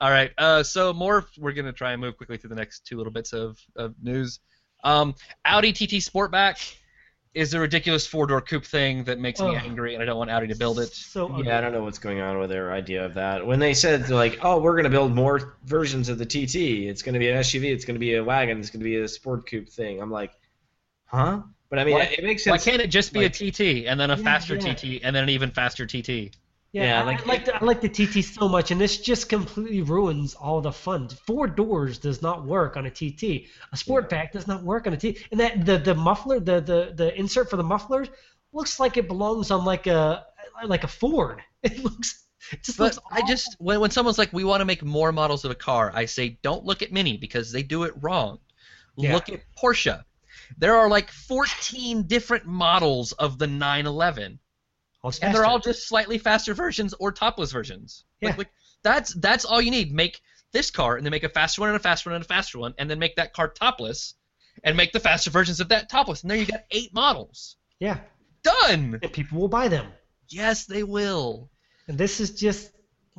All 0.00 0.10
right, 0.10 0.30
uh, 0.36 0.62
so 0.62 0.92
more. 0.92 1.26
We're 1.38 1.52
gonna 1.52 1.72
try 1.72 1.92
and 1.92 2.00
move 2.00 2.16
quickly 2.16 2.36
through 2.36 2.50
the 2.50 2.56
next 2.56 2.84
two 2.84 2.96
little 2.96 3.12
bits 3.12 3.32
of, 3.32 3.58
of 3.76 3.94
news. 4.02 4.40
Um, 4.84 5.14
Audi 5.44 5.72
TT 5.72 6.02
Sportback 6.02 6.74
is 7.36 7.52
a 7.52 7.60
ridiculous 7.60 8.06
four-door 8.06 8.40
coupe 8.40 8.64
thing 8.64 9.04
that 9.04 9.18
makes 9.18 9.40
me 9.40 9.54
Ugh. 9.54 9.62
angry, 9.62 9.92
and 9.92 10.02
I 10.02 10.06
don't 10.06 10.16
want 10.16 10.30
Audi 10.30 10.46
to 10.48 10.56
build 10.56 10.78
it. 10.80 10.88
so 10.94 11.26
ugly. 11.26 11.46
Yeah, 11.46 11.58
I 11.58 11.60
don't 11.60 11.72
know 11.72 11.82
what's 11.84 11.98
going 11.98 12.20
on 12.22 12.38
with 12.38 12.48
their 12.48 12.72
idea 12.72 13.04
of 13.04 13.12
that. 13.14 13.46
When 13.46 13.58
they 13.58 13.74
said 13.74 14.08
like, 14.08 14.38
"Oh, 14.42 14.58
we're 14.58 14.72
going 14.72 14.84
to 14.84 14.90
build 14.90 15.14
more 15.14 15.56
versions 15.66 16.08
of 16.08 16.16
the 16.16 16.24
TT. 16.24 16.88
It's 16.88 17.02
going 17.02 17.12
to 17.12 17.18
be 17.18 17.28
an 17.28 17.36
SUV. 17.36 17.64
It's 17.72 17.84
going 17.84 17.94
to 17.96 18.00
be 18.00 18.14
a 18.14 18.24
wagon. 18.24 18.58
It's 18.58 18.70
going 18.70 18.80
to 18.80 18.84
be 18.84 18.96
a 18.96 19.06
sport 19.06 19.46
coupe 19.46 19.68
thing." 19.68 20.00
I'm 20.00 20.10
like, 20.10 20.32
"Huh?" 21.04 21.42
But 21.68 21.78
I 21.78 21.84
mean, 21.84 21.94
Why- 21.94 22.14
it 22.16 22.24
makes 22.24 22.42
sense. 22.44 22.52
Why 22.64 22.70
can't 22.70 22.80
it 22.80 22.88
just 22.88 23.12
be 23.12 23.20
like- 23.20 23.38
a 23.40 23.50
TT 23.50 23.86
and 23.86 24.00
then 24.00 24.10
a 24.10 24.16
Yeah, 24.16 24.22
faster 24.22 24.54
yeah. 24.56 24.72
TT 24.74 25.00
and 25.04 25.14
then 25.14 25.24
an 25.24 25.28
even 25.28 25.50
faster 25.50 25.84
TT? 25.84 26.30
Yeah, 26.76 26.82
Yeah, 26.84 27.00
I, 27.00 27.04
like- 27.04 27.22
I 27.22 27.26
like 27.32 27.44
the, 27.46 27.56
I 27.56 27.64
like 27.64 27.80
the 27.80 27.88
TT 27.88 28.22
so 28.22 28.48
much, 28.48 28.70
and 28.70 28.78
this 28.80 28.98
just 28.98 29.28
completely 29.30 29.80
ruins 29.80 30.34
all 30.34 30.60
the 30.60 30.72
fun. 30.72 31.08
Four 31.08 31.46
doors 31.46 31.96
does 31.98 32.20
not 32.20 32.44
work 32.44 32.76
on 32.76 32.84
a 32.86 32.90
TT. 32.90 33.22
A 33.72 33.76
Sportback 33.76 34.32
does 34.32 34.46
not 34.46 34.62
work 34.62 34.86
on 34.86 34.92
a 34.92 34.96
TT. 34.96 35.26
And 35.30 35.40
that 35.40 35.64
the 35.64 35.78
the 35.78 35.94
muffler, 35.94 36.38
the 36.38 36.60
the 36.60 36.92
the 36.94 37.08
insert 37.18 37.48
for 37.48 37.56
the 37.56 37.64
muffler, 37.64 38.06
looks 38.52 38.78
like 38.78 38.96
it 38.98 39.08
belongs 39.08 39.50
on 39.50 39.64
like 39.64 39.86
a 39.86 40.26
like 40.66 40.84
a 40.84 40.88
Ford. 40.88 41.40
It 41.62 41.82
looks. 41.82 42.24
It 42.52 42.62
just 42.62 42.78
But 42.78 42.94
looks. 42.94 42.98
I 43.10 43.26
just 43.26 43.56
when 43.58 43.80
when 43.80 43.90
someone's 43.90 44.18
like, 44.18 44.32
we 44.32 44.44
want 44.44 44.60
to 44.60 44.64
make 44.66 44.82
more 44.84 45.12
models 45.12 45.44
of 45.46 45.50
a 45.50 45.54
car, 45.56 45.90
I 45.94 46.04
say, 46.04 46.38
don't 46.42 46.64
look 46.64 46.82
at 46.82 46.92
Mini 46.92 47.16
because 47.16 47.50
they 47.52 47.62
do 47.62 47.84
it 47.84 47.94
wrong. 48.00 48.38
Yeah. 48.96 49.14
Look 49.14 49.28
at 49.30 49.40
Porsche. 49.60 50.04
There 50.58 50.76
are 50.76 50.88
like 50.88 51.10
14 51.10 52.06
different 52.06 52.46
models 52.46 53.12
of 53.12 53.38
the 53.38 53.46
911, 53.48 54.24
awful. 54.26 54.38
And 55.22 55.34
they're 55.34 55.44
all 55.46 55.58
just 55.58 55.88
slightly 55.88 56.18
faster 56.18 56.54
versions 56.54 56.94
or 56.98 57.12
topless 57.12 57.52
versions. 57.52 58.04
Like, 58.22 58.32
Yeah. 58.32 58.38
like 58.38 58.50
that's 58.82 59.14
that's 59.14 59.44
all 59.44 59.60
you 59.60 59.70
need. 59.70 59.92
Make 59.92 60.20
this 60.52 60.70
car 60.70 60.96
and 60.96 61.04
then 61.04 61.10
make 61.10 61.24
a 61.24 61.28
faster 61.28 61.60
one 61.60 61.70
and 61.70 61.76
a 61.76 61.80
faster 61.80 62.10
one 62.10 62.16
and 62.16 62.24
a 62.24 62.28
faster 62.28 62.58
one, 62.58 62.74
and 62.78 62.88
then 62.90 62.98
make 62.98 63.16
that 63.16 63.32
car 63.32 63.48
topless, 63.48 64.14
and 64.64 64.76
make 64.76 64.92
the 64.92 65.00
faster 65.00 65.30
versions 65.30 65.60
of 65.60 65.68
that 65.68 65.88
topless, 65.88 66.22
and 66.22 66.30
there 66.30 66.38
you 66.38 66.46
got 66.46 66.64
eight 66.70 66.92
models. 66.94 67.56
yeah, 67.80 67.98
Done. 68.42 68.98
and 69.02 69.12
people 69.12 69.38
will 69.40 69.48
buy 69.48 69.68
them. 69.68 69.86
Yes, 70.28 70.66
they 70.66 70.82
will. 70.82 71.50
And 71.88 71.98
this 71.98 72.20
is 72.20 72.30
just 72.30 72.70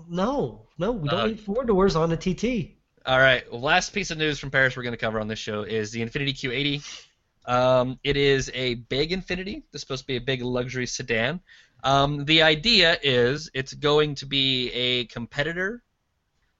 no, 0.07 0.67
no. 0.77 0.91
We 0.91 1.09
don't 1.09 1.19
Uh, 1.19 1.25
need 1.27 1.39
four 1.39 1.63
doors 1.65 1.95
on 1.95 2.11
a 2.11 2.17
TT. 2.17 2.75
All 3.05 3.17
right. 3.19 3.49
well, 3.51 3.61
Last 3.61 3.93
piece 3.93 4.11
of 4.11 4.17
news 4.17 4.37
from 4.39 4.51
Paris 4.51 4.75
we're 4.75 4.83
going 4.83 4.93
to 4.93 4.97
cover 4.97 5.19
on 5.19 5.27
this 5.27 5.39
show 5.39 5.63
is 5.63 5.91
the 5.91 6.01
Infiniti 6.01 6.33
Q80. 6.33 7.03
Um, 7.49 7.99
it 8.03 8.17
is 8.17 8.51
a 8.53 8.75
big 8.75 9.11
Infiniti. 9.11 9.63
It's 9.73 9.81
supposed 9.81 10.03
to 10.03 10.07
be 10.07 10.17
a 10.17 10.21
big 10.21 10.41
luxury 10.41 10.85
sedan. 10.85 11.39
Um, 11.83 12.25
the 12.25 12.41
idea 12.41 12.97
is 13.01 13.49
it's 13.53 13.73
going 13.73 14.15
to 14.15 14.25
be 14.25 14.71
a 14.71 15.05
competitor 15.05 15.83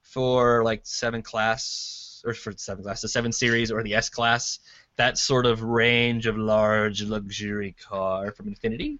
for 0.02 0.64
like 0.64 0.80
seven 0.84 1.22
class 1.22 2.22
or 2.24 2.34
for 2.34 2.52
seven 2.56 2.84
class, 2.84 3.02
the 3.02 3.08
seven 3.08 3.32
series 3.32 3.70
or 3.70 3.82
the 3.82 3.94
S 3.94 4.08
class. 4.08 4.58
That 4.96 5.16
sort 5.16 5.46
of 5.46 5.62
range 5.62 6.26
of 6.26 6.36
large 6.36 7.02
luxury 7.02 7.76
car 7.88 8.32
from 8.32 8.52
Infiniti. 8.52 8.98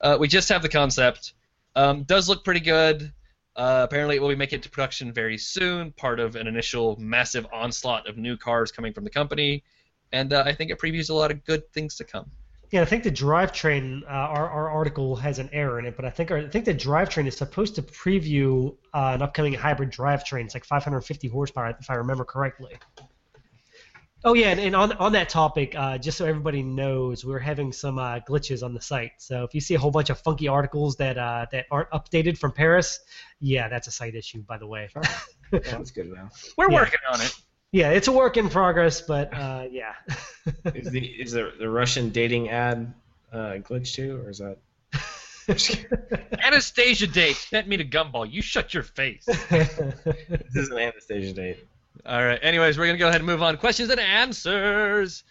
Uh, 0.00 0.16
we 0.18 0.26
just 0.26 0.48
have 0.48 0.62
the 0.62 0.68
concept. 0.68 1.34
Um, 1.76 2.02
does 2.02 2.28
look 2.28 2.44
pretty 2.44 2.60
good. 2.60 3.12
Uh, 3.54 3.82
apparently, 3.84 4.16
it 4.16 4.22
will 4.22 4.28
be 4.28 4.36
making 4.36 4.58
it 4.58 4.62
to 4.62 4.70
production 4.70 5.12
very 5.12 5.36
soon, 5.36 5.92
part 5.92 6.18
of 6.18 6.34
an 6.34 6.46
initial 6.46 6.96
massive 6.98 7.46
onslaught 7.52 8.08
of 8.08 8.16
new 8.16 8.36
cars 8.36 8.72
coming 8.72 8.92
from 8.92 9.04
the 9.04 9.10
company, 9.10 9.62
and 10.12 10.32
uh, 10.32 10.42
I 10.46 10.54
think 10.54 10.70
it 10.70 10.78
previews 10.78 11.10
a 11.10 11.14
lot 11.14 11.30
of 11.30 11.44
good 11.44 11.70
things 11.72 11.96
to 11.96 12.04
come. 12.04 12.30
Yeah, 12.70 12.82
I 12.82 12.84
think 12.84 13.02
the 13.02 13.10
drivetrain. 13.10 14.02
Uh, 14.04 14.06
our, 14.06 14.48
our 14.48 14.70
article 14.70 15.16
has 15.16 15.38
an 15.40 15.50
error 15.52 15.78
in 15.80 15.86
it, 15.86 15.96
but 15.96 16.04
I 16.04 16.10
think 16.10 16.30
our, 16.30 16.38
I 16.38 16.48
think 16.48 16.64
the 16.64 16.74
drivetrain 16.74 17.26
is 17.26 17.36
supposed 17.36 17.74
to 17.76 17.82
preview 17.82 18.76
uh, 18.94 19.10
an 19.14 19.22
upcoming 19.22 19.54
hybrid 19.54 19.90
drivetrain. 19.90 20.44
It's 20.44 20.54
like 20.54 20.64
550 20.64 21.28
horsepower, 21.28 21.76
if 21.80 21.90
I 21.90 21.94
remember 21.94 22.24
correctly. 22.24 22.76
Oh 24.22 24.34
yeah, 24.34 24.48
and, 24.48 24.60
and 24.60 24.76
on 24.76 24.92
on 24.98 25.12
that 25.12 25.30
topic, 25.30 25.74
uh, 25.74 25.96
just 25.96 26.18
so 26.18 26.26
everybody 26.26 26.62
knows, 26.62 27.24
we're 27.24 27.38
having 27.38 27.72
some 27.72 27.98
uh, 27.98 28.20
glitches 28.20 28.62
on 28.62 28.74
the 28.74 28.80
site. 28.80 29.12
So 29.16 29.44
if 29.44 29.54
you 29.54 29.62
see 29.62 29.74
a 29.74 29.78
whole 29.78 29.90
bunch 29.90 30.10
of 30.10 30.20
funky 30.20 30.46
articles 30.46 30.94
that 30.96 31.16
uh, 31.16 31.46
that 31.52 31.64
aren't 31.70 31.90
updated 31.90 32.36
from 32.36 32.52
Paris, 32.52 33.00
yeah, 33.40 33.68
that's 33.68 33.88
a 33.88 33.90
site 33.90 34.14
issue, 34.14 34.42
by 34.42 34.58
the 34.58 34.66
way. 34.66 34.90
Yeah, 34.94 35.58
that's 35.60 35.90
good 35.96 36.12
now. 36.12 36.28
We're 36.58 36.70
Yeah. 36.70 36.80
working 36.80 37.00
on 37.10 37.20
it. 37.22 37.34
Yeah, 37.72 37.90
it's 37.90 38.08
a 38.08 38.12
work 38.12 38.36
in 38.36 38.48
progress, 38.48 39.00
but 39.00 39.32
uh, 39.32 39.64
yeah. 39.70 39.94
Is 40.74 40.90
the 40.90 41.04
is 41.04 41.32
the, 41.32 41.52
the 41.58 41.68
Russian 41.68 42.10
dating 42.10 42.48
ad 42.48 42.92
uh, 43.32 43.58
glitch 43.58 43.94
too, 43.94 44.20
or 44.24 44.30
is 44.30 44.38
that? 44.38 44.56
Anastasia 46.42 47.06
date 47.06 47.36
sent 47.36 47.68
me 47.68 47.76
to 47.76 47.84
Gumball. 47.84 48.30
You 48.30 48.42
shut 48.42 48.72
your 48.72 48.82
face. 48.82 49.26
This 49.50 50.64
is 50.64 50.70
an 50.70 50.78
Anastasia 50.78 51.32
date. 51.32 51.66
All 52.06 52.24
right. 52.24 52.38
Anyways, 52.42 52.78
we're 52.78 52.86
gonna 52.86 52.98
go 52.98 53.08
ahead 53.08 53.20
and 53.20 53.26
move 53.26 53.42
on. 53.42 53.56
Questions 53.58 53.90
and 53.90 54.00
answers. 54.00 55.22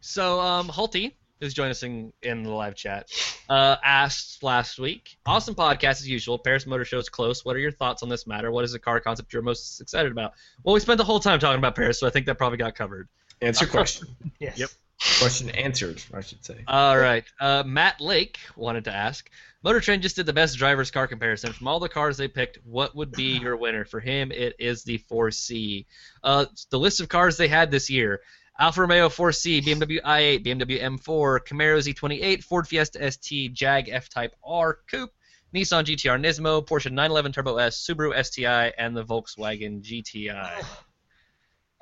So, 0.00 0.40
um, 0.40 0.68
Hulty 0.68 1.12
is 1.42 1.54
joining 1.54 1.72
us 1.72 1.82
in, 1.82 2.12
in 2.22 2.42
the 2.44 2.50
live 2.50 2.74
chat. 2.74 3.10
Uh, 3.48 3.76
asked 3.84 4.42
last 4.42 4.78
week. 4.78 5.16
Awesome 5.26 5.54
podcast 5.54 6.00
as 6.00 6.08
usual. 6.08 6.38
Paris 6.38 6.66
Motor 6.66 6.84
Show 6.84 6.98
is 6.98 7.08
close. 7.08 7.44
What 7.44 7.56
are 7.56 7.58
your 7.58 7.72
thoughts 7.72 8.02
on 8.02 8.08
this 8.08 8.26
matter? 8.26 8.50
What 8.50 8.64
is 8.64 8.72
the 8.72 8.78
car 8.78 9.00
concept 9.00 9.32
you're 9.32 9.42
most 9.42 9.80
excited 9.80 10.12
about? 10.12 10.34
Well, 10.62 10.74
we 10.74 10.80
spent 10.80 10.98
the 10.98 11.04
whole 11.04 11.20
time 11.20 11.38
talking 11.38 11.58
about 11.58 11.74
Paris, 11.74 11.98
so 11.98 12.06
I 12.06 12.10
think 12.10 12.26
that 12.26 12.38
probably 12.38 12.58
got 12.58 12.74
covered. 12.74 13.08
Answer 13.40 13.66
question. 13.66 14.08
yes. 14.38 14.58
Yep. 14.58 14.70
question 15.18 15.50
answered, 15.50 16.02
I 16.14 16.20
should 16.20 16.44
say. 16.44 16.58
All 16.68 16.96
right. 16.96 17.24
Uh, 17.40 17.64
Matt 17.66 18.00
Lake 18.00 18.38
wanted 18.56 18.84
to 18.84 18.94
ask. 18.94 19.28
Motor 19.64 19.80
Trend 19.80 20.02
just 20.02 20.16
did 20.16 20.26
the 20.26 20.32
best 20.32 20.58
driver's 20.58 20.90
car 20.90 21.06
comparison. 21.06 21.52
From 21.52 21.68
all 21.68 21.78
the 21.78 21.88
cars 21.88 22.16
they 22.16 22.28
picked, 22.28 22.58
what 22.64 22.96
would 22.96 23.12
be 23.12 23.38
your 23.38 23.56
winner? 23.56 23.84
For 23.84 24.00
him, 24.00 24.32
it 24.32 24.56
is 24.58 24.82
the 24.82 24.98
4C. 25.10 25.86
Uh, 26.22 26.46
the 26.70 26.78
list 26.78 27.00
of 27.00 27.08
cars 27.08 27.36
they 27.36 27.48
had 27.48 27.70
this 27.70 27.88
year 27.88 28.20
Alfa 28.58 28.82
Romeo 28.82 29.08
4C, 29.08 29.62
BMW 29.62 30.02
i8, 30.02 30.44
BMW 30.44 30.82
M4, 30.82 31.40
Camaro 31.46 31.78
Z28, 31.78 32.44
Ford 32.44 32.68
Fiesta 32.68 33.10
ST, 33.10 33.52
Jag 33.52 33.88
F 33.88 34.08
Type 34.08 34.34
R 34.44 34.78
Coupe, 34.90 35.12
Nissan 35.54 35.84
GTR 35.84 36.20
Nismo, 36.20 36.64
Porsche 36.64 36.90
911 36.90 37.32
Turbo 37.32 37.56
S, 37.56 37.86
Subaru 37.86 38.12
STI, 38.24 38.72
and 38.78 38.96
the 38.96 39.04
Volkswagen 39.04 39.82
GTI. 39.82 40.64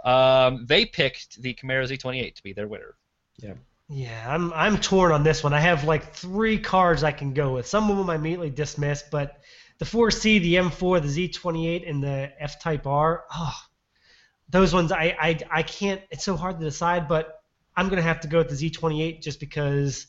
Um, 0.05 0.65
they 0.67 0.87
picked 0.87 1.43
the 1.43 1.55
Camaro 1.55 1.89
Z28 1.89 2.35
to 2.35 2.43
be 2.43 2.53
their 2.53 2.69
winner. 2.69 2.95
Yeah, 3.89 4.33
I'm 4.33 4.53
I'm 4.53 4.79
torn 4.79 5.11
on 5.11 5.25
this 5.25 5.43
one. 5.43 5.53
I 5.53 5.59
have 5.59 5.83
like 5.85 6.15
three 6.15 6.59
cars 6.59 7.03
I 7.03 7.11
can 7.11 7.35
go 7.35 7.55
with. 7.55 7.67
Some 7.67 7.91
of 7.91 7.97
them 7.97 8.09
I 8.09 8.15
immediately 8.15 8.51
dismiss, 8.51 9.03
but 9.03 9.41
the 9.79 9.85
4C, 9.85 10.41
the 10.41 10.55
M4, 10.55 11.03
the 11.03 11.29
Z28, 11.29 11.91
and 11.91 12.03
the 12.03 12.31
F-Type 12.39 12.87
R. 12.87 13.25
Oh, 13.35 13.57
those 14.51 14.75
ones 14.75 14.93
I, 14.93 15.17
I 15.21 15.39
I 15.51 15.63
can't. 15.63 16.01
It's 16.11 16.25
so 16.25 16.37
hard 16.37 16.59
to 16.59 16.65
decide, 16.65 17.09
but 17.09 17.43
I'm 17.77 17.89
gonna 17.89 18.03
have 18.03 18.21
to 18.21 18.29
go 18.29 18.39
with 18.39 18.49
the 18.49 18.71
Z28 18.71 19.23
just 19.23 19.41
because 19.41 20.07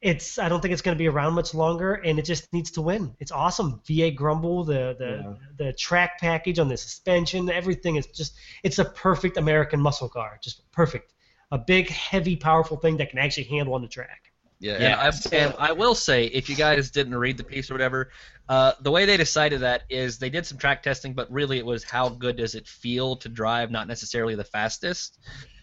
it's. 0.00 0.38
I 0.38 0.48
don't 0.48 0.60
think 0.60 0.72
it's 0.72 0.82
gonna 0.82 0.96
be 0.96 1.08
around 1.08 1.34
much 1.34 1.54
longer, 1.54 1.94
and 1.94 2.18
it 2.18 2.24
just 2.24 2.52
needs 2.52 2.70
to 2.72 2.82
win. 2.82 3.14
It's 3.20 3.32
awesome. 3.32 3.80
V8 3.88 4.16
Grumble, 4.16 4.64
the 4.64 4.96
the 4.98 5.22
Yeah. 5.24 5.34
the 5.66 5.72
track 5.74 6.18
package 6.20 6.58
on 6.58 6.68
the 6.68 6.76
suspension, 6.76 7.50
everything 7.50 7.96
is 7.96 8.06
just. 8.06 8.34
It's 8.62 8.78
a 8.78 8.84
perfect 8.84 9.36
American 9.36 9.80
muscle 9.80 10.08
car, 10.08 10.38
just 10.42 10.70
perfect. 10.72 11.12
A 11.52 11.58
big, 11.58 11.88
heavy, 11.88 12.36
powerful 12.36 12.76
thing 12.76 12.96
that 12.98 13.10
can 13.10 13.18
actually 13.18 13.44
handle 13.44 13.74
on 13.74 13.82
the 13.82 13.88
track. 13.88 14.29
Yeah, 14.60 14.78
Yeah, 14.78 15.08
and, 15.08 15.20
I, 15.32 15.36
and 15.36 15.54
I 15.58 15.72
will 15.72 15.94
say, 15.94 16.26
if 16.26 16.48
you 16.48 16.54
guys 16.54 16.90
didn't 16.90 17.14
read 17.16 17.38
the 17.38 17.44
piece 17.44 17.70
or 17.70 17.74
whatever, 17.74 18.10
uh, 18.48 18.72
the 18.82 18.90
way 18.90 19.06
they 19.06 19.16
decided 19.16 19.60
that 19.60 19.82
is 19.88 20.18
they 20.18 20.28
did 20.28 20.44
some 20.44 20.58
track 20.58 20.82
testing, 20.82 21.14
but 21.14 21.30
really 21.32 21.58
it 21.58 21.64
was 21.64 21.82
how 21.82 22.10
good 22.10 22.36
does 22.36 22.54
it 22.54 22.68
feel 22.68 23.16
to 23.16 23.28
drive, 23.28 23.70
not 23.70 23.88
necessarily 23.88 24.34
the 24.34 24.44
fastest. 24.44 25.18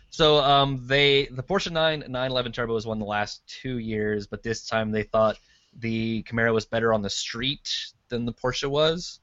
So 0.10 0.38
um, 0.38 0.82
they 0.88 1.26
the 1.28 1.44
Porsche 1.44 1.72
9 1.72 2.00
911 2.00 2.52
Turbo 2.54 2.74
has 2.74 2.88
won 2.88 2.98
the 2.98 3.06
last 3.06 3.42
two 3.62 3.78
years, 3.78 4.26
but 4.26 4.42
this 4.42 4.66
time 4.66 4.92
they 4.92 5.04
thought 5.04 5.38
the 5.78 6.24
Camaro 6.24 6.54
was 6.54 6.66
better 6.66 6.92
on 6.94 7.02
the 7.04 7.10
street 7.10 7.70
than 8.10 8.26
the 8.26 8.34
Porsche 8.34 8.70
was, 8.70 9.20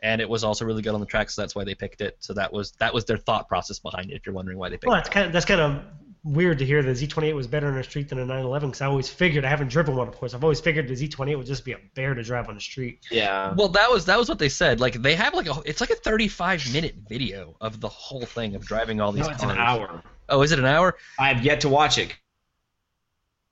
and 0.00 0.20
it 0.22 0.28
was 0.28 0.44
also 0.44 0.64
really 0.64 0.80
good 0.80 0.94
on 0.94 1.00
the 1.00 1.06
track, 1.06 1.28
so 1.28 1.42
that's 1.42 1.54
why 1.54 1.64
they 1.64 1.74
picked 1.74 2.00
it. 2.00 2.16
So 2.20 2.32
that 2.34 2.52
was 2.52 2.70
that 2.78 2.94
was 2.94 3.04
their 3.04 3.18
thought 3.18 3.48
process 3.48 3.78
behind 3.78 4.10
it. 4.10 4.14
If 4.14 4.26
you're 4.26 4.34
wondering 4.34 4.58
why 4.58 4.68
they 4.70 4.76
picked 4.76 4.86
Well, 4.86 4.94
it. 4.94 5.00
that's 5.00 5.10
kind 5.10 5.26
of 5.26 5.32
that's 5.32 5.44
kind 5.44 5.60
of 5.60 5.82
weird 6.24 6.58
to 6.58 6.64
hear 6.66 6.82
the 6.82 6.90
Z28 6.92 7.34
was 7.34 7.46
better 7.46 7.68
on 7.68 7.74
the 7.76 7.82
street 7.84 8.08
than 8.08 8.18
a 8.18 8.22
911 8.22 8.68
because 8.70 8.80
I 8.82 8.86
always 8.86 9.08
figured 9.08 9.44
I 9.44 9.48
haven't 9.48 9.68
driven 9.68 9.96
one, 9.96 10.08
of 10.08 10.16
course. 10.16 10.34
I've 10.34 10.42
always 10.42 10.60
figured 10.60 10.88
the 10.88 10.94
Z28 10.94 11.36
would 11.38 11.46
just 11.46 11.64
be 11.64 11.72
a 11.72 11.78
bear 11.94 12.14
to 12.14 12.22
drive 12.22 12.48
on 12.48 12.54
the 12.54 12.60
street. 12.60 13.00
Yeah. 13.10 13.54
Well, 13.56 13.68
that 13.68 13.90
was 13.90 14.04
that 14.06 14.18
was 14.18 14.28
what 14.28 14.38
they 14.38 14.48
said. 14.48 14.80
Like 14.80 14.94
they 15.02 15.14
have 15.14 15.34
like 15.34 15.46
a 15.48 15.60
it's 15.64 15.80
like 15.80 15.90
a 15.90 15.94
35 15.96 16.72
minute 16.72 16.94
video 17.08 17.56
of 17.60 17.80
the 17.80 17.88
whole 17.88 18.24
thing 18.26 18.54
of 18.54 18.64
driving 18.66 19.00
all 19.00 19.12
these 19.12 19.26
No, 19.26 19.32
it's 19.32 19.40
cars. 19.42 19.52
an 19.52 19.58
hour. 19.58 20.02
Oh, 20.28 20.42
is 20.42 20.52
it 20.52 20.58
an 20.58 20.66
hour? 20.66 20.96
I 21.18 21.32
have 21.32 21.44
yet 21.44 21.62
to 21.62 21.68
watch 21.68 21.98
it 21.98 22.14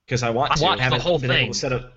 because 0.07 0.23
I 0.23 0.31
want 0.31 0.53
I 0.53 0.57
to. 0.57 0.63
watched 0.63 0.79
the 0.79 0.83
haven't 0.85 1.01
whole 1.03 1.19
been 1.19 1.31
thing. 1.31 1.45
Able 1.45 1.53
to 1.55 1.59
set 1.59 1.73
up, 1.73 1.93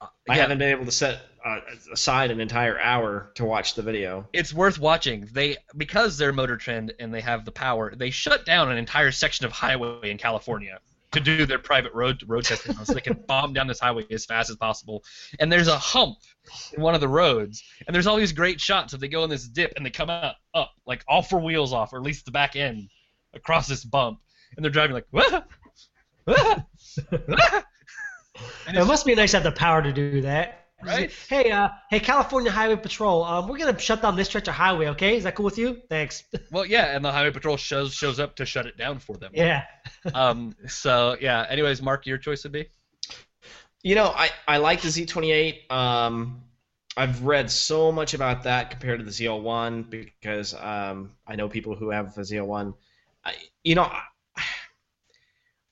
uh, 0.00 0.06
I 0.28 0.36
Yeah. 0.36 0.42
haven't 0.42 0.58
been 0.58 0.70
able 0.70 0.84
to 0.84 0.92
set 0.92 1.20
uh, 1.44 1.60
aside 1.92 2.30
an 2.30 2.40
entire 2.40 2.78
hour 2.78 3.30
to 3.34 3.44
watch 3.44 3.74
the 3.74 3.82
video. 3.82 4.26
It's 4.32 4.52
worth 4.52 4.78
watching. 4.78 5.28
They 5.32 5.56
because 5.76 6.18
they're 6.18 6.32
Motor 6.32 6.56
Trend 6.56 6.92
and 6.98 7.12
they 7.12 7.20
have 7.20 7.44
the 7.44 7.52
power. 7.52 7.94
They 7.94 8.10
shut 8.10 8.44
down 8.46 8.70
an 8.70 8.78
entire 8.78 9.10
section 9.10 9.46
of 9.46 9.52
highway 9.52 10.10
in 10.10 10.18
California 10.18 10.78
to 11.12 11.20
do 11.20 11.44
their 11.44 11.58
private 11.58 11.92
road 11.92 12.22
road 12.26 12.44
testing 12.44 12.74
so 12.74 12.94
they 12.94 13.00
can 13.00 13.14
bomb 13.26 13.52
down 13.52 13.66
this 13.66 13.80
highway 13.80 14.06
as 14.10 14.24
fast 14.24 14.50
as 14.50 14.56
possible. 14.56 15.04
And 15.38 15.50
there's 15.50 15.68
a 15.68 15.78
hump 15.78 16.18
in 16.72 16.82
one 16.82 16.94
of 16.94 17.00
the 17.00 17.08
roads, 17.08 17.62
and 17.86 17.94
there's 17.94 18.06
all 18.06 18.16
these 18.16 18.32
great 18.32 18.60
shots 18.60 18.92
of 18.92 19.00
they 19.00 19.08
go 19.08 19.24
in 19.24 19.30
this 19.30 19.46
dip 19.46 19.72
and 19.76 19.84
they 19.84 19.90
come 19.90 20.10
out 20.10 20.36
up 20.54 20.72
like 20.86 21.04
all 21.08 21.22
four 21.22 21.40
wheels 21.40 21.72
off, 21.72 21.92
or 21.92 21.96
at 21.96 22.02
least 22.02 22.24
the 22.24 22.30
back 22.30 22.56
end 22.56 22.88
across 23.34 23.66
this 23.66 23.84
bump, 23.84 24.20
and 24.56 24.64
they're 24.64 24.70
driving 24.70 24.94
like. 24.94 25.06
"Wah! 25.12 25.42
Wah! 26.26 26.62
Wah!" 27.28 27.62
And 28.66 28.76
It 28.76 28.84
must 28.84 29.04
be 29.04 29.14
nice 29.14 29.32
to 29.32 29.38
have 29.38 29.44
the 29.44 29.52
power 29.52 29.82
to 29.82 29.92
do 29.92 30.22
that. 30.22 30.61
Right. 30.84 31.12
Hey, 31.28 31.50
uh, 31.50 31.68
hey, 31.90 32.00
California 32.00 32.50
Highway 32.50 32.76
Patrol. 32.76 33.22
Um, 33.24 33.48
we're 33.48 33.58
gonna 33.58 33.78
shut 33.78 34.02
down 34.02 34.16
this 34.16 34.28
stretch 34.28 34.48
of 34.48 34.54
highway. 34.54 34.88
Okay, 34.88 35.16
is 35.16 35.24
that 35.24 35.34
cool 35.34 35.44
with 35.44 35.58
you? 35.58 35.80
Thanks. 35.88 36.24
Well, 36.50 36.66
yeah, 36.66 36.94
and 36.94 37.04
the 37.04 37.10
highway 37.10 37.30
patrol 37.30 37.56
shows 37.56 37.94
shows 37.94 38.20
up 38.20 38.36
to 38.36 38.44
shut 38.44 38.66
it 38.66 38.76
down 38.76 38.98
for 38.98 39.16
them. 39.16 39.32
yeah. 39.34 39.64
Um. 40.14 40.54
So 40.66 41.16
yeah. 41.20 41.46
Anyways, 41.48 41.80
Mark, 41.80 42.06
your 42.06 42.18
choice 42.18 42.42
would 42.42 42.52
be. 42.52 42.66
You 43.82 43.94
know, 43.94 44.06
I, 44.14 44.30
I 44.46 44.58
like 44.58 44.80
the 44.80 44.88
Z28. 44.88 45.70
Um, 45.72 46.42
I've 46.96 47.24
read 47.24 47.50
so 47.50 47.90
much 47.90 48.14
about 48.14 48.44
that 48.44 48.70
compared 48.70 48.98
to 49.00 49.04
the 49.04 49.10
ZL1 49.10 49.90
because 49.90 50.54
um, 50.54 51.12
I 51.26 51.36
know 51.36 51.48
people 51.48 51.74
who 51.74 51.90
have 51.90 52.14
the 52.14 52.22
ZL1. 52.22 52.74
I, 53.24 53.34
you 53.64 53.74
know, 53.74 53.82
I, 53.84 54.02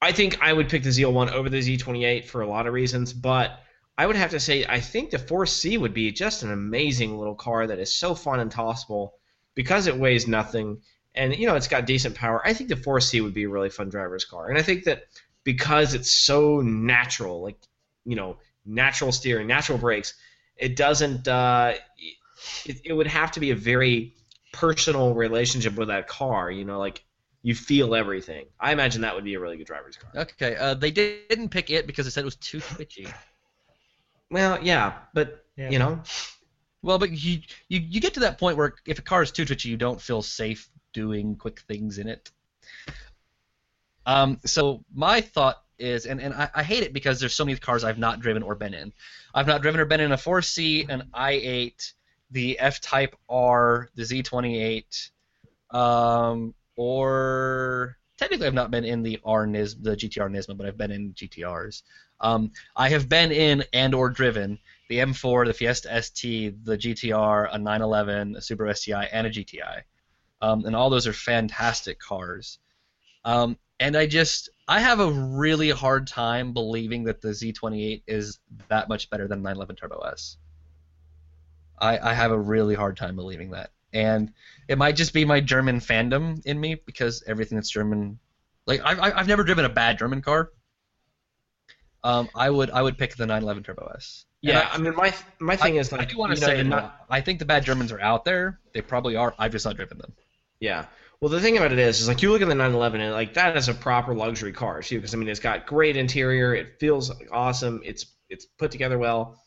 I 0.03 0.13
think 0.13 0.39
I 0.41 0.53
would 0.53 0.69
pick 0.69 0.83
the 0.83 0.89
ZL1 0.89 1.31
over 1.33 1.49
the 1.49 1.59
Z28 1.59 2.25
for 2.25 2.41
a 2.41 2.49
lot 2.49 2.67
of 2.67 2.73
reasons, 2.73 3.13
but 3.13 3.61
I 4.01 4.07
would 4.07 4.17
have 4.17 4.31
to 4.31 4.41
say 4.41 4.65
I 4.67 4.81
think 4.81 5.11
the 5.11 5.19
4C 5.19 5.79
would 5.79 5.93
be 5.93 6.11
just 6.11 6.43
an 6.43 6.51
amazing 6.51 7.19
little 7.19 7.35
car 7.35 7.67
that 7.67 7.79
is 7.79 7.93
so 7.93 8.15
fun 8.15 8.41
and 8.41 8.51
tossable 8.51 9.13
because 9.55 9.89
it 9.89 9.95
weighs 9.95 10.27
nothing 10.27 10.81
and 11.15 11.37
you 11.37 11.47
know 11.47 11.55
it's 11.55 11.69
got 11.69 11.85
decent 11.85 12.15
power. 12.15 12.41
I 12.43 12.55
think 12.55 12.71
the 12.71 12.77
4C 12.77 13.23
would 13.23 13.35
be 13.35 13.43
a 13.43 13.49
really 13.51 13.69
fun 13.69 13.91
driver's 13.91 14.25
car, 14.25 14.49
and 14.49 14.57
I 14.57 14.63
think 14.63 14.85
that 14.85 15.05
because 15.45 15.93
it's 15.93 16.11
so 16.11 16.63
natural, 16.63 17.43
like 17.43 17.59
you 18.07 18.17
know, 18.17 18.39
natural 18.65 19.13
steering, 19.13 19.47
natural 19.47 19.77
brakes, 19.77 20.15
it 20.57 20.77
doesn't. 20.77 21.29
Uh, 21.29 21.75
it, 22.65 22.81
it 22.87 22.93
would 22.95 23.07
have 23.07 23.33
to 23.33 23.41
be 23.41 23.51
a 23.51 23.57
very 23.57 24.15
personal 24.51 25.13
relationship 25.13 25.75
with 25.75 25.89
that 25.89 26.09
car. 26.09 26.51
You 26.51 26.65
know, 26.65 26.79
like 26.79 27.05
you 27.43 27.55
feel 27.55 27.95
everything. 27.95 28.47
I 28.59 28.73
imagine 28.73 29.03
that 29.03 29.15
would 29.15 29.25
be 29.25 29.35
a 29.35 29.41
really 29.41 29.59
good 29.59 29.67
driver's 29.67 29.99
car. 29.99 30.11
Okay. 30.23 30.57
Uh, 30.57 30.73
they 30.73 30.91
didn't 30.91 31.51
pick 31.51 31.69
it 31.69 31.87
because 31.87 32.07
they 32.07 32.11
said 32.11 32.23
it 32.23 32.25
was 32.25 32.37
too 32.37 32.61
twitchy. 32.61 33.07
Well, 34.31 34.63
yeah, 34.63 34.99
but 35.13 35.45
Yeah. 35.57 35.71
you 35.71 35.79
know, 35.79 36.03
Well, 36.83 36.99
but 36.99 37.11
you, 37.11 37.41
you 37.69 37.81
you 37.81 38.01
get 38.01 38.15
to 38.15 38.21
that 38.21 38.39
point 38.39 38.57
where 38.57 38.75
if 38.87 38.99
a 38.99 39.03
car 39.03 39.23
is 39.23 39.31
too 39.33 39.45
twitchy, 39.45 39.69
you 39.69 39.77
don't 39.77 40.01
feel 40.01 40.23
safe 40.23 40.71
doing 40.95 41.37
quick 41.37 41.61
things 41.69 41.99
in 41.99 42.09
it. 42.09 42.31
Um, 44.07 44.41
so 44.47 44.83
my 44.95 45.21
thought 45.21 45.63
is, 45.79 46.07
and, 46.07 46.21
and 46.21 46.35
I, 46.35 46.49
I 46.55 46.63
hate 46.63 46.83
it 46.83 46.93
because 46.93 47.21
there's 47.21 47.35
so 47.35 47.45
many 47.45 47.59
cars 47.59 47.85
I've 47.85 47.99
not 47.99 48.21
driven 48.21 48.43
or 48.43 48.55
been 48.55 48.75
in. 48.75 48.93
I've 49.35 49.47
not 49.47 49.63
driven 49.63 49.81
or 49.81 49.85
been 49.85 50.01
in 50.01 50.13
a 50.13 50.17
4C, 50.17 50.89
an 50.89 51.05
i8, 51.15 51.93
the 52.31 52.59
F-Type 52.59 53.17
R, 53.29 53.89
the 53.95 54.03
Z28, 54.03 55.11
um, 55.71 56.55
or 56.77 57.97
technically 58.17 58.47
I've 58.47 58.55
not 58.55 58.71
been 58.71 58.85
in 58.85 59.03
the 59.03 59.21
R 59.25 59.47
Nis, 59.47 59.75
the 59.75 59.97
GTR 59.97 60.31
Nismo, 60.31 60.57
but 60.57 60.67
I've 60.67 60.79
been 60.79 60.91
in 60.93 61.13
GTRs. 61.15 61.83
Um, 62.21 62.53
I 62.77 62.91
have 62.91 63.09
been 63.09 63.33
in 63.33 63.65
and 63.73 63.95
or 63.95 64.11
driven 64.11 64.59
the 64.89 64.99
M4, 64.99 65.47
the 65.47 65.55
Fiesta 65.55 66.03
ST, 66.03 66.65
the 66.65 66.77
GTR, 66.77 67.49
a 67.53 67.59
911, 67.59 68.37
a 68.37 68.41
Subaru 68.41 68.77
STI, 68.77 69.05
and 69.05 69.27
a 69.27 69.31
GTI. 69.31 69.83
Um, 70.43 70.65
and 70.65 70.75
all 70.75 70.91
those 70.91 71.07
are 71.07 71.13
fantastic 71.13 71.99
cars. 72.01 72.59
Um, 73.25 73.57
and 73.79 73.97
I 73.97 74.07
just, 74.07 74.51
I 74.67 74.81
have 74.81 75.01
a 75.01 75.11
really 75.11 75.71
hard 75.71 76.07
time 76.07 76.53
believing 76.53 77.05
that 77.05 77.21
the 77.21 77.29
Z28 77.29 78.03
is 78.07 78.39
that 78.69 78.89
much 78.89 79.09
better 79.11 79.29
than 79.29 79.43
911 79.43 79.77
Turbo 79.77 80.01
S. 80.01 80.37
I, 81.79 82.11
I 82.11 82.15
have 82.15 82.33
a 82.33 82.39
really 82.39 82.75
hard 82.75 82.97
time 82.97 83.17
believing 83.17 83.53
that. 83.53 83.71
And 83.93 84.33
it 84.69 84.77
might 84.77 84.97
just 84.97 85.13
be 85.13 85.25
my 85.25 85.41
German 85.41 85.81
fandom 85.81 86.45
in 86.45 86.61
me 86.61 86.75
because 86.75 87.23
everything 87.27 87.57
that's 87.57 87.71
German, 87.71 88.19
like 88.67 88.81
I've, 88.85 89.01
I've 89.01 89.29
never 89.29 89.45
driven 89.45 89.65
a 89.65 89.71
bad 89.71 89.99
German 89.99 90.21
car. 90.21 90.51
Um, 92.03 92.29
I 92.35 92.49
would 92.49 92.71
I 92.71 92.83
would 92.83 92.97
pick 92.99 93.17
the 93.17 93.27
911 93.27 93.63
Turbo 93.63 93.93
S. 93.95 94.25
Yeah. 94.41 94.69
I, 94.73 94.79
mean, 94.79 94.95
my 94.97 95.13
my 95.39 95.57
thing 95.57 95.77
is 95.77 95.93
like 95.93 96.01
I 96.01 96.05
do 96.05 96.17
want 96.17 96.35
to 96.35 96.41
say 96.41 96.63
not- 96.63 97.05
I 97.11 97.21
think 97.21 97.39
the 97.39 97.45
bad 97.45 97.65
Germans 97.65 97.93
are 97.93 98.01
out 98.01 98.25
there. 98.25 98.59
They 98.73 98.81
probably 98.81 99.17
are. 99.17 99.35
I've 99.39 99.53
just 99.53 99.67
not 99.67 99.77
driven 99.77 99.99
them. 99.99 100.13
Yeah. 100.61 100.87
Well, 101.21 101.29
the 101.29 101.41
thing 101.41 101.59
about 101.59 101.73
it 101.73 101.79
is, 101.79 102.01
is 102.01 102.09
like 102.09 102.23
you 102.23 102.33
look 102.33 102.41
at 102.41 102.49
the 102.49 102.55
911 102.55 103.03
and 103.03 103.13
like 103.13 103.35
that 103.35 103.55
is 103.57 103.69
a 103.69 103.75
proper 103.75 104.15
luxury 104.15 104.53
car 104.53 104.81
too, 104.81 104.97
because 104.97 105.13
I 105.13 105.19
mean 105.19 105.29
it's 105.29 105.41
got 105.41 105.67
great 105.67 105.97
interior, 105.97 106.55
it 106.55 106.79
feels 106.81 107.13
awesome, 107.31 107.83
it's 107.85 108.07
it's 108.31 108.47
put 108.47 108.71
together 108.71 108.99
well. 108.99 109.39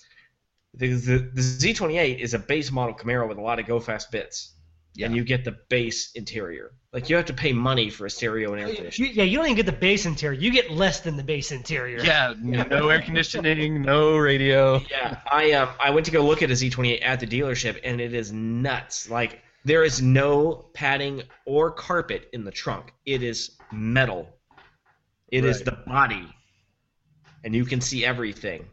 The, 0.75 0.93
the, 0.93 1.17
the 1.34 1.41
Z28 1.41 2.19
is 2.19 2.34
a 2.34 2.39
base 2.39 2.71
model 2.71 2.95
Camaro 2.95 3.27
with 3.27 3.38
a 3.38 3.41
lot 3.41 3.59
of 3.59 3.65
go 3.65 3.80
fast 3.80 4.11
bits, 4.11 4.53
Yeah. 4.95 5.07
and 5.07 5.15
you 5.15 5.24
get 5.24 5.44
the 5.44 5.57
base 5.70 6.11
interior. 6.14 6.72
Like 6.91 7.10
you 7.10 7.15
have 7.15 7.26
to 7.26 7.34
pay 7.34 7.52
money 7.52 7.90
for 7.90 8.06
a 8.06 8.10
stereo 8.11 8.52
and 8.53 8.61
air 8.61 8.68
You, 8.70 8.76
conditioning. 8.76 9.11
yeah, 9.15 9.24
you 9.24 9.38
don't 9.38 9.45
even 9.48 9.56
get 9.56 9.65
the 9.65 9.72
base 9.72 10.06
interior. 10.06 10.40
You 10.40 10.52
get 10.52 10.70
less 10.70 10.99
than 10.99 11.18
the 11.18 11.24
base 11.24 11.52
interior. 11.52 11.99
Yeah, 12.03 12.36
no 12.40 12.90
air 12.90 13.02
conditioning, 13.02 13.82
no 13.82 14.18
radio. 14.18 14.80
Yeah, 14.91 15.20
I 15.32 15.52
um 15.53 15.70
I 15.84 15.90
went 15.90 16.06
to 16.06 16.11
go 16.11 16.24
look 16.24 16.44
at 16.44 16.52
a 16.52 16.53
Z28 16.53 16.99
at 17.03 17.20
the 17.20 17.26
dealership, 17.28 17.80
and 17.84 17.99
it 17.99 18.14
is 18.14 18.32
nuts. 18.32 19.10
Like 19.10 19.41
there 19.65 19.84
is 19.84 20.02
no 20.02 20.70
padding 20.76 21.24
or 21.48 21.72
carpet 21.72 22.30
in 22.34 22.44
the 22.44 22.52
trunk. 22.52 22.94
It 23.06 23.24
is 23.24 23.57
metal. 23.72 24.30
It 25.30 25.45
is 25.45 25.57
Right. 25.57 25.65
the 25.65 25.72
body, 25.91 26.28
and 27.44 27.56
you 27.56 27.65
can 27.65 27.82
see 27.82 28.06
everything. 28.06 28.68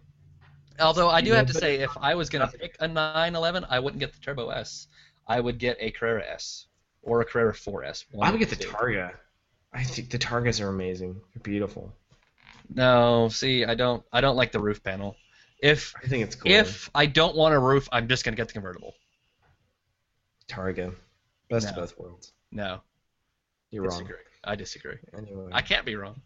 Although 0.78 1.08
I 1.08 1.20
do 1.22 1.32
have 1.32 1.46
to 1.46 1.54
say, 1.54 1.76
if 1.80 1.90
I 1.98 2.14
was 2.14 2.28
gonna 2.28 2.48
pick 2.48 2.76
a 2.80 2.88
911, 2.88 3.64
I 3.70 3.78
wouldn't 3.80 4.00
get 4.00 4.12
the 4.12 4.20
Turbo 4.20 4.50
S. 4.50 4.86
I 5.30 5.38
would 5.38 5.58
get 5.58 5.76
a 5.78 5.92
Carrera 5.92 6.24
S 6.28 6.66
or 7.02 7.20
a 7.20 7.24
Carrera 7.24 7.52
4S. 7.52 8.04
one 8.10 8.26
I 8.26 8.32
would 8.32 8.40
get 8.40 8.50
the 8.50 8.56
two. 8.56 8.68
Targa. 8.68 9.12
I 9.72 9.84
think 9.84 10.10
the 10.10 10.18
Targas 10.18 10.60
are 10.60 10.68
amazing. 10.68 11.20
They're 11.32 11.42
beautiful. 11.42 11.94
No, 12.74 13.28
see, 13.28 13.64
I 13.64 13.76
don't. 13.76 14.02
I 14.12 14.20
don't 14.20 14.34
like 14.34 14.50
the 14.50 14.58
roof 14.58 14.82
panel. 14.82 15.16
If 15.62 15.94
I 16.02 16.08
think 16.08 16.24
it's 16.24 16.34
cool. 16.34 16.50
if 16.50 16.90
I 16.96 17.06
don't 17.06 17.36
want 17.36 17.54
a 17.54 17.60
roof, 17.60 17.88
I'm 17.92 18.08
just 18.08 18.24
gonna 18.24 18.36
get 18.36 18.48
the 18.48 18.54
convertible. 18.54 18.94
Targa, 20.48 20.96
best 21.48 21.68
of 21.68 21.76
both 21.76 21.96
worlds. 21.96 22.32
No, 22.50 22.80
You're 23.70 23.84
wrong. 23.84 24.08
I 24.42 24.56
disagree. 24.56 24.96
Anyway, 25.16 25.50
I 25.52 25.62
can't 25.62 25.86
be 25.86 25.94
wrong. 25.94 26.20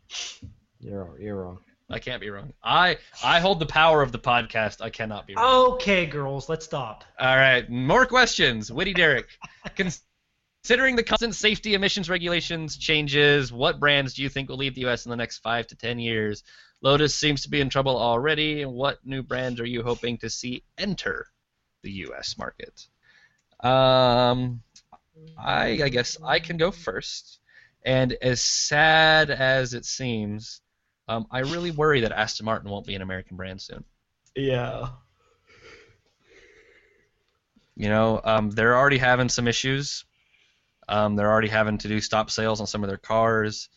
you're 0.81 1.05
wrong. 1.05 1.17
You're 1.21 1.37
wrong. 1.37 1.59
I 1.91 1.99
can't 1.99 2.21
be 2.21 2.31
wrong. 2.31 2.53
I 2.63 2.99
I 3.23 3.41
hold 3.41 3.61
the 3.61 3.67
power 3.67 4.01
of 4.03 4.11
the 4.11 4.19
podcast. 4.19 4.81
I 4.81 4.91
cannot 4.91 5.27
be 5.27 5.35
wrong. 5.35 5.75
Okay, 5.75 6.07
girls, 6.07 6.49
let's 6.49 6.65
stop. 6.65 7.05
All 7.19 7.37
right, 7.37 7.69
more 7.69 8.07
questions. 8.07 8.73
Witty 8.73 8.95
Derek. 8.95 9.29
Considering 10.65 10.97
the 10.97 11.03
constant 11.03 11.35
safety 11.35 11.75
emissions 11.75 12.09
regulations 12.09 12.79
changes, 12.79 13.53
what 13.53 13.79
brands 13.79 14.15
do 14.15 14.23
you 14.23 14.31
think 14.31 14.49
will 14.49 14.57
leave 14.57 14.75
the 14.75 14.81
U.S. 14.83 15.05
in 15.05 15.11
the 15.11 15.17
next 15.17 15.39
five 15.39 15.67
to 15.67 15.77
ten 15.77 15.99
years? 15.99 16.43
Lotus 16.81 17.15
seems 17.15 17.43
to 17.43 17.51
be 17.51 17.61
in 17.61 17.69
trouble 17.69 17.97
already. 17.99 18.65
What 18.65 18.99
new 19.05 19.23
brands 19.23 19.61
are 19.61 19.67
you 19.67 19.83
hoping 19.83 20.19
to 20.19 20.31
see 20.31 20.65
enter 20.79 21.27
the 21.83 21.91
U.S. 21.91 22.37
market? 22.39 22.87
Um, 23.61 24.63
I, 25.39 25.83
I 25.83 25.89
guess 25.89 26.17
I 26.23 26.39
can 26.41 26.57
go 26.57 26.71
first. 26.71 27.41
And 27.85 28.17
as 28.23 28.43
sad 28.43 29.31
as 29.31 29.75
it 29.75 29.85
seems, 29.85 30.63
um, 31.09 31.27
I 31.31 31.41
really 31.41 31.71
worry 31.71 32.01
that 32.01 32.13
Aston 32.13 32.47
Martin 32.47 32.71
won't 32.71 32.87
be 32.87 32.95
an 32.95 33.03
American 33.03 33.37
brand 33.37 33.61
soon. 33.61 33.85
Yeah. 34.35 34.89
You 37.77 37.89
know, 37.89 38.21
um, 38.25 38.51
they're 38.51 38.77
already 38.77 38.99
having 38.99 39.29
some 39.29 39.49
issues. 39.49 40.05
Um, 40.89 41.17
they're 41.17 41.31
already 41.31 41.49
having 41.49 41.79
to 41.79 41.89
do 41.89 42.01
stop 42.01 42.31
sales 42.31 42.61
on 42.61 42.67
some 42.67 42.85
of 42.85 42.89
their 42.89 42.99
cars. 42.99 43.69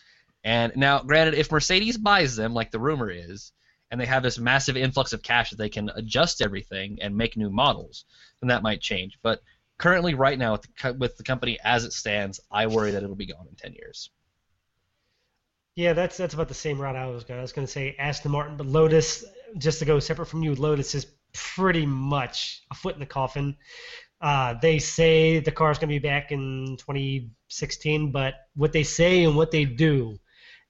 And 0.44 0.74
now, 0.76 1.00
granted, 1.00 1.34
if 1.34 1.52
Mercedes 1.52 1.98
buys 1.98 2.36
them, 2.36 2.54
like 2.54 2.72
the 2.72 2.80
rumor 2.80 3.10
is, 3.10 3.52
and 3.90 4.00
they 4.00 4.06
have 4.06 4.24
this 4.24 4.38
massive 4.38 4.78
influx 4.78 5.14
of 5.14 5.24
cash 5.24 5.50
that 5.50 5.58
they 5.58 5.70
can 5.70 5.90
adjust 5.96 6.42
everything 6.42 7.00
and 7.02 7.16
make 7.16 7.38
new 7.38 7.50
models, 7.50 8.06
then 8.42 8.50
that 8.50 8.64
might 8.64 8.82
change. 8.82 9.18
But 9.22 9.42
currently, 9.78 10.14
right 10.14 10.38
now, 10.38 10.54
with 10.54 10.62
the, 10.64 10.68
co- 10.78 10.94
with 10.94 11.18
the 11.18 11.24
company 11.24 11.58
as 11.64 11.86
it 11.86 11.94
stands, 11.94 12.40
I 12.52 12.68
worry 12.68 12.92
that 12.92 13.04
it'll 13.04 13.16
be 13.16 13.26
gone 13.26 13.48
in 13.50 13.56
10 13.56 13.74
years. 13.74 14.10
Yeah, 15.78 15.94
that's 15.94 16.18
that's 16.18 16.34
about 16.34 16.48
the 16.48 16.56
same 16.56 16.82
route 16.82 16.96
I 16.96 17.06
was 17.06 17.24
going. 17.24 17.38
I 17.38 17.44
was 17.44 17.54
going 17.54 17.68
to 17.68 17.72
say 17.72 17.96
Aston 18.00 18.32
Martin, 18.32 18.58
but 18.58 18.66
Lotus, 18.66 19.24
just 19.60 19.78
to 19.78 19.86
go 19.86 20.00
separate 20.00 20.26
from 20.26 20.42
you, 20.42 20.56
Lotus 20.56 20.96
is 20.96 21.06
pretty 21.34 21.86
much 21.86 22.64
a 22.72 22.74
foot 22.74 22.96
in 22.96 23.00
the 23.00 23.06
coffin. 23.06 23.56
Uh, 24.20 24.56
they 24.60 24.80
say 24.80 25.38
the 25.38 25.52
car's 25.52 25.78
going 25.78 25.90
to 25.90 25.94
be 25.94 26.00
back 26.00 26.32
in 26.32 26.78
2016, 26.80 28.12
but 28.12 28.34
what 28.56 28.74
they 28.74 28.82
say 28.82 29.24
and 29.24 29.36
what 29.36 29.52
they 29.52 29.66
do 29.66 30.18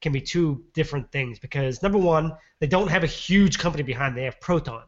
can 0.02 0.12
be 0.12 0.20
two 0.20 0.66
different 0.74 1.10
things. 1.10 1.40
Because 1.40 1.82
number 1.82 1.98
one, 1.98 2.36
they 2.60 2.68
don't 2.68 2.90
have 2.90 3.06
a 3.06 3.08
huge 3.08 3.60
company 3.60 3.84
behind. 3.84 4.12
Them. 4.12 4.20
They 4.20 4.26
have 4.26 4.42
Proton. 4.42 4.84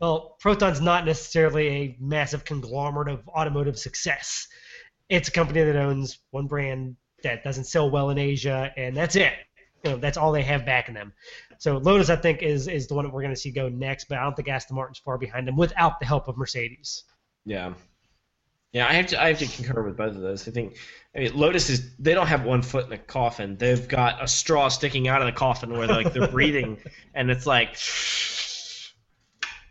Well, 0.00 0.36
Proton's 0.40 0.80
not 0.80 1.06
necessarily 1.06 1.68
a 1.68 1.96
massive 2.00 2.44
conglomerate 2.44 3.08
of 3.08 3.28
automotive 3.28 3.78
success. 3.78 4.48
It's 5.08 5.28
a 5.28 5.32
company 5.32 5.62
that 5.62 5.76
owns 5.76 6.18
one 6.32 6.48
brand 6.48 6.96
that 7.22 7.44
doesn't 7.44 7.64
sell 7.64 7.90
well 7.90 8.10
in 8.10 8.18
Asia, 8.18 8.72
and 8.76 8.96
that's 8.96 9.16
it. 9.16 9.32
You 9.84 9.92
know, 9.92 9.96
that's 9.96 10.16
all 10.16 10.32
they 10.32 10.42
have 10.42 10.66
backing 10.66 10.94
them. 10.94 11.12
So 11.58 11.78
Lotus, 11.78 12.10
I 12.10 12.16
think, 12.16 12.42
is 12.42 12.68
is 12.68 12.86
the 12.86 12.94
one 12.94 13.04
that 13.04 13.12
we're 13.12 13.22
going 13.22 13.34
to 13.34 13.40
see 13.40 13.50
go 13.50 13.68
next, 13.68 14.04
but 14.08 14.18
I 14.18 14.22
don't 14.22 14.34
think 14.34 14.48
Aston 14.48 14.76
Martin's 14.76 14.98
far 14.98 15.18
behind 15.18 15.46
them 15.46 15.56
without 15.56 16.00
the 16.00 16.06
help 16.06 16.28
of 16.28 16.36
Mercedes. 16.36 17.04
Yeah. 17.44 17.74
Yeah, 18.72 18.86
I 18.86 18.92
have 18.92 19.06
to 19.08 19.22
I 19.22 19.28
have 19.28 19.38
to 19.38 19.46
concur 19.46 19.82
with 19.82 19.96
both 19.96 20.14
of 20.14 20.20
those. 20.20 20.46
I 20.46 20.50
think 20.50 20.76
I 21.16 21.20
mean 21.20 21.36
Lotus 21.36 21.70
is 21.70 21.96
they 21.96 22.12
don't 22.12 22.26
have 22.26 22.44
one 22.44 22.60
foot 22.60 22.84
in 22.84 22.90
the 22.90 22.98
coffin. 22.98 23.56
They've 23.56 23.88
got 23.88 24.22
a 24.22 24.28
straw 24.28 24.68
sticking 24.68 25.08
out 25.08 25.22
of 25.22 25.26
the 25.26 25.32
coffin 25.32 25.72
where 25.72 25.86
they're 25.86 26.02
like 26.02 26.12
they're 26.12 26.28
breathing 26.28 26.78
and 27.14 27.30
it's 27.30 27.46
like 27.46 27.78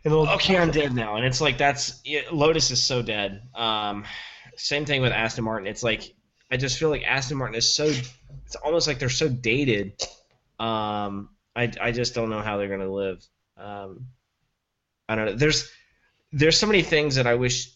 And 0.04 0.12
okay, 0.12 0.58
I'm 0.58 0.72
dead 0.72 0.92
now. 0.94 1.16
And 1.16 1.24
it's 1.24 1.40
like 1.40 1.58
that's 1.58 2.00
yeah, 2.04 2.22
Lotus 2.32 2.72
is 2.72 2.82
so 2.82 3.00
dead. 3.02 3.42
Um, 3.54 4.04
same 4.56 4.84
thing 4.84 5.00
with 5.00 5.12
Aston 5.12 5.44
Martin. 5.44 5.68
It's 5.68 5.84
like 5.84 6.12
I 6.50 6.56
just 6.56 6.78
feel 6.78 6.88
like 6.88 7.02
Aston 7.04 7.36
Martin 7.36 7.56
is 7.56 7.74
so. 7.74 7.84
It's 8.46 8.56
almost 8.56 8.86
like 8.86 8.98
they're 8.98 9.08
so 9.08 9.28
dated. 9.28 9.92
Um, 10.58 11.30
I 11.54 11.70
I 11.80 11.92
just 11.92 12.14
don't 12.14 12.30
know 12.30 12.40
how 12.40 12.56
they're 12.56 12.68
gonna 12.68 12.90
live. 12.90 13.24
Um, 13.56 14.06
I 15.08 15.14
don't 15.14 15.26
know. 15.26 15.34
There's 15.34 15.70
there's 16.32 16.58
so 16.58 16.66
many 16.66 16.82
things 16.82 17.14
that 17.16 17.26
I 17.26 17.34
wish 17.34 17.70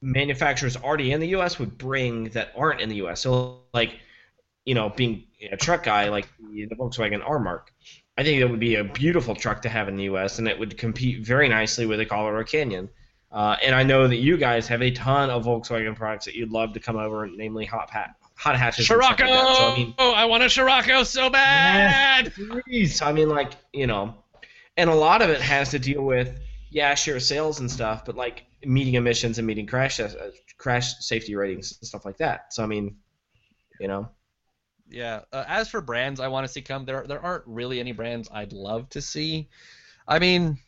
manufacturers 0.00 0.76
already 0.76 1.12
in 1.12 1.20
the 1.20 1.28
U.S. 1.28 1.58
would 1.58 1.76
bring 1.76 2.24
that 2.30 2.52
aren't 2.56 2.80
in 2.80 2.88
the 2.88 2.96
U.S. 2.96 3.20
So 3.20 3.60
like, 3.74 3.98
you 4.64 4.74
know, 4.74 4.90
being 4.90 5.24
a 5.50 5.56
truck 5.56 5.82
guy 5.84 6.08
like 6.08 6.28
the, 6.52 6.66
the 6.66 6.76
Volkswagen 6.76 7.22
Amarok, 7.22 7.64
I 8.16 8.22
think 8.22 8.40
it 8.40 8.46
would 8.46 8.60
be 8.60 8.76
a 8.76 8.84
beautiful 8.84 9.34
truck 9.34 9.62
to 9.62 9.68
have 9.68 9.88
in 9.88 9.96
the 9.96 10.04
U.S. 10.04 10.38
and 10.38 10.48
it 10.48 10.58
would 10.58 10.78
compete 10.78 11.26
very 11.26 11.48
nicely 11.48 11.86
with 11.86 11.98
the 11.98 12.06
Colorado 12.06 12.44
Canyon. 12.44 12.88
Uh, 13.30 13.56
and 13.62 13.74
I 13.74 13.82
know 13.82 14.08
that 14.08 14.16
you 14.16 14.36
guys 14.38 14.66
have 14.68 14.82
a 14.82 14.90
ton 14.90 15.28
of 15.28 15.44
Volkswagen 15.44 15.94
products 15.94 16.24
that 16.24 16.34
you'd 16.34 16.50
love 16.50 16.72
to 16.72 16.80
come 16.80 16.96
over, 16.96 17.26
namely 17.26 17.66
hot 17.66 17.90
hat, 17.90 18.14
hot 18.36 18.56
hatches. 18.56 18.90
and 18.90 19.00
Scirocco! 19.02 19.24
like. 19.24 19.56
So 19.56 19.64
I 19.64 19.76
mean, 19.76 19.94
oh, 19.98 20.14
I 20.14 20.24
want 20.24 20.42
a 20.42 20.50
Scirocco 20.50 21.02
so 21.02 21.28
bad! 21.28 22.32
so 22.86 23.06
I 23.06 23.12
mean, 23.12 23.28
like 23.28 23.52
you 23.72 23.86
know, 23.86 24.14
and 24.76 24.88
a 24.88 24.94
lot 24.94 25.20
of 25.20 25.28
it 25.28 25.40
has 25.42 25.70
to 25.70 25.78
deal 25.78 26.02
with 26.02 26.38
yeah, 26.70 26.94
sure, 26.94 27.20
sales 27.20 27.60
and 27.60 27.70
stuff, 27.70 28.04
but 28.04 28.16
like 28.16 28.44
meeting 28.64 28.94
emissions 28.94 29.38
and 29.38 29.46
meeting 29.46 29.66
crash 29.66 30.00
uh, 30.00 30.08
crash 30.56 30.94
safety 31.00 31.34
ratings 31.34 31.76
and 31.80 31.88
stuff 31.88 32.04
like 32.04 32.18
that. 32.18 32.52
So 32.52 32.62
I 32.62 32.66
mean, 32.66 32.96
you 33.80 33.88
know, 33.88 34.08
Yeah. 34.88 35.22
Uh, 35.32 35.44
as 35.46 35.68
for 35.68 35.80
brands 35.80 36.20
I 36.20 36.28
want 36.28 36.46
to 36.46 36.52
see 36.52 36.62
come, 36.62 36.84
there 36.84 37.06
there 37.06 37.20
aren't 37.20 37.46
really 37.46 37.80
any 37.80 37.92
brands 37.92 38.28
I'd 38.32 38.52
love 38.52 38.88
to 38.90 39.02
see. 39.02 39.48
I 40.06 40.18
mean, 40.18 40.58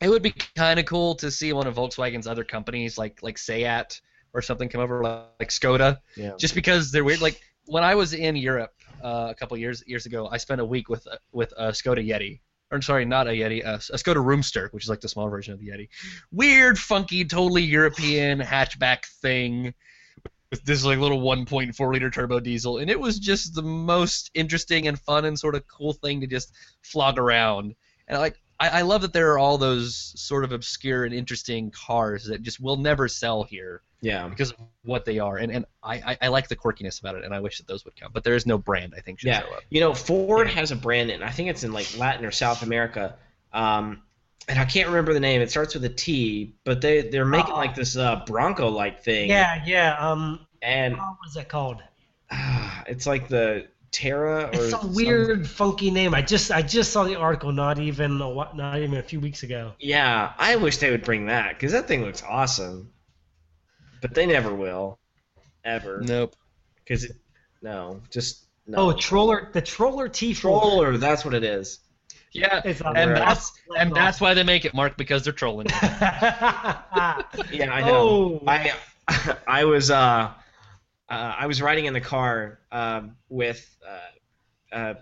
it 0.00 0.08
would 0.08 0.22
be 0.22 0.34
kind 0.56 0.78
of 0.78 0.86
cool 0.86 1.14
to 1.16 1.30
see 1.30 1.52
one 1.52 1.66
of 1.66 1.76
Volkswagen's 1.76 2.26
other 2.26 2.44
companies, 2.44 2.98
like 2.98 3.22
like 3.22 3.38
Seat 3.38 4.00
or 4.32 4.42
something, 4.42 4.68
come 4.68 4.80
over, 4.80 5.02
like, 5.02 5.24
like 5.38 5.48
Skoda, 5.50 5.98
yeah, 6.16 6.32
just 6.38 6.54
because 6.54 6.90
they're 6.90 7.04
weird. 7.04 7.20
Like 7.20 7.40
when 7.66 7.84
I 7.84 7.94
was 7.94 8.12
in 8.12 8.36
Europe 8.36 8.74
uh, 9.02 9.28
a 9.30 9.34
couple 9.34 9.56
years 9.56 9.82
years 9.86 10.06
ago, 10.06 10.28
I 10.30 10.38
spent 10.38 10.60
a 10.60 10.64
week 10.64 10.88
with 10.88 11.06
uh, 11.06 11.16
with 11.32 11.52
a 11.56 11.68
Skoda 11.68 12.06
Yeti. 12.06 12.40
Or 12.70 12.80
sorry, 12.80 13.04
not 13.04 13.28
a 13.28 13.30
Yeti, 13.30 13.64
a, 13.64 13.74
a 13.74 13.98
Skoda 13.98 14.16
Roomster, 14.16 14.72
which 14.72 14.84
is 14.84 14.90
like 14.90 15.00
the 15.00 15.08
small 15.08 15.28
version 15.28 15.52
of 15.52 15.60
the 15.60 15.68
Yeti. 15.68 15.88
Weird, 16.32 16.78
funky, 16.78 17.24
totally 17.24 17.62
European 17.62 18.40
hatchback 18.40 19.04
thing 19.04 19.74
with 20.50 20.64
this 20.64 20.84
like 20.84 20.98
little 20.98 21.20
1.4 21.20 21.92
liter 21.92 22.10
turbo 22.10 22.40
diesel, 22.40 22.78
and 22.78 22.90
it 22.90 22.98
was 22.98 23.18
just 23.18 23.54
the 23.54 23.62
most 23.62 24.30
interesting 24.34 24.88
and 24.88 24.98
fun 24.98 25.24
and 25.24 25.38
sort 25.38 25.54
of 25.54 25.66
cool 25.68 25.92
thing 25.92 26.20
to 26.20 26.26
just 26.26 26.52
flog 26.82 27.18
around. 27.18 27.74
And 28.08 28.18
like, 28.18 28.40
I, 28.60 28.68
I 28.68 28.82
love 28.82 29.02
that 29.02 29.12
there 29.12 29.32
are 29.32 29.38
all 29.38 29.58
those 29.58 30.12
sort 30.16 30.44
of 30.44 30.52
obscure 30.52 31.04
and 31.04 31.12
interesting 31.14 31.70
cars 31.70 32.24
that 32.26 32.42
just 32.42 32.60
will 32.60 32.76
never 32.76 33.08
sell 33.08 33.42
here 33.42 33.82
yeah. 34.00 34.28
because 34.28 34.52
of 34.52 34.58
what 34.84 35.04
they 35.04 35.18
are, 35.18 35.36
and 35.38 35.50
and 35.50 35.64
I, 35.82 35.94
I, 35.96 36.18
I 36.22 36.28
like 36.28 36.48
the 36.48 36.56
quirkiness 36.56 37.00
about 37.00 37.16
it, 37.16 37.24
and 37.24 37.34
I 37.34 37.40
wish 37.40 37.58
that 37.58 37.66
those 37.66 37.84
would 37.84 37.96
come. 37.96 38.10
But 38.12 38.22
there 38.24 38.34
is 38.36 38.46
no 38.46 38.58
brand 38.58 38.94
I 38.96 39.00
think 39.00 39.20
should 39.20 39.28
Yeah. 39.28 39.40
show 39.42 39.54
up. 39.54 39.62
You 39.70 39.80
know, 39.80 39.94
Ford 39.94 40.48
has 40.48 40.70
a 40.70 40.76
brand, 40.76 41.10
and 41.10 41.24
I 41.24 41.30
think 41.30 41.48
it's 41.50 41.64
in 41.64 41.72
like 41.72 41.98
Latin 41.98 42.24
or 42.24 42.30
South 42.30 42.62
America. 42.62 43.16
Um, 43.52 44.02
and 44.48 44.58
I 44.58 44.64
can't 44.66 44.88
remember 44.88 45.14
the 45.14 45.20
name. 45.20 45.40
It 45.40 45.50
starts 45.50 45.74
with 45.74 45.84
a 45.84 45.88
T, 45.88 46.54
but 46.64 46.80
they 46.80 47.02
they're 47.08 47.24
making 47.24 47.52
Uh-uh. 47.54 47.58
like 47.58 47.74
this 47.74 47.96
uh, 47.96 48.22
Bronco 48.26 48.68
like 48.68 49.02
thing. 49.02 49.30
Yeah, 49.30 49.62
yeah. 49.66 49.96
Um, 49.98 50.46
And 50.62 50.96
what 50.96 51.16
is 51.26 51.34
that 51.34 51.48
called? 51.48 51.82
ah, 52.30 52.84
it's 52.86 53.06
like 53.06 53.28
the 53.28 53.66
Terra 53.94 54.46
or 54.46 54.50
It's 54.54 54.70
some 54.70 54.80
some- 54.82 54.94
weird, 54.94 55.48
funky 55.48 55.90
name. 55.90 56.14
I 56.14 56.20
just 56.22 56.50
I 56.50 56.62
just 56.62 56.92
saw 56.92 57.04
the 57.04 57.14
article 57.16 57.52
not 57.52 57.78
even 57.78 58.20
a, 58.20 58.28
wh- 58.34 58.54
not 58.54 58.78
even 58.78 58.96
a 58.98 59.02
few 59.02 59.20
weeks 59.20 59.44
ago. 59.44 59.72
Yeah, 59.78 60.32
I 60.36 60.56
wish 60.56 60.78
they 60.78 60.90
would 60.90 61.04
bring 61.04 61.26
that 61.26 61.50
because 61.54 61.72
that 61.72 61.86
thing 61.86 62.02
looks 62.04 62.22
awesome. 62.28 62.90
But 64.02 64.14
they 64.14 64.26
never 64.26 64.52
will, 64.52 64.98
ever. 65.64 66.00
Nope. 66.02 66.34
Because 66.76 67.10
no, 67.62 68.02
just 68.10 68.44
no. 68.66 68.78
Oh, 68.78 68.92
Troller, 68.92 69.50
the 69.52 69.62
Troller 69.62 70.08
T4. 70.08 70.40
troller. 70.40 70.98
That's 70.98 71.24
what 71.24 71.32
it 71.34 71.44
is. 71.44 71.78
Yeah, 72.32 72.60
and 72.64 72.74
there. 72.96 73.14
that's 73.14 73.52
and 73.78 73.94
that's 73.94 74.20
why 74.20 74.34
they 74.34 74.42
make 74.42 74.64
it, 74.64 74.74
Mark, 74.74 74.96
because 74.96 75.22
they're 75.22 75.32
trolling. 75.32 75.68
you. 75.68 75.74
Yeah, 77.52 77.70
I 77.72 77.80
know. 77.82 78.40
Oh. 78.42 78.42
I 78.46 78.72
I 79.46 79.64
was 79.64 79.90
uh, 79.90 80.32
uh 81.08 81.34
I 81.38 81.46
was 81.46 81.60
riding 81.60 81.86
in 81.86 81.92
the 81.92 82.00
car 82.00 82.60
um, 82.72 83.16
with 83.28 83.76
uh, 83.86 84.74
uh, 84.74 84.94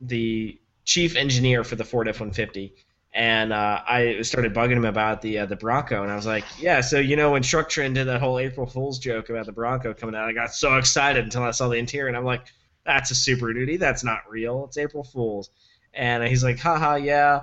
the 0.00 0.58
chief 0.84 1.16
engineer 1.16 1.64
for 1.64 1.76
the 1.76 1.84
Ford 1.84 2.08
F-150, 2.08 2.72
and 3.14 3.52
uh, 3.52 3.80
I 3.86 4.22
started 4.22 4.52
bugging 4.52 4.76
him 4.76 4.84
about 4.84 5.22
the 5.22 5.38
uh, 5.38 5.46
the 5.46 5.56
Bronco, 5.56 6.02
and 6.02 6.10
I 6.10 6.16
was 6.16 6.26
like, 6.26 6.44
yeah, 6.60 6.80
so 6.80 6.98
you 6.98 7.16
know 7.16 7.32
when 7.32 7.42
Truck 7.42 7.68
Trend 7.68 7.94
did 7.94 8.06
that 8.08 8.20
whole 8.20 8.38
April 8.38 8.66
Fool's 8.66 8.98
joke 8.98 9.30
about 9.30 9.46
the 9.46 9.52
Bronco 9.52 9.94
coming 9.94 10.14
out, 10.14 10.28
I 10.28 10.32
got 10.32 10.52
so 10.52 10.76
excited 10.76 11.24
until 11.24 11.42
I 11.42 11.52
saw 11.52 11.68
the 11.68 11.76
interior, 11.76 12.08
and 12.08 12.16
I'm 12.16 12.24
like, 12.24 12.46
that's 12.84 13.10
a 13.10 13.14
Super 13.14 13.52
Duty, 13.52 13.76
that's 13.76 14.04
not 14.04 14.28
real, 14.28 14.64
it's 14.66 14.76
April 14.76 15.04
Fool's, 15.04 15.50
and 15.94 16.24
he's 16.24 16.42
like, 16.42 16.58
haha, 16.58 16.96
yeah, 16.96 17.42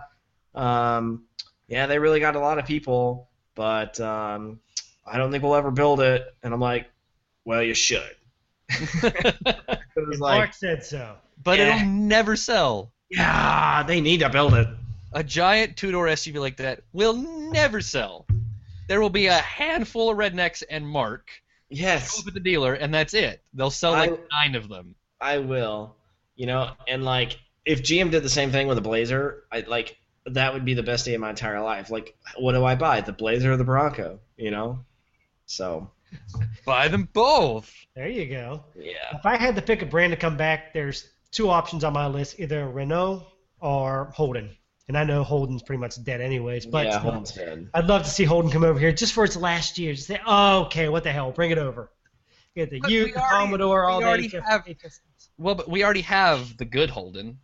um, 0.54 1.24
yeah, 1.68 1.88
they 1.88 2.00
really 2.00 2.20
got 2.20 2.36
a 2.36 2.40
lot 2.40 2.60
of 2.60 2.66
people, 2.66 3.30
but 3.56 4.00
um, 4.00 4.60
I 5.06 5.18
don't 5.18 5.32
think 5.32 5.44
we'll 5.44 5.56
ever 5.56 5.72
build 5.72 6.02
it, 6.02 6.24
and 6.44 6.54
I'm 6.54 6.60
like, 6.60 6.88
well, 7.46 7.62
you 7.64 7.74
should. 7.74 8.16
it 8.70 10.08
was 10.08 10.20
like, 10.20 10.38
Mark 10.40 10.54
said 10.54 10.84
so. 10.84 11.16
but 11.44 11.60
Yeah. 11.60 11.76
it'll 11.78 11.88
never 11.90 12.36
sell. 12.36 12.92
yeah, 13.10 13.84
they 13.84 14.02
need 14.02 14.20
to 14.22 14.30
build 14.30 14.54
it. 14.54 14.68
A 15.14 15.24
giant 15.24 15.76
two-door 15.76 16.06
SUV 16.08 16.40
like 16.40 16.58
that 16.58 16.84
will 16.94 17.14
never 17.52 17.82
sell. 17.82 18.26
There 18.88 19.02
will 19.02 19.10
be 19.10 19.28
a 19.28 19.34
handful 19.38 20.10
of 20.10 20.18
rednecks 20.18 20.64
and 20.70 20.88
Mark 20.88 21.28
go 21.28 21.78
Yes, 21.78 22.20
up 22.20 22.28
at 22.28 22.34
the 22.34 22.40
dealer, 22.40 22.74
and 22.74 22.94
that's 22.94 23.14
it. 23.14 23.42
They'll 23.54 23.72
sell 23.72 23.92
like 23.92 24.12
I- 24.12 24.46
nine 24.46 24.56
of 24.56 24.70
them. 24.70 24.96
I 25.20 25.38
will. 25.40 25.96
You 26.36 26.48
know, 26.48 26.72
and 26.88 27.04
like 27.04 27.38
if 27.66 27.84
GM 27.84 28.10
did 28.12 28.24
the 28.24 28.30
same 28.30 28.52
thing 28.52 28.68
with 28.68 28.78
a 28.78 28.82
Blazer, 28.82 29.44
I 29.52 29.62
like 29.62 29.98
that 30.26 30.54
would 30.54 30.66
be 30.66 30.74
the 30.74 30.84
best 30.84 31.06
day 31.06 31.14
of 31.14 31.22
my 31.22 31.30
entire 31.30 31.62
life. 31.62 31.90
Like, 31.92 32.16
what 32.38 32.54
do 32.54 32.64
I 32.66 32.76
buy, 32.76 33.02
the 33.02 33.12
Blazer 33.14 33.52
or 33.54 33.58
the 33.58 33.64
Bronco? 33.64 34.20
You 34.38 34.52
know, 34.52 34.80
so 35.46 35.92
Buy 36.66 36.88
them 36.88 37.10
both. 37.14 37.74
There 37.96 38.08
you 38.08 38.26
go. 38.28 38.64
Yeah. 38.76 38.94
If 39.14 39.26
I 39.26 39.38
had 39.38 39.56
to 39.56 39.62
pick 39.62 39.82
a 39.82 39.86
brand 39.86 40.12
to 40.12 40.18
come 40.18 40.38
back, 40.38 40.74
there's 40.74 41.10
two 41.32 41.50
options 41.50 41.84
on 41.84 41.94
my 41.94 42.08
list: 42.08 42.40
either 42.40 42.68
Renault 42.70 43.26
or 43.60 44.12
Holden. 44.16 44.56
And 44.88 44.98
I 44.98 45.04
know 45.06 45.24
Holden's 45.24 45.64
pretty 45.64 45.80
much 45.80 46.04
dead 46.04 46.20
anyways, 46.20 46.66
but 46.66 46.86
yeah, 46.88 47.00
Holden's 47.00 47.32
dead. 47.32 47.70
I'd 47.74 47.86
love 47.86 48.04
to 48.04 48.10
see 48.10 48.26
Holden 48.26 48.52
come 48.52 48.64
over 48.66 48.78
here 48.80 48.92
just 48.92 49.14
for 49.14 49.24
its 49.24 49.38
last 49.38 49.78
year. 49.78 49.94
Just 49.94 50.08
say, 50.08 50.20
oh, 50.26 50.64
okay, 50.66 50.90
what 50.90 51.04
the 51.04 51.12
hell, 51.14 51.32
bring 51.32 51.52
it 51.52 51.58
over. 51.58 51.92
Get 52.56 52.72
the 52.72 52.80
But 52.82 52.92
Ute, 52.92 53.14
the 53.14 53.20
already- 53.22 53.36
Commodore, 53.36 53.86
all 53.86 54.00
we 54.00 54.04
the 54.04 54.10
already 54.10 54.30
HF 54.30 54.44
have- 54.44 54.66
HF 54.66 55.00
Well, 55.38 55.56
but 55.56 55.70
we 55.70 55.84
already 55.86 56.02
have 56.02 56.58
the 56.58 56.66
good 56.66 56.90
Holden. 56.90 57.40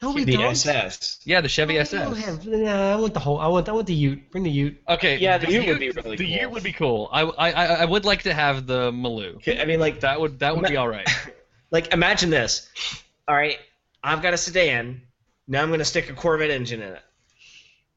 No, 0.00 0.12
we 0.12 0.24
the 0.24 0.36
don't. 0.36 0.52
SS. 0.52 1.20
Yeah, 1.24 1.40
the 1.40 1.48
Chevy 1.48 1.74
oh, 1.74 1.76
No, 1.76 1.80
SS. 1.80 2.04
don't 2.04 2.16
have- 2.16 2.46
nah, 2.46 2.92
I 2.92 2.96
want 2.96 3.14
the 3.14 3.20
whole. 3.20 3.38
I 3.38 3.48
want. 3.48 3.68
I 3.68 3.72
want 3.72 3.86
the 3.86 3.94
Ute. 3.94 4.30
Bring 4.30 4.44
the 4.44 4.50
Ute. 4.50 4.80
Okay. 4.88 5.18
Yeah, 5.18 5.38
the 5.38 5.50
Ute 5.50 5.66
would 5.66 5.80
be 5.80 5.90
really 5.90 6.16
cool. 6.16 6.16
The 6.16 6.16
cool. 6.16 6.42
Ute 6.42 6.50
would 6.50 6.62
be 6.62 6.72
cool. 6.72 7.08
I, 7.12 7.22
I, 7.22 7.50
I, 7.50 7.64
I 7.66 7.84
would 7.84 8.04
like 8.04 8.22
to 8.22 8.32
have 8.32 8.66
the 8.66 8.92
Maloo. 8.92 9.36
Okay, 9.36 9.60
I 9.60 9.64
mean, 9.64 9.80
like 9.80 10.00
That 10.00 10.20
would 10.20 10.38
that 10.38 10.56
would 10.56 10.66
be 10.66 10.76
all 10.76 10.88
right. 10.88 11.08
Like, 11.70 11.92
imagine 11.92 12.30
this. 12.30 12.66
All 13.26 13.34
right, 13.36 13.58
I've 14.02 14.22
got 14.22 14.32
a 14.32 14.38
sedan. 14.38 15.02
Now 15.46 15.62
I'm 15.62 15.68
going 15.68 15.80
to 15.80 15.84
stick 15.84 16.08
a 16.08 16.14
Corvette 16.14 16.50
engine 16.50 16.80
in 16.80 16.94
it. 16.94 17.02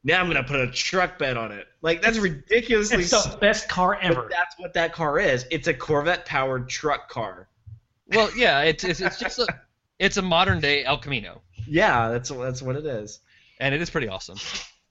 Now 0.04 0.20
I'm 0.20 0.26
going 0.30 0.42
to 0.42 0.48
put 0.48 0.60
a 0.60 0.70
truck 0.70 1.18
bed 1.18 1.36
on 1.36 1.52
it. 1.52 1.66
Like, 1.80 2.02
that's 2.02 2.18
ridiculously. 2.18 3.04
It's 3.04 3.10
the 3.10 3.36
best 3.38 3.68
car 3.68 3.96
but 4.00 4.10
ever. 4.10 4.28
that's 4.30 4.58
what 4.58 4.74
that 4.74 4.92
car 4.92 5.18
is. 5.18 5.46
It's 5.50 5.68
a 5.68 5.74
Corvette-powered 5.74 6.68
truck 6.68 7.08
car. 7.08 7.48
Well, 8.08 8.30
yeah, 8.36 8.60
it's 8.62 8.84
it's, 8.84 9.00
it's 9.00 9.18
just 9.18 9.38
a 9.38 9.46
it's 9.98 10.16
a 10.18 10.22
modern 10.22 10.60
day 10.60 10.84
El 10.84 10.98
Camino, 10.98 11.40
Yeah, 11.66 12.08
that's 12.10 12.30
that's 12.30 12.62
what 12.62 12.76
it 12.76 12.86
is. 12.86 13.20
and 13.60 13.74
it 13.74 13.80
is 13.80 13.90
pretty 13.90 14.08
awesome. 14.08 14.38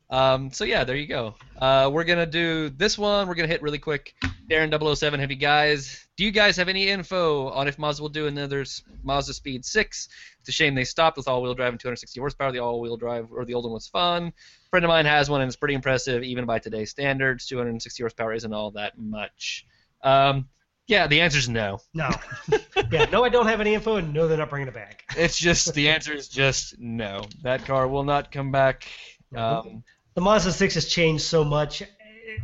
Um, 0.10 0.52
so 0.52 0.66
yeah, 0.66 0.84
there 0.84 0.98
you 0.98 1.08
go. 1.08 1.36
Uh, 1.58 1.90
we're 1.92 2.04
gonna 2.04 2.26
do 2.26 2.70
this 2.70 2.98
one. 2.98 3.28
We're 3.28 3.36
gonna 3.36 3.48
hit 3.48 3.62
really 3.62 3.80
quick. 3.80 4.14
Darren 4.50 4.96
007, 4.96 5.20
have 5.22 5.32
you 5.32 5.38
guys? 5.38 6.06
Do 6.18 6.26
you 6.26 6.32
guys 6.32 6.58
have 6.58 6.68
any 6.68 6.90
info 6.90 7.48
on 7.50 7.70
if 7.70 7.80
Mazda 7.80 8.02
will 8.02 8.10
do 8.10 8.28
another 8.28 8.66
Mazda 9.04 9.34
Speed 9.34 9.64
6? 9.64 10.10
It's 10.42 10.50
a 10.50 10.52
shame 10.52 10.76
they 10.76 10.84
stopped 10.84 11.16
with 11.16 11.30
all-wheel 11.30 11.54
drive 11.54 11.72
and 11.72 11.80
260 11.80 12.20
horsepower. 12.20 12.52
The 12.52 12.60
all-wheel 12.60 12.98
drive 12.98 13.30
or 13.32 13.46
the 13.46 13.54
old 13.54 13.64
one 13.64 13.74
was 13.74 13.88
fun. 13.88 14.28
A 14.28 14.70
friend 14.70 14.84
of 14.84 14.90
mine 14.90 15.06
has 15.06 15.30
one 15.30 15.40
and 15.40 15.48
it's 15.48 15.56
pretty 15.56 15.76
impressive, 15.76 16.24
even 16.24 16.46
by 16.46 16.60
today's 16.60 16.90
standards. 16.90 17.46
260 17.48 18.04
horsepower 18.04 18.34
isn't 18.34 18.52
all 18.54 18.72
that 18.72 18.98
much. 19.00 19.66
Um, 20.04 20.50
yeah, 20.92 21.08
the 21.08 21.22
answer 21.22 21.40
is 21.40 21.48
no. 21.48 21.80
No. 21.94 22.10
yeah, 22.92 23.06
no, 23.06 23.24
I 23.24 23.30
don't 23.30 23.48
have 23.48 23.62
any 23.62 23.74
info, 23.74 23.96
and 23.96 24.14
no, 24.14 24.28
they're 24.28 24.38
not 24.38 24.50
bringing 24.50 24.68
it 24.68 24.74
back. 24.74 25.04
It's 25.16 25.38
just 25.38 25.74
the 25.74 25.90
answer 25.90 26.14
is 26.14 26.28
just 26.28 26.78
no. 26.80 27.24
That 27.44 27.66
car 27.66 27.88
will 27.88 28.04
not 28.04 28.32
come 28.32 28.52
back. 28.52 28.86
Um, 29.36 29.84
The 30.16 30.22
Mazda 30.22 30.52
6 30.52 30.74
has 30.74 30.86
changed 30.88 31.24
so 31.24 31.46
much. 31.46 31.82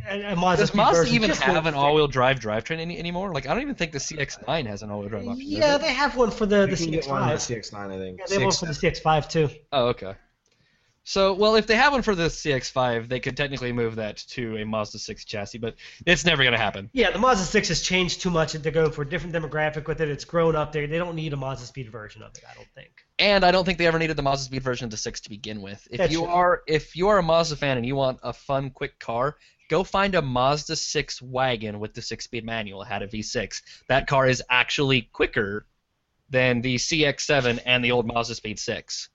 A, 0.08 0.32
a 0.32 0.36
Mazda 0.36 0.62
does 0.64 0.74
Mazda 0.74 1.12
even 1.14 1.28
just 1.28 1.42
have 1.42 1.66
an 1.66 1.74
all-wheel 1.74 2.08
drive 2.08 2.40
drivetrain 2.40 2.78
any, 2.78 2.98
anymore? 2.98 3.32
Like 3.34 3.46
I 3.46 3.52
don't 3.52 3.62
even 3.62 3.74
think 3.74 3.92
the 3.92 3.98
CX-9 3.98 4.66
has 4.66 4.82
an 4.82 4.90
all-wheel 4.90 5.10
drive 5.10 5.28
option. 5.28 5.46
Yeah, 5.46 5.76
they 5.76 5.92
have 5.92 6.16
one 6.16 6.30
for 6.30 6.46
the, 6.46 6.64
the 6.66 6.70
You 6.70 6.76
can 6.76 6.90
get 6.90 7.06
one 7.06 7.22
on 7.22 7.28
the 7.28 7.34
CX5. 7.34 7.72
CX-9, 7.72 7.94
I 7.94 7.98
think. 7.98 8.18
Yeah, 8.18 8.24
they 8.28 8.34
have 8.36 8.42
one 8.44 8.52
for 8.52 8.66
the 8.66 8.72
CX5 8.72 9.28
too. 9.28 9.50
Oh, 9.72 9.88
okay. 9.88 10.14
So, 11.08 11.32
well, 11.32 11.54
if 11.54 11.66
they 11.66 11.74
have 11.74 11.94
one 11.94 12.02
for 12.02 12.14
the 12.14 12.24
CX-5, 12.24 13.08
they 13.08 13.18
could 13.18 13.34
technically 13.34 13.72
move 13.72 13.96
that 13.96 14.18
to 14.28 14.58
a 14.58 14.66
Mazda 14.66 14.98
6 14.98 15.24
chassis, 15.24 15.56
but 15.56 15.76
it's 16.04 16.26
never 16.26 16.42
going 16.42 16.52
to 16.52 16.58
happen. 16.58 16.90
Yeah, 16.92 17.10
the 17.10 17.18
Mazda 17.18 17.46
6 17.46 17.68
has 17.68 17.80
changed 17.80 18.20
too 18.20 18.28
much. 18.28 18.52
They're 18.52 18.70
going 18.70 18.92
for 18.92 19.00
a 19.00 19.08
different 19.08 19.34
demographic 19.34 19.86
with 19.86 20.02
it. 20.02 20.10
It's 20.10 20.26
grown 20.26 20.54
up 20.54 20.70
there. 20.70 20.86
They 20.86 20.98
don't 20.98 21.16
need 21.16 21.32
a 21.32 21.36
Mazda 21.38 21.64
Speed 21.64 21.90
version 21.90 22.22
of 22.22 22.32
it, 22.36 22.44
I 22.46 22.54
don't 22.54 22.68
think. 22.74 22.90
And 23.18 23.42
I 23.42 23.52
don't 23.52 23.64
think 23.64 23.78
they 23.78 23.86
ever 23.86 23.98
needed 23.98 24.16
the 24.18 24.22
Mazda 24.22 24.44
Speed 24.44 24.62
version 24.62 24.84
of 24.84 24.90
the 24.90 24.98
6 24.98 25.20
to 25.22 25.30
begin 25.30 25.62
with. 25.62 25.88
If 25.90 25.96
That's 25.96 26.12
you 26.12 26.18
true. 26.18 26.28
are 26.28 26.62
if 26.66 26.94
you 26.94 27.08
are 27.08 27.16
a 27.16 27.22
Mazda 27.22 27.56
fan 27.56 27.78
and 27.78 27.86
you 27.86 27.96
want 27.96 28.20
a 28.22 28.34
fun, 28.34 28.68
quick 28.68 28.98
car, 28.98 29.38
go 29.70 29.84
find 29.84 30.14
a 30.14 30.20
Mazda 30.20 30.76
6 30.76 31.22
wagon 31.22 31.80
with 31.80 31.94
the 31.94 32.02
6-speed 32.02 32.44
manual. 32.44 32.82
It 32.82 32.88
had 32.88 33.00
a 33.00 33.08
V6. 33.08 33.62
That 33.88 34.08
car 34.08 34.26
is 34.26 34.42
actually 34.50 35.08
quicker 35.10 35.64
than 36.28 36.60
the 36.60 36.74
CX-7 36.74 37.60
and 37.64 37.82
the 37.82 37.92
old 37.92 38.06
Mazda 38.06 38.34
Speed 38.34 38.58
6. 38.58 39.08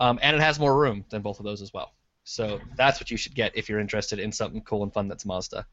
Um, 0.00 0.18
and 0.22 0.34
it 0.36 0.42
has 0.42 0.58
more 0.58 0.76
room 0.78 1.04
than 1.10 1.22
both 1.22 1.38
of 1.38 1.44
those 1.44 1.62
as 1.62 1.72
well. 1.72 1.92
So 2.24 2.60
that's 2.76 3.00
what 3.00 3.10
you 3.10 3.16
should 3.16 3.34
get 3.34 3.56
if 3.56 3.68
you're 3.68 3.80
interested 3.80 4.18
in 4.18 4.32
something 4.32 4.62
cool 4.62 4.82
and 4.82 4.92
fun 4.92 5.08
that's 5.08 5.26
Mazda. 5.26 5.66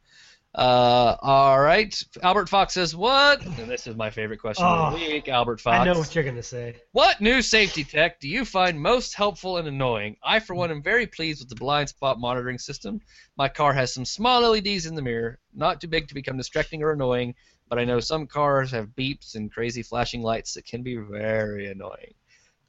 Uh, 0.54 1.16
all 1.22 1.62
right. 1.62 1.98
Albert 2.22 2.50
Fox 2.50 2.74
says 2.74 2.94
what? 2.94 3.42
And 3.46 3.70
this 3.72 3.88
is 3.88 3.96
my 3.96 4.10
favorite 4.10 4.40
question 4.42 4.66
of 4.66 4.92
the 4.92 4.98
Oh, 5.00 5.10
week. 5.10 5.30
Albert 5.30 5.62
Fox. 5.62 5.80
I 5.80 5.86
know 5.86 5.98
what 5.98 6.14
you're 6.14 6.26
going 6.26 6.36
to 6.36 6.44
say. 6.44 6.76
What 6.92 7.22
new 7.22 7.42
safety 7.42 7.86
tech 7.86 8.20
do 8.20 8.28
you 8.28 8.44
find 8.44 8.78
most 8.78 9.14
helpful 9.16 9.58
and 9.58 9.68
annoying? 9.68 10.18
I, 10.22 10.40
for 10.40 10.54
one, 10.54 10.70
am 10.70 10.84
very 10.84 11.08
pleased 11.08 11.40
with 11.40 11.48
the 11.48 11.56
blind 11.56 11.88
spot 11.88 12.20
monitoring 12.20 12.58
system. 12.58 13.00
My 13.38 13.48
car 13.48 13.72
has 13.72 13.94
some 13.94 14.04
small 14.04 14.42
LEDs 14.42 14.88
in 14.88 14.96
the 14.96 15.02
mirror, 15.02 15.40
not 15.54 15.80
too 15.80 15.88
big 15.88 16.10
to 16.10 16.14
become 16.14 16.36
distracting 16.36 16.84
or 16.84 16.92
annoying, 16.92 17.34
but 17.70 17.80
I 17.80 17.86
know 17.86 18.02
some 18.02 18.28
cars 18.28 18.72
have 18.72 18.90
beeps 18.90 19.36
and 19.36 19.50
crazy 19.50 19.84
flashing 19.84 20.22
lights 20.22 20.56
that 20.56 20.66
can 20.66 20.84
be 20.84 20.98
very 20.98 21.72
annoying. 21.72 22.14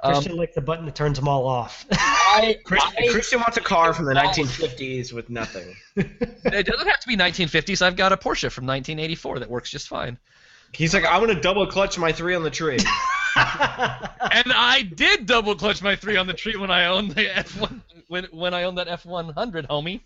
Um, 0.02 0.14
Christian 0.14 0.36
likes 0.36 0.54
the 0.54 0.60
button 0.60 0.84
that 0.86 0.96
turns 0.96 1.18
them 1.18 1.28
all 1.28 1.46
off. 1.46 1.86
I, 1.92 2.58
Christian, 2.64 3.10
Christian 3.10 3.40
wants 3.40 3.56
a 3.56 3.60
car 3.60 3.92
from 3.92 4.06
the 4.06 4.14
1950s 4.14 5.12
with 5.12 5.30
nothing. 5.30 5.76
it 5.96 6.66
doesn't 6.66 6.88
have 6.88 7.00
to 7.00 7.08
be 7.08 7.16
1950s. 7.16 7.82
I've 7.82 7.94
got 7.94 8.12
a 8.12 8.16
Porsche 8.16 8.50
from 8.50 8.66
1984 8.66 9.40
that 9.40 9.50
works 9.50 9.70
just 9.70 9.86
fine. 9.86 10.18
He's 10.72 10.94
like, 10.94 11.04
I'm 11.06 11.20
gonna 11.20 11.40
double 11.40 11.66
clutch 11.66 11.98
my 11.98 12.12
three 12.12 12.34
on 12.34 12.42
the 12.42 12.50
tree. 12.50 12.78
and 13.36 14.52
I 14.54 14.90
did 14.94 15.26
double 15.26 15.54
clutch 15.54 15.82
my 15.82 15.96
three 15.96 16.16
on 16.16 16.26
the 16.26 16.32
tree 16.32 16.56
when 16.56 16.70
I 16.70 16.86
owned 16.86 17.12
the 17.12 17.26
F1 17.26 17.80
when 18.08 18.24
when 18.32 18.54
I 18.54 18.64
owned 18.64 18.78
that 18.78 18.88
F100, 18.88 19.68
homie. 19.68 20.00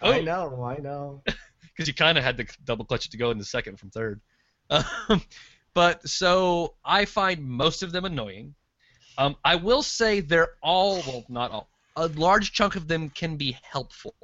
I 0.00 0.20
know, 0.20 0.62
I 0.64 0.78
know. 0.78 1.22
because 1.24 1.88
you 1.88 1.94
kind 1.94 2.16
of 2.16 2.24
had 2.24 2.36
to 2.38 2.46
double 2.64 2.84
clutch 2.84 3.06
it 3.06 3.10
to 3.10 3.18
go 3.18 3.32
into 3.32 3.44
second 3.44 3.78
from 3.78 3.90
third. 3.90 4.20
Um, 4.70 5.22
but 5.74 6.08
so 6.08 6.74
I 6.84 7.04
find 7.04 7.44
most 7.44 7.82
of 7.82 7.92
them 7.92 8.04
annoying. 8.04 8.54
Um, 9.18 9.36
I 9.44 9.56
will 9.56 9.82
say 9.82 10.20
they're 10.20 10.54
all 10.62 10.96
well, 11.06 11.24
not 11.28 11.50
all. 11.50 11.68
A 11.96 12.06
large 12.08 12.52
chunk 12.52 12.76
of 12.76 12.88
them 12.88 13.10
can 13.10 13.36
be 13.36 13.56
helpful. 13.62 14.14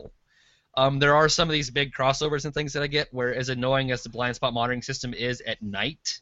Um, 0.77 0.98
there 0.98 1.15
are 1.15 1.28
some 1.28 1.48
of 1.48 1.52
these 1.52 1.70
big 1.70 1.93
crossovers 1.93 2.44
and 2.44 2.55
things 2.55 2.73
that 2.73 2.82
I 2.82 2.86
get 2.86 3.12
where, 3.12 3.35
as 3.35 3.48
annoying 3.48 3.90
as 3.90 4.02
the 4.02 4.09
blind 4.09 4.36
spot 4.36 4.55
monitoring 4.55 4.82
system 4.82 5.12
is 5.12 5.40
at 5.43 5.60
night, 5.60 6.20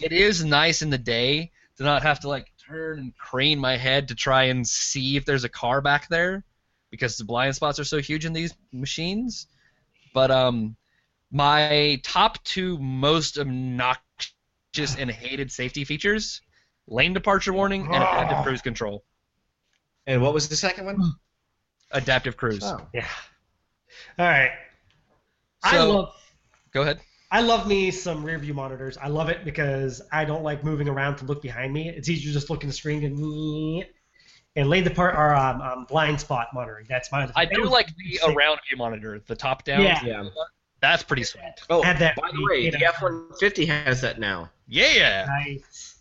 it 0.00 0.12
is 0.12 0.44
nice 0.44 0.80
in 0.80 0.90
the 0.90 0.98
day 0.98 1.50
to 1.76 1.82
not 1.82 2.02
have 2.02 2.20
to 2.20 2.28
like 2.28 2.52
turn 2.66 2.98
and 2.98 3.16
crane 3.16 3.58
my 3.58 3.76
head 3.76 4.08
to 4.08 4.14
try 4.14 4.44
and 4.44 4.66
see 4.66 5.16
if 5.16 5.24
there's 5.24 5.44
a 5.44 5.48
car 5.48 5.80
back 5.80 6.08
there 6.08 6.44
because 6.90 7.16
the 7.16 7.24
blind 7.24 7.56
spots 7.56 7.80
are 7.80 7.84
so 7.84 7.98
huge 7.98 8.24
in 8.24 8.32
these 8.32 8.54
machines. 8.72 9.48
But 10.12 10.30
um, 10.30 10.76
my 11.32 12.00
top 12.04 12.42
two 12.44 12.78
most 12.78 13.38
obnoxious 13.38 14.96
and 14.96 15.10
hated 15.10 15.50
safety 15.50 15.84
features: 15.84 16.40
lane 16.86 17.12
departure 17.12 17.52
warning 17.52 17.86
and 17.86 17.94
adaptive 17.96 18.44
cruise 18.44 18.62
control. 18.62 19.04
And 20.06 20.20
what 20.22 20.34
was 20.34 20.48
the 20.48 20.56
second 20.56 20.86
one? 20.86 20.98
Adaptive 21.90 22.36
cruise. 22.36 22.62
Oh. 22.64 22.86
yeah. 22.92 23.06
All 24.18 24.26
right. 24.26 24.52
I 25.62 25.72
So- 25.72 25.92
love 25.92 26.14
Go 26.72 26.82
ahead. 26.82 27.00
I 27.30 27.40
love 27.40 27.66
me 27.66 27.90
some 27.90 28.24
rear 28.24 28.38
view 28.38 28.54
monitors. 28.54 28.96
I 28.96 29.08
love 29.08 29.28
it 29.28 29.44
because 29.44 30.00
I 30.12 30.24
don't 30.24 30.44
like 30.44 30.62
moving 30.62 30.88
around 30.88 31.16
to 31.16 31.24
look 31.24 31.42
behind 31.42 31.72
me. 31.72 31.88
It's 31.88 32.08
easier 32.08 32.28
to 32.28 32.32
just 32.32 32.48
look 32.48 32.62
in 32.62 32.68
the 32.68 32.72
screen 32.72 33.02
and 33.04 33.84
and 34.56 34.68
lay 34.68 34.80
the 34.82 34.90
part 34.90 35.16
or 35.16 35.34
um, 35.34 35.60
um, 35.60 35.84
blind 35.88 36.20
spot 36.20 36.48
monitoring. 36.54 36.86
That's 36.88 37.10
my. 37.10 37.28
I 37.34 37.44
do 37.44 37.64
like 37.64 37.88
the 37.96 38.20
around 38.32 38.60
view 38.68 38.76
monitor, 38.76 39.20
the 39.26 39.34
top 39.34 39.64
down. 39.64 39.82
Yeah. 39.82 40.00
Yeah. 40.04 40.28
That's 40.80 41.02
pretty 41.02 41.24
sweet. 41.24 41.42
Oh, 41.70 41.82
Had 41.82 41.98
that 41.98 42.14
by 42.14 42.30
the 42.32 42.44
way, 42.44 42.70
the. 42.70 42.84
F-150 42.84 43.66
has 43.66 44.00
that 44.02 44.20
now. 44.20 44.50
Yeah. 44.68 45.26
Nice. 45.26 45.93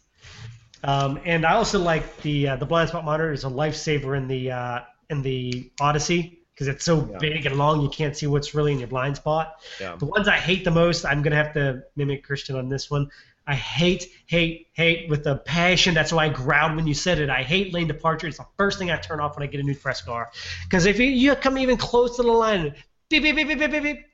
Um, 0.84 1.20
and 1.26 1.46
I 1.46 1.54
also 1.54 1.80
like 1.80 2.22
the 2.22 2.50
uh, 2.50 2.56
the 2.58 2.66
blind 2.66 2.90
spot 2.90 3.06
monitor 3.06 3.32
is 3.32 3.44
a 3.44 3.50
lifesaver 3.50 4.18
in 4.18 4.28
the 4.28 4.52
uh, 4.52 4.80
in 5.10 5.22
the 5.22 5.72
Odyssey 5.80 6.40
because 6.54 6.68
it's 6.68 6.86
so 6.86 7.08
Yeah. 7.10 7.18
big 7.20 7.46
and 7.46 7.58
long 7.58 7.82
you 7.82 7.90
can't 7.90 8.16
see 8.16 8.28
what's 8.28 8.54
really 8.54 8.74
in 8.74 8.80
your 8.80 8.88
blind 8.88 9.16
spot. 9.16 9.62
Yeah. 9.80 9.96
The 9.96 10.06
ones 10.06 10.28
I 10.28 10.38
hate 10.38 10.64
the 10.64 10.72
most, 10.72 11.06
I'm 11.06 11.22
gonna 11.22 11.36
have 11.36 11.54
to 11.54 11.84
mimic 11.96 12.24
Christian 12.24 12.56
on 12.56 12.70
this 12.70 12.92
one. 12.92 13.10
I 13.46 13.56
hate, 13.56 14.06
hate, 14.28 14.68
hate 14.72 15.10
with 15.10 15.28
a 15.28 15.36
passion. 15.36 15.94
That's 15.94 16.14
why 16.14 16.26
I 16.26 16.30
growled 16.30 16.78
when 16.78 16.88
you 16.88 16.94
said 16.94 17.20
it. 17.20 17.30
I 17.30 17.44
hate 17.44 17.74
lane 17.74 17.88
departure. 17.88 18.28
It's 18.28 18.38
the 18.38 18.48
first 18.58 18.80
thing 18.80 18.90
I 18.90 18.98
turn 18.98 19.20
off 19.20 19.36
when 19.36 19.44
I 19.44 19.52
get 19.52 19.60
a 19.60 19.64
new 19.64 19.76
press 19.76 20.02
car. 20.02 20.32
Because 20.64 20.86
if 20.86 20.98
you, 20.98 21.08
you 21.08 21.36
come 21.36 21.58
even 21.58 21.76
close 21.76 22.16
to 22.18 22.24
the 22.24 22.32
line, 22.32 22.74
beep 23.10 23.24
beep 23.24 23.36
beep 23.36 23.48
beep 23.50 23.60
beep 23.60 23.72
beep 23.72 23.84
beep. 23.84 24.06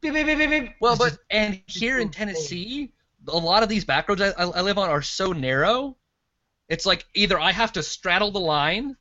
Beep, 0.00 0.12
beep, 0.12 0.26
beep, 0.26 0.38
beep, 0.38 0.50
beep. 0.50 0.72
Well, 0.80 0.96
but 0.96 1.18
and 1.30 1.60
here 1.66 1.98
in 1.98 2.10
Tennessee, 2.10 2.92
a 3.28 3.36
lot 3.36 3.62
of 3.62 3.68
these 3.68 3.84
back 3.84 4.08
roads 4.08 4.20
I, 4.20 4.32
I 4.36 4.60
live 4.62 4.78
on 4.78 4.90
are 4.90 5.02
so 5.02 5.32
narrow. 5.32 5.96
It's 6.68 6.86
like 6.86 7.06
either 7.14 7.38
I 7.38 7.52
have 7.52 7.72
to 7.72 7.82
straddle 7.82 8.30
the 8.30 8.40
line, 8.40 8.96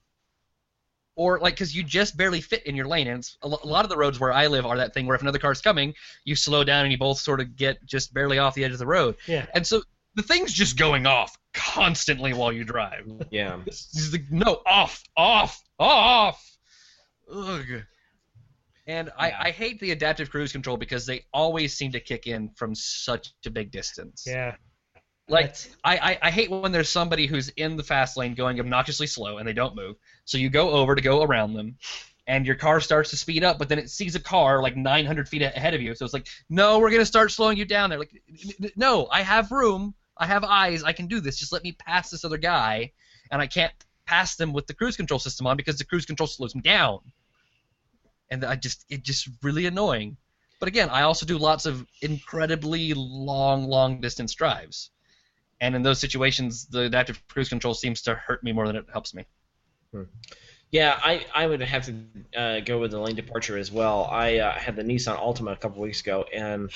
or 1.15 1.39
like 1.39 1.55
because 1.55 1.75
you 1.75 1.83
just 1.83 2.15
barely 2.15 2.39
fit 2.41 2.65
in 2.65 2.75
your 2.75 2.87
lane. 2.87 3.07
And 3.07 3.19
it's, 3.19 3.37
a 3.41 3.47
a 3.47 3.67
lot 3.67 3.83
of 3.83 3.89
the 3.89 3.97
roads 3.97 4.19
where 4.19 4.31
I 4.31 4.47
live 4.47 4.65
are 4.65 4.77
that 4.77 4.93
thing 4.93 5.05
where 5.07 5.15
if 5.15 5.21
another 5.21 5.39
car's 5.39 5.61
coming, 5.61 5.95
you 6.23 6.35
slow 6.35 6.63
down 6.63 6.83
and 6.83 6.91
you 6.91 6.97
both 6.97 7.19
sort 7.19 7.41
of 7.41 7.55
get 7.55 7.83
just 7.85 8.13
barely 8.13 8.37
off 8.37 8.53
the 8.53 8.63
edge 8.63 8.71
of 8.71 8.79
the 8.79 8.87
road. 8.87 9.15
yeah. 9.25 9.47
And 9.53 9.65
so 9.65 9.81
the 10.15 10.23
thing's 10.23 10.53
just 10.53 10.77
going 10.77 11.05
off 11.05 11.37
constantly 11.53 12.33
while 12.33 12.51
you 12.51 12.63
drive. 12.63 13.05
Yeah. 13.29 13.59
It's 13.65 13.91
just 13.91 14.13
like, 14.13 14.31
no, 14.31 14.61
off, 14.65 15.03
off, 15.15 15.61
off. 15.77 16.57
Ugh. 17.31 17.83
And 18.88 19.11
I, 19.18 19.30
Yeah. 19.30 19.41
I 19.41 19.51
hate 19.51 19.80
the 19.80 19.91
adaptive 19.91 20.31
cruise 20.31 20.51
control 20.51 20.77
because 20.77 21.05
they 21.05 21.26
always 21.34 21.76
seem 21.76 21.91
to 21.91 21.99
kick 21.99 22.26
in 22.26 22.49
from 22.55 22.73
such 22.73 23.34
a 23.45 23.49
big 23.49 23.72
distance. 23.72 24.23
Yeah. 24.26 24.55
Like 25.30 25.55
I, 25.84 25.97
I, 25.97 26.19
I 26.23 26.31
hate 26.31 26.49
when 26.49 26.72
there's 26.72 26.89
somebody 26.89 27.27
who's 27.27 27.49
in 27.49 27.76
the 27.76 27.84
fast 27.84 28.15
lane 28.15 28.34
going 28.34 28.59
obnoxiously 28.59 29.07
slow 29.07 29.39
and 29.39 29.47
they 29.47 29.53
don't 29.53 29.76
move. 29.76 29.97
So 30.23 30.38
you 30.38 30.49
go 30.49 30.69
over 30.69 30.95
to 30.95 31.01
go 31.01 31.22
around 31.22 31.53
them, 31.53 31.76
and 32.27 32.45
your 32.45 32.55
car 32.55 32.81
starts 32.81 33.09
to 33.09 33.18
speed 33.18 33.43
up, 33.43 33.57
but 33.57 33.69
then 33.69 33.80
it 33.80 33.89
sees 33.89 34.15
a 34.15 34.19
car 34.19 34.61
like 34.61 34.76
900 34.76 35.27
feet 35.27 35.41
ahead 35.41 35.73
of 35.73 35.81
you. 35.81 35.95
So 35.95 36.03
it's 36.03 36.14
like, 36.14 36.27
no, 36.49 36.80
we're 36.80 36.91
gonna 36.91 37.05
start 37.05 37.31
slowing 37.31 37.57
you 37.57 37.65
down. 37.65 37.89
They're 37.89 37.99
like, 37.99 38.22
no, 38.76 39.07
I 39.11 39.22
have 39.22 39.51
room, 39.51 39.95
I 40.18 40.26
have 40.27 40.43
eyes, 40.43 40.84
I 40.84 40.91
can 40.91 41.07
do 41.07 41.22
this. 41.22 41.38
Just 41.38 41.53
let 41.53 41.64
me 41.64 41.72
pass 41.73 42.09
this 42.09 42.26
other 42.26 42.38
guy, 42.38 42.91
and 43.31 43.41
I 43.41 43.47
can't 43.47 43.73
pass 44.05 44.35
them 44.35 44.53
with 44.53 44.68
the 44.68 44.73
cruise 44.73 44.97
control 44.97 45.19
system 45.19 45.47
on 45.47 45.57
because 45.57 45.77
the 45.77 45.85
cruise 45.85 46.05
control 46.05 46.27
slows 46.27 46.53
me 46.53 46.61
down. 46.61 46.99
And 48.29 48.43
I 48.45 48.55
just, 48.55 48.85
it 48.89 49.03
just 49.03 49.29
really 49.41 49.65
annoying. 49.65 50.17
But 50.59 50.67
again, 50.67 50.89
I 50.89 51.03
also 51.03 51.25
do 51.25 51.37
lots 51.37 51.65
of 51.65 51.85
incredibly 52.01 52.93
long, 52.93 53.65
long 53.65 54.01
distance 54.01 54.33
drives. 54.33 54.89
And 55.61 55.75
in 55.75 55.83
those 55.83 55.99
situations, 55.99 56.65
the 56.65 56.81
adaptive 56.81 57.25
cruise 57.27 57.49
control 57.49 57.73
seems 57.73 58.01
to 58.03 58.15
hurt 58.15 58.43
me 58.43 58.51
more 58.51 58.67
than 58.67 58.75
it 58.75 58.85
helps 58.91 59.13
me. 59.13 59.25
Yeah, 60.71 60.99
I, 61.01 61.25
I 61.33 61.47
would 61.47 61.61
have 61.61 61.85
to 61.85 61.95
uh, 62.37 62.59
go 62.59 62.79
with 62.79 62.91
the 62.91 62.99
lane 62.99 63.15
departure 63.15 63.57
as 63.57 63.71
well. 63.71 64.07
I 64.11 64.39
uh, 64.39 64.51
had 64.53 64.75
the 64.75 64.83
Nissan 64.83 65.17
Altima 65.17 65.53
a 65.53 65.55
couple 65.55 65.81
weeks 65.81 66.01
ago, 66.01 66.25
and 66.33 66.69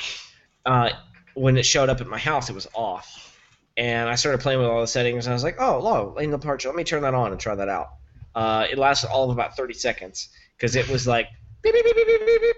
uh, 0.66 0.92
when 1.34 1.58
it 1.58 1.66
showed 1.66 1.90
up 1.90 2.00
at 2.00 2.08
my 2.08 2.18
house, 2.18 2.50
it 2.50 2.54
was 2.54 2.68
off. 2.74 3.38
And 3.76 4.10
I 4.10 4.16
started 4.16 4.40
playing 4.42 4.60
with 4.60 4.70
all 4.70 4.82
the 4.82 4.88
settings, 4.88 5.26
and 5.26 5.34
I 5.34 5.36
was 5.36 5.44
like, 5.44 5.58
oh, 5.60 5.80
low, 5.80 6.14
lane 6.16 6.32
departure. 6.32 6.70
Let 6.70 6.78
me 6.78 6.84
turn 6.84 7.02
that 7.02 7.14
on 7.14 7.32
and 7.32 7.40
try 7.40 7.56
that 7.56 7.70
out. 7.70 7.90
Uh, 8.34 8.66
it 8.70 8.78
lasted 8.78 9.10
all 9.10 9.26
of 9.26 9.32
about 9.32 9.58
30 9.58 9.74
seconds 9.74 10.30
because 10.58 10.76
it 10.76 10.88
was 10.88 11.06
like, 11.06 11.28
beep, 11.64 11.74
beep, 11.74 11.86
beep, 11.86 11.96
beep, 11.96 12.08
beep, 12.08 12.26
beep, 12.26 12.42
beep. 12.42 12.56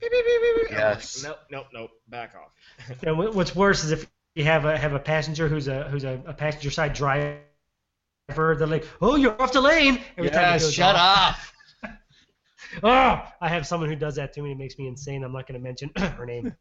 Beep, 0.00 0.10
beep, 0.12 0.24
beep, 0.24 0.40
beep, 0.42 0.54
beep. 0.56 0.70
Like, 0.70 0.78
Yes. 0.78 1.24
Oh, 1.24 1.28
nope, 1.28 1.38
nope, 1.50 1.66
nope. 1.72 1.90
Back 2.08 2.34
off. 2.34 2.96
And 3.06 3.18
what's 3.18 3.54
worse 3.54 3.84
is 3.84 3.90
if 3.90 4.06
you 4.34 4.44
have 4.44 4.64
a 4.64 4.76
have 4.78 4.94
a 4.94 4.98
passenger 4.98 5.48
who's 5.48 5.68
a 5.68 5.84
who's 5.90 6.04
a, 6.04 6.22
a 6.26 6.32
passenger 6.32 6.70
side 6.70 6.94
driver. 6.94 7.40
They're 8.28 8.66
like, 8.66 8.86
"Oh, 9.00 9.16
you're 9.16 9.40
off 9.42 9.52
the 9.52 9.60
lane." 9.60 10.00
Every 10.16 10.30
time 10.30 10.44
it 10.44 10.50
Yes, 10.52 10.62
goes 10.62 10.74
shut 10.74 10.96
off. 10.96 11.52
up. 11.84 11.90
Oh, 12.84 13.20
I 13.40 13.48
have 13.48 13.66
someone 13.66 13.88
who 13.88 13.96
does 13.96 14.14
that 14.14 14.32
to 14.34 14.42
me. 14.42 14.52
It 14.52 14.58
makes 14.58 14.78
me 14.78 14.86
insane. 14.86 15.24
I'm 15.24 15.32
not 15.32 15.48
going 15.48 15.58
to 15.58 15.64
mention 15.64 15.90
her 15.96 16.24
name. 16.24 16.54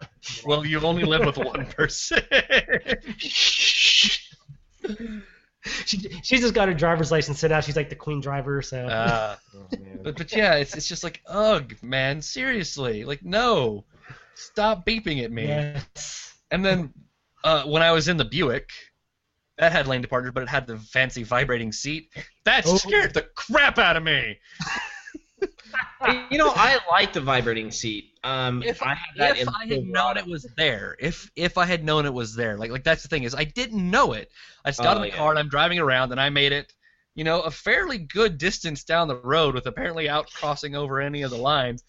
Well, 0.43 0.65
you 0.65 0.81
only 0.81 1.03
live 1.03 1.23
with 1.23 1.37
one 1.37 1.67
person. 1.67 2.23
She 5.85 5.97
she's 6.23 6.41
just 6.41 6.53
got 6.53 6.67
her 6.69 6.73
driver's 6.73 7.11
license 7.11 7.39
set 7.39 7.51
out. 7.51 7.63
She's 7.65 7.75
like 7.75 7.89
the 7.89 7.95
queen 7.95 8.21
driver. 8.21 8.61
So 8.61 8.85
uh, 8.85 9.35
Oh, 9.55 9.67
but, 10.03 10.17
but 10.17 10.31
yeah, 10.35 10.55
it's, 10.55 10.75
it's 10.75 10.87
just 10.87 11.03
like, 11.03 11.21
ugh, 11.27 11.75
man, 11.81 12.21
seriously. 12.21 13.03
Like, 13.03 13.23
no. 13.25 13.83
Stop 14.35 14.85
beeping 14.85 15.23
at 15.23 15.31
me. 15.31 15.47
yes. 15.47 16.33
And 16.51 16.63
then 16.63 16.93
uh, 17.43 17.63
when 17.63 17.81
I 17.81 17.91
was 17.91 18.07
in 18.07 18.15
the 18.17 18.23
Buick, 18.25 18.69
that 19.57 19.73
had 19.73 19.85
lane 19.87 20.01
departure, 20.01 20.31
but 20.31 20.43
it 20.43 20.49
had 20.49 20.65
the 20.65 20.77
fancy 20.77 21.23
vibrating 21.23 21.73
seat. 21.73 22.09
That 22.45 22.63
Oh. 22.65 22.77
scared 22.77 23.13
the 23.13 23.23
crap 23.35 23.77
out 23.77 23.97
of 23.97 24.03
me. 24.03 24.37
You 26.31 26.37
know, 26.37 26.51
I 26.55 26.79
like 26.91 27.13
the 27.13 27.21
vibrating 27.21 27.71
seat. 27.71 28.11
Um, 28.23 28.63
If, 28.63 28.81
I 28.81 28.93
had 28.95 29.15
that 29.17 29.37
if 29.37 29.47
I 29.47 29.65
had 29.67 29.83
known 29.83 30.17
it 30.17 30.25
was 30.27 30.45
there, 30.57 30.95
if 30.99 31.31
if 31.35 31.57
I 31.57 31.65
had 31.65 31.83
known 31.83 32.05
it 32.05 32.13
was 32.13 32.35
there, 32.35 32.57
like 32.57 32.71
like 32.71 32.83
that's 32.83 33.03
the 33.03 33.09
thing 33.09 33.23
is 33.23 33.35
I 33.35 33.43
didn't 33.45 33.89
know 33.89 34.13
it. 34.13 34.31
I 34.65 34.69
just 34.69 34.81
got 34.81 34.97
Oh, 34.97 34.97
in 34.97 35.01
the 35.01 35.07
yeah. 35.09 35.17
car 35.17 35.29
and 35.31 35.39
I'm 35.39 35.49
driving 35.49 35.79
around 35.79 36.11
and 36.11 36.19
I 36.19 36.29
made 36.29 36.51
it, 36.51 36.73
you 37.15 37.23
know, 37.23 37.41
a 37.41 37.51
fairly 37.51 37.97
good 37.97 38.37
distance 38.37 38.83
down 38.83 39.07
the 39.07 39.15
road 39.15 39.55
with 39.55 39.65
apparently 39.65 40.09
out 40.09 40.31
crossing 40.33 40.75
over 40.75 40.99
any 40.99 41.21
of 41.21 41.31
the 41.31 41.37
lines, 41.37 41.83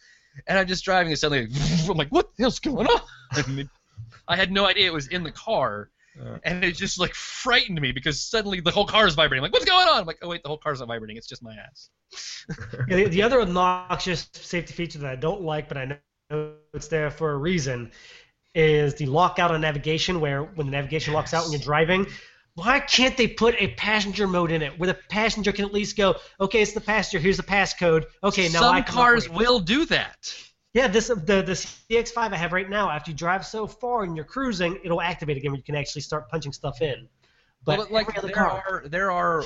and 0.46 0.58
I'm 0.58 0.66
just 0.66 0.84
driving 0.84 1.12
and 1.12 1.18
suddenly 1.18 1.48
I'm 1.88 1.96
like, 1.96 2.10
what 2.10 2.34
the 2.36 2.44
hell's 2.44 2.60
going 2.60 2.86
on? 2.86 3.00
I 4.28 4.36
had 4.36 4.52
no 4.52 4.66
idea 4.66 4.86
it 4.86 4.92
was 4.94 5.08
in 5.08 5.22
the 5.24 5.32
car. 5.32 5.90
Uh. 6.18 6.38
And 6.44 6.64
it 6.64 6.76
just 6.76 6.98
like 6.98 7.14
frightened 7.14 7.80
me 7.80 7.92
because 7.92 8.20
suddenly 8.20 8.60
the 8.60 8.70
whole 8.70 8.86
car 8.86 9.06
is 9.06 9.14
vibrating. 9.14 9.42
Like, 9.42 9.52
what's 9.52 9.64
going 9.64 9.86
on? 9.88 10.00
I'm 10.00 10.06
like, 10.06 10.18
oh 10.22 10.28
wait, 10.28 10.42
the 10.42 10.48
whole 10.48 10.58
car's 10.58 10.80
not 10.80 10.88
vibrating. 10.88 11.16
It's 11.16 11.26
just 11.28 11.42
my 11.42 11.54
ass. 11.54 11.90
Yeah, 12.88 12.96
the, 12.96 13.08
the 13.08 13.22
other 13.22 13.40
obnoxious 13.40 14.28
safety 14.32 14.72
feature 14.72 14.98
that 14.98 15.10
I 15.10 15.16
don't 15.16 15.42
like, 15.42 15.68
but 15.68 15.76
I 15.76 15.98
know 16.30 16.52
it's 16.74 16.88
there 16.88 17.10
for 17.10 17.32
a 17.32 17.36
reason, 17.36 17.92
is 18.54 18.94
the 18.96 19.06
lockout 19.06 19.52
on 19.52 19.60
navigation, 19.60 20.20
where 20.20 20.42
when 20.42 20.66
the 20.66 20.72
navigation 20.72 21.14
locks 21.14 21.32
out 21.34 21.44
when 21.44 21.52
you're 21.52 21.60
driving. 21.60 22.06
Why 22.54 22.80
can't 22.80 23.16
they 23.16 23.28
put 23.28 23.54
a 23.58 23.68
passenger 23.74 24.26
mode 24.26 24.50
in 24.50 24.60
it 24.62 24.78
where 24.78 24.88
the 24.88 24.98
passenger 25.08 25.52
can 25.52 25.64
at 25.64 25.72
least 25.72 25.96
go, 25.96 26.16
okay, 26.40 26.60
it's 26.60 26.72
the 26.72 26.80
passenger, 26.80 27.22
here's 27.22 27.36
the 27.36 27.44
passcode. 27.44 28.04
Okay, 28.24 28.48
now 28.48 28.60
Some 28.60 28.74
I 28.74 28.80
can 28.82 28.92
cars 28.92 29.26
operate." 29.26 29.38
will 29.38 29.60
do 29.60 29.86
that. 29.86 30.34
Yeah, 30.72 30.86
this 30.86 31.08
the 31.08 31.42
the 31.42 31.52
CX5 31.52 32.32
I 32.32 32.36
have 32.36 32.52
right 32.52 32.68
now. 32.68 32.90
After 32.90 33.10
you 33.10 33.16
drive 33.16 33.44
so 33.44 33.66
far 33.66 34.04
and 34.04 34.14
you're 34.14 34.24
cruising, 34.24 34.78
it'll 34.84 35.00
activate 35.00 35.36
again 35.36 35.50
where 35.50 35.58
you 35.58 35.64
can 35.64 35.74
actually 35.74 36.02
start 36.02 36.28
punching 36.28 36.52
stuff 36.52 36.80
in. 36.80 37.08
But 37.64 37.78
Well, 37.78 37.88
like 37.90 38.06
there 38.22 38.34
car, 38.34 38.62
are 38.84 38.88
there 38.88 39.10
are 39.10 39.44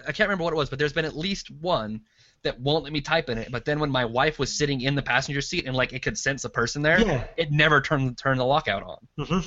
I 0.00 0.12
can't 0.12 0.28
remember 0.28 0.44
what 0.44 0.52
it 0.52 0.56
was, 0.56 0.68
but 0.68 0.78
there's 0.78 0.92
been 0.92 1.04
at 1.04 1.16
least 1.16 1.50
one 1.50 2.00
that 2.42 2.60
won't 2.60 2.84
let 2.84 2.92
me 2.92 3.00
type 3.00 3.30
in 3.30 3.38
it. 3.38 3.50
But 3.50 3.64
then 3.64 3.78
when 3.80 3.90
my 3.90 4.04
wife 4.04 4.38
was 4.38 4.52
sitting 4.52 4.82
in 4.82 4.94
the 4.94 5.02
passenger 5.02 5.40
seat 5.40 5.66
and 5.66 5.74
like 5.76 5.92
it 5.92 6.02
could 6.02 6.18
sense 6.18 6.44
a 6.44 6.50
person 6.50 6.82
there, 6.82 6.98
yeah, 6.98 7.24
it 7.36 7.50
never 7.52 7.80
turned 7.80 8.18
turned 8.18 8.40
the 8.40 8.44
lockout 8.44 8.82
on. 8.82 8.98
hmm 9.26 9.40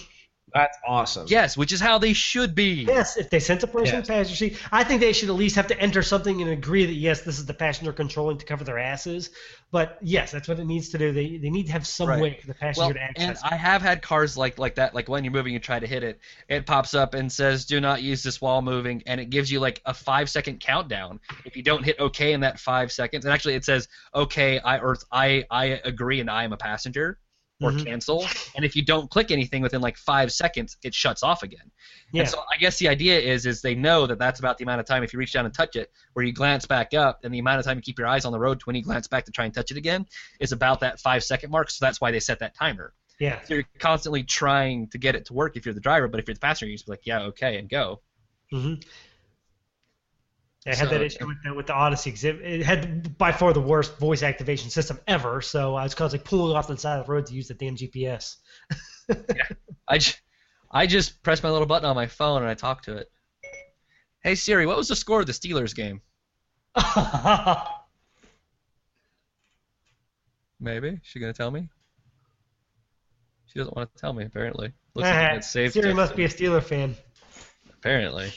That's 0.53 0.77
awesome. 0.87 1.25
Yes, 1.29 1.57
which 1.57 1.73
is 1.73 1.81
how 1.81 1.97
they 1.97 2.13
should 2.13 2.55
be. 2.55 2.83
yes. 2.85 3.17
If 3.17 3.29
they 3.29 3.39
sense 3.39 3.63
a 3.63 3.67
person 3.67 3.95
in 3.95 3.99
Yes. 3.99 4.07
the 4.07 4.13
passenger 4.13 4.35
seat, 4.37 4.57
I 4.71 4.85
think 4.85 5.01
they 5.01 5.11
should 5.11 5.27
at 5.29 5.35
least 5.35 5.57
have 5.57 5.67
to 5.67 5.79
enter 5.79 6.01
something 6.01 6.41
and 6.41 6.49
agree 6.49 6.85
that 6.85 6.93
yes, 6.93 7.21
this 7.21 7.37
is 7.37 7.45
the 7.45 7.53
passenger 7.53 7.91
controlling 7.91 8.37
to 8.37 8.45
cover 8.45 8.63
their 8.63 8.79
asses. 8.79 9.29
But 9.71 9.97
yes, 10.01 10.31
that's 10.31 10.47
what 10.47 10.57
it 10.59 10.65
needs 10.65 10.89
to 10.89 10.97
do. 10.97 11.11
They 11.11 11.37
they 11.37 11.49
need 11.49 11.65
to 11.65 11.73
have 11.73 11.85
some 11.85 12.07
Right. 12.07 12.21
way 12.21 12.37
for 12.39 12.47
the 12.47 12.53
passenger 12.53 12.93
Well, 12.93 12.93
to 12.93 13.21
and 13.21 13.31
access. 13.31 13.43
I 13.43 13.55
have 13.57 13.81
had 13.81 14.01
cars 14.01 14.37
like 14.37 14.57
like 14.57 14.75
that. 14.75 14.95
Like 14.95 15.09
when 15.09 15.25
you're 15.25 15.33
moving, 15.33 15.51
you 15.51 15.59
try 15.59 15.79
to 15.79 15.87
hit 15.87 16.03
it, 16.03 16.21
it 16.47 16.65
pops 16.65 16.93
up 16.93 17.13
and 17.13 17.29
says, 17.29 17.65
"Do 17.65 17.81
not 17.81 18.01
use 18.01 18.23
this 18.23 18.39
while 18.39 18.61
moving," 18.61 19.03
and 19.05 19.19
it 19.19 19.29
gives 19.29 19.51
you 19.51 19.59
like 19.59 19.81
a 19.85 19.93
five 19.93 20.29
second 20.29 20.61
countdown. 20.61 21.19
If 21.43 21.57
you 21.57 21.63
don't 21.63 21.83
hit 21.83 21.97
OK 21.99 22.31
in 22.31 22.39
that 22.41 22.57
five 22.57 22.93
seconds, 22.93 23.25
and 23.25 23.33
actually 23.33 23.55
it 23.55 23.65
says, 23.65 23.89
"Okay, 24.15 24.59
I 24.59 24.77
or 24.79 24.97
I 25.11 25.43
I 25.51 25.81
agree 25.83 26.21
and 26.21 26.29
I 26.29 26.45
am 26.45 26.53
a 26.53 26.57
passenger," 26.57 27.19
or 27.61 27.71
Mhm. 27.71 27.85
cancel. 27.85 28.27
And 28.55 28.63
if 28.63 28.75
you 28.75 28.83
don't 28.85 29.09
click 29.09 29.31
anything 29.31 29.61
within 29.63 29.81
like 29.81 29.97
five 29.97 30.31
seconds, 30.31 30.77
it 30.83 30.93
shuts 30.93 31.23
off 31.23 31.41
again. 31.43 31.71
yeah. 32.13 32.21
And 32.21 32.29
so 32.29 32.43
I 32.53 32.57
guess 32.57 32.77
the 32.77 32.87
idea 32.87 33.19
is 33.19 33.45
is 33.45 33.61
they 33.61 33.73
know 33.75 34.05
that 34.07 34.19
that's 34.19 34.39
about 34.39 34.57
the 34.57 34.63
amount 34.63 34.79
of 34.79 34.85
time 34.85 35.03
if 35.03 35.11
you 35.11 35.19
reach 35.19 35.33
down 35.33 35.45
and 35.45 35.53
touch 35.53 35.75
it, 35.75 35.91
where 36.13 36.25
you 36.25 36.31
glance 36.33 36.65
back 36.65 36.93
up, 36.93 37.19
and 37.23 37.33
the 37.33 37.39
amount 37.39 37.59
of 37.59 37.65
time 37.65 37.77
you 37.77 37.81
keep 37.81 37.97
your 37.97 38.07
eyes 38.07 38.25
on 38.25 38.31
the 38.31 38.39
road 38.39 38.59
to 38.59 38.63
when 38.65 38.75
you 38.75 38.83
glance 38.83 39.07
back 39.07 39.25
to 39.25 39.31
try 39.31 39.45
and 39.45 39.53
touch 39.53 39.71
it 39.71 39.77
again 39.77 40.05
is 40.39 40.51
about 40.51 40.79
that 40.81 40.99
five 40.99 41.23
second 41.23 41.49
mark. 41.49 41.69
So 41.71 41.83
that's 41.85 41.99
why 41.99 42.11
they 42.11 42.19
set 42.19 42.39
that 42.39 42.55
timer. 42.55 42.93
yeah. 43.19 43.41
So 43.45 43.55
you're 43.55 43.65
constantly 43.79 44.21
trying 44.23 44.87
to 44.89 44.99
get 44.99 45.15
it 45.15 45.25
to 45.25 45.33
work 45.33 45.57
if 45.57 45.65
you're 45.65 45.73
the 45.73 45.81
driver, 45.81 46.07
but 46.07 46.19
if 46.19 46.27
you're 46.27 46.35
the 46.35 46.39
passenger, 46.39 46.69
you 46.69 46.75
just 46.75 46.85
be 46.85 46.91
like, 46.91 47.05
yeah, 47.05 47.21
okay, 47.21 47.57
and 47.57 47.67
go. 47.67 48.01
hmm 48.51 48.75
I 50.67 50.75
had 50.75 50.89
that 50.89 51.01
issue 51.01 51.27
with 51.27 51.37
the, 51.43 51.53
with 51.53 51.67
the 51.67 51.73
Odyssey 51.73 52.11
'cause 52.11 52.23
it, 52.23 52.41
it 52.41 52.63
had 52.65 53.17
by 53.17 53.31
far 53.31 53.53
the 53.53 53.61
worst 53.61 53.97
voice 53.99 54.21
activation 54.23 54.69
system 54.69 54.99
ever. 55.07 55.41
So 55.41 55.75
I 55.75 55.83
was 55.83 55.95
constantly 55.95 56.27
pulling 56.27 56.55
off 56.57 56.67
the 56.67 56.77
side 56.77 56.99
of 56.99 57.05
the 57.07 57.11
road 57.11 57.25
to 57.27 57.33
use 57.33 57.47
the 57.47 57.53
damn 57.53 57.75
GPS. 57.77 58.35
I, 59.87 59.97
j- 59.99 60.15
I 60.69 60.85
just 60.87 61.23
pressed 61.23 61.43
my 61.43 61.49
little 61.49 61.67
button 61.67 61.87
on 61.87 61.95
my 61.95 62.07
phone 62.07 62.41
and 62.41 62.49
I 62.51 62.53
talked 62.53 62.85
to 62.85 62.97
it. 62.97 63.09
Hey 64.21 64.35
Siri, 64.35 64.65
what 64.65 64.75
was 64.77 64.89
the 64.89 64.95
score 64.95 65.21
of 65.21 65.25
the 65.27 65.31
Steelers 65.33 65.73
game? 65.75 66.01
Maybe 70.59 70.99
she 71.03 71.19
gonna 71.19 71.33
tell 71.33 71.51
me. 71.51 71.69
She 73.47 73.59
doesn't 73.59 73.75
want 73.75 73.93
to 73.93 74.01
tell 74.01 74.13
me. 74.13 74.25
Apparently, 74.25 74.73
looks 74.93 75.07
like 75.07 75.37
it's 75.37 75.49
saved. 75.49 75.73
Siri 75.73 75.93
must 75.93 76.15
be 76.15 76.25
a 76.25 76.27
Steeler 76.29 76.61
fan. 76.61 76.95
Apparently, 77.69 78.31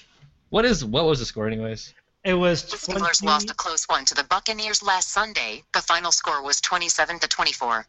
what 0.50 0.64
is 0.64 0.84
what 0.84 1.06
was 1.06 1.18
the 1.18 1.24
score 1.24 1.46
anyways? 1.46 1.92
It 2.22 2.34
was 2.34 2.64
The 2.64 2.76
Steelers 2.76 3.20
20 3.20 3.26
lost 3.26 3.50
a 3.50 3.54
close 3.54 3.84
one 3.84 4.04
to 4.04 4.14
the 4.14 4.24
Buccaneers 4.24 4.82
last 4.82 5.10
Sunday. 5.10 5.64
The 5.72 5.80
final 5.80 6.12
score 6.12 6.42
was 6.42 6.60
27 6.60 7.18
to 7.20 7.28
24. 7.28 7.86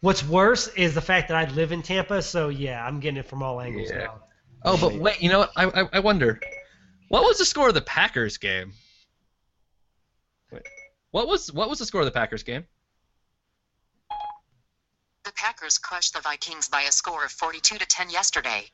What's 0.00 0.24
worse 0.26 0.68
is 0.68 0.94
the 0.94 1.02
fact 1.02 1.28
that 1.28 1.36
I 1.36 1.50
live 1.52 1.70
in 1.70 1.82
Tampa, 1.82 2.22
so 2.22 2.48
yeah, 2.48 2.84
I'm 2.84 3.00
getting 3.00 3.18
it 3.18 3.26
from 3.26 3.42
all 3.42 3.60
angles 3.60 3.90
Yeah. 3.90 3.98
now. 3.98 4.20
Oh, 4.64 4.78
but 4.78 4.94
wait, 4.94 5.20
you 5.20 5.28
know 5.28 5.40
what? 5.40 5.52
I, 5.56 5.64
I 5.66 5.88
I 5.94 6.00
wonder, 6.00 6.40
what 7.08 7.24
was 7.24 7.36
the 7.36 7.44
score 7.44 7.68
of 7.68 7.74
the 7.74 7.82
Packers 7.82 8.38
game? 8.38 8.72
Wait, 10.50 10.62
what 11.10 11.28
was 11.28 11.52
what 11.52 11.68
was 11.68 11.78
the 11.78 11.86
score 11.86 12.00
of 12.00 12.06
the 12.06 12.10
Packers 12.10 12.42
game? 12.42 12.66
The 15.24 15.32
Packers 15.32 15.76
crushed 15.76 16.14
the 16.14 16.20
Vikings 16.20 16.68
by 16.68 16.82
a 16.82 16.92
score 16.92 17.24
of 17.24 17.32
42 17.32 17.76
to 17.76 17.86
10 17.86 18.08
yesterday. 18.10 18.70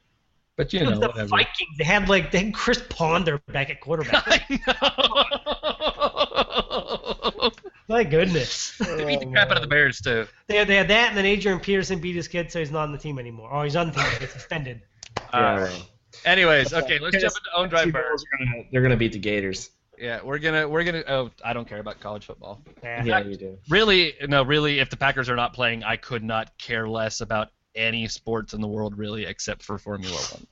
But 0.60 0.74
you 0.74 0.80
It 0.80 0.84
know, 0.84 0.90
the 0.98 1.08
whatever. 1.08 1.28
Vikings. 1.28 1.78
They 1.78 1.84
had 1.84 2.10
like 2.10 2.30
they 2.32 2.40
had 2.44 2.52
Chris 2.52 2.82
Ponder 2.90 3.38
back 3.50 3.70
at 3.70 3.80
quarterback. 3.80 4.22
I 4.50 4.60
know. 7.40 7.50
My 7.88 8.04
goodness. 8.04 8.76
they 8.78 9.06
beat 9.06 9.20
the 9.20 9.26
crap 9.26 9.48
out 9.50 9.56
of 9.56 9.62
the 9.62 9.68
Bears 9.68 10.02
too. 10.02 10.26
They 10.48 10.56
had, 10.56 10.68
they 10.68 10.76
had 10.76 10.88
that, 10.88 11.08
and 11.08 11.16
then 11.16 11.24
Adrian 11.24 11.60
Peterson 11.60 11.98
beat 11.98 12.14
his 12.14 12.28
kid, 12.28 12.52
so 12.52 12.58
he's 12.58 12.70
not 12.70 12.82
on 12.82 12.92
the 12.92 12.98
team 12.98 13.18
anymore. 13.18 13.48
Oh, 13.50 13.62
he's 13.62 13.74
on 13.74 13.86
the 13.86 13.94
team, 13.94 14.04
but 14.12 14.20
he's 14.20 14.30
suspended. 14.32 14.82
Uh, 15.32 15.70
anyways, 16.26 16.74
okay, 16.74 16.98
let's 16.98 17.16
jump 17.16 17.32
into 17.36 17.50
own 17.56 17.68
drive 17.70 17.84
T-Balls 17.86 18.04
birds. 18.04 18.24
are 18.24 18.44
gonna- 18.44 18.64
They're 18.70 18.82
gonna 18.82 18.96
beat 18.98 19.12
the 19.12 19.18
Gators. 19.18 19.70
yeah, 19.98 20.20
we're 20.22 20.38
gonna 20.40 20.68
we're 20.68 20.84
gonna. 20.84 21.04
Oh, 21.08 21.30
I 21.42 21.54
don't 21.54 21.66
care 21.66 21.78
about 21.78 22.00
college 22.00 22.26
football. 22.26 22.60
Yeah. 22.82 23.02
Yeah, 23.04 23.20
you 23.20 23.36
do. 23.36 23.56
Really, 23.70 24.14
no, 24.28 24.42
really. 24.42 24.78
If 24.80 24.90
the 24.90 24.96
Packers 24.98 25.30
are 25.30 25.36
not 25.36 25.54
playing, 25.54 25.84
I 25.84 25.96
could 25.96 26.22
not 26.22 26.58
care 26.58 26.86
less 26.86 27.22
about 27.22 27.48
any 27.74 28.08
sports 28.08 28.54
in 28.54 28.60
the 28.60 28.68
world, 28.68 28.96
really, 28.98 29.26
except 29.26 29.62
for 29.62 29.78
Formula 29.78 30.16
One. 30.16 30.46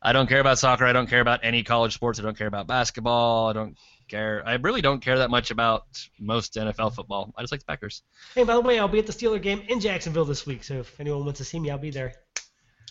I 0.00 0.12
don't 0.12 0.28
care 0.28 0.40
about 0.40 0.58
soccer. 0.58 0.84
I 0.86 0.92
don't 0.92 1.08
care 1.08 1.20
about 1.20 1.40
any 1.42 1.64
college 1.64 1.94
sports. 1.94 2.20
I 2.20 2.22
don't 2.22 2.38
care 2.38 2.46
about 2.46 2.66
basketball. 2.68 3.48
I 3.48 3.52
don't 3.52 3.76
care. 4.06 4.42
I 4.46 4.54
really 4.54 4.80
don't 4.80 5.00
care 5.00 5.18
that 5.18 5.30
much 5.30 5.50
about 5.50 5.84
most 6.20 6.54
NFL 6.54 6.94
football. 6.94 7.32
I 7.36 7.42
just 7.42 7.52
like 7.52 7.60
the 7.60 7.66
Packers. 7.66 8.02
Hey, 8.34 8.44
by 8.44 8.54
the 8.54 8.60
way, 8.60 8.78
I'll 8.78 8.86
be 8.88 9.00
at 9.00 9.06
the 9.06 9.12
Steeler 9.12 9.42
game 9.42 9.62
in 9.68 9.80
Jacksonville 9.80 10.24
this 10.24 10.46
week, 10.46 10.62
so 10.62 10.74
if 10.74 10.98
anyone 11.00 11.24
wants 11.24 11.38
to 11.38 11.44
see 11.44 11.58
me, 11.58 11.70
I'll 11.70 11.78
be 11.78 11.90
there. 11.90 12.14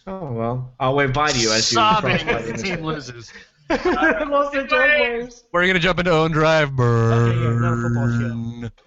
Oh 0.06 0.32
well, 0.32 0.74
I'll 0.80 0.96
wave 0.96 1.12
bye 1.14 1.32
to 1.32 1.40
you 1.40 1.52
as 1.52 1.70
you 1.72 1.76
Sobbing 1.76 2.18
cross 2.20 2.24
by 2.24 2.40
if 2.40 2.46
the 2.46 2.52
the 2.54 2.58
team 2.58 2.86
intersection. 2.86 2.86
loses. 2.86 3.34
Los 3.70 4.56
Angeles 4.56 4.72
Rams. 4.72 5.44
We're 5.52 5.68
gonna 5.68 5.80
jump 5.80 6.00
into 6.00 6.12
own 6.12 6.32
drive 6.32 6.74
burn. 6.76 7.30
Okay, 7.30 7.40
yeah, 7.40 7.60
not 7.60 7.74
a 7.74 8.62
football 8.62 8.87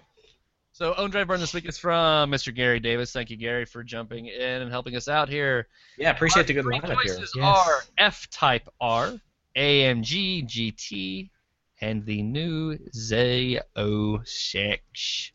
So 0.81 0.95
own 0.97 1.11
drive 1.11 1.27
burn 1.27 1.39
this 1.39 1.53
week 1.53 1.69
is 1.69 1.77
from 1.77 2.31
Mr. 2.31 2.51
Gary 2.51 2.79
Davis. 2.79 3.11
Thank 3.11 3.29
you, 3.29 3.37
Gary, 3.37 3.65
for 3.65 3.83
jumping 3.83 4.25
in 4.25 4.63
and 4.63 4.71
helping 4.71 4.95
us 4.95 5.07
out 5.07 5.29
here. 5.29 5.67
Yeah, 5.95 6.09
appreciate 6.09 6.47
the 6.47 6.55
good 6.55 6.63
Three 6.63 6.79
lineup 6.79 6.99
here. 7.03 7.13
choices 7.17 7.31
Yes. 7.35 7.45
are 7.45 7.83
F-Type 7.99 8.67
R, 8.81 9.13
AMG 9.55 10.43
GT, 10.47 11.29
and 11.81 12.03
the 12.03 12.23
new 12.23 12.79
Z06. 12.97 13.61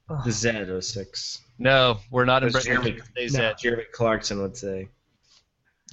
The 0.08 0.30
Z06. 0.30 1.38
No, 1.60 1.98
we're 2.10 2.24
not 2.24 2.42
in 2.42 2.50
That's 2.50 2.66
Britain. 2.66 2.82
Jeremy- 2.82 3.02
They 3.14 3.28
said, 3.28 3.56
Jeremy 3.56 3.84
Clarkson 3.92 4.42
would 4.42 4.56
say. 4.56 4.88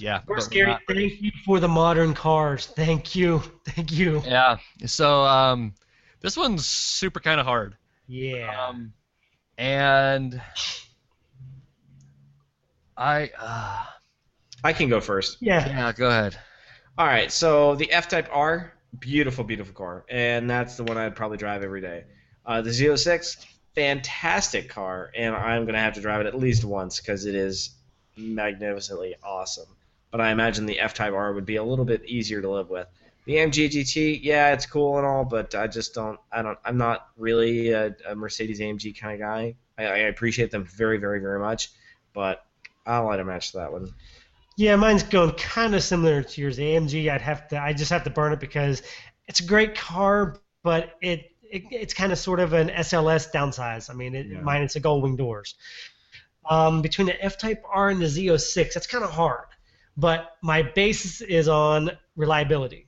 yeah. 0.00 0.16
Of 0.16 0.26
course, 0.26 0.48
Gary, 0.48 0.70
not. 0.72 0.80
thank 0.88 1.22
you 1.22 1.30
for 1.44 1.60
the 1.60 1.68
modern 1.68 2.12
cars. 2.12 2.66
Thank 2.66 3.14
you. 3.14 3.38
Thank 3.68 3.92
you. 3.92 4.20
Yeah. 4.26 4.56
So 4.86 5.24
um, 5.24 5.74
this 6.22 6.36
one's 6.36 6.66
super 6.66 7.20
kind 7.20 7.38
of 7.38 7.46
hard. 7.46 7.76
Yeah. 8.08 8.66
Um, 8.68 8.92
and 9.58 10.40
I. 12.96 13.30
Uh, 13.38 13.84
I 14.62 14.72
can 14.72 14.88
go 14.88 15.00
first. 15.00 15.38
yeah. 15.40 15.66
yeah. 15.66 15.92
Go 15.92 16.08
ahead. 16.08 16.36
All 16.96 17.06
right, 17.06 17.30
so 17.32 17.74
the 17.74 17.90
F-Type 17.90 18.28
R, 18.30 18.72
beautiful, 18.98 19.42
beautiful 19.42 19.74
car, 19.74 20.04
and 20.08 20.48
that's 20.48 20.76
the 20.76 20.84
one 20.84 20.96
I'd 20.96 21.16
probably 21.16 21.38
drive 21.38 21.64
every 21.64 21.80
day. 21.80 22.04
Uh, 22.46 22.62
the 22.62 22.70
Z06, 22.70 23.44
fantastic 23.74 24.68
car, 24.68 25.10
and 25.16 25.34
I'm 25.34 25.66
gonna 25.66 25.80
have 25.80 25.94
to 25.94 26.00
drive 26.00 26.20
it 26.20 26.26
at 26.28 26.38
least 26.38 26.64
once 26.64 27.00
because 27.00 27.26
it 27.26 27.34
is 27.34 27.70
magnificently 28.16 29.16
awesome. 29.24 29.66
But 30.12 30.20
I 30.20 30.30
imagine 30.30 30.66
the 30.66 30.78
F-Type 30.78 31.12
R 31.12 31.32
would 31.32 31.46
be 31.46 31.56
a 31.56 31.64
little 31.64 31.84
bit 31.84 32.04
easier 32.04 32.40
to 32.40 32.48
live 32.48 32.70
with. 32.70 32.86
The 33.26 33.36
AMG 33.36 33.70
GT, 33.70 34.20
yeah, 34.22 34.52
it's 34.52 34.66
cool 34.66 34.98
and 34.98 35.06
all, 35.06 35.24
but 35.24 35.54
I 35.54 35.66
just 35.66 35.94
don't. 35.94 36.18
I 36.30 36.42
don't. 36.42 36.58
I'm 36.64 36.76
not 36.76 37.08
really 37.16 37.70
a, 37.70 37.94
a 38.06 38.14
Mercedes 38.14 38.60
AMG 38.60 38.98
kind 38.98 39.14
of 39.14 39.20
guy. 39.20 39.56
I, 39.78 39.84
I 39.84 39.96
appreciate 40.08 40.50
them 40.50 40.64
very, 40.64 40.98
very, 40.98 41.20
very 41.20 41.38
much, 41.38 41.70
but 42.12 42.44
I'll 42.86 43.06
let 43.08 43.20
a 43.20 43.24
match 43.24 43.52
that 43.52 43.72
one. 43.72 43.94
Yeah, 44.56 44.76
mine's 44.76 45.02
going 45.02 45.32
kind 45.32 45.74
of 45.74 45.82
similar 45.82 46.22
to 46.22 46.40
yours. 46.40 46.58
AMG, 46.58 47.10
I'd 47.10 47.22
have 47.22 47.48
to, 47.48 47.60
I 47.60 47.72
just 47.72 47.90
have 47.90 48.04
to 48.04 48.10
burn 48.10 48.32
it 48.32 48.40
because 48.40 48.82
it's 49.26 49.40
a 49.40 49.44
great 49.44 49.74
car, 49.74 50.36
but 50.62 50.92
it, 51.00 51.32
it 51.42 51.64
it's 51.70 51.94
kind 51.94 52.12
of 52.12 52.18
sort 52.18 52.40
of 52.40 52.52
an 52.52 52.68
SLS 52.68 53.32
downsize. 53.32 53.90
I 53.90 53.94
mean, 53.94 54.14
it, 54.14 54.26
Yeah. 54.26 54.40
mine 54.42 54.62
it's 54.62 54.76
a 54.76 54.80
gullwing 54.80 55.16
doors. 55.16 55.54
Um, 56.48 56.82
between 56.82 57.06
the 57.06 57.24
F-Type 57.24 57.62
R 57.72 57.88
and 57.88 58.00
the 58.00 58.06
Z06, 58.06 58.74
that's 58.74 58.86
kind 58.86 59.02
of 59.02 59.10
hard, 59.10 59.46
but 59.96 60.36
my 60.42 60.62
basis 60.62 61.22
is 61.22 61.48
on 61.48 61.90
reliability. 62.16 62.86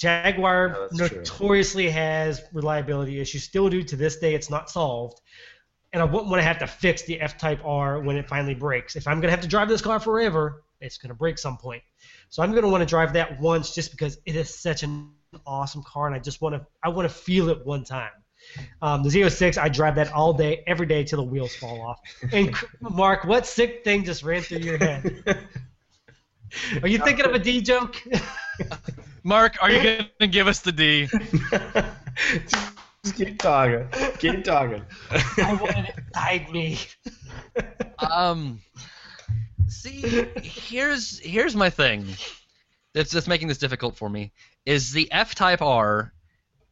Jaguar 0.00 0.68
Yeah, 0.68 0.86
that's 0.90 1.08
true. 1.10 1.18
notoriously 1.18 1.90
has 1.90 2.42
reliability 2.54 3.20
issues. 3.20 3.44
Still 3.44 3.68
do 3.68 3.82
to 3.82 3.96
this 3.96 4.16
day. 4.16 4.34
It's 4.34 4.48
not 4.48 4.70
solved. 4.70 5.20
And 5.92 6.00
I 6.00 6.04
wouldn't 6.06 6.30
want 6.30 6.40
to 6.40 6.44
have 6.44 6.58
to 6.60 6.66
fix 6.66 7.02
the 7.02 7.20
F-Type 7.20 7.60
R 7.64 8.00
when 8.00 8.16
it 8.16 8.26
finally 8.28 8.54
breaks. 8.54 8.96
If 8.96 9.06
I'm 9.06 9.16
going 9.16 9.28
to 9.28 9.32
have 9.32 9.40
to 9.40 9.48
drive 9.48 9.68
this 9.68 9.82
car 9.82 10.00
forever, 10.00 10.62
it's 10.80 10.96
going 10.96 11.08
to 11.10 11.14
break 11.14 11.36
some 11.36 11.58
point. 11.58 11.82
So 12.30 12.42
I'm 12.42 12.52
going 12.52 12.62
to 12.62 12.68
want 12.68 12.80
to 12.80 12.86
drive 12.86 13.12
that 13.12 13.40
once 13.40 13.74
just 13.74 13.90
because 13.90 14.18
it 14.24 14.36
is 14.36 14.54
such 14.54 14.82
an 14.84 15.10
awesome 15.46 15.82
car, 15.82 16.06
and 16.06 16.14
I 16.14 16.18
just 16.18 16.40
want 16.40 16.54
to 16.54 16.66
I 16.82 16.88
want 16.88 17.08
to 17.08 17.14
feel 17.14 17.48
it 17.50 17.66
one 17.66 17.84
time. 17.84 18.12
Um, 18.80 19.02
the 19.02 19.10
Z06, 19.10 19.58
I 19.58 19.68
drive 19.68 19.96
that 19.96 20.12
all 20.12 20.32
day, 20.32 20.62
every 20.66 20.86
day 20.86 21.04
till 21.04 21.18
the 21.18 21.30
wheels 21.30 21.54
fall 21.56 21.82
off. 21.82 22.00
And 22.32 22.54
Mark, 22.80 23.24
what 23.24 23.46
sick 23.46 23.84
thing 23.84 24.04
just 24.04 24.22
ran 24.22 24.40
through 24.42 24.60
your 24.60 24.78
head? 24.78 25.22
Are 26.82 26.88
you 26.88 26.98
thinking 26.98 27.24
of 27.24 27.34
a 27.34 27.38
D 27.38 27.60
joke? 27.60 28.02
Mark, 29.22 29.56
are 29.62 29.70
you 29.70 30.04
gonna 30.18 30.30
give 30.30 30.46
us 30.46 30.60
the 30.60 30.72
D? 30.72 31.08
Just 33.04 33.16
keep 33.16 33.38
talking. 33.38 33.86
Keep 34.18 34.44
talking. 34.44 34.84
I 35.10 35.54
wanted 35.54 35.88
it 35.88 36.12
died 36.12 36.50
me. 36.50 36.78
Um, 37.98 38.60
see, 39.68 40.26
here's 40.42 41.18
here's 41.18 41.56
my 41.56 41.70
thing. 41.70 42.06
That's 42.92 43.10
that's 43.10 43.28
making 43.28 43.48
this 43.48 43.58
difficult 43.58 43.96
for 43.96 44.08
me. 44.08 44.32
Is 44.66 44.92
the 44.92 45.10
F-Type 45.10 45.62
R 45.62 46.12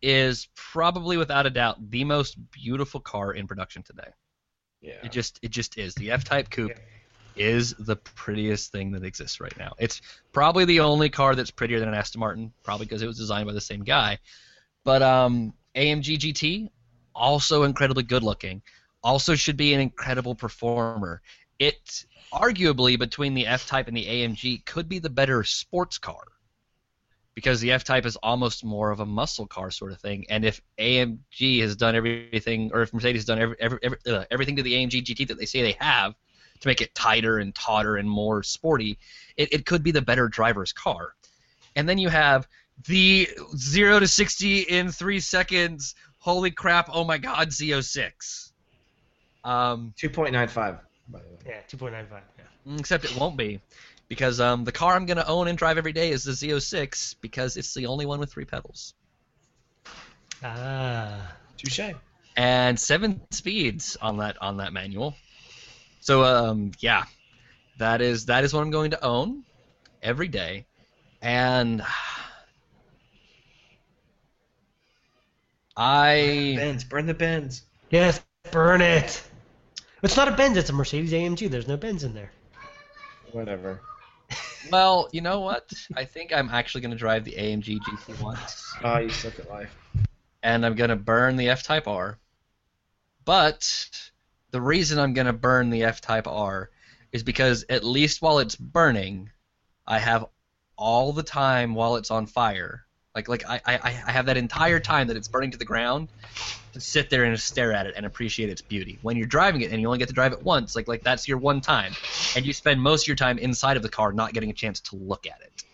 is 0.02 0.48
probably 0.54 1.16
without 1.16 1.46
a 1.46 1.50
doubt 1.50 1.90
the 1.90 2.04
most 2.04 2.36
beautiful 2.50 3.00
car 3.00 3.32
in 3.32 3.46
production 3.46 3.82
today. 3.82 4.10
yeah. 4.80 4.94
It 5.02 5.12
just 5.12 5.38
it 5.42 5.50
just 5.50 5.78
is. 5.78 5.94
The 5.94 6.10
F-Type 6.12 6.50
Coupe 6.50 6.78
is 7.38 7.74
the 7.78 7.96
prettiest 7.96 8.72
thing 8.72 8.92
that 8.92 9.04
exists 9.04 9.40
right 9.40 9.56
now. 9.58 9.72
It's 9.78 10.00
probably 10.32 10.64
the 10.64 10.80
only 10.80 11.08
car 11.08 11.34
that's 11.34 11.50
prettier 11.50 11.78
than 11.78 11.88
an 11.88 11.94
Aston 11.94 12.20
Martin, 12.20 12.52
probably 12.62 12.86
because 12.86 13.02
it 13.02 13.06
was 13.06 13.18
designed 13.18 13.46
by 13.46 13.52
the 13.52 13.60
same 13.60 13.84
guy. 13.84 14.18
But 14.84 15.02
um, 15.02 15.54
AMG 15.74 16.18
GT 16.18 16.70
also 17.14 17.64
incredibly 17.64 18.04
good 18.04 18.22
looking. 18.22 18.62
Also 19.02 19.34
should 19.34 19.56
be 19.56 19.74
an 19.74 19.80
incredible 19.80 20.34
performer. 20.34 21.20
It 21.58 22.06
arguably 22.32 22.98
between 22.98 23.34
the 23.34 23.46
F-Type 23.46 23.88
and 23.88 23.96
the 23.96 24.06
AMG 24.06 24.64
could 24.64 24.88
be 24.88 24.98
the 24.98 25.10
better 25.10 25.44
sports 25.44 25.98
car. 25.98 26.24
Because 27.34 27.60
the 27.60 27.72
F-Type 27.72 28.04
is 28.04 28.16
almost 28.16 28.64
more 28.64 28.90
of 28.90 29.00
a 29.00 29.06
muscle 29.06 29.46
car 29.46 29.70
sort 29.70 29.92
of 29.92 30.00
thing, 30.00 30.26
and 30.28 30.44
if 30.44 30.60
AMG 30.78 31.60
has 31.60 31.76
done 31.76 31.94
everything, 31.94 32.70
or 32.74 32.82
if 32.82 32.92
Mercedes 32.92 33.20
has 33.20 33.26
done 33.26 33.38
every, 33.38 33.56
every, 33.60 33.78
every, 33.80 33.98
uh, 34.08 34.24
everything 34.32 34.56
to 34.56 34.62
the 34.62 34.72
AMG 34.72 35.04
GT 35.04 35.28
that 35.28 35.38
they 35.38 35.46
say 35.46 35.62
they 35.62 35.76
have, 35.78 36.16
to 36.60 36.68
make 36.68 36.80
it 36.80 36.94
tighter 36.94 37.38
and 37.38 37.54
tauter 37.54 37.96
and 37.96 38.08
more 38.08 38.42
sporty, 38.42 38.98
it, 39.36 39.52
it 39.52 39.66
could 39.66 39.82
be 39.82 39.90
the 39.90 40.02
better 40.02 40.28
driver's 40.28 40.72
car. 40.72 41.14
And 41.76 41.88
then 41.88 41.98
you 41.98 42.08
have 42.08 42.48
the 42.86 43.28
0 43.56 44.00
to 44.00 44.08
60 44.08 44.60
in 44.60 44.90
3 44.90 45.20
seconds, 45.20 45.94
holy 46.18 46.50
crap, 46.50 46.88
oh 46.92 47.04
my 47.04 47.18
god, 47.18 47.48
Z06. 47.48 48.50
Um, 49.44 49.94
2.95, 49.98 50.54
by 50.54 50.80
the 51.08 51.16
way. 51.16 51.22
Yeah, 51.46 51.60
2.95. 51.70 52.10
Yeah. 52.10 52.78
except 52.78 53.04
it 53.04 53.16
won't 53.16 53.36
be. 53.36 53.60
Because 54.08 54.40
um, 54.40 54.64
the 54.64 54.72
car 54.72 54.94
I'm 54.94 55.04
going 55.04 55.18
to 55.18 55.28
own 55.28 55.48
and 55.48 55.58
drive 55.58 55.76
every 55.76 55.92
day 55.92 56.10
is 56.10 56.24
the 56.24 56.32
Z06 56.32 57.16
because 57.20 57.56
it's 57.56 57.74
the 57.74 57.86
only 57.86 58.06
one 58.06 58.20
with 58.20 58.32
three 58.32 58.46
pedals. 58.46 58.94
Ah. 60.42 61.34
Touche. 61.58 61.92
and 62.36 62.78
seven 62.78 63.20
speeds 63.30 63.96
on 64.00 64.18
that 64.18 64.40
on 64.40 64.58
that 64.58 64.72
manual. 64.72 65.16
So 66.00 66.22
um, 66.24 66.72
yeah, 66.80 67.04
that 67.78 68.00
is 68.00 68.26
that 68.26 68.44
is 68.44 68.52
what 68.54 68.60
I'm 68.62 68.70
going 68.70 68.90
to 68.92 69.04
own 69.04 69.44
every 70.02 70.28
day, 70.28 70.66
and 71.22 71.82
I 75.76 76.54
Benz, 76.56 76.84
burn 76.84 77.06
the 77.06 77.14
Benz. 77.14 77.62
Yes, 77.90 78.20
burn 78.50 78.80
it. 78.80 79.22
It's 80.02 80.16
not 80.16 80.28
a 80.28 80.32
Benz. 80.32 80.56
It's 80.56 80.70
a 80.70 80.72
Mercedes 80.72 81.12
AMG. 81.12 81.50
There's 81.50 81.68
no 81.68 81.76
Benz 81.76 82.04
in 82.04 82.14
there. 82.14 82.30
Whatever. 83.32 83.80
well, 84.72 85.08
you 85.12 85.20
know 85.20 85.40
what? 85.40 85.72
I 85.96 86.04
think 86.04 86.32
I'm 86.32 86.48
actually 86.50 86.80
going 86.82 86.90
to 86.92 86.96
drive 86.96 87.24
the 87.24 87.32
AMG 87.32 87.78
GT 87.80 88.22
once, 88.22 88.74
Oh, 88.82 88.98
you 88.98 89.10
suck 89.10 89.38
at 89.38 89.48
life. 89.48 89.74
and 90.42 90.64
I'm 90.64 90.74
going 90.74 90.90
to 90.90 90.96
burn 90.96 91.36
the 91.36 91.48
F-Type 91.50 91.86
R. 91.88 92.18
But 93.24 94.10
the 94.50 94.60
reason 94.60 94.98
I'm 94.98 95.14
going 95.14 95.26
to 95.26 95.32
burn 95.32 95.70
the 95.70 95.84
F-Type 95.84 96.26
R 96.26 96.70
is 97.12 97.22
because 97.22 97.64
at 97.68 97.84
least 97.84 98.22
while 98.22 98.38
it's 98.38 98.56
burning, 98.56 99.30
I 99.86 99.98
have 99.98 100.26
all 100.76 101.12
the 101.12 101.22
time 101.22 101.74
while 101.74 101.96
it's 101.96 102.10
on 102.10 102.26
fire. 102.26 102.84
Like 103.14 103.28
like 103.28 103.48
I, 103.48 103.60
I, 103.66 103.78
I 103.82 104.12
have 104.12 104.26
that 104.26 104.36
entire 104.36 104.78
time 104.78 105.08
that 105.08 105.16
it's 105.16 105.28
burning 105.28 105.50
to 105.50 105.58
the 105.58 105.64
ground 105.64 106.08
to 106.72 106.80
sit 106.80 107.10
there 107.10 107.24
and 107.24 107.38
stare 107.40 107.72
at 107.72 107.86
it 107.86 107.94
and 107.96 108.06
appreciate 108.06 108.48
its 108.48 108.62
beauty. 108.62 108.98
When 109.02 109.16
you're 109.16 109.26
driving 109.26 109.62
it 109.62 109.72
and 109.72 109.80
you 109.80 109.88
only 109.88 109.98
get 109.98 110.08
to 110.08 110.14
drive 110.14 110.32
it 110.32 110.42
once, 110.42 110.76
like 110.76 110.86
like 110.86 111.02
that's 111.02 111.26
your 111.26 111.38
one 111.38 111.60
time, 111.60 111.94
and 112.36 112.46
you 112.46 112.52
spend 112.52 112.80
most 112.80 113.04
of 113.04 113.08
your 113.08 113.16
time 113.16 113.38
inside 113.38 113.76
of 113.76 113.82
the 113.82 113.88
car 113.88 114.12
not 114.12 114.34
getting 114.34 114.50
a 114.50 114.54
chance 114.54 114.80
to 114.80 114.96
look 114.96 115.26
at 115.26 115.40
it. 115.40 115.64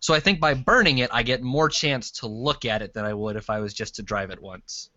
So 0.00 0.12
I 0.12 0.18
think 0.18 0.40
by 0.40 0.54
burning 0.54 0.98
it, 0.98 1.10
I 1.12 1.22
get 1.22 1.42
more 1.42 1.68
chance 1.68 2.10
to 2.12 2.26
look 2.26 2.64
at 2.64 2.82
it 2.82 2.94
than 2.94 3.04
I 3.04 3.14
would 3.14 3.36
if 3.36 3.48
I 3.48 3.60
was 3.60 3.72
just 3.72 3.96
to 3.96 4.02
drive 4.02 4.30
it 4.30 4.42
once. 4.42 4.90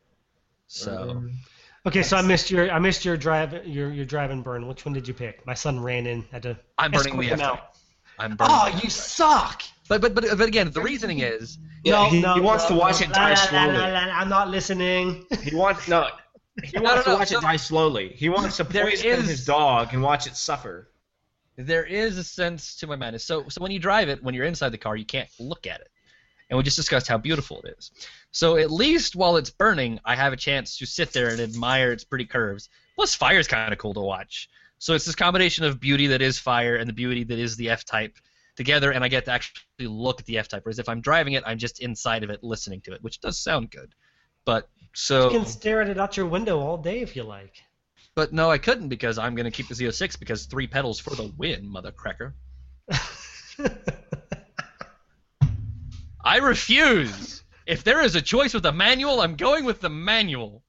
So 0.68 1.12
Um, 1.12 1.32
Okay, 1.88 2.02
so 2.04 2.18
I 2.18 2.22
missed 2.22 2.50
your 2.50 2.72
I 2.72 2.80
missed 2.80 3.06
your 3.06 3.16
drive 3.18 3.66
your 3.66 3.92
your 3.92 4.06
drive 4.06 4.32
and 4.32 4.44
burn. 4.44 4.68
Which 4.68 4.86
one 4.86 4.94
did 4.94 5.08
you 5.08 5.14
pick? 5.14 5.46
My 5.46 5.54
son 5.54 5.80
ran 5.80 6.08
in. 6.08 6.24
Had 6.32 6.44
to. 6.44 6.58
I'm 6.78 6.92
burning 6.92 7.18
the 7.18 7.24
him 7.24 7.34
F-Type. 7.40 7.48
out. 7.60 7.78
I'm 8.18 8.36
burning. 8.36 8.56
Oh, 8.58 8.80
you 8.84 8.90
suck! 8.90 9.62
But 9.88 10.02
but 10.02 10.16
but 10.16 10.26
but 10.38 10.48
again, 10.48 10.72
the 10.72 10.82
reasoning 10.82 11.20
is 11.20 11.58
Yeah, 11.84 11.94
no, 11.94 12.06
he- 12.10 12.22
no, 12.22 12.34
he 12.36 12.42
wants 12.42 12.64
no, 12.64 12.70
to 12.72 12.76
watch 12.82 13.02
no, 13.02 13.08
it 13.08 13.14
die 13.14 13.24
la, 13.24 13.30
la, 13.30 13.36
slowly. 13.36 13.78
la, 13.78 13.86
la, 13.88 14.06
la, 14.06 14.14
I'm 14.14 14.30
not 14.30 14.50
listening. 14.50 15.26
He 15.44 15.56
wants 15.56 15.88
no. 15.88 16.08
He 16.64 16.80
wants 16.80 17.06
no, 17.06 17.12
no, 17.12 17.18
to 17.18 17.20
watch 17.20 17.28
so- 17.30 17.38
it 17.40 17.42
die 17.42 17.58
slowly. 17.58 18.10
He 18.16 18.30
wants 18.30 18.58
to 18.58 18.64
There 18.64 18.86
poison 18.90 19.08
is- 19.08 19.28
his 19.28 19.46
dog 19.46 19.94
and 19.94 20.02
watch 20.02 20.26
it 20.26 20.36
suffer. 20.36 20.90
there 21.58 21.86
is 21.86 22.18
a 22.18 22.24
sense 22.24 22.78
to 22.78 22.88
my 22.88 22.96
madness. 22.96 23.24
So 23.26 23.48
so 23.50 23.62
when 23.62 23.72
you 23.72 23.80
drive 23.80 24.10
it, 24.10 24.24
when 24.24 24.34
you're 24.34 24.46
inside 24.46 24.70
the 24.70 24.78
car, 24.80 24.96
you 24.96 25.06
can't 25.06 25.30
look 25.40 25.68
at 25.68 25.82
it. 25.82 25.90
And 26.50 26.58
we 26.58 26.64
just 26.64 26.78
discussed 26.78 27.08
how 27.08 27.18
beautiful 27.18 27.62
it 27.64 27.76
is. 27.78 27.92
So 28.32 28.58
at 28.58 28.70
least 28.72 29.16
while 29.16 29.38
it's 29.38 29.50
burning, 29.50 30.00
I 30.06 30.16
have 30.16 30.32
a 30.34 30.38
chance 30.38 30.78
to 30.78 30.86
sit 30.86 31.12
there 31.12 31.30
and 31.30 31.40
admire 31.40 31.92
its 31.92 32.04
pretty 32.04 32.26
curves. 32.26 32.70
Plus, 32.96 33.16
fire 33.16 33.40
is 33.40 33.48
kind 33.48 33.74
of 33.74 33.80
cool 33.80 33.94
to 33.96 34.02
watch. 34.02 34.50
So 34.78 34.94
it's 34.94 35.06
this 35.06 35.16
combination 35.16 35.66
of 35.66 35.80
beauty 35.80 36.08
that 36.08 36.22
is 36.22 36.38
fire 36.38 36.76
and 36.76 36.88
the 36.88 36.94
beauty 36.94 37.24
that 37.24 37.40
is 37.40 37.56
the 37.56 37.70
F-Type 37.70 38.18
together, 38.56 38.92
and 38.92 39.04
I 39.04 39.08
get 39.08 39.26
to 39.26 39.32
actually 39.32 39.88
look 39.88 40.20
at 40.20 40.26
the 40.26 40.38
F-Type. 40.38 40.64
Whereas 40.64 40.80
if 40.80 40.88
I'm 40.88 41.02
driving 41.02 41.34
it, 41.34 41.44
I'm 41.46 41.58
just 41.58 41.80
inside 41.82 42.24
of 42.24 42.30
it 42.30 42.44
listening 42.44 42.82
to 42.82 42.94
it, 42.94 43.04
which 43.04 43.20
does 43.20 43.38
sound 43.38 43.72
good. 43.72 43.94
But 44.46 44.70
so, 44.94 45.32
You 45.32 45.40
can 45.40 45.48
stare 45.48 45.82
at 45.82 45.90
it 45.90 45.98
out 45.98 46.16
your 46.16 46.28
window 46.28 46.60
all 46.60 46.78
day 46.78 47.02
if 47.02 47.16
you 47.16 47.24
like. 47.24 47.64
but 48.14 48.32
no, 48.32 48.50
I 48.52 48.58
couldn't 48.60 48.90
because 48.90 49.18
I'm 49.18 49.36
gonna 49.36 49.52
keep 49.52 49.68
the 49.68 49.74
Z06 49.74 50.20
because 50.20 50.46
three 50.46 50.68
pedals 50.68 51.00
for 51.00 51.16
the 51.16 51.34
win, 51.38 51.68
mother 51.68 51.92
cracker. 51.92 52.36
I 56.26 56.38
refuse. 56.38 57.44
If 57.68 57.84
there 57.84 58.02
is 58.02 58.16
a 58.16 58.22
choice 58.22 58.54
with 58.54 58.66
a 58.66 58.72
manual, 58.72 59.22
I'm 59.22 59.36
going 59.36 59.64
with 59.64 59.80
the 59.80 59.90
manual. 59.90 60.64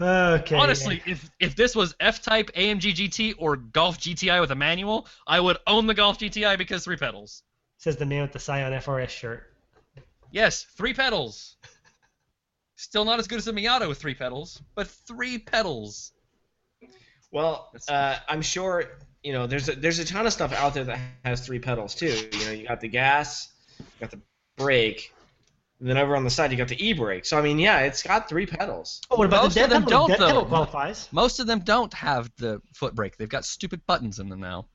okay. 0.00 0.56
Honestly, 0.56 1.00
if 1.06 1.30
if 1.38 1.54
this 1.54 1.76
was 1.76 1.94
F-Type 2.00 2.50
AMG 2.54 2.94
GT 2.94 3.34
or 3.38 3.56
Golf 3.56 3.98
GTI 3.98 4.40
with 4.40 4.50
a 4.50 4.56
manual, 4.56 5.06
I 5.26 5.38
would 5.38 5.58
own 5.66 5.86
the 5.86 5.94
Golf 5.94 6.18
GTI 6.18 6.58
because 6.58 6.84
three 6.84 6.96
pedals. 6.96 7.44
says 7.78 7.96
the 7.96 8.06
man 8.06 8.22
with 8.22 8.32
the 8.32 8.38
Scion 8.40 8.72
FRS 8.72 9.10
shirt. 9.10 9.44
Yes, 10.32 10.64
three 10.76 10.94
pedals. 10.94 11.56
Still 12.76 13.04
not 13.04 13.18
as 13.18 13.28
good 13.28 13.38
as 13.38 13.44
the 13.44 13.52
Miata 13.52 13.86
with 13.88 13.98
three 13.98 14.14
pedals, 14.14 14.62
but 14.74 14.88
three 14.88 15.38
pedals. 15.38 16.12
Well, 17.30 17.70
uh, 17.88 18.16
I'm 18.28 18.42
sure 18.42 18.84
you 19.22 19.32
know 19.32 19.46
there's 19.46 19.68
a, 19.68 19.76
there's 19.76 19.98
a 19.98 20.04
ton 20.04 20.26
of 20.26 20.32
stuff 20.32 20.52
out 20.52 20.74
there 20.74 20.84
that 20.84 20.98
has 21.24 21.44
three 21.46 21.58
pedals 21.58 21.94
too. 21.94 22.28
You 22.32 22.44
know, 22.46 22.50
you 22.52 22.66
got 22.66 22.80
the 22.80 22.88
gas, 22.88 23.52
you 23.80 24.00
got 24.00 24.10
the 24.10 24.20
brake, 24.56 25.12
and 25.80 25.88
then 25.88 25.96
over 25.96 26.14
on 26.16 26.24
the 26.24 26.30
side 26.30 26.50
you 26.52 26.58
got 26.58 26.68
the 26.68 26.84
e-brake. 26.86 27.24
So 27.24 27.38
I 27.38 27.42
mean, 27.42 27.58
yeah, 27.58 27.80
it's 27.80 28.02
got 28.02 28.28
three 28.28 28.46
pedals. 28.46 29.00
Oh, 29.10 29.16
what 29.16 29.26
about 29.26 29.44
Most 29.44 29.54
the 29.54 29.64
of 29.64 29.70
dead 29.70 29.74
them 29.76 29.84
pedal? 29.84 29.98
don't, 30.06 30.08
dead 30.08 30.26
pedal 30.26 30.42
though. 30.42 30.48
qualifies. 30.48 31.08
Most 31.12 31.40
of 31.40 31.46
them 31.46 31.60
don't 31.60 31.92
have 31.94 32.30
the 32.36 32.60
foot 32.74 32.94
brake. 32.94 33.16
They've 33.16 33.28
got 33.28 33.44
stupid 33.44 33.84
buttons 33.86 34.18
in 34.18 34.28
them 34.28 34.40
now, 34.40 34.66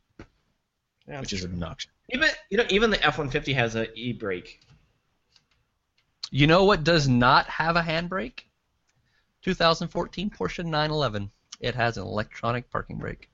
Yeah, 1.07 1.19
which 1.19 1.33
is 1.33 1.43
obnoxious. 1.45 1.91
even 2.09 2.29
you 2.49 2.57
know 2.57 2.65
even 2.69 2.89
the 2.89 2.97
F150 2.97 3.53
has 3.55 3.75
an 3.75 3.87
e-brake. 3.95 4.59
You 6.31 6.47
know 6.47 6.63
what 6.63 6.83
does 6.83 7.07
not 7.07 7.45
have 7.47 7.75
a 7.75 7.81
handbrake? 7.81 8.39
2014 9.43 10.31
Porsche 10.31 10.63
911. 10.65 11.29
It 11.59 11.75
has 11.75 11.97
an 11.97 12.03
electronic 12.03 12.69
parking 12.71 12.97
brake. 12.97 13.29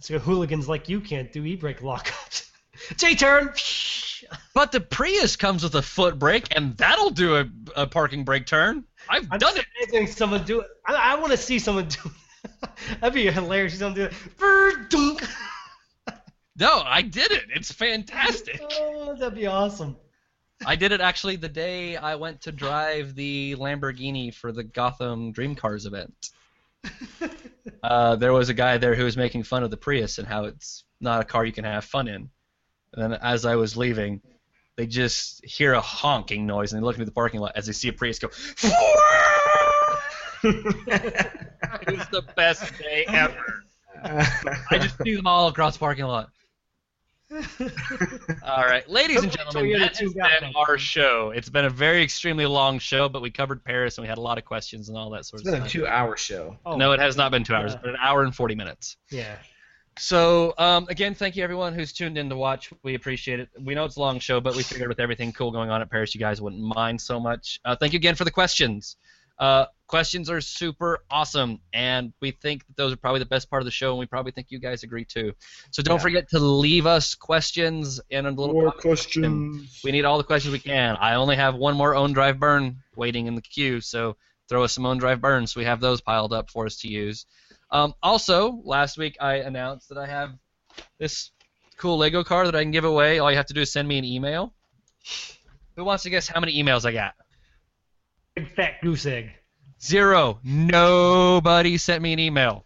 So 0.00 0.18
hooligans 0.18 0.68
like 0.68 0.90
you 0.90 1.00
can't 1.00 1.32
do 1.32 1.44
e-brake 1.46 1.80
lockups. 1.80 2.45
J-turn. 2.96 3.52
But 4.54 4.72
the 4.72 4.80
Prius 4.80 5.36
comes 5.36 5.62
with 5.62 5.74
a 5.74 5.82
foot 5.82 6.18
brake, 6.18 6.48
and 6.56 6.76
that'll 6.76 7.10
do 7.10 7.36
a, 7.36 7.46
a 7.76 7.86
parking 7.86 8.24
brake 8.24 8.46
turn. 8.46 8.84
I've 9.08 9.28
I'm 9.30 9.38
done 9.38 9.54
it. 9.56 10.08
someone 10.08 10.44
do 10.44 10.60
it. 10.60 10.68
I, 10.86 10.94
I 10.94 11.14
want 11.16 11.32
to 11.32 11.36
see 11.36 11.58
someone 11.58 11.88
do 11.88 11.98
it. 12.04 12.60
That'd 13.00 13.14
be 13.14 13.30
hilarious. 13.30 13.74
You 13.74 13.80
don't 13.80 13.94
do 13.94 14.04
it. 14.04 14.90
Dunk. 14.90 15.22
No, 16.58 16.80
I 16.82 17.02
did 17.02 17.32
it. 17.32 17.44
It's 17.54 17.70
fantastic. 17.70 18.62
Oh, 18.80 19.14
that'd 19.14 19.34
be 19.34 19.46
awesome. 19.46 19.94
I 20.64 20.74
did 20.76 20.90
it 20.90 21.02
actually 21.02 21.36
the 21.36 21.50
day 21.50 21.96
I 21.98 22.14
went 22.14 22.40
to 22.42 22.52
drive 22.52 23.14
the 23.14 23.56
Lamborghini 23.58 24.32
for 24.32 24.52
the 24.52 24.64
Gotham 24.64 25.32
Dream 25.32 25.54
Cars 25.54 25.84
event. 25.86 26.30
Uh, 27.82 28.16
there 28.16 28.32
was 28.32 28.48
a 28.48 28.54
guy 28.54 28.78
there 28.78 28.94
who 28.94 29.04
was 29.04 29.16
making 29.16 29.42
fun 29.42 29.62
of 29.62 29.70
the 29.70 29.76
Prius 29.76 30.18
and 30.18 30.26
how 30.26 30.44
it's 30.44 30.84
not 31.00 31.20
a 31.20 31.24
car 31.24 31.44
you 31.44 31.52
can 31.52 31.64
have 31.64 31.84
fun 31.84 32.08
in. 32.08 32.30
And 32.92 33.02
then 33.02 33.12
as 33.20 33.44
I 33.44 33.56
was 33.56 33.76
leaving, 33.76 34.20
they 34.76 34.86
just 34.86 35.44
hear 35.44 35.72
a 35.74 35.80
honking 35.80 36.46
noise 36.46 36.72
and 36.72 36.80
they 36.80 36.84
look 36.84 36.96
into 36.96 37.04
the 37.06 37.10
parking 37.12 37.40
lot 37.40 37.52
as 37.56 37.66
they 37.66 37.72
see 37.72 37.88
a 37.88 37.92
Prius 37.92 38.18
go. 38.18 38.28
it 40.42 41.98
was 41.98 42.08
the 42.10 42.22
best 42.36 42.76
day 42.78 43.04
ever. 43.08 43.64
I 44.04 44.78
just 44.78 44.96
see 45.02 45.14
them 45.14 45.26
all 45.26 45.48
across 45.48 45.74
the 45.74 45.78
parking 45.80 46.04
lot. 46.04 46.28
All 48.44 48.64
right, 48.64 48.88
ladies 48.88 49.20
and 49.24 49.32
gentlemen, 49.32 49.72
that 49.80 49.96
has 49.96 50.12
2000. 50.12 50.14
been 50.40 50.52
our 50.54 50.78
show. 50.78 51.32
It's 51.34 51.48
been 51.48 51.64
a 51.64 51.70
very 51.70 52.00
extremely 52.04 52.46
long 52.46 52.78
show, 52.78 53.08
but 53.08 53.20
we 53.20 53.32
covered 53.32 53.64
Paris 53.64 53.98
and 53.98 54.04
we 54.04 54.08
had 54.08 54.18
a 54.18 54.20
lot 54.20 54.38
of 54.38 54.44
questions 54.44 54.88
and 54.88 54.96
all 54.96 55.10
that 55.10 55.26
sort 55.26 55.40
It's 55.40 55.48
of 55.48 55.54
stuff. 55.56 55.64
It's 55.66 55.72
been 55.74 55.82
a 55.82 55.86
two-hour 55.86 56.16
show. 56.16 56.56
Oh, 56.64 56.76
No, 56.76 56.92
it 56.92 57.00
has 57.00 57.16
not 57.16 57.32
been 57.32 57.42
two 57.42 57.54
hours, 57.54 57.72
Yeah. 57.72 57.80
but 57.82 57.90
an 57.90 57.96
hour 58.00 58.22
and 58.22 58.32
forty 58.32 58.54
minutes. 58.54 58.96
Yeah. 59.10 59.34
So, 59.98 60.52
um, 60.58 60.86
again, 60.90 61.14
thank 61.14 61.36
you 61.36 61.44
everyone 61.44 61.72
who's 61.72 61.92
tuned 61.92 62.18
in 62.18 62.28
to 62.28 62.36
watch. 62.36 62.70
We 62.82 62.94
appreciate 62.94 63.40
it. 63.40 63.48
We 63.58 63.74
know 63.74 63.84
it's 63.84 63.96
a 63.96 64.00
long 64.00 64.18
show, 64.18 64.40
but 64.40 64.54
we 64.54 64.62
figured 64.62 64.88
with 64.88 65.00
everything 65.00 65.32
cool 65.32 65.50
going 65.50 65.70
on 65.70 65.80
at 65.80 65.90
Paris, 65.90 66.14
you 66.14 66.18
guys 66.20 66.40
wouldn't 66.40 66.62
mind 66.62 67.00
so 67.00 67.18
much. 67.18 67.60
Uh, 67.64 67.76
thank 67.76 67.92
you 67.94 67.96
again 67.96 68.14
for 68.14 68.24
the 68.24 68.30
questions. 68.30 68.96
Uh, 69.38 69.66
questions 69.86 70.28
are 70.30 70.40
super 70.40 71.04
awesome, 71.10 71.60
and 71.72 72.12
we 72.20 72.30
think 72.30 72.66
that 72.66 72.76
those 72.76 72.92
are 72.92 72.96
probably 72.96 73.20
the 73.20 73.26
best 73.26 73.48
part 73.48 73.62
of 73.62 73.64
the 73.64 73.70
show, 73.70 73.90
and 73.90 73.98
we 73.98 74.06
probably 74.06 74.32
think 74.32 74.48
you 74.50 74.58
guys 74.58 74.82
agree 74.82 75.04
too. 75.04 75.32
So 75.70 75.82
don't 75.82 75.96
Yeah. 75.98 76.02
forget 76.02 76.28
to 76.30 76.38
leave 76.38 76.86
us 76.86 77.14
questions 77.14 78.00
in 78.10 78.26
a 78.26 78.30
little 78.30 78.54
More 78.54 78.72
questions. 78.72 79.80
we 79.84 79.92
need 79.92 80.04
all 80.04 80.18
the 80.18 80.24
questions 80.24 80.52
we 80.52 80.58
can. 80.58 80.96
I 80.96 81.14
only 81.14 81.36
have 81.36 81.54
one 81.54 81.74
more 81.76 81.94
own 81.94 82.12
drive 82.12 82.38
burn 82.38 82.78
waiting 82.96 83.26
in 83.26 83.34
the 83.34 83.42
queue, 83.42 83.80
so 83.80 84.16
throw 84.48 84.62
us 84.64 84.72
some 84.74 84.86
own 84.86 84.96
drive 84.98 85.20
burns 85.20 85.56
we 85.56 85.64
have 85.64 85.80
those 85.80 86.00
piled 86.00 86.32
up 86.32 86.50
for 86.50 86.66
us 86.66 86.76
to 86.78 86.88
use. 86.88 87.26
Um, 87.70 87.94
also, 88.02 88.60
last 88.64 88.96
week 88.98 89.16
I 89.20 89.36
announced 89.36 89.88
that 89.88 89.98
I 89.98 90.06
have 90.06 90.32
this 90.98 91.30
cool 91.76 91.98
Lego 91.98 92.24
car 92.24 92.44
that 92.44 92.54
I 92.54 92.62
can 92.62 92.70
give 92.70 92.84
away. 92.84 93.18
All 93.18 93.30
you 93.30 93.36
have 93.36 93.46
to 93.46 93.54
do 93.54 93.62
is 93.62 93.72
send 93.72 93.88
me 93.88 93.98
an 93.98 94.04
email. 94.04 94.54
Who 95.76 95.84
wants 95.84 96.04
to 96.04 96.10
guess 96.10 96.28
how 96.28 96.40
many 96.40 96.62
emails 96.62 96.84
I 96.86 96.92
got? 96.92 97.14
Big 98.34 98.54
fat 98.54 98.80
goose 98.82 99.06
egg. 99.06 99.30
Zero. 99.82 100.40
Nobody 100.42 101.76
sent 101.76 102.02
me 102.02 102.12
an 102.12 102.18
email. 102.18 102.64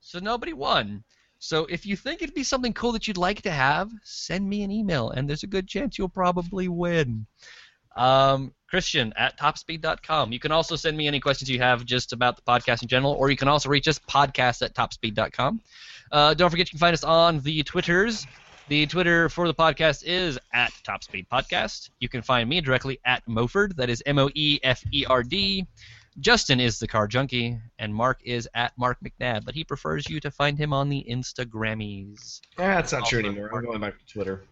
So 0.00 0.18
nobody 0.20 0.52
won. 0.52 1.04
So 1.38 1.66
if 1.66 1.84
you 1.84 1.96
think 1.96 2.22
it'd 2.22 2.34
be 2.34 2.42
something 2.42 2.72
cool 2.72 2.92
that 2.92 3.06
you'd 3.06 3.18
like 3.18 3.42
to 3.42 3.50
have, 3.50 3.90
send 4.02 4.48
me 4.48 4.62
an 4.62 4.70
email, 4.70 5.10
and 5.10 5.28
there's 5.28 5.42
a 5.42 5.48
good 5.48 5.68
chance 5.68 5.98
you'll 5.98 6.08
probably 6.08 6.68
win. 6.68 7.26
Um, 7.96 8.52
Christian 8.68 9.12
at 9.16 9.38
topspeed.com. 9.38 10.32
You 10.32 10.38
can 10.38 10.52
also 10.52 10.76
send 10.76 10.96
me 10.96 11.06
any 11.06 11.20
questions 11.20 11.48
you 11.48 11.58
have 11.60 11.84
just 11.84 12.12
about 12.12 12.36
the 12.36 12.42
podcast 12.42 12.82
in 12.82 12.88
general, 12.88 13.12
or 13.12 13.30
you 13.30 13.36
can 13.36 13.48
also 13.48 13.68
reach 13.68 13.88
us 13.88 13.98
podcast 13.98 14.62
at 14.62 14.74
topspeed.com. 14.74 15.60
Uh, 16.12 16.34
don't 16.34 16.50
forget 16.50 16.66
you 16.68 16.70
can 16.72 16.78
find 16.80 16.94
us 16.94 17.04
on 17.04 17.40
the 17.40 17.62
Twitters. 17.62 18.26
The 18.68 18.84
Twitter 18.86 19.28
for 19.28 19.46
the 19.46 19.54
podcast 19.54 20.02
is 20.04 20.38
at 20.52 20.72
Topspeed 20.84 21.28
Podcast. 21.28 21.90
You 22.00 22.08
can 22.08 22.20
find 22.22 22.48
me 22.48 22.60
directly 22.60 22.98
at 23.04 23.24
Moford. 23.26 23.76
That 23.76 23.88
is 23.88 24.02
M 24.06 24.18
O 24.18 24.28
E 24.34 24.58
F 24.64 24.82
E 24.92 25.04
R 25.08 25.22
D. 25.22 25.64
Justin 26.18 26.58
is 26.58 26.78
the 26.80 26.88
car 26.88 27.06
junkie, 27.06 27.58
and 27.78 27.94
Mark 27.94 28.18
is 28.24 28.48
at 28.54 28.72
Mark 28.76 28.98
McNabb, 29.04 29.44
but 29.44 29.54
he 29.54 29.62
prefers 29.62 30.08
you 30.08 30.18
to 30.20 30.30
find 30.32 30.58
him 30.58 30.72
on 30.72 30.88
the 30.88 31.06
Instagrammies. 31.08 32.40
Yeah, 32.58 32.74
that's 32.76 32.92
not 32.92 33.06
true 33.06 33.20
Also- 33.20 33.28
anymore. 33.30 33.50
I'm 33.54 33.64
going 33.64 33.80
back 33.80 33.98
to 33.98 34.06
Twitter. 34.12 34.42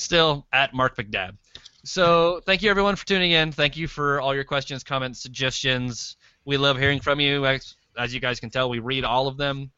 Still 0.00 0.46
at 0.52 0.72
Mark 0.72 0.96
McNabb. 0.96 1.36
So 1.84 2.40
thank 2.44 2.62
you 2.62 2.70
everyone 2.70 2.96
for 2.96 3.06
tuning 3.06 3.32
in. 3.32 3.52
Thank 3.52 3.76
you 3.76 3.86
for 3.86 4.20
all 4.20 4.34
your 4.34 4.44
questions, 4.44 4.82
comments, 4.82 5.20
suggestions. 5.20 6.16
We 6.44 6.56
love 6.56 6.78
hearing 6.78 7.00
from 7.00 7.20
you. 7.20 7.46
As, 7.46 7.74
as 7.96 8.12
you 8.12 8.20
guys 8.20 8.40
can 8.40 8.50
tell, 8.50 8.68
we 8.68 8.78
read 8.78 9.04
all 9.04 9.28
of 9.28 9.36
them. 9.36 9.70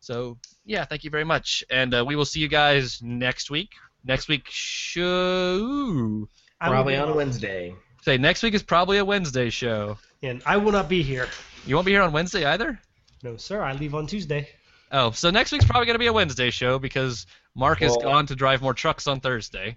So 0.00 0.38
yeah, 0.64 0.84
thank 0.84 1.04
you 1.04 1.10
very 1.10 1.24
much, 1.24 1.64
and 1.70 1.94
uh, 1.94 2.04
we 2.06 2.16
will 2.16 2.24
see 2.24 2.40
you 2.40 2.48
guys 2.48 3.00
next 3.02 3.50
week. 3.50 3.70
Next 4.04 4.28
week, 4.28 4.46
show. 4.48 6.28
Probably 6.60 6.96
on 6.96 7.08
a 7.08 7.14
Wednesday. 7.14 7.74
Say 8.02 8.18
next 8.18 8.42
week 8.42 8.54
is 8.54 8.62
probably 8.62 8.98
a 8.98 9.04
Wednesday 9.04 9.48
show. 9.48 9.98
And 10.22 10.42
I 10.44 10.56
will 10.56 10.72
not 10.72 10.88
be 10.88 11.02
here. 11.02 11.28
You 11.66 11.76
won't 11.76 11.86
be 11.86 11.92
here 11.92 12.02
on 12.02 12.12
Wednesday 12.12 12.44
either. 12.44 12.80
No, 13.22 13.36
sir. 13.36 13.62
I 13.62 13.72
leave 13.74 13.94
on 13.94 14.06
Tuesday. 14.06 14.48
Oh, 14.90 15.12
so 15.12 15.30
next 15.30 15.52
week's 15.52 15.64
probably 15.64 15.86
going 15.86 15.94
to 15.94 16.00
be 16.00 16.08
a 16.08 16.12
Wednesday 16.12 16.50
show 16.50 16.78
because 16.78 17.26
Mark 17.54 17.80
has 17.80 17.90
Well- 17.92 18.00
gone 18.00 18.26
to 18.26 18.34
drive 18.34 18.62
more 18.62 18.74
trucks 18.74 19.06
on 19.06 19.20
Thursday. 19.20 19.76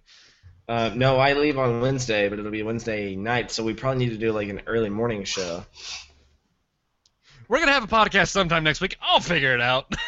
Uh, 0.67 0.91
no, 0.95 1.17
I 1.17 1.33
leave 1.33 1.59
on 1.59 1.79
Wednesday, 1.81 2.27
but 2.27 2.39
it'll 2.39 2.49
be 2.51 2.63
Wednesday 2.63 3.15
night, 3.15 3.51
so 3.51 3.63
we 3.63 3.73
probably 3.75 4.05
need 4.05 4.11
to 4.11 4.17
do 4.17 4.31
like 4.31 4.49
an 4.49 4.61
early 4.65 4.89
morning 4.89 5.23
show. 5.23 5.63
We're 7.47 7.57
going 7.57 7.67
to 7.67 7.73
have 7.73 7.83
a 7.83 7.87
podcast 7.87 8.29
sometime 8.29 8.63
next 8.63 8.81
week. 8.81 8.97
I'll 8.99 9.19
figure 9.19 9.53
it 9.53 9.61
out. 9.61 9.93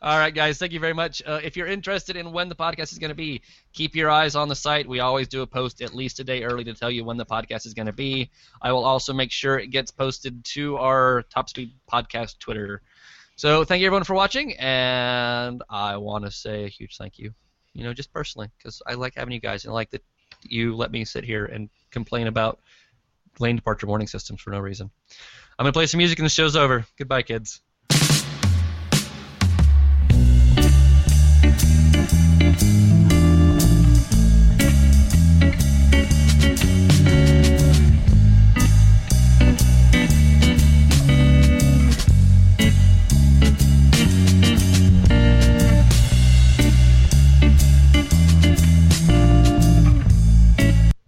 All 0.00 0.16
right, 0.16 0.34
guys. 0.34 0.58
Thank 0.58 0.72
you 0.72 0.78
very 0.78 0.92
much. 0.92 1.22
Uh, 1.26 1.40
if 1.42 1.56
you're 1.56 1.66
interested 1.66 2.14
in 2.16 2.30
when 2.32 2.48
the 2.48 2.54
podcast 2.54 2.92
is 2.92 2.98
going 2.98 3.08
to 3.08 3.16
be, 3.16 3.40
keep 3.72 3.96
your 3.96 4.10
eyes 4.10 4.36
on 4.36 4.48
the 4.48 4.54
site. 4.54 4.86
We 4.86 5.00
always 5.00 5.26
do 5.26 5.42
a 5.42 5.46
post 5.46 5.82
at 5.82 5.92
least 5.92 6.20
a 6.20 6.24
day 6.24 6.44
early 6.44 6.62
to 6.64 6.74
tell 6.74 6.90
you 6.90 7.04
when 7.04 7.16
the 7.16 7.26
podcast 7.26 7.66
is 7.66 7.74
going 7.74 7.86
to 7.86 7.92
be. 7.92 8.30
I 8.62 8.70
will 8.72 8.84
also 8.84 9.12
make 9.12 9.32
sure 9.32 9.58
it 9.58 9.68
gets 9.68 9.90
posted 9.90 10.44
to 10.44 10.76
our 10.76 11.22
Top 11.30 11.48
Speed 11.48 11.72
Podcast 11.90 12.38
Twitter. 12.38 12.82
So 13.38 13.62
thank 13.62 13.80
you 13.80 13.86
everyone 13.86 14.02
for 14.02 14.14
watching, 14.14 14.54
and 14.58 15.62
I 15.70 15.96
want 15.96 16.24
to 16.24 16.30
say 16.32 16.64
a 16.64 16.68
huge 16.68 16.96
thank 16.98 17.20
you. 17.20 17.32
You 17.72 17.84
know, 17.84 17.94
just 17.94 18.12
personally, 18.12 18.50
because 18.58 18.82
I 18.84 18.94
like 18.94 19.14
having 19.14 19.32
you 19.32 19.38
guys, 19.38 19.64
and 19.64 19.70
I 19.70 19.74
like 19.74 19.90
that 19.90 20.02
you 20.42 20.74
let 20.74 20.90
me 20.90 21.04
sit 21.04 21.22
here 21.22 21.44
and 21.44 21.70
complain 21.92 22.26
about 22.26 22.58
lane 23.38 23.54
departure 23.54 23.86
warning 23.86 24.08
systems 24.08 24.40
for 24.40 24.50
no 24.50 24.58
reason. 24.58 24.90
I'm 25.56 25.62
gonna 25.62 25.72
play 25.72 25.86
some 25.86 25.98
music, 25.98 26.18
and 26.18 26.26
the 26.26 26.30
show's 26.30 26.56
over. 26.56 26.84
Goodbye, 26.98 27.22
kids. 27.22 27.60